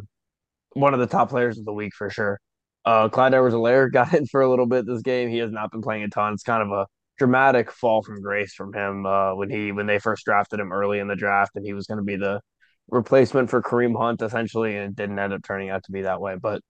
one 0.72 0.94
of 0.94 1.00
the 1.00 1.07
top 1.07 1.30
players 1.30 1.59
of 1.59 1.64
the 1.64 1.72
week 1.72 1.94
for 1.94 2.11
sure. 2.11 2.40
Uh, 2.84 3.09
Clyde 3.09 3.34
Edwards-Helaire 3.34 3.92
got 3.92 4.12
in 4.14 4.26
for 4.26 4.42
a 4.42 4.50
little 4.50 4.66
bit 4.66 4.86
this 4.86 5.02
game. 5.02 5.28
He 5.28 5.38
has 5.38 5.52
not 5.52 5.70
been 5.70 5.82
playing 5.82 6.02
a 6.02 6.09
ton. 6.09 6.34
It's 6.34 6.42
kind 6.42 6.62
of 6.62 6.70
a 6.70 6.86
dramatic 7.18 7.70
fall 7.70 8.02
from 8.02 8.20
grace 8.20 8.55
from 8.55 8.72
him 8.72 9.07
uh, 9.07 9.34
when 9.34 9.48
he 9.50 9.72
when 9.72 9.86
they 9.86 9.98
first 9.98 10.24
drafted 10.24 10.61
him 10.61 10.72
early 10.72 10.98
in 10.98 11.09
the 11.09 11.16
draft, 11.16 11.52
and 11.55 11.64
he 11.64 11.72
was 11.72 11.86
going 11.86 11.98
to 11.98 12.05
be 12.05 12.16
the 12.16 12.40
replacement 12.88 13.50
for 13.50 13.62
Kareem 13.62 13.96
Hunt 13.96 14.22
essentially, 14.22 14.76
and 14.76 14.92
it 14.92 14.96
didn't 14.96 15.18
end 15.18 15.32
up 15.32 15.42
turning 15.42 15.70
out 15.70 15.84
to 15.84 15.92
be 15.92 16.02
that 16.02 16.20
way. 16.20 16.36
But 16.40 16.61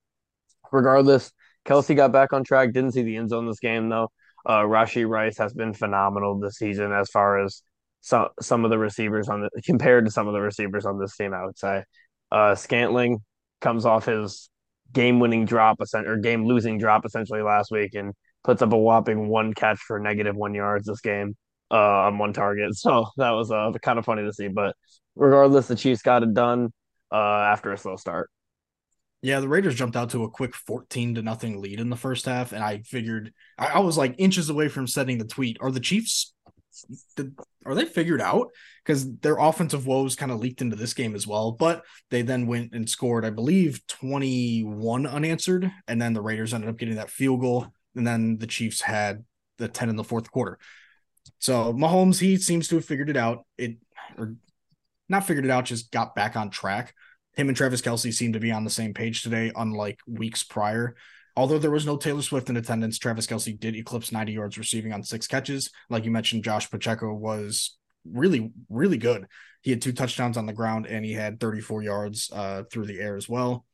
regardless, 0.70 1.32
Kelce 1.64 1.96
got 1.96 2.12
back 2.12 2.32
on 2.32 2.44
track. 2.44 2.72
Didn't 2.72 2.92
see 2.92 3.02
the 3.02 3.16
end 3.16 3.30
zone 3.30 3.46
this 3.46 3.60
game 3.60 3.88
though. 3.88 4.10
Uh, 4.46 4.60
Rashee 4.60 5.08
Rice 5.08 5.38
has 5.38 5.54
been 5.54 5.72
phenomenal 5.72 6.38
this 6.38 6.56
season 6.56 6.92
as 6.92 7.08
far 7.08 7.42
as 7.42 7.62
some 8.04 8.28
some 8.38 8.66
of 8.66 8.70
the 8.70 8.78
receivers 8.78 9.30
on 9.30 9.40
the 9.40 9.62
compared 9.62 10.04
to 10.04 10.10
some 10.10 10.28
of 10.28 10.34
the 10.34 10.40
receivers 10.40 10.84
on 10.84 10.98
this 10.98 11.16
team. 11.16 11.32
I 11.32 11.46
would 11.46 11.58
say 11.58 11.84
uh, 12.30 12.54
Scantling 12.54 13.20
comes 13.62 13.86
off 13.86 14.04
his 14.04 14.50
game 14.92 15.20
winning 15.20 15.46
drop 15.46 15.78
or 15.94 16.16
game 16.18 16.44
losing 16.44 16.78
drop 16.78 17.06
essentially 17.06 17.40
last 17.40 17.70
week 17.70 17.94
and 17.94 18.12
puts 18.44 18.60
up 18.60 18.74
a 18.74 18.76
whopping 18.76 19.28
one 19.28 19.54
catch 19.54 19.78
for 19.78 19.98
negative 19.98 20.36
one 20.36 20.52
yards 20.52 20.86
this 20.86 21.00
game 21.00 21.34
uh, 21.70 21.76
on 22.06 22.18
one 22.18 22.34
target. 22.34 22.72
So 22.74 23.06
that 23.16 23.30
was 23.30 23.50
uh, 23.50 23.72
kind 23.80 23.98
of 23.98 24.04
funny 24.04 24.22
to 24.22 24.34
see. 24.34 24.48
But 24.48 24.76
regardless, 25.16 25.68
the 25.68 25.74
Chiefs 25.74 26.02
got 26.02 26.22
it 26.22 26.34
done 26.34 26.74
uh, 27.10 27.16
after 27.16 27.72
a 27.72 27.78
slow 27.78 27.96
start. 27.96 28.28
Yeah, 29.22 29.40
the 29.40 29.48
Raiders 29.48 29.76
jumped 29.76 29.96
out 29.96 30.10
to 30.10 30.24
a 30.24 30.30
quick 30.30 30.54
14 30.54 31.14
to 31.14 31.22
nothing 31.22 31.62
lead 31.62 31.80
in 31.80 31.88
the 31.88 31.96
first 31.96 32.26
half. 32.26 32.52
And 32.52 32.62
I 32.62 32.82
figured 32.82 33.32
I, 33.56 33.68
I 33.68 33.78
was 33.78 33.96
like 33.96 34.14
inches 34.18 34.50
away 34.50 34.68
from 34.68 34.86
setting 34.86 35.16
the 35.16 35.24
tweet. 35.24 35.56
Are 35.62 35.70
the 35.70 35.80
Chiefs 35.80 36.33
did, 37.16 37.34
are 37.64 37.74
they 37.74 37.84
figured 37.84 38.20
out? 38.20 38.48
Because 38.84 39.16
their 39.18 39.38
offensive 39.38 39.86
woes 39.86 40.16
kind 40.16 40.32
of 40.32 40.40
leaked 40.40 40.60
into 40.60 40.76
this 40.76 40.94
game 40.94 41.14
as 41.14 41.26
well. 41.26 41.52
But 41.52 41.84
they 42.10 42.22
then 42.22 42.46
went 42.46 42.72
and 42.72 42.88
scored, 42.88 43.24
I 43.24 43.30
believe, 43.30 43.86
21 43.86 45.06
unanswered. 45.06 45.70
And 45.88 46.00
then 46.00 46.12
the 46.12 46.22
Raiders 46.22 46.54
ended 46.54 46.70
up 46.70 46.76
getting 46.76 46.96
that 46.96 47.10
field 47.10 47.40
goal. 47.40 47.66
And 47.94 48.06
then 48.06 48.38
the 48.38 48.46
Chiefs 48.46 48.80
had 48.80 49.24
the 49.58 49.68
10 49.68 49.88
in 49.88 49.96
the 49.96 50.04
fourth 50.04 50.30
quarter. 50.30 50.58
So 51.38 51.72
Mahomes, 51.72 52.20
he 52.20 52.36
seems 52.36 52.68
to 52.68 52.76
have 52.76 52.84
figured 52.84 53.10
it 53.10 53.16
out. 53.16 53.46
It 53.56 53.76
or 54.18 54.34
not 55.08 55.26
figured 55.26 55.44
it 55.44 55.50
out, 55.50 55.64
just 55.64 55.90
got 55.90 56.14
back 56.14 56.36
on 56.36 56.50
track. 56.50 56.94
Him 57.36 57.48
and 57.48 57.56
Travis 57.56 57.82
Kelce 57.82 58.12
seem 58.12 58.32
to 58.34 58.40
be 58.40 58.52
on 58.52 58.64
the 58.64 58.70
same 58.70 58.94
page 58.94 59.22
today, 59.22 59.52
unlike 59.54 59.98
weeks 60.06 60.42
prior. 60.42 60.94
Although 61.36 61.58
there 61.58 61.70
was 61.70 61.86
no 61.86 61.96
Taylor 61.96 62.22
Swift 62.22 62.48
in 62.48 62.56
attendance, 62.56 62.98
Travis 62.98 63.26
Kelce 63.26 63.58
did 63.58 63.74
eclipse 63.74 64.12
90 64.12 64.32
yards 64.32 64.56
receiving 64.58 64.92
on 64.92 65.02
six 65.02 65.26
catches. 65.26 65.70
Like 65.90 66.04
you 66.04 66.12
mentioned, 66.12 66.44
Josh 66.44 66.70
Pacheco 66.70 67.12
was 67.12 67.76
really, 68.08 68.52
really 68.68 68.98
good. 68.98 69.26
He 69.62 69.70
had 69.70 69.82
two 69.82 69.92
touchdowns 69.92 70.36
on 70.36 70.46
the 70.46 70.52
ground 70.52 70.86
and 70.86 71.04
he 71.04 71.12
had 71.12 71.40
34 71.40 71.82
yards 71.82 72.30
uh, 72.32 72.64
through 72.70 72.86
the 72.86 73.00
air 73.00 73.16
as 73.16 73.28
well. 73.28 73.64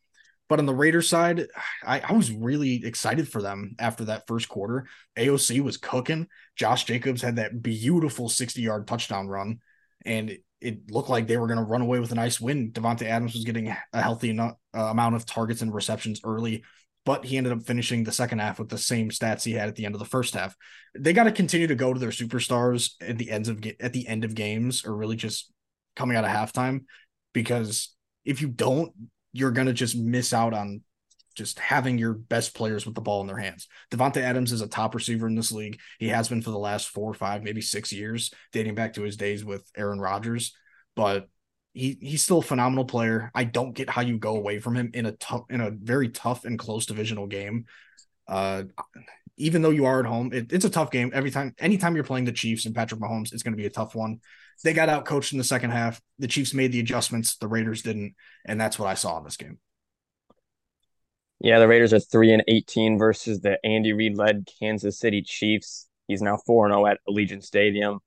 But 0.49 0.59
on 0.59 0.67
the 0.67 0.75
Raiders 0.75 1.09
side, 1.09 1.47
I, 1.87 2.01
I, 2.01 2.13
was 2.13 2.33
really 2.33 2.85
excited 2.85 3.29
for 3.29 3.41
them 3.41 3.77
after 3.79 4.07
that 4.07 4.27
first 4.27 4.49
quarter. 4.49 4.89
AOC 5.17 5.61
was 5.61 5.77
cooking. 5.77 6.27
Josh 6.57 6.85
Jacobs 6.85 7.23
had 7.23 7.37
that 7.37 7.63
beautiful 7.63 8.29
60 8.29 8.61
yard 8.61 8.89
touchdown 8.89 9.29
run, 9.29 9.61
and 10.05 10.29
it, 10.29 10.43
it 10.61 10.91
looked 10.91 11.09
like 11.09 11.29
they 11.29 11.37
were 11.37 11.47
going 11.47 11.61
to 11.61 11.65
run 11.65 11.83
away 11.83 12.01
with 12.01 12.11
a 12.11 12.17
nice 12.17 12.41
win. 12.41 12.73
Davante 12.73 13.03
Adams 13.03 13.35
was 13.35 13.45
getting 13.45 13.69
a 13.69 14.03
healthy 14.03 14.31
enough, 14.31 14.57
uh, 14.75 14.87
amount 14.87 15.15
of 15.15 15.25
targets 15.25 15.63
and 15.63 15.73
receptions 15.73 16.21
early 16.25 16.65
but 17.05 17.25
he 17.25 17.37
ended 17.37 17.53
up 17.53 17.63
finishing 17.63 18.05
the 18.05 18.13
second 18.13 18.41
half 18.41 18.59
with 18.59 18.69
the 18.69 18.79
same 18.79 19.11
stats 19.11 19.45
he 19.45 19.53
had 19.53 19.69
at 19.69 19.77
the 19.77 19.87
end 19.87 19.95
of 19.95 19.99
the 19.99 20.05
first 20.05 20.35
half. 20.35 20.55
They 20.99 21.13
got 21.13 21.25
to 21.25 21.33
continue 21.33 21.67
to 21.67 21.75
go 21.75 21.93
to 21.93 22.01
their 22.01 22.11
superstars 22.11 22.93
at 23.01 23.19
the 23.19 23.31
ends 23.31 23.49
of 23.49 23.65
at 23.81 23.93
the 23.93 24.07
end 24.07 24.25
of 24.25 24.35
games, 24.35 24.85
or 24.85 24.95
really 24.95 25.17
just 25.17 25.53
coming 25.97 26.17
out 26.17 26.25
of 26.25 26.31
halftime, 26.31 26.85
because 27.33 27.95
if 28.25 28.41
you 28.41 28.49
don't, 28.49 28.93
you're 29.33 29.51
gonna 29.51 29.73
just 29.73 29.97
miss 29.97 30.33
out 30.33 30.55
on 30.55 30.83
just 31.37 31.59
having 31.59 31.97
your 31.97 32.13
best 32.13 32.55
players 32.55 32.85
with 32.85 32.95
the 32.95 33.01
ball 33.01 33.21
in 33.21 33.27
their 33.27 33.37
hands. 33.37 33.69
Davante 33.91 34.19
Adams 34.19 34.53
is 34.53 34.61
a 34.61 34.69
top 34.69 34.95
receiver 34.95 35.27
in 35.27 35.37
this 35.37 35.53
league. 35.53 35.79
He 35.99 36.09
has 36.09 36.29
been 36.29 36.43
for 36.43 36.51
the 36.51 36.59
last 36.59 36.89
four 36.89 37.11
or 37.11 37.15
five, 37.15 37.43
maybe 37.43 37.61
six 37.61 37.93
years, 37.93 38.33
dating 38.53 38.75
back 38.75 38.95
to 38.95 39.03
his 39.03 39.17
days 39.17 39.45
with 39.45 39.65
Aaron 39.77 40.01
Rodgers. 40.01 40.55
But 40.97 41.29
he 41.73 41.99
he's 42.01 42.23
still 42.23 42.39
a 42.39 42.43
phenomenal 42.43 42.85
player. 42.85 43.31
I 43.35 43.45
don't 43.45 43.75
get 43.75 43.89
how 43.89 44.03
you 44.03 44.19
go 44.19 44.37
away 44.37 44.59
from 44.59 44.77
him 44.77 44.91
in 44.95 45.07
a 45.07 45.13
tough 45.13 45.45
in 45.51 45.61
a 45.61 45.71
very 45.71 46.09
tough 46.09 46.45
and 46.45 46.59
close 46.59 46.87
divisional 46.87 47.27
game. 47.27 47.67
Uh, 48.27 48.65
even 49.37 49.63
though 49.63 49.71
you 49.71 49.87
are 49.87 50.01
at 50.01 50.07
home, 50.07 50.33
it, 50.33 50.53
it's 50.53 50.65
a 50.65 50.71
tough 50.71 50.91
game 50.91 51.11
every 51.15 51.31
time. 51.31 51.55
Anytime 51.59 51.95
you're 51.95 52.05
playing 52.05 52.27
the 52.27 52.33
Chiefs 52.33 52.67
and 52.67 52.75
Patrick 52.75 53.01
Mahomes, 53.01 53.33
it's 53.33 53.43
going 53.43 53.53
to 53.53 53.61
be 53.61 53.67
a 53.67 53.71
tough 53.71 53.95
one. 53.95 54.21
They 54.63 54.75
got 54.75 54.91
out 54.91 55.07
coached 55.07 55.33
in 55.33 55.39
the 55.39 55.45
second 55.45 55.71
half. 55.71 56.01
The 56.19 56.29
Chiefs 56.29 56.53
made 56.53 56.73
the 56.73 56.81
adjustments. 56.81 57.37
The 57.37 57.49
Raiders 57.49 57.83
didn't, 57.83 58.15
and 58.45 58.61
that's 58.61 58.79
what 58.79 58.89
I 58.89 58.95
saw 58.95 59.19
in 59.19 59.25
this 59.25 59.39
game. 59.39 59.59
Yeah, 61.41 61.59
the 61.59 61.69
Raiders 61.69 61.95
are 61.95 62.01
three 62.01 62.33
and 62.33 62.45
eighteen 62.49 62.99
versus 62.99 63.41
the 63.41 63.59
Andy 63.65 63.95
Reid 63.95 64.17
led 64.17 64.47
Kansas 64.61 64.99
City 64.99 65.23
Chiefs. 65.23 65.89
He's 66.11 66.23
now 66.23 66.39
4 66.45 66.67
and 66.67 66.75
0 66.75 66.87
at 66.87 66.99
Allegiant 67.09 67.45
Stadium. 67.45 68.01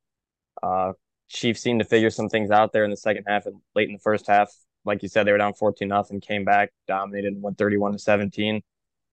Uh, 0.62 0.92
Chiefs 1.34 1.62
seemed 1.62 1.80
to 1.80 1.86
figure 1.86 2.10
some 2.10 2.30
things 2.30 2.52
out 2.52 2.72
there 2.72 2.86
in 2.86 2.92
the 2.92 2.98
second 2.98 3.26
half 3.28 3.46
and 3.46 3.60
late 3.76 3.90
in 3.90 3.94
the 3.94 4.00
first 4.00 4.28
half. 4.28 4.54
Like 4.86 5.02
you 5.02 5.10
said, 5.10 5.26
they 5.26 5.32
were 5.32 5.38
down 5.38 5.54
14 5.54 5.88
nothing, 5.88 6.22
came 6.22 6.46
back, 6.46 6.72
dominated, 6.88 7.42
went 7.42 7.58
31 7.58 7.94
to 7.94 8.00
17. 8.00 8.62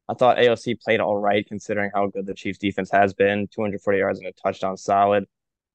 I 0.08 0.14
thought 0.14 0.38
AOC 0.38 0.80
played 0.80 1.00
all 1.00 1.16
right 1.16 1.46
considering 1.46 1.90
how 1.94 2.08
good 2.08 2.26
the 2.26 2.34
Chiefs 2.34 2.58
defense 2.58 2.90
has 2.90 3.14
been 3.14 3.48
240 3.48 3.98
yards 3.98 4.18
and 4.18 4.28
a 4.28 4.32
touchdown 4.32 4.76
solid. 4.76 5.24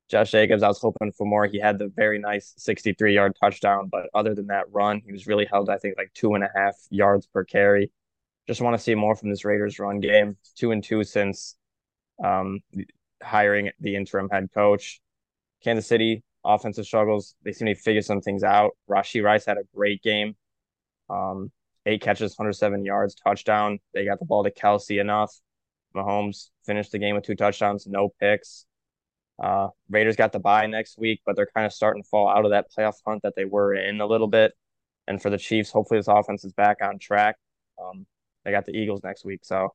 Josh 0.10 0.32
Jacobs, 0.32 0.62
I 0.62 0.68
was 0.68 0.80
hoping 0.80 1.12
for 1.14 1.26
more. 1.26 1.48
He 1.48 1.60
had 1.60 1.80
the 1.80 1.88
very 1.88 2.20
nice 2.20 2.54
63 2.58 3.16
yard 3.16 3.36
touchdown, 3.42 3.90
but 3.92 4.10
other 4.14 4.36
than 4.36 4.48
that 4.48 4.66
run, 4.72 5.02
he 5.04 5.12
was 5.12 5.26
really 5.26 5.46
held, 5.46 5.70
I 5.70 5.78
think, 5.78 5.96
like 5.98 6.14
two 6.14 6.36
and 6.36 6.44
a 6.44 6.50
half 6.54 6.76
yards 6.92 7.26
per 7.26 7.44
carry. 7.44 7.92
Just 8.48 8.62
want 8.62 8.78
to 8.78 8.84
see 8.84 8.94
more 8.94 9.16
from 9.16 9.30
this 9.30 9.46
Raiders 9.46 9.80
run 9.80 10.00
game. 10.00 10.38
Two 10.56 10.72
and 10.72 10.84
two 10.84 11.04
since 11.04 11.56
um, 12.24 12.60
hiring 13.24 13.72
the 13.80 13.96
interim 13.96 14.30
head 14.30 14.50
coach. 14.54 15.02
Kansas 15.64 15.88
City 15.88 16.24
offensive 16.46 16.86
struggles. 16.86 17.36
They 17.44 17.52
seem 17.52 17.68
to 17.68 17.76
figure 17.76 18.02
some 18.02 18.22
things 18.22 18.44
out. 18.44 18.72
Rashee 18.90 19.24
Rice 19.24 19.46
had 19.46 19.58
a 19.58 19.64
great 19.76 20.02
game. 20.02 20.36
Um, 21.10 21.52
eight 21.86 22.02
catches, 22.02 22.38
107 22.38 22.86
yards, 22.86 23.16
touchdown. 23.16 23.80
They 23.94 24.06
got 24.06 24.20
the 24.20 24.26
ball 24.26 24.44
to 24.44 24.52
Kelce 24.52 25.00
enough. 25.00 25.34
Mahomes 25.96 26.50
finished 26.66 26.92
the 26.92 27.00
game 27.00 27.16
with 27.16 27.24
two 27.24 27.36
touchdowns, 27.36 27.88
no 27.88 28.10
picks. 28.20 28.66
Uh, 29.42 29.68
Raiders 29.90 30.16
got 30.16 30.32
the 30.32 30.40
bye 30.40 30.68
next 30.68 30.98
week, 30.98 31.22
but 31.26 31.36
they're 31.36 31.50
kind 31.54 31.66
of 31.66 31.74
starting 31.74 32.04
to 32.04 32.10
fall 32.10 32.30
out 32.30 32.46
of 32.46 32.52
that 32.52 32.68
playoff 32.72 32.96
hunt 33.06 33.22
that 33.24 33.34
they 33.36 33.46
were 33.46 33.74
in 33.74 34.00
a 34.02 34.06
little 34.06 34.28
bit. 34.28 34.54
And 35.08 35.22
for 35.22 35.30
the 35.30 35.38
Chiefs, 35.38 35.72
hopefully 35.72 36.00
this 36.00 36.08
offense 36.08 36.44
is 36.46 36.54
back 36.54 36.78
on 36.82 37.00
track. 37.00 37.36
Um, 37.82 38.06
they 38.44 38.52
got 38.52 38.66
the 38.66 38.76
Eagles 38.76 39.02
next 39.04 39.26
week, 39.26 39.42
so 39.44 39.74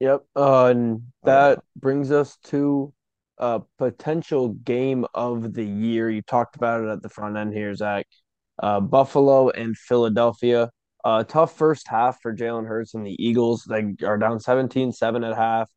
Yep. 0.00 0.24
Uh, 0.36 0.66
and 0.66 1.02
that 1.24 1.60
brings 1.76 2.12
us 2.12 2.36
to 2.44 2.92
a 3.38 3.62
potential 3.78 4.48
game 4.48 5.06
of 5.14 5.54
the 5.54 5.64
year. 5.64 6.10
You 6.10 6.22
talked 6.22 6.56
about 6.56 6.82
it 6.82 6.88
at 6.88 7.02
the 7.02 7.08
front 7.08 7.36
end 7.36 7.52
here, 7.52 7.74
Zach. 7.74 8.06
Uh, 8.60 8.80
Buffalo 8.80 9.50
and 9.50 9.76
Philadelphia. 9.76 10.70
Uh, 11.04 11.24
tough 11.24 11.56
first 11.56 11.86
half 11.88 12.20
for 12.20 12.34
Jalen 12.34 12.66
Hurts 12.66 12.94
and 12.94 13.06
the 13.06 13.16
Eagles. 13.24 13.64
They 13.68 13.94
are 14.04 14.18
down 14.18 14.40
17 14.40 14.92
7 14.92 15.24
at 15.24 15.36
half. 15.36 15.70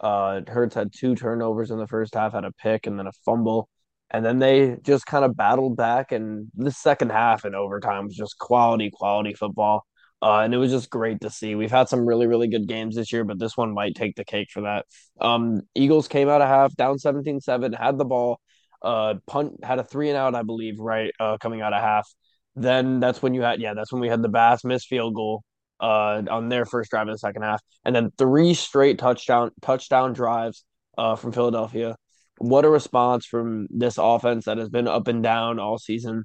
Uh, 0.00 0.42
Hurts 0.46 0.74
had 0.74 0.92
two 0.92 1.16
turnovers 1.16 1.70
in 1.70 1.78
the 1.78 1.88
first 1.88 2.14
half, 2.14 2.32
had 2.32 2.44
a 2.44 2.52
pick 2.52 2.86
and 2.86 2.98
then 2.98 3.08
a 3.08 3.12
fumble. 3.24 3.68
And 4.10 4.24
then 4.24 4.38
they 4.38 4.76
just 4.82 5.04
kind 5.06 5.24
of 5.24 5.36
battled 5.36 5.76
back. 5.76 6.12
And 6.12 6.48
the 6.54 6.70
second 6.70 7.10
half 7.10 7.44
in 7.44 7.54
overtime 7.54 8.06
was 8.06 8.16
just 8.16 8.38
quality, 8.38 8.90
quality 8.90 9.34
football. 9.34 9.84
Uh, 10.20 10.40
and 10.40 10.52
it 10.52 10.58
was 10.58 10.72
just 10.72 10.90
great 10.90 11.20
to 11.20 11.30
see. 11.30 11.54
We've 11.54 11.70
had 11.70 11.88
some 11.88 12.04
really, 12.04 12.26
really 12.26 12.48
good 12.48 12.66
games 12.66 12.96
this 12.96 13.12
year, 13.12 13.24
but 13.24 13.38
this 13.38 13.56
one 13.56 13.72
might 13.72 13.94
take 13.94 14.16
the 14.16 14.24
cake 14.24 14.48
for 14.50 14.62
that. 14.62 14.86
Um, 15.20 15.62
Eagles 15.74 16.08
came 16.08 16.28
out 16.28 16.42
of 16.42 16.48
half 16.48 16.74
down 16.74 16.98
17 16.98 17.40
7, 17.40 17.72
had 17.72 17.98
the 17.98 18.04
ball, 18.04 18.40
uh, 18.82 19.14
punt, 19.26 19.64
had 19.64 19.78
a 19.78 19.84
three 19.84 20.08
and 20.08 20.18
out, 20.18 20.34
I 20.34 20.42
believe, 20.42 20.80
right, 20.80 21.12
uh, 21.20 21.38
coming 21.38 21.60
out 21.60 21.72
of 21.72 21.80
half. 21.80 22.08
Then 22.56 22.98
that's 22.98 23.22
when 23.22 23.34
you 23.34 23.42
had, 23.42 23.60
yeah, 23.60 23.74
that's 23.74 23.92
when 23.92 24.02
we 24.02 24.08
had 24.08 24.22
the 24.22 24.28
Bass 24.28 24.64
miss 24.64 24.84
field 24.84 25.14
goal 25.14 25.44
uh, 25.78 26.22
on 26.28 26.48
their 26.48 26.64
first 26.64 26.90
drive 26.90 27.06
in 27.06 27.12
the 27.12 27.18
second 27.18 27.42
half. 27.42 27.62
And 27.84 27.94
then 27.94 28.10
three 28.18 28.54
straight 28.54 28.98
touchdown 28.98 29.52
touchdown 29.62 30.14
drives 30.14 30.64
uh, 30.96 31.14
from 31.14 31.30
Philadelphia. 31.30 31.94
What 32.38 32.64
a 32.64 32.68
response 32.68 33.26
from 33.26 33.68
this 33.70 33.98
offense 33.98 34.46
that 34.46 34.58
has 34.58 34.68
been 34.68 34.88
up 34.88 35.06
and 35.06 35.22
down 35.22 35.60
all 35.60 35.78
season. 35.78 36.24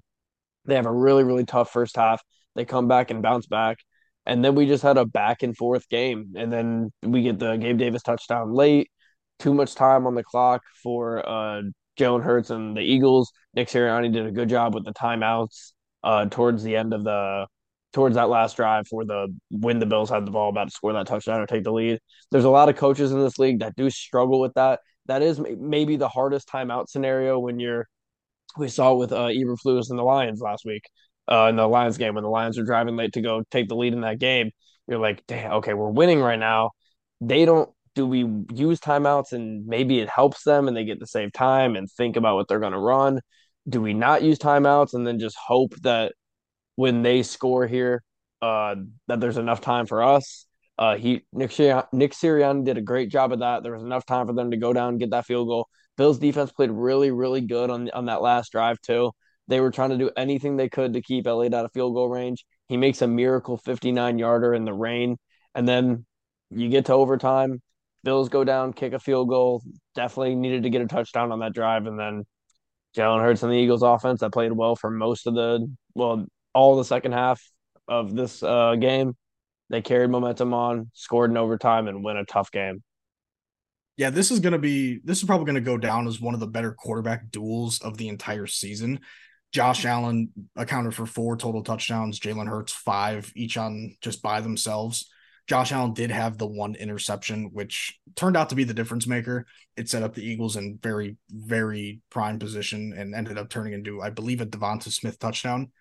They 0.66 0.76
have 0.76 0.86
a 0.88 0.92
really, 0.92 1.24
really 1.24 1.46
tough 1.46 1.72
first 1.72 1.96
half 1.96 2.24
they 2.56 2.66
come 2.66 2.88
back 2.88 3.12
and 3.12 3.22
bounce 3.22 3.48
back. 3.48 3.78
And 4.26 4.44
then 4.44 4.56
we 4.56 4.66
just 4.66 4.84
had 4.84 4.98
a 4.98 5.06
back 5.06 5.44
and 5.44 5.56
forth 5.56 5.90
game. 5.90 6.34
And 6.36 6.52
then 6.52 6.92
we 7.04 7.24
get 7.24 7.40
the 7.40 7.58
Gabe 7.58 7.78
Davis 7.78 8.04
touchdown 8.04 8.54
late, 8.54 8.90
too 9.40 9.54
much 9.54 9.76
time 9.76 10.08
on 10.08 10.16
the 10.16 10.24
clock 10.24 10.62
for 10.82 11.28
uh, 11.28 11.62
Jalen 12.00 12.24
Hurts 12.24 12.50
and 12.50 12.76
the 12.76 12.82
Eagles. 12.82 13.32
Nick 13.54 13.68
Sirianni 13.68 14.12
did 14.12 14.26
a 14.26 14.32
good 14.32 14.50
job 14.50 14.74
with 14.74 14.86
the 14.86 14.94
timeouts 14.94 15.74
uh, 16.04 16.26
towards 16.26 16.64
the 16.64 16.76
end 16.76 16.94
of 16.94 17.04
the 17.04 17.48
towards 17.92 18.16
that 18.16 18.28
last 18.28 18.56
drive 18.56 18.88
for 18.88 19.06
the 19.06 19.28
when 19.52 19.80
the 19.80 19.86
Bills 19.86 20.10
had 20.10 20.26
the 20.26 20.32
ball 20.32 20.50
about 20.50 20.66
to 20.66 20.72
score 20.72 20.94
that 20.94 21.06
touchdown 21.06 21.40
or 21.40 21.46
take 21.46 21.64
the 21.64 21.72
lead. 21.72 22.00
There's 22.32 22.44
a 22.46 22.50
lot 22.50 22.70
of 22.70 22.76
coaches 22.76 23.12
in 23.12 23.20
this 23.20 23.38
league 23.38 23.60
that 23.60 23.76
do 23.76 23.90
struggle 23.90 24.40
with 24.40 24.54
that. 24.56 24.80
That 25.06 25.22
is 25.22 25.40
maybe 25.40 25.96
the 25.98 26.08
hardest 26.08 26.48
timeout 26.48 26.90
scenario 26.90 27.38
when 27.40 27.60
you're 27.60 27.88
we 28.58 28.70
saw 28.70 28.94
it 28.94 28.98
with 28.98 29.12
uh 29.12 29.28
Eberflus 29.28 29.90
and 29.90 30.00
the 30.00 30.04
Lions 30.04 30.40
last 30.42 30.66
week 30.66 30.84
uh, 31.32 31.48
in 31.50 31.56
the 31.56 31.68
Lions 31.68 31.98
game 31.98 32.16
when 32.16 32.24
the 32.24 32.30
Lions 32.30 32.58
are 32.58 32.66
driving 32.66 32.96
late 32.96 33.14
to 33.14 33.22
go 33.22 33.44
take 33.52 33.70
the 33.70 33.76
lead 33.76 33.94
in 33.94 34.02
that 34.02 34.20
game. 34.20 34.52
You're 34.88 35.00
like, 35.00 35.24
damn, 35.28 35.54
okay, 35.54 35.74
we're 35.74 35.90
winning 35.90 36.20
right 36.20 36.40
now. 36.40 36.72
They 37.22 37.46
don't. 37.46 37.70
Do 37.96 38.08
we 38.08 38.20
use 38.54 38.80
timeouts 38.80 39.34
and 39.34 39.68
maybe 39.68 40.00
it 40.00 40.10
helps 40.10 40.44
them 40.44 40.68
and 40.68 40.76
they 40.76 40.84
get 40.84 41.00
to 41.00 41.06
save 41.06 41.32
time 41.32 41.76
and 41.76 41.88
think 41.92 42.16
about 42.16 42.36
what 42.36 42.48
they're 42.48 42.60
going 42.60 42.74
to 42.74 42.80
run? 42.80 43.22
Do 43.70 43.82
we 43.82 43.94
not 43.94 44.24
use 44.24 44.40
timeouts 44.40 44.94
and 44.96 45.06
then 45.06 45.20
just 45.20 45.38
hope 45.38 45.76
that 45.84 46.14
when 46.76 47.04
they 47.04 47.22
score 47.22 47.68
here, 47.68 48.04
uh, 48.42 48.76
that 49.08 49.20
there's 49.20 49.38
enough 49.38 49.62
time 49.62 49.86
for 49.86 50.02
us? 50.02 50.48
Uh, 50.78 50.98
he 50.98 51.24
Nick 51.32 51.52
Nick 51.94 52.14
Sirianni 52.14 52.66
did 52.66 52.78
a 52.78 52.82
great 52.82 53.10
job 53.10 53.32
of 53.32 53.40
that. 53.40 53.62
There 53.62 53.74
was 53.74 53.84
enough 53.84 54.06
time 54.06 54.26
for 54.26 54.34
them 54.34 54.52
to 54.52 54.58
go 54.58 54.74
down 54.74 54.90
and 54.90 55.00
get 55.00 55.12
that 55.12 55.26
field 55.26 55.48
goal. 55.48 55.68
Bills 55.96 56.18
defense 56.18 56.52
played 56.52 56.72
really, 56.72 57.12
really 57.12 57.42
good 57.42 57.70
on 57.70 57.90
on 57.92 58.06
that 58.08 58.24
last 58.24 58.52
drive 58.52 58.82
too. 58.82 59.12
They 59.48 59.60
were 59.60 59.72
trying 59.72 59.90
to 59.90 59.98
do 59.98 60.12
anything 60.16 60.56
they 60.56 60.70
could 60.70 60.94
to 60.94 61.02
keep 61.02 61.28
Elliott 61.28 61.54
out 61.54 61.66
of 61.66 61.72
field 61.74 61.94
goal 61.94 62.10
range. 62.10 62.46
He 62.68 62.78
makes 62.78 63.02
a 63.02 63.08
miracle 63.08 63.58
59 63.58 64.18
yarder 64.18 64.54
in 64.54 64.66
the 64.66 64.74
rain. 64.74 65.18
And 65.54 65.68
then 65.68 66.06
you 66.50 66.70
get 66.70 66.86
to 66.86 66.94
overtime. 66.94 67.62
Bills 68.04 68.30
go 68.30 68.44
down, 68.44 68.74
kick 68.74 68.94
a 68.94 69.00
field 69.00 69.30
goal. 69.30 69.64
Definitely 69.96 70.36
needed 70.36 70.64
to 70.64 70.70
get 70.70 70.82
a 70.82 70.88
touchdown 70.88 71.32
on 71.32 71.40
that 71.40 71.54
drive. 71.54 71.86
And 71.88 72.00
then 72.00 72.24
Jalen 72.96 73.22
Hurts 73.22 73.44
and 73.44 73.52
the 73.52 73.58
Eagles 73.58 73.84
offense 73.84 74.22
that 74.22 74.32
played 74.32 74.52
well 74.52 74.76
for 74.76 74.90
most 74.90 75.28
of 75.28 75.34
the, 75.34 75.68
well, 75.96 76.26
all 76.54 76.78
the 76.78 76.86
second 76.86 77.14
half 77.14 77.42
of 77.88 78.16
this 78.16 78.44
uh, 78.44 78.76
game. 78.76 79.16
They 79.70 79.82
carried 79.82 80.10
momentum 80.10 80.54
on, 80.54 80.92
scored 80.94 81.32
in 81.32 81.38
overtime, 81.38 81.88
and 81.88 82.04
win 82.04 82.18
a 82.18 82.26
tough 82.26 82.52
game. 82.52 82.84
Yeah, 83.98 84.10
this 84.10 84.32
is 84.32 84.40
going 84.40 84.54
to 84.54 84.60
be, 84.60 85.00
this 85.04 85.20
is 85.20 85.24
probably 85.24 85.46
going 85.46 85.56
to 85.56 85.62
go 85.62 85.78
down 85.78 86.08
as 86.08 86.20
one 86.20 86.34
of 86.34 86.40
the 86.40 86.48
better 86.48 86.74
quarterback 86.74 87.32
duels 87.32 87.80
of 87.80 87.98
the 87.98 88.10
entire 88.10 88.48
season. 88.48 89.00
Josh 89.54 89.86
Allen 89.86 90.30
accounted 90.56 90.96
for 90.96 91.06
four 91.06 91.38
total 91.38 91.64
touchdowns, 91.64 92.20
Jalen 92.20 92.50
Hurts 92.50 92.74
five, 92.74 93.32
each 93.36 93.56
on 93.56 93.96
just 94.02 94.22
by 94.24 94.42
themselves. 94.42 95.10
Josh 95.48 95.72
Allen 95.72 95.94
did 95.94 96.10
have 96.10 96.38
the 96.38 96.48
one 96.48 96.74
interception, 96.76 97.50
which 97.54 98.00
turned 98.16 98.36
out 98.36 98.50
to 98.50 98.56
be 98.56 98.64
the 98.64 98.74
difference 98.74 99.06
maker. 99.06 99.46
It 99.78 99.90
set 99.90 100.02
up 100.02 100.16
the 100.16 100.24
Eagles 100.24 100.56
in 100.56 100.80
very, 100.82 101.18
very 101.30 102.02
prime 102.10 102.40
position 102.40 102.94
and 102.98 103.14
ended 103.14 103.38
up 103.38 103.50
turning 103.50 103.74
into, 103.74 104.02
I 104.02 104.10
believe, 104.10 104.42
a 104.42 104.46
DeVonta 104.46 104.92
Smith 104.92 105.20
touchdown. 105.20 105.72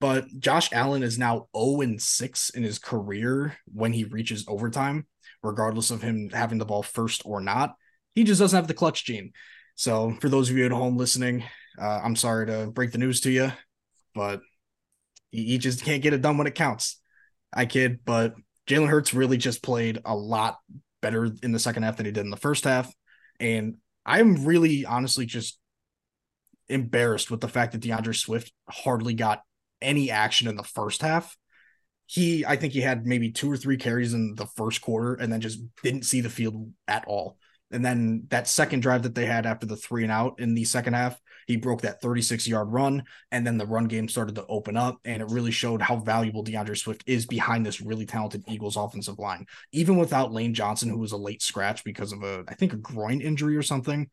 But 0.00 0.26
Josh 0.38 0.72
Allen 0.72 1.02
is 1.02 1.18
now 1.18 1.48
0 1.56 1.80
and 1.80 2.00
6 2.00 2.50
in 2.50 2.62
his 2.62 2.78
career 2.78 3.56
when 3.66 3.92
he 3.92 4.04
reaches 4.04 4.44
overtime, 4.46 5.06
regardless 5.42 5.90
of 5.90 6.02
him 6.02 6.30
having 6.32 6.58
the 6.58 6.64
ball 6.64 6.84
first 6.84 7.22
or 7.24 7.40
not. 7.40 7.74
He 8.14 8.22
just 8.22 8.40
doesn't 8.40 8.56
have 8.56 8.68
the 8.68 8.74
clutch 8.74 9.04
gene. 9.04 9.32
So, 9.74 10.16
for 10.20 10.28
those 10.28 10.50
of 10.50 10.56
you 10.56 10.66
at 10.66 10.72
home 10.72 10.96
listening, 10.96 11.44
uh, 11.80 12.00
I'm 12.02 12.16
sorry 12.16 12.46
to 12.46 12.70
break 12.70 12.92
the 12.92 12.98
news 12.98 13.20
to 13.22 13.30
you, 13.30 13.52
but 14.14 14.40
he, 15.30 15.58
just 15.58 15.84
can't 15.84 16.02
get 16.02 16.14
it 16.14 16.22
done 16.22 16.38
when 16.38 16.46
it 16.46 16.54
counts. 16.54 17.00
I 17.52 17.66
kid, 17.66 18.00
but 18.04 18.34
Jalen 18.66 18.88
Hurts 18.88 19.14
really 19.14 19.36
just 19.36 19.62
played 19.62 20.00
a 20.04 20.14
lot 20.14 20.58
better 21.00 21.30
in 21.42 21.52
the 21.52 21.58
second 21.58 21.82
half 21.82 21.96
than 21.96 22.06
he 22.06 22.12
did 22.12 22.24
in 22.24 22.30
the 22.30 22.36
first 22.36 22.64
half. 22.64 22.92
And 23.40 23.76
I'm 24.04 24.44
really 24.44 24.84
honestly 24.84 25.26
just 25.26 25.58
embarrassed 26.68 27.30
with 27.30 27.40
the 27.40 27.48
fact 27.48 27.72
that 27.72 27.82
DeAndre 27.82 28.16
Swift 28.16 28.52
hardly 28.68 29.14
got 29.14 29.42
any 29.80 30.10
action 30.10 30.48
in 30.48 30.56
the 30.56 30.62
first 30.62 31.02
half. 31.02 31.36
He, 32.06 32.44
I 32.44 32.56
think 32.56 32.72
he 32.72 32.80
had 32.80 33.06
maybe 33.06 33.30
two 33.30 33.50
or 33.50 33.56
three 33.56 33.76
carries 33.76 34.14
in 34.14 34.34
the 34.34 34.46
first 34.46 34.80
quarter 34.80 35.14
and 35.14 35.32
then 35.32 35.40
just 35.40 35.60
didn't 35.82 36.04
see 36.04 36.20
the 36.20 36.30
field 36.30 36.72
at 36.86 37.04
all. 37.06 37.38
And 37.70 37.84
then 37.84 38.24
that 38.28 38.48
second 38.48 38.80
drive 38.80 39.02
that 39.02 39.14
they 39.14 39.26
had 39.26 39.44
after 39.44 39.66
the 39.66 39.76
three 39.76 40.02
and 40.02 40.12
out 40.12 40.40
in 40.40 40.54
the 40.54 40.64
second 40.64 40.94
half, 40.94 41.20
he 41.46 41.56
broke 41.56 41.80
that 41.82 42.02
36 42.02 42.46
yard 42.46 42.70
run, 42.70 43.04
and 43.32 43.46
then 43.46 43.56
the 43.56 43.66
run 43.66 43.86
game 43.86 44.06
started 44.06 44.34
to 44.34 44.46
open 44.48 44.76
up, 44.76 44.98
and 45.06 45.22
it 45.22 45.30
really 45.30 45.50
showed 45.50 45.80
how 45.80 45.96
valuable 45.96 46.44
DeAndre 46.44 46.76
Swift 46.76 47.02
is 47.06 47.24
behind 47.24 47.64
this 47.64 47.80
really 47.80 48.04
talented 48.04 48.44
Eagles 48.46 48.76
offensive 48.76 49.18
line. 49.18 49.46
Even 49.72 49.96
without 49.96 50.30
Lane 50.30 50.52
Johnson, 50.52 50.90
who 50.90 50.98
was 50.98 51.12
a 51.12 51.16
late 51.16 51.42
scratch 51.42 51.84
because 51.84 52.12
of 52.12 52.22
a, 52.22 52.44
I 52.48 52.54
think, 52.54 52.74
a 52.74 52.76
groin 52.76 53.22
injury 53.22 53.56
or 53.56 53.62
something, 53.62 54.08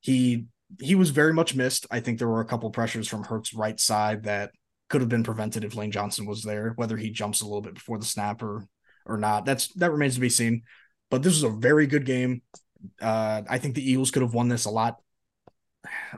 he 0.00 0.46
he 0.80 0.94
was 0.94 1.10
very 1.10 1.34
much 1.34 1.54
missed. 1.54 1.86
I 1.90 2.00
think 2.00 2.18
there 2.18 2.28
were 2.28 2.40
a 2.40 2.46
couple 2.46 2.70
pressures 2.70 3.08
from 3.08 3.24
Hurts' 3.24 3.52
right 3.52 3.78
side 3.78 4.22
that 4.22 4.52
could 4.88 5.02
have 5.02 5.10
been 5.10 5.24
prevented 5.24 5.64
if 5.64 5.74
Lane 5.76 5.90
Johnson 5.90 6.26
was 6.26 6.42
there. 6.42 6.72
Whether 6.76 6.96
he 6.96 7.10
jumps 7.10 7.42
a 7.42 7.44
little 7.44 7.60
bit 7.60 7.74
before 7.74 7.98
the 7.98 8.04
snap 8.06 8.42
or 8.42 8.66
or 9.04 9.18
not, 9.18 9.44
that's 9.44 9.68
that 9.74 9.92
remains 9.92 10.14
to 10.14 10.20
be 10.20 10.30
seen. 10.30 10.62
But 11.10 11.22
this 11.22 11.34
was 11.34 11.42
a 11.42 11.56
very 11.56 11.86
good 11.86 12.06
game. 12.06 12.40
Uh, 13.00 13.42
I 13.48 13.58
think 13.58 13.74
the 13.74 13.88
Eagles 13.88 14.10
could 14.10 14.22
have 14.22 14.34
won 14.34 14.48
this 14.48 14.64
a 14.64 14.70
lot 14.70 14.96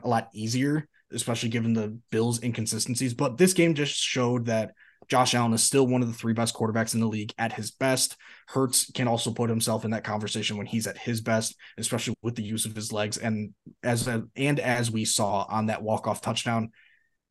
a 0.03 0.07
lot 0.07 0.29
easier, 0.33 0.87
especially 1.11 1.49
given 1.49 1.73
the 1.73 1.97
Bills' 2.11 2.43
inconsistencies. 2.43 3.13
But 3.13 3.37
this 3.37 3.53
game 3.53 3.75
just 3.75 3.95
showed 3.95 4.45
that 4.47 4.73
Josh 5.07 5.33
Allen 5.33 5.53
is 5.53 5.63
still 5.63 5.87
one 5.87 6.01
of 6.01 6.07
the 6.07 6.13
three 6.13 6.33
best 6.33 6.55
quarterbacks 6.55 6.93
in 6.93 6.99
the 6.99 7.07
league 7.07 7.33
at 7.37 7.53
his 7.53 7.71
best. 7.71 8.15
Hurts 8.47 8.91
can 8.91 9.07
also 9.07 9.31
put 9.31 9.49
himself 9.49 9.85
in 9.85 9.91
that 9.91 10.03
conversation 10.03 10.57
when 10.57 10.65
he's 10.65 10.87
at 10.87 10.97
his 10.97 11.21
best, 11.21 11.55
especially 11.77 12.15
with 12.21 12.35
the 12.35 12.43
use 12.43 12.65
of 12.65 12.75
his 12.75 12.91
legs. 12.91 13.17
And 13.17 13.53
as 13.81 14.07
a, 14.07 14.23
and 14.35 14.59
as 14.59 14.91
we 14.91 15.05
saw 15.05 15.45
on 15.49 15.67
that 15.67 15.83
walk 15.83 16.07
off 16.07 16.21
touchdown, 16.21 16.71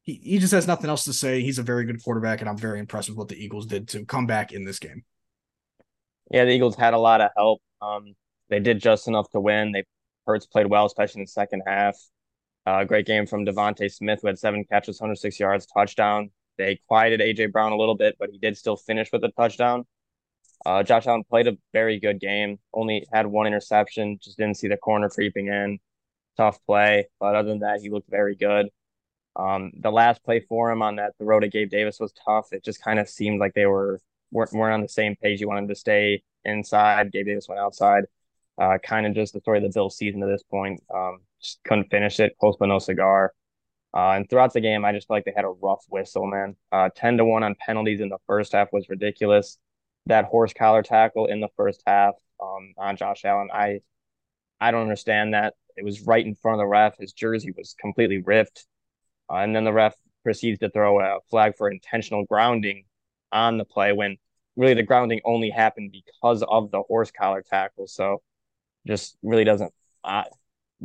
he, 0.02 0.20
he 0.22 0.38
just 0.38 0.52
has 0.52 0.66
nothing 0.66 0.90
else 0.90 1.04
to 1.04 1.12
say. 1.12 1.42
He's 1.42 1.58
a 1.58 1.62
very 1.62 1.84
good 1.84 2.02
quarterback, 2.02 2.40
and 2.40 2.50
I'm 2.50 2.58
very 2.58 2.80
impressed 2.80 3.08
with 3.08 3.18
what 3.18 3.28
the 3.28 3.42
Eagles 3.42 3.66
did 3.66 3.88
to 3.88 4.04
come 4.04 4.26
back 4.26 4.52
in 4.52 4.64
this 4.64 4.78
game. 4.78 5.04
Yeah, 6.30 6.44
the 6.44 6.52
Eagles 6.52 6.76
had 6.76 6.94
a 6.94 6.98
lot 6.98 7.20
of 7.20 7.30
help. 7.36 7.62
Um, 7.80 8.14
they 8.52 8.60
did 8.60 8.80
just 8.80 9.08
enough 9.08 9.30
to 9.30 9.40
win. 9.40 9.72
They 9.72 9.84
Hurts 10.26 10.46
played 10.46 10.66
well, 10.66 10.86
especially 10.86 11.20
in 11.20 11.24
the 11.24 11.30
second 11.30 11.62
half. 11.66 11.96
Uh, 12.64 12.84
great 12.84 13.06
game 13.06 13.26
from 13.26 13.44
DeVonta 13.44 13.90
Smith, 13.90 14.20
who 14.22 14.28
had 14.28 14.38
seven 14.38 14.64
catches, 14.70 15.00
106 15.00 15.40
yards, 15.40 15.66
touchdown. 15.66 16.30
They 16.58 16.80
quieted 16.86 17.20
AJ 17.20 17.50
Brown 17.50 17.72
a 17.72 17.76
little 17.76 17.96
bit, 17.96 18.16
but 18.18 18.30
he 18.30 18.38
did 18.38 18.56
still 18.56 18.76
finish 18.76 19.10
with 19.10 19.24
a 19.24 19.30
touchdown. 19.30 19.84
Uh, 20.64 20.82
Josh 20.84 21.06
Allen 21.06 21.24
played 21.28 21.48
a 21.48 21.56
very 21.72 21.98
good 21.98 22.20
game. 22.20 22.58
Only 22.72 23.04
had 23.12 23.26
one 23.26 23.48
interception. 23.48 24.18
Just 24.22 24.38
didn't 24.38 24.58
see 24.58 24.68
the 24.68 24.76
corner 24.76 25.08
creeping 25.08 25.48
in. 25.48 25.80
Tough 26.36 26.64
play, 26.66 27.08
but 27.18 27.34
other 27.34 27.48
than 27.48 27.60
that, 27.60 27.80
he 27.80 27.90
looked 27.90 28.08
very 28.08 28.36
good. 28.36 28.68
Um, 29.34 29.72
the 29.76 29.90
last 29.90 30.22
play 30.22 30.40
for 30.40 30.70
him 30.70 30.82
on 30.82 30.96
that 30.96 31.14
the 31.18 31.24
road 31.24 31.40
to 31.40 31.48
Gabe 31.48 31.70
Davis 31.70 31.98
was 31.98 32.12
tough. 32.12 32.52
It 32.52 32.62
just 32.62 32.82
kind 32.82 33.00
of 33.00 33.08
seemed 33.08 33.40
like 33.40 33.54
they 33.54 33.66
were 33.66 33.98
weren't, 34.30 34.52
weren't 34.52 34.74
on 34.74 34.82
the 34.82 34.88
same 34.88 35.16
page. 35.16 35.40
He 35.40 35.46
wanted 35.46 35.68
to 35.68 35.74
stay 35.74 36.22
inside. 36.44 37.10
Gabe 37.10 37.26
Davis 37.26 37.48
went 37.48 37.60
outside. 37.60 38.04
Uh, 38.62 38.78
kind 38.78 39.06
of 39.08 39.14
just 39.14 39.32
the 39.32 39.40
story 39.40 39.58
of 39.58 39.64
the 39.64 39.70
Bills 39.74 39.96
season 39.96 40.20
to 40.20 40.26
this 40.28 40.44
point. 40.44 40.80
Um, 40.94 41.18
just 41.40 41.58
couldn't 41.64 41.90
finish 41.90 42.20
it. 42.20 42.36
Close 42.38 42.54
but 42.60 42.66
no 42.66 42.78
cigar. 42.78 43.32
Uh, 43.92 44.10
and 44.10 44.30
throughout 44.30 44.52
the 44.52 44.60
game, 44.60 44.84
I 44.84 44.92
just 44.92 45.08
felt 45.08 45.16
like 45.16 45.24
they 45.24 45.32
had 45.34 45.44
a 45.44 45.48
rough 45.48 45.84
whistle, 45.88 46.26
man. 46.26 46.54
Uh, 46.70 46.88
10 46.94 47.16
to 47.16 47.24
1 47.24 47.42
on 47.42 47.56
penalties 47.66 48.00
in 48.00 48.08
the 48.08 48.18
first 48.28 48.52
half 48.52 48.68
was 48.72 48.88
ridiculous. 48.88 49.58
That 50.06 50.26
horse 50.26 50.52
collar 50.52 50.84
tackle 50.84 51.26
in 51.26 51.40
the 51.40 51.48
first 51.56 51.82
half 51.88 52.14
um, 52.40 52.72
on 52.78 52.96
Josh 52.96 53.24
Allen, 53.24 53.48
I 53.52 53.80
I 54.60 54.70
don't 54.70 54.82
understand 54.82 55.34
that. 55.34 55.54
It 55.76 55.84
was 55.84 56.02
right 56.02 56.24
in 56.24 56.36
front 56.36 56.60
of 56.60 56.64
the 56.64 56.68
ref. 56.68 56.96
His 56.98 57.12
jersey 57.12 57.52
was 57.56 57.74
completely 57.80 58.22
ripped. 58.24 58.64
Uh, 59.28 59.38
and 59.38 59.56
then 59.56 59.64
the 59.64 59.72
ref 59.72 59.96
proceeds 60.22 60.60
to 60.60 60.70
throw 60.70 61.00
a 61.00 61.18
flag 61.30 61.56
for 61.56 61.68
intentional 61.68 62.24
grounding 62.26 62.84
on 63.32 63.58
the 63.58 63.64
play 63.64 63.92
when 63.92 64.18
really 64.54 64.74
the 64.74 64.84
grounding 64.84 65.20
only 65.24 65.50
happened 65.50 65.90
because 65.90 66.44
of 66.44 66.70
the 66.70 66.82
horse 66.82 67.10
collar 67.10 67.42
tackle. 67.42 67.88
So 67.88 68.22
just 68.86 69.16
really 69.22 69.44
doesn't, 69.44 69.72
I 70.04 70.24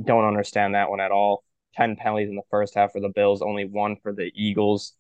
don't 0.02 0.26
understand 0.26 0.76
that 0.76 0.90
one 0.90 0.99
at 0.99 1.11
all. 1.11 1.44
10 1.76 1.95
penalties 1.95 2.30
in 2.30 2.36
the 2.36 2.41
first 2.49 2.76
half 2.76 2.91
for 2.91 2.99
the 2.99 3.10
Bills, 3.10 3.41
only 3.41 3.65
one 3.65 3.98
for 4.02 4.14
the 4.14 4.32
Eagles. 4.36 4.94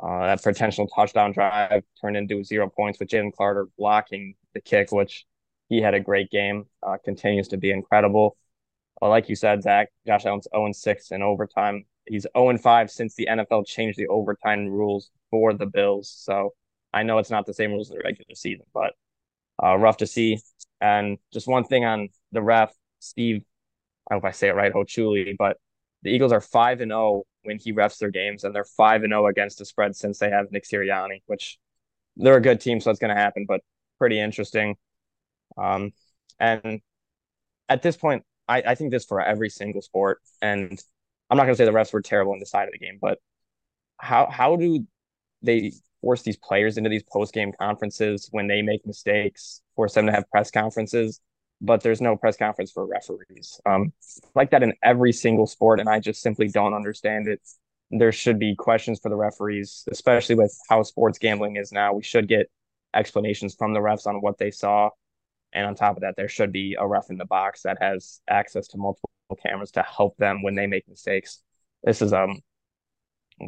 Uh, 0.00 0.26
that 0.26 0.42
potential 0.42 0.86
touchdown 0.86 1.32
drive 1.32 1.82
turned 2.00 2.16
into 2.16 2.44
zero 2.44 2.68
points 2.68 3.00
with 3.00 3.08
Jalen 3.08 3.32
Carter 3.36 3.66
blocking 3.76 4.34
the 4.54 4.60
kick, 4.60 4.92
which 4.92 5.26
he 5.68 5.80
had 5.80 5.94
a 5.94 6.00
great 6.00 6.30
game, 6.30 6.66
uh, 6.86 6.96
continues 7.04 7.48
to 7.48 7.56
be 7.56 7.70
incredible. 7.70 8.36
Like 9.00 9.28
you 9.28 9.36
said, 9.36 9.62
Zach, 9.62 9.88
Josh 10.06 10.24
Allen's 10.24 10.48
0 10.52 10.72
6 10.72 11.10
in 11.10 11.22
overtime. 11.22 11.84
He's 12.06 12.26
0 12.36 12.58
5 12.58 12.90
since 12.90 13.14
the 13.14 13.28
NFL 13.30 13.66
changed 13.66 13.98
the 13.98 14.08
overtime 14.08 14.68
rules 14.68 15.10
for 15.30 15.52
the 15.52 15.66
Bills. 15.66 16.12
So 16.16 16.54
I 16.92 17.02
know 17.02 17.18
it's 17.18 17.30
not 17.30 17.46
the 17.46 17.54
same 17.54 17.72
rules 17.72 17.90
in 17.90 17.96
the 17.96 18.02
regular 18.02 18.34
season, 18.34 18.66
but 18.72 18.94
uh, 19.62 19.76
rough 19.76 19.98
to 19.98 20.06
see. 20.06 20.40
And 20.80 21.18
just 21.32 21.46
one 21.46 21.64
thing 21.64 21.84
on 21.84 22.08
the 22.32 22.42
ref, 22.42 22.72
Steve, 22.98 23.44
I 24.10 24.14
hope 24.14 24.24
I 24.24 24.30
say 24.30 24.48
it 24.48 24.54
right, 24.54 24.72
Hochuli, 24.72 25.36
but 25.36 25.58
the 26.02 26.10
Eagles 26.10 26.32
are 26.32 26.40
5 26.40 26.80
and 26.80 26.90
0 26.90 27.24
when 27.42 27.58
he 27.58 27.72
refs 27.72 27.98
their 27.98 28.10
games, 28.10 28.44
and 28.44 28.54
they're 28.54 28.64
5 28.64 29.02
and 29.02 29.12
0 29.12 29.26
against 29.26 29.58
the 29.58 29.64
spread 29.64 29.96
since 29.96 30.18
they 30.18 30.30
have 30.30 30.50
Nick 30.50 30.64
Sirianni, 30.64 31.22
which 31.26 31.58
they're 32.16 32.36
a 32.36 32.40
good 32.40 32.60
team, 32.60 32.80
so 32.80 32.90
it's 32.90 33.00
going 33.00 33.14
to 33.14 33.20
happen, 33.20 33.46
but 33.46 33.60
pretty 33.98 34.18
interesting. 34.20 34.76
Um, 35.56 35.92
and 36.38 36.80
at 37.68 37.82
this 37.82 37.96
point, 37.96 38.24
I, 38.48 38.62
I 38.66 38.74
think 38.74 38.90
this 38.90 39.04
for 39.04 39.20
every 39.20 39.50
single 39.50 39.82
sport, 39.82 40.20
and 40.40 40.80
I'm 41.30 41.36
not 41.36 41.44
going 41.44 41.54
to 41.54 41.58
say 41.58 41.64
the 41.64 41.72
refs 41.72 41.92
were 41.92 42.02
terrible 42.02 42.32
in 42.32 42.40
the 42.40 42.46
side 42.46 42.68
of 42.68 42.72
the 42.72 42.78
game, 42.78 42.98
but 43.00 43.18
how 43.98 44.28
how 44.30 44.56
do 44.56 44.86
they 45.42 45.72
force 46.00 46.22
these 46.22 46.36
players 46.36 46.78
into 46.78 46.88
these 46.88 47.02
post 47.02 47.34
game 47.34 47.52
conferences 47.58 48.28
when 48.30 48.46
they 48.46 48.62
make 48.62 48.86
mistakes, 48.86 49.62
force 49.76 49.94
them 49.94 50.06
to 50.06 50.12
have 50.12 50.30
press 50.30 50.50
conferences, 50.50 51.20
but 51.60 51.82
there's 51.82 52.00
no 52.00 52.16
press 52.16 52.36
conference 52.36 52.70
for 52.70 52.86
referees. 52.86 53.60
Um, 53.66 53.92
like 54.34 54.50
that 54.50 54.62
in 54.62 54.74
every 54.82 55.12
single 55.12 55.46
sport, 55.46 55.80
and 55.80 55.88
I 55.88 56.00
just 56.00 56.22
simply 56.22 56.48
don't 56.48 56.74
understand 56.74 57.28
it. 57.28 57.40
There 57.90 58.12
should 58.12 58.38
be 58.38 58.54
questions 58.54 59.00
for 59.00 59.08
the 59.08 59.16
referees, 59.16 59.84
especially 59.90 60.34
with 60.34 60.56
how 60.68 60.82
sports 60.82 61.18
gambling 61.18 61.56
is 61.56 61.72
now. 61.72 61.94
We 61.94 62.02
should 62.02 62.28
get 62.28 62.50
explanations 62.94 63.54
from 63.54 63.72
the 63.72 63.80
refs 63.80 64.06
on 64.06 64.20
what 64.20 64.38
they 64.38 64.50
saw. 64.50 64.90
And 65.52 65.66
on 65.66 65.74
top 65.74 65.96
of 65.96 66.02
that, 66.02 66.14
there 66.16 66.28
should 66.28 66.52
be 66.52 66.76
a 66.78 66.86
ref 66.86 67.10
in 67.10 67.16
the 67.16 67.24
box 67.24 67.62
that 67.62 67.78
has 67.80 68.20
access 68.28 68.68
to 68.68 68.76
multiple 68.76 69.10
cameras 69.42 69.70
to 69.72 69.82
help 69.82 70.16
them 70.18 70.42
when 70.42 70.54
they 70.54 70.66
make 70.66 70.86
mistakes. 70.88 71.42
This 71.82 72.02
is 72.02 72.12
um 72.12 72.40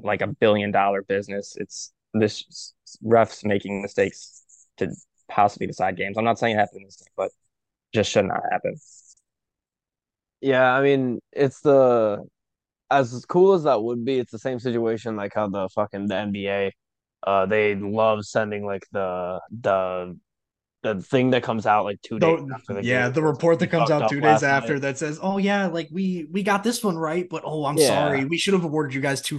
like 0.03 0.23
a 0.23 0.29
billion 0.29 0.71
dollar 0.71 1.03
business. 1.03 1.57
It's 1.59 1.93
this 2.15 2.75
refs 3.05 3.45
making 3.45 3.83
mistakes 3.83 4.43
to 4.79 4.89
possibly 5.29 5.67
decide 5.67 5.97
games. 5.97 6.17
I'm 6.17 6.25
not 6.25 6.39
saying 6.39 6.57
it 6.57 6.59
happened 6.59 6.83
in 6.83 6.87
this 6.87 6.97
game, 6.97 7.13
but 7.17 7.31
just 7.93 8.11
should 8.11 8.27
not 8.27 8.43
happen. 8.51 8.77
Yeah, 10.41 10.73
I 10.73 10.83
mean, 10.83 11.21
it's 11.33 11.61
the 11.61 12.25
as 12.91 13.25
cool 13.27 13.53
as 13.53 13.65
that 13.65 13.83
would 13.83 14.05
be, 14.05 14.19
it's 14.19 14.33
the 14.33 14.39
same 14.39 14.59
situation 14.59 15.17
like 15.17 15.33
how 15.35 15.49
the 15.49 15.69
fucking 15.69 16.09
the 16.09 16.15
NBA, 16.15 16.73
uh, 17.27 17.47
they 17.47 17.75
love 17.77 18.25
sending 18.25 18.65
like 18.65 18.85
the 18.93 19.41
the 19.61 20.19
the 20.83 21.01
thing 21.03 21.31
that 21.31 21.43
comes 21.43 21.67
out 21.67 21.85
like 21.85 22.01
two 22.01 22.19
days 22.19 22.39
the, 22.39 22.55
after 22.55 22.75
the 22.75 22.85
yeah 22.85 23.05
game. 23.05 23.13
the 23.13 23.23
report 23.23 23.59
that 23.59 23.67
comes 23.67 23.91
out 23.91 24.09
two 24.09 24.21
days 24.21 24.43
after 24.43 24.75
night. 24.75 24.83
that 24.83 24.99
says 24.99 25.19
oh 25.23 25.37
yeah 25.37 25.67
like 25.67 25.89
we 25.93 26.27
we 26.31 26.43
got 26.43 26.65
this 26.65 26.83
one 26.83 26.97
right 26.97 27.29
but 27.29 27.43
oh 27.45 27.67
i'm 27.67 27.77
yeah. 27.77 27.87
sorry 27.87 28.25
we 28.25 28.39
should 28.39 28.55
have 28.55 28.65
awarded 28.65 28.95
you 28.95 29.01
guys 29.01 29.21
two 29.21 29.39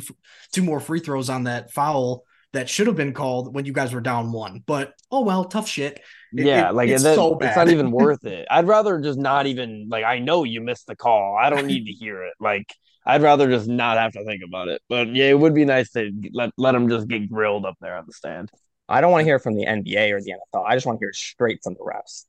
two 0.52 0.62
more 0.62 0.80
free 0.80 1.00
throws 1.00 1.30
on 1.30 1.46
that 1.46 1.72
foul 1.72 2.24
that 2.54 2.70
should 2.70 2.86
have 2.86 2.96
been 2.96 3.14
called 3.14 3.56
when 3.56 3.66
you 3.66 3.74
guys 3.74 3.92
were 3.94 4.02
down 4.02 4.32
one 4.32 4.62
but 4.68 4.94
oh 5.10 5.22
well 5.22 5.46
tough 5.46 5.68
shit 5.68 6.00
it, 6.34 6.46
yeah 6.46 6.70
it, 6.70 6.76
like 6.76 6.90
it's, 6.90 7.04
then, 7.04 7.16
so 7.16 7.38
it's 7.40 7.56
not 7.56 7.70
even 7.70 7.92
worth 7.92 8.26
it 8.26 8.48
i'd 8.50 8.68
rather 8.68 9.00
just 9.00 9.20
not 9.20 9.46
even 9.48 9.88
like 9.90 10.04
i 10.04 10.20
know 10.20 10.44
you 10.44 10.62
missed 10.62 10.88
the 10.88 10.96
call 10.96 11.38
i 11.38 11.50
don't 11.50 11.68
need 11.68 11.86
to 11.86 11.92
hear 11.92 12.24
it 12.24 12.34
like 12.40 12.68
I'd 13.06 13.22
rather 13.22 13.50
just 13.50 13.68
not 13.68 13.98
have 13.98 14.12
to 14.14 14.24
think 14.24 14.44
about 14.46 14.68
it. 14.68 14.82
But 14.88 15.14
yeah, 15.16 15.26
it 15.26 15.40
would 15.40 15.56
be 15.56 15.66
nice 15.66 15.92
to 15.92 16.12
let 16.34 16.52
let 16.58 16.74
them 16.74 16.90
just 16.90 17.08
get 17.08 17.30
grilled 17.30 17.66
up 17.66 17.76
there 17.82 17.96
on 17.96 18.06
the 18.06 18.14
stand. 18.14 18.52
I 18.88 19.02
don't 19.02 19.12
want 19.12 19.22
to 19.22 19.26
hear 19.26 19.40
from 19.40 19.56
the 19.56 19.66
NBA 19.66 20.12
or 20.12 20.22
the 20.22 20.34
NFL. 20.34 20.66
I 20.68 20.76
just 20.76 20.86
want 20.86 21.00
to 21.00 21.06
hear 21.06 21.14
straight 21.14 21.62
from 21.64 21.74
the 21.74 21.80
refs. 21.80 22.26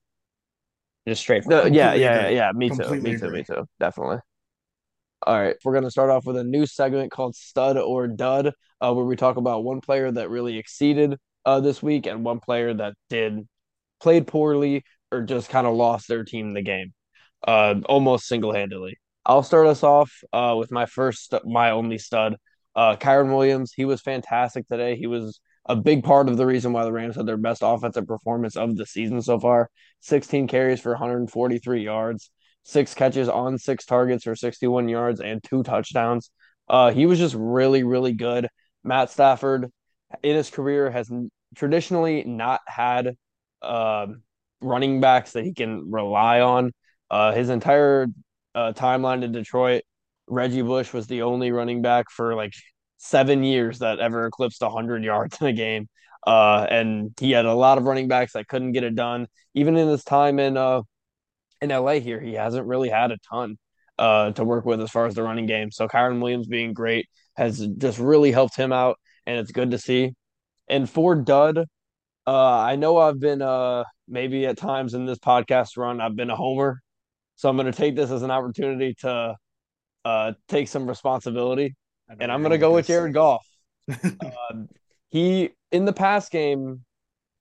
Just 1.07 1.21
straight 1.21 1.43
from 1.43 1.51
the, 1.51 1.71
yeah, 1.71 1.95
yeah, 1.95 2.23
yeah, 2.23 2.29
yeah. 2.29 2.53
Me 2.55 2.71
too. 2.71 2.95
Me 3.01 3.19
too. 3.19 3.31
Me 3.31 3.43
too. 3.43 3.67
Definitely. 3.81 4.19
All 5.25 5.41
right, 5.41 5.57
we're 5.65 5.75
gonna 5.75 5.91
start 5.91 6.11
off 6.11 6.25
with 6.25 6.37
a 6.37 6.45
new 6.45 6.67
segment 6.67 7.13
called 7.13 7.37
Stud 7.37 7.77
or 7.77 8.09
Dud, 8.09 8.53
uh, 8.81 8.93
where 8.93 9.05
we 9.05 9.15
talk 9.15 9.37
about 9.37 9.63
one 9.63 9.81
player 9.81 10.11
that 10.11 10.31
really 10.31 10.59
exceeded 10.59 11.17
uh, 11.45 11.61
this 11.61 11.83
week 11.83 12.07
and 12.07 12.25
one 12.25 12.41
player 12.41 12.75
that 12.75 12.95
did 13.09 13.47
played 14.03 14.27
poorly 14.27 14.85
or 15.11 15.23
just 15.23 15.49
kind 15.49 15.67
of 15.67 15.75
lost 15.75 16.09
their 16.09 16.25
team 16.25 16.53
the 16.53 16.63
game, 16.63 16.93
uh, 17.47 17.77
almost 17.87 18.27
single 18.27 18.53
handedly. 18.53 18.99
I'll 19.25 19.43
start 19.43 19.69
us 19.69 19.83
off 19.83 20.13
uh, 20.33 20.57
with 20.59 20.73
my 20.73 20.87
first, 20.87 21.35
my 21.45 21.71
only 21.71 21.99
stud, 21.99 22.37
uh, 22.75 22.97
Kyren 22.97 23.33
Williams. 23.33 23.73
He 23.73 23.85
was 23.85 24.01
fantastic 24.01 24.67
today. 24.67 24.97
He 24.97 25.07
was 25.07 25.41
a 25.67 25.77
big 25.77 26.03
part 26.03 26.29
of 26.29 26.37
the 26.37 26.47
reason 26.47 26.73
why 26.73 26.85
the 26.85 26.93
Rams 26.93 27.15
had 27.15 27.27
their 27.27 27.37
best 27.37 27.63
offensive 27.65 28.07
performance 28.07 28.57
of 28.57 28.77
the 28.77 28.85
season 28.85 29.23
so 29.23 29.39
far. 29.39 29.71
16 30.01 30.49
carries 30.49 30.81
for 30.81 30.91
143 30.91 31.85
yards, 31.85 32.31
six 32.65 32.95
catches 32.95 33.29
on 33.29 33.59
six 33.59 33.85
targets 33.85 34.25
for 34.25 34.35
61 34.35 34.89
yards, 34.89 35.21
and 35.21 35.43
two 35.45 35.63
touchdowns. 35.63 36.31
Uh, 36.69 36.91
he 36.91 37.07
was 37.07 37.19
just 37.19 37.37
really, 37.39 37.85
really 37.85 38.13
good. 38.13 38.49
Matt 38.83 39.11
Stafford, 39.11 39.71
in 40.23 40.35
his 40.35 40.51
career, 40.51 40.91
has 40.91 41.11
traditionally 41.55 42.25
not 42.25 42.61
had 42.67 43.17
uh, 43.63 44.07
running 44.61 45.01
backs 45.01 45.33
that 45.33 45.45
he 45.45 45.53
can 45.53 45.91
rely 45.91 46.41
on. 46.41 46.73
Uh, 47.11 47.33
his 47.33 47.51
entire 47.51 48.07
uh, 48.55 48.73
timeline 48.75 49.23
in 49.23 49.33
Detroit, 49.33 49.83
Reggie 50.27 50.63
Bush 50.63 50.93
was 50.93 51.07
the 51.07 51.23
only 51.23 51.53
running 51.53 51.83
back 51.83 52.11
for 52.11 52.35
like 52.35 52.53
seven 52.99 53.43
years 53.43 53.81
that 53.81 53.99
ever 53.99 54.27
eclipsed 54.27 54.63
100 54.63 55.05
yards 55.05 55.41
in 55.41 55.47
a 55.49 55.53
game. 55.53 55.89
Uh, 56.27 56.67
and 56.71 57.13
he 57.19 57.33
had 57.33 57.47
a 57.47 57.55
lot 57.55 57.79
of 57.79 57.85
running 57.85 58.09
backs 58.09 58.33
that 58.35 58.47
couldn't 58.49 58.73
get 58.73 58.85
it 58.85 58.95
done. 58.95 59.27
Even 59.55 59.77
in 59.77 59.89
his 59.89 60.05
time 60.05 60.39
in 60.39 60.57
uh, 60.57 60.83
in 61.61 61.71
LA 61.71 61.95
here, 61.95 62.21
he 62.21 62.35
hasn't 62.35 62.67
really 62.67 62.89
had 62.89 63.11
a 63.11 63.19
ton 63.31 63.59
uh, 63.99 64.31
to 64.33 64.45
work 64.45 64.65
with 64.65 64.81
as 64.81 64.91
far 64.91 65.07
as 65.07 65.15
the 65.15 65.23
running 65.23 65.47
game. 65.47 65.71
So 65.71 65.89
Kyren 65.89 66.21
Williams 66.21 66.47
being 66.47 66.73
great 66.75 67.09
has 67.37 67.67
just 67.79 67.99
really 67.99 68.33
helped 68.33 68.57
him 68.57 68.73
out, 68.73 68.99
and 69.27 69.39
it's 69.39 69.53
good 69.53 69.73
to 69.73 69.79
see. 69.79 70.15
And 70.69 70.89
for 70.89 71.15
Dud, 71.15 71.67
uh, 72.27 72.59
I 72.59 72.77
know 72.77 72.99
I've 72.99 73.21
been 73.21 73.43
uh, 73.43 73.85
maybe 74.09 74.47
at 74.47 74.57
times 74.57 74.95
in 74.95 75.07
this 75.07 75.19
podcast 75.19 75.77
run, 75.77 76.01
I've 76.01 76.17
been 76.17 76.31
a 76.31 76.37
homer. 76.37 76.81
So 77.37 77.49
I'm 77.49 77.57
going 77.57 77.71
to 77.71 77.77
take 77.77 77.97
this 77.97 78.11
as 78.11 78.23
an 78.23 78.31
opportunity 78.31 78.95
to 79.01 79.37
uh, 80.05 80.33
take 80.49 80.69
some 80.69 80.87
responsibility 80.87 81.75
and 82.21 82.31
I'm 82.31 82.43
going 82.43 82.53
to 82.53 82.59
go 82.59 82.75
with 82.75 82.87
Jared 82.87 83.15
Goff. 83.15 83.47
uh, 83.89 84.55
he 85.11 85.51
in 85.71 85.85
the 85.85 85.93
past 85.93 86.31
game, 86.31 86.85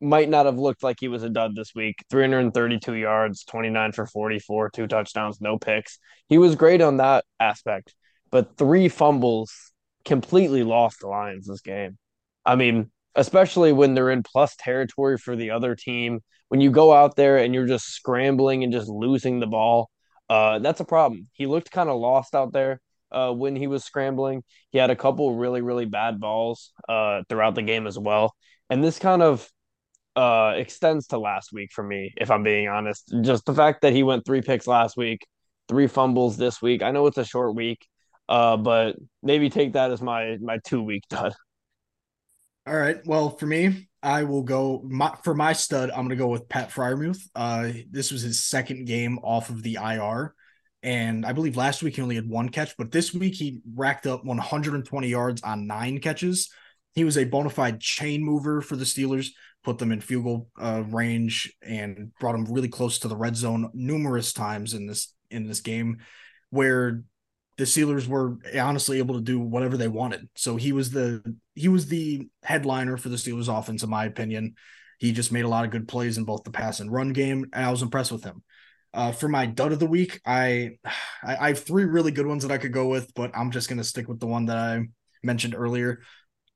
might 0.04 0.30
not 0.30 0.48
have 0.48 0.58
looked 0.58 0.82
like 0.82 0.98
he 1.00 1.08
was 1.08 1.22
a 1.22 1.30
dud 1.30 1.56
this 1.56 1.76
week. 1.76 1.96
332 2.10 2.96
yards, 2.96 3.44
29 3.44 3.92
for 3.92 4.08
44, 4.08 4.72
two 4.72 4.88
touchdowns, 4.88 5.40
no 5.40 5.60
picks. 5.60 6.00
He 6.28 6.40
was 6.40 6.56
great 6.56 6.82
on 6.82 6.98
that 6.98 7.24
aspect, 7.40 7.94
but 8.32 8.58
three 8.58 8.90
fumbles 8.90 9.54
completely 10.04 10.64
lost 10.64 11.02
the 11.02 11.08
Lions 11.08 11.46
this 11.46 11.62
game. 11.62 12.00
I 12.44 12.56
mean, 12.56 12.90
especially 13.16 13.74
when 13.74 13.94
they're 13.94 14.12
in 14.12 14.24
plus 14.24 14.56
territory 14.58 15.18
for 15.18 15.36
the 15.36 15.52
other 15.52 15.76
team. 15.76 16.22
When 16.50 16.62
you 16.62 16.72
go 16.72 16.94
out 16.94 17.16
there 17.16 17.38
and 17.38 17.54
you're 17.54 17.68
just 17.68 17.86
scrambling 17.86 18.64
and 18.64 18.74
just 18.74 18.90
losing 18.90 19.40
the 19.40 19.48
ball, 19.48 19.90
uh, 20.30 20.60
that's 20.60 20.80
a 20.80 20.86
problem. 20.86 21.28
He 21.34 21.46
looked 21.46 21.72
kind 21.72 21.90
of 21.90 22.00
lost 22.00 22.36
out 22.36 22.54
there 22.54 22.80
uh, 23.12 23.32
when 23.32 23.56
he 23.56 23.68
was 23.68 23.84
scrambling. 23.84 24.44
He 24.72 24.78
had 24.78 24.90
a 24.90 24.96
couple 24.96 25.36
really, 25.36 25.62
really 25.62 25.86
bad 25.86 26.20
balls 26.20 26.72
uh, 26.88 27.24
throughout 27.30 27.56
the 27.56 27.62
game 27.62 27.88
as 27.88 27.98
well. 27.98 28.34
And 28.70 28.84
this 28.84 29.00
kind 29.00 29.22
of 29.22 29.50
uh, 30.16 30.54
extends 30.56 31.08
to 31.08 31.20
last 31.20 31.52
week 31.54 31.72
for 31.74 31.84
me, 31.84 32.14
if 32.18 32.32
I'm 32.32 32.44
being 32.44 32.68
honest. 32.68 33.14
Just 33.22 33.46
the 33.46 33.54
fact 33.54 33.82
that 33.82 33.94
he 33.94 34.04
went 34.04 34.26
three 34.26 34.42
picks 34.42 34.68
last 34.68 34.98
week, 34.98 35.26
three 35.68 35.88
fumbles 35.88 36.38
this 36.38 36.62
week. 36.62 36.82
I 36.84 36.92
know 36.92 37.08
it's 37.08 37.18
a 37.18 37.26
short 37.26 37.56
week, 37.56 37.86
uh, 38.30 38.58
but 38.58 38.96
maybe 39.24 39.50
take 39.50 39.74
that 39.74 39.92
as 39.92 40.02
my 40.02 40.38
my 40.42 40.60
two 40.66 40.84
week 40.84 41.04
dud. 41.10 41.34
All 42.68 42.78
right. 42.78 43.00
Well, 43.06 43.32
for 43.38 43.48
me, 43.48 43.90
I 44.04 44.24
will 44.24 44.44
go 44.44 44.82
my, 44.88 45.16
for 45.24 45.34
my 45.34 45.54
stud. 45.54 45.90
I'm 45.90 46.08
going 46.08 46.10
to 46.10 46.16
go 46.16 46.28
with 46.28 46.48
Pat 46.48 46.70
Freiermuth. 46.70 47.22
Uh, 47.36 47.72
this 47.90 48.12
was 48.12 48.22
his 48.22 48.44
second 48.44 48.86
game 48.86 49.18
off 49.24 49.50
of 49.50 49.64
the 49.64 49.80
IR, 49.82 50.36
and 50.84 51.26
I 51.26 51.34
believe 51.34 51.58
last 51.58 51.82
week 51.82 51.96
he 51.96 52.02
only 52.04 52.16
had 52.16 52.30
one 52.30 52.50
catch, 52.50 52.78
but 52.78 52.92
this 52.92 53.14
week 53.14 53.34
he 53.34 53.62
racked 53.76 54.06
up 54.06 54.24
120 54.26 55.08
yards 55.08 55.42
on 55.42 55.66
nine 55.66 56.00
catches. 56.00 56.52
He 56.94 57.04
was 57.04 57.18
a 57.18 57.24
bona 57.24 57.50
fide 57.50 57.80
chain 57.80 58.24
mover 58.24 58.62
for 58.62 58.76
the 58.76 58.86
Steelers, 58.86 59.30
put 59.64 59.80
them 59.80 59.92
in 59.92 60.02
field 60.02 60.24
goal 60.24 60.50
uh, 60.60 60.84
range, 60.88 61.56
and 61.64 62.12
brought 62.20 62.34
them 62.34 62.46
really 62.46 62.70
close 62.70 63.00
to 63.00 63.08
the 63.08 63.16
red 63.18 63.36
zone 63.36 63.72
numerous 63.74 64.34
times 64.34 64.76
in 64.76 64.86
this 64.86 65.14
in 65.32 65.48
this 65.48 65.62
game, 65.62 66.00
where 66.52 67.04
the 67.62 67.68
Steelers 67.68 68.08
were 68.08 68.38
honestly 68.60 68.98
able 68.98 69.14
to 69.14 69.22
do 69.22 69.40
whatever 69.40 69.78
they 69.78 69.88
wanted. 69.88 70.28
So 70.36 70.56
he 70.56 70.72
was 70.72 70.90
the 70.90 71.22
he 71.54 71.68
was 71.68 71.86
the 71.86 72.28
headliner 72.42 72.98
for 72.98 73.10
the 73.10 73.18
Steelers 73.18 73.56
offense, 73.56 73.84
in 73.84 73.90
my 73.92 74.06
opinion. 74.06 74.56
He 74.98 75.12
just 75.12 75.32
made 75.32 75.46
a 75.46 75.48
lot 75.48 75.64
of 75.64 75.70
good 75.70 75.88
plays 75.88 76.18
in 76.18 76.24
both 76.24 76.44
the 76.44 76.50
pass 76.50 76.80
and 76.80 76.92
run 76.92 77.14
game, 77.14 77.46
and 77.54 77.64
I 77.64 77.70
was 77.70 77.84
impressed 77.84 78.12
with 78.12 78.24
him. 78.24 78.42
Uh, 78.96 79.12
for 79.12 79.28
my 79.28 79.46
dud 79.46 79.74
of 79.74 79.78
the 79.78 79.86
week, 79.86 80.20
I, 80.26 80.72
I, 81.24 81.36
I 81.40 81.48
have 81.50 81.60
three 81.60 81.86
really 81.86 82.10
good 82.10 82.26
ones 82.26 82.42
that 82.42 82.52
I 82.52 82.58
could 82.58 82.74
go 82.74 82.88
with, 82.88 83.14
but 83.14 83.30
I'm 83.36 83.52
just 83.52 83.70
gonna 83.70 83.84
stick 83.84 84.08
with 84.08 84.20
the 84.20 84.26
one 84.26 84.48
that 84.48 84.58
I 84.58 84.88
mentioned 85.22 85.54
earlier. 85.56 86.02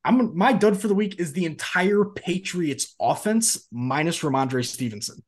I'm 0.04 0.36
my 0.36 0.54
dud 0.54 0.82
for 0.82 0.88
the 0.88 0.96
week 0.96 1.20
is 1.20 1.34
the 1.34 1.46
entire 1.46 2.04
Patriots 2.04 2.96
offense 3.00 3.68
minus 3.72 4.22
Rhamondre 4.22 4.66
Stevenson. 4.66 5.24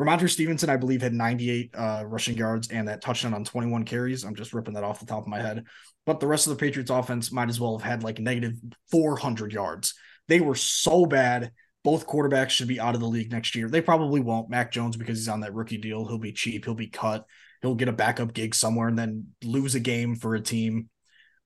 Rhamondre 0.00 0.28
Stevenson, 0.28 0.68
I 0.68 0.76
believe, 0.76 1.00
had 1.00 1.14
98 1.14 1.70
uh, 1.74 2.04
rushing 2.06 2.36
yards 2.36 2.68
and 2.68 2.88
that 2.88 3.00
touchdown 3.00 3.32
on 3.32 3.44
21 3.44 3.84
carries. 3.84 4.24
I'm 4.24 4.34
just 4.34 4.52
ripping 4.52 4.74
that 4.74 4.84
off 4.84 5.00
the 5.00 5.06
top 5.06 5.22
of 5.22 5.28
my 5.28 5.40
head. 5.40 5.64
But 6.04 6.20
the 6.20 6.26
rest 6.26 6.46
of 6.46 6.50
the 6.50 6.60
Patriots 6.60 6.90
offense 6.90 7.32
might 7.32 7.48
as 7.48 7.58
well 7.58 7.78
have 7.78 7.88
had 7.88 8.02
like 8.02 8.18
negative 8.18 8.54
400 8.90 9.52
yards. 9.52 9.94
They 10.28 10.40
were 10.40 10.54
so 10.54 11.06
bad. 11.06 11.52
Both 11.82 12.06
quarterbacks 12.06 12.50
should 12.50 12.68
be 12.68 12.80
out 12.80 12.94
of 12.94 13.00
the 13.00 13.08
league 13.08 13.30
next 13.30 13.54
year. 13.54 13.68
They 13.68 13.80
probably 13.80 14.20
won't. 14.20 14.50
Mac 14.50 14.70
Jones, 14.70 14.96
because 14.96 15.18
he's 15.18 15.28
on 15.28 15.40
that 15.40 15.54
rookie 15.54 15.78
deal, 15.78 16.06
he'll 16.06 16.18
be 16.18 16.32
cheap. 16.32 16.64
He'll 16.64 16.74
be 16.74 16.88
cut. 16.88 17.24
He'll 17.62 17.74
get 17.74 17.88
a 17.88 17.92
backup 17.92 18.34
gig 18.34 18.54
somewhere 18.54 18.88
and 18.88 18.98
then 18.98 19.28
lose 19.42 19.74
a 19.74 19.80
game 19.80 20.14
for 20.14 20.34
a 20.34 20.40
team 20.40 20.90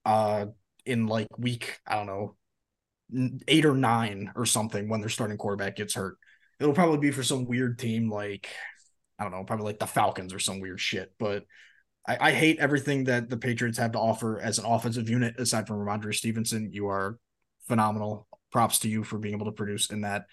uh, 0.05 0.47
in 0.85 1.06
like 1.06 1.28
week, 1.39 1.78
I 1.86 1.97
don't 1.97 2.06
know, 2.06 2.36
eight 3.47 3.64
or 3.64 3.74
nine 3.74 4.32
or 4.35 4.47
something 4.47 4.89
when 4.89 5.01
their 5.01 5.09
starting 5.09 5.36
quarterback 5.36 5.77
gets 5.77 5.94
hurt. 5.94 6.16
It'll 6.61 6.74
probably 6.74 6.99
be 6.99 7.11
for 7.11 7.23
some 7.23 7.47
weird 7.47 7.78
team 7.78 8.11
like 8.11 8.49
I 9.19 9.24
don't 9.24 9.32
know, 9.32 9.45
probably 9.45 9.66
like 9.66 9.78
the 9.78 9.87
Falcons 9.87 10.32
or 10.32 10.39
some 10.39 10.61
weird 10.61 10.81
shit. 10.81 11.12
But 11.19 11.45
I, 12.09 12.28
I 12.28 12.32
hate 12.32 12.59
everything 12.59 13.05
that 13.05 13.28
the 13.28 13.37
Patriots 13.37 13.77
have 13.78 13.93
to 13.93 13.99
offer 13.99 14.41
as 14.41 14.59
an 14.59 14.65
offensive 14.65 15.11
unit. 15.11 15.39
Aside 15.39 15.66
from 15.66 15.77
Rhamondre 15.77 16.15
Stevenson, 16.15 16.70
you 16.73 16.89
are 16.89 17.19
phenomenal. 17.69 18.27
Props 18.51 18.81
to 18.81 18.89
you 18.89 19.05
for 19.05 19.19
being 19.19 19.35
able 19.35 19.47
to 19.47 19.53
produce 19.53 19.91
in 19.91 20.01
that 20.01 20.24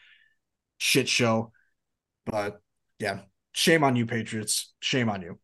shit 0.77 1.09
show. 1.09 1.51
But 2.25 2.61
yeah, 2.97 3.21
shame 3.51 3.83
on 3.83 3.95
you, 3.95 4.05
Patriots. 4.05 4.73
Shame 4.79 5.09
on 5.09 5.21
you. 5.21 5.37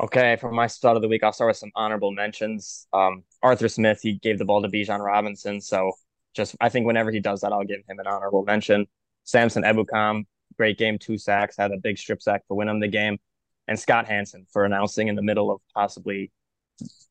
Okay, 0.00 0.36
for 0.36 0.50
my 0.50 0.66
start 0.66 0.96
of 0.96 1.02
the 1.02 1.08
week, 1.08 1.22
I'll 1.22 1.32
start 1.32 1.50
with 1.50 1.56
some 1.56 1.72
honorable 1.74 2.12
mentions. 2.12 2.86
Um, 2.92 3.22
Arthur 3.42 3.68
Smith, 3.68 4.00
he 4.02 4.14
gave 4.14 4.38
the 4.38 4.44
ball 4.44 4.62
to 4.62 4.68
Bijan 4.68 5.04
Robinson, 5.04 5.60
so 5.60 5.92
just 6.34 6.56
I 6.60 6.68
think 6.68 6.86
whenever 6.86 7.10
he 7.10 7.20
does 7.20 7.40
that, 7.40 7.52
I'll 7.52 7.64
give 7.64 7.80
him 7.88 7.98
an 7.98 8.06
honorable 8.06 8.44
mention. 8.44 8.86
Samson 9.28 9.62
Ebukam, 9.62 10.24
great 10.56 10.78
game, 10.78 10.98
two 10.98 11.18
sacks, 11.18 11.54
had 11.58 11.70
a 11.70 11.76
big 11.76 11.98
strip 11.98 12.22
sack 12.22 12.46
to 12.48 12.54
win 12.54 12.66
him 12.66 12.80
the 12.80 12.88
game, 12.88 13.18
and 13.66 13.78
Scott 13.78 14.06
Hanson 14.06 14.46
for 14.50 14.64
announcing 14.64 15.08
in 15.08 15.16
the 15.16 15.22
middle 15.22 15.50
of 15.50 15.60
possibly 15.74 16.32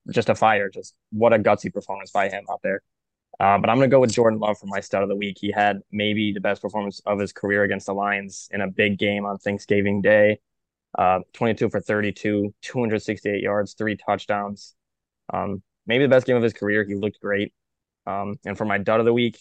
just 0.10 0.28
a 0.28 0.34
fire. 0.34 0.68
Just 0.68 0.96
what 1.12 1.32
a 1.32 1.38
gutsy 1.38 1.72
performance 1.72 2.10
by 2.10 2.28
him 2.30 2.44
out 2.50 2.62
there. 2.64 2.82
Uh, 3.40 3.60
but 3.60 3.70
I'm 3.70 3.78
going 3.78 3.88
to 3.88 3.94
go 3.94 4.00
with 4.00 4.12
Jordan 4.12 4.40
Love 4.40 4.58
for 4.58 4.66
my 4.66 4.80
start 4.80 5.04
of 5.04 5.10
the 5.10 5.16
week. 5.16 5.38
He 5.40 5.52
had 5.52 5.82
maybe 5.92 6.34
the 6.34 6.40
best 6.40 6.60
performance 6.60 7.00
of 7.06 7.20
his 7.20 7.32
career 7.32 7.62
against 7.62 7.86
the 7.86 7.94
Lions 7.94 8.50
in 8.52 8.62
a 8.62 8.68
big 8.68 8.98
game 8.98 9.24
on 9.24 9.38
Thanksgiving 9.38 10.02
Day. 10.02 10.40
Uh, 10.98 11.20
22 11.34 11.70
for 11.70 11.80
32, 11.80 12.52
268 12.64 13.44
yards, 13.44 13.76
three 13.76 13.96
touchdowns. 13.96 14.74
Um, 15.32 15.62
maybe 15.86 16.06
the 16.06 16.10
best 16.10 16.26
game 16.26 16.36
of 16.36 16.42
his 16.42 16.54
career. 16.54 16.84
He 16.84 16.96
looked 16.96 17.20
great. 17.20 17.54
Um, 18.08 18.40
and 18.44 18.58
for 18.58 18.66
my 18.66 18.80
dud 18.80 19.02
of 19.02 19.06
the 19.06 19.14
week, 19.14 19.40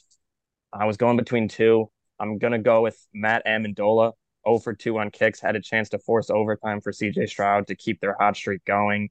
I 0.74 0.85
was 0.85 0.98
going 0.98 1.16
between 1.16 1.48
two. 1.48 1.89
I'm 2.18 2.38
gonna 2.38 2.59
go 2.59 2.82
with 2.82 2.98
Matt 3.12 3.44
Ammendola. 3.47 4.12
0 4.47 4.59
for 4.59 4.74
2 4.74 4.98
on 4.98 5.10
kicks, 5.10 5.40
had 5.40 5.56
a 5.56 5.60
chance 5.60 5.88
to 5.88 5.98
force 5.98 6.30
overtime 6.30 6.80
for 6.80 6.93
CJ 6.93 7.28
Stroud 7.28 7.66
to 7.66 7.74
keep 7.74 8.01
their 8.01 8.16
hot 8.18 8.36
streak 8.36 8.64
going. 8.64 9.10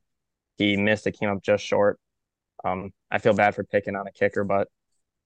He 0.57 0.77
missed, 0.77 1.05
it 1.07 1.19
came 1.19 1.29
up 1.29 1.43
just 1.43 1.63
short. 1.65 1.99
Um, 2.63 2.91
I 3.11 3.17
feel 3.17 3.33
bad 3.33 3.53
for 3.53 3.63
picking 3.63 3.95
on 3.95 4.07
a 4.07 4.11
kicker, 4.11 4.43
but 4.43 4.69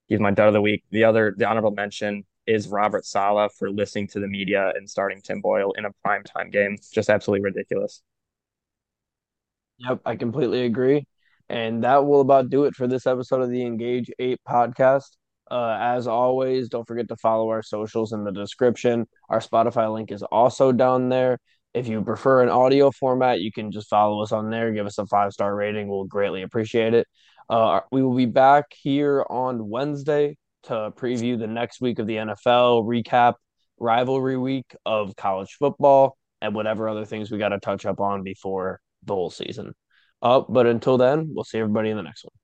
he's 0.07 0.19
my 0.19 0.31
dud 0.31 0.47
of 0.47 0.53
the 0.53 0.61
week. 0.61 0.83
The 0.89 1.03
other, 1.03 1.35
the 1.37 1.45
honorable 1.45 1.71
mention 1.71 2.25
is 2.47 2.67
Robert 2.67 3.05
Saleh 3.05 3.51
for 3.57 3.69
listening 3.69 4.07
to 4.07 4.19
the 4.19 4.27
media 4.27 4.73
and 4.75 4.89
starting 4.89 5.21
Tim 5.21 5.39
Boyle 5.39 5.71
in 5.73 5.85
a 5.85 5.91
primetime 6.05 6.51
game. 6.51 6.77
Just 6.91 7.09
absolutely 7.09 7.43
ridiculous. 7.43 8.01
Yep, 9.77 10.01
I 10.05 10.15
completely 10.15 10.65
agree. 10.65 11.05
And 11.47 11.83
that 11.83 12.05
will 12.05 12.21
about 12.21 12.49
do 12.49 12.65
it 12.65 12.75
for 12.75 12.87
this 12.87 13.07
episode 13.07 13.41
of 13.41 13.49
the 13.49 13.63
Engage 13.63 14.11
8 14.19 14.39
podcast. 14.47 15.09
Uh, 15.49 15.77
as 15.79 16.07
always, 16.07 16.69
don't 16.69 16.87
forget 16.87 17.07
to 17.07 17.15
follow 17.17 17.49
our 17.49 17.63
socials 17.63 18.13
in 18.13 18.23
the 18.23 18.31
description. 18.31 19.07
Our 19.29 19.39
Spotify 19.39 19.91
link 19.91 20.11
is 20.11 20.23
also 20.23 20.71
down 20.71 21.09
there. 21.09 21.39
If 21.73 21.87
you 21.87 22.01
prefer 22.03 22.41
an 22.41 22.49
audio 22.49 22.91
format, 22.91 23.41
you 23.41 23.51
can 23.51 23.71
just 23.71 23.89
follow 23.89 24.21
us 24.23 24.31
on 24.31 24.49
there. 24.49 24.71
Give 24.71 24.85
us 24.85 24.97
a 24.97 25.05
five 25.05 25.33
star 25.33 25.55
rating. 25.55 25.87
We'll 25.87 26.05
greatly 26.05 26.41
appreciate 26.41 26.93
it. 26.93 27.07
Uh, 27.49 27.81
we 27.91 28.03
will 28.03 28.15
be 28.15 28.25
back 28.25 28.65
here 28.81 29.25
on 29.29 29.69
Wednesday 29.69 30.37
to 30.63 30.91
preview 30.95 31.37
the 31.37 31.47
next 31.47 31.81
week 31.81 31.99
of 31.99 32.07
the 32.07 32.15
NFL, 32.15 32.85
recap 32.85 33.35
rivalry 33.79 34.37
week 34.37 34.75
of 34.85 35.15
college 35.15 35.55
football, 35.57 36.17
and 36.41 36.53
whatever 36.53 36.89
other 36.89 37.05
things 37.05 37.31
we 37.31 37.37
got 37.37 37.49
to 37.49 37.59
touch 37.59 37.85
up 37.85 37.99
on 37.99 38.23
before 38.23 38.79
the 39.03 39.13
whole 39.13 39.29
season. 39.29 39.73
Uh, 40.21 40.41
but 40.47 40.67
until 40.67 40.97
then, 40.97 41.31
we'll 41.33 41.43
see 41.43 41.59
everybody 41.59 41.89
in 41.89 41.97
the 41.97 42.03
next 42.03 42.23
one. 42.23 42.38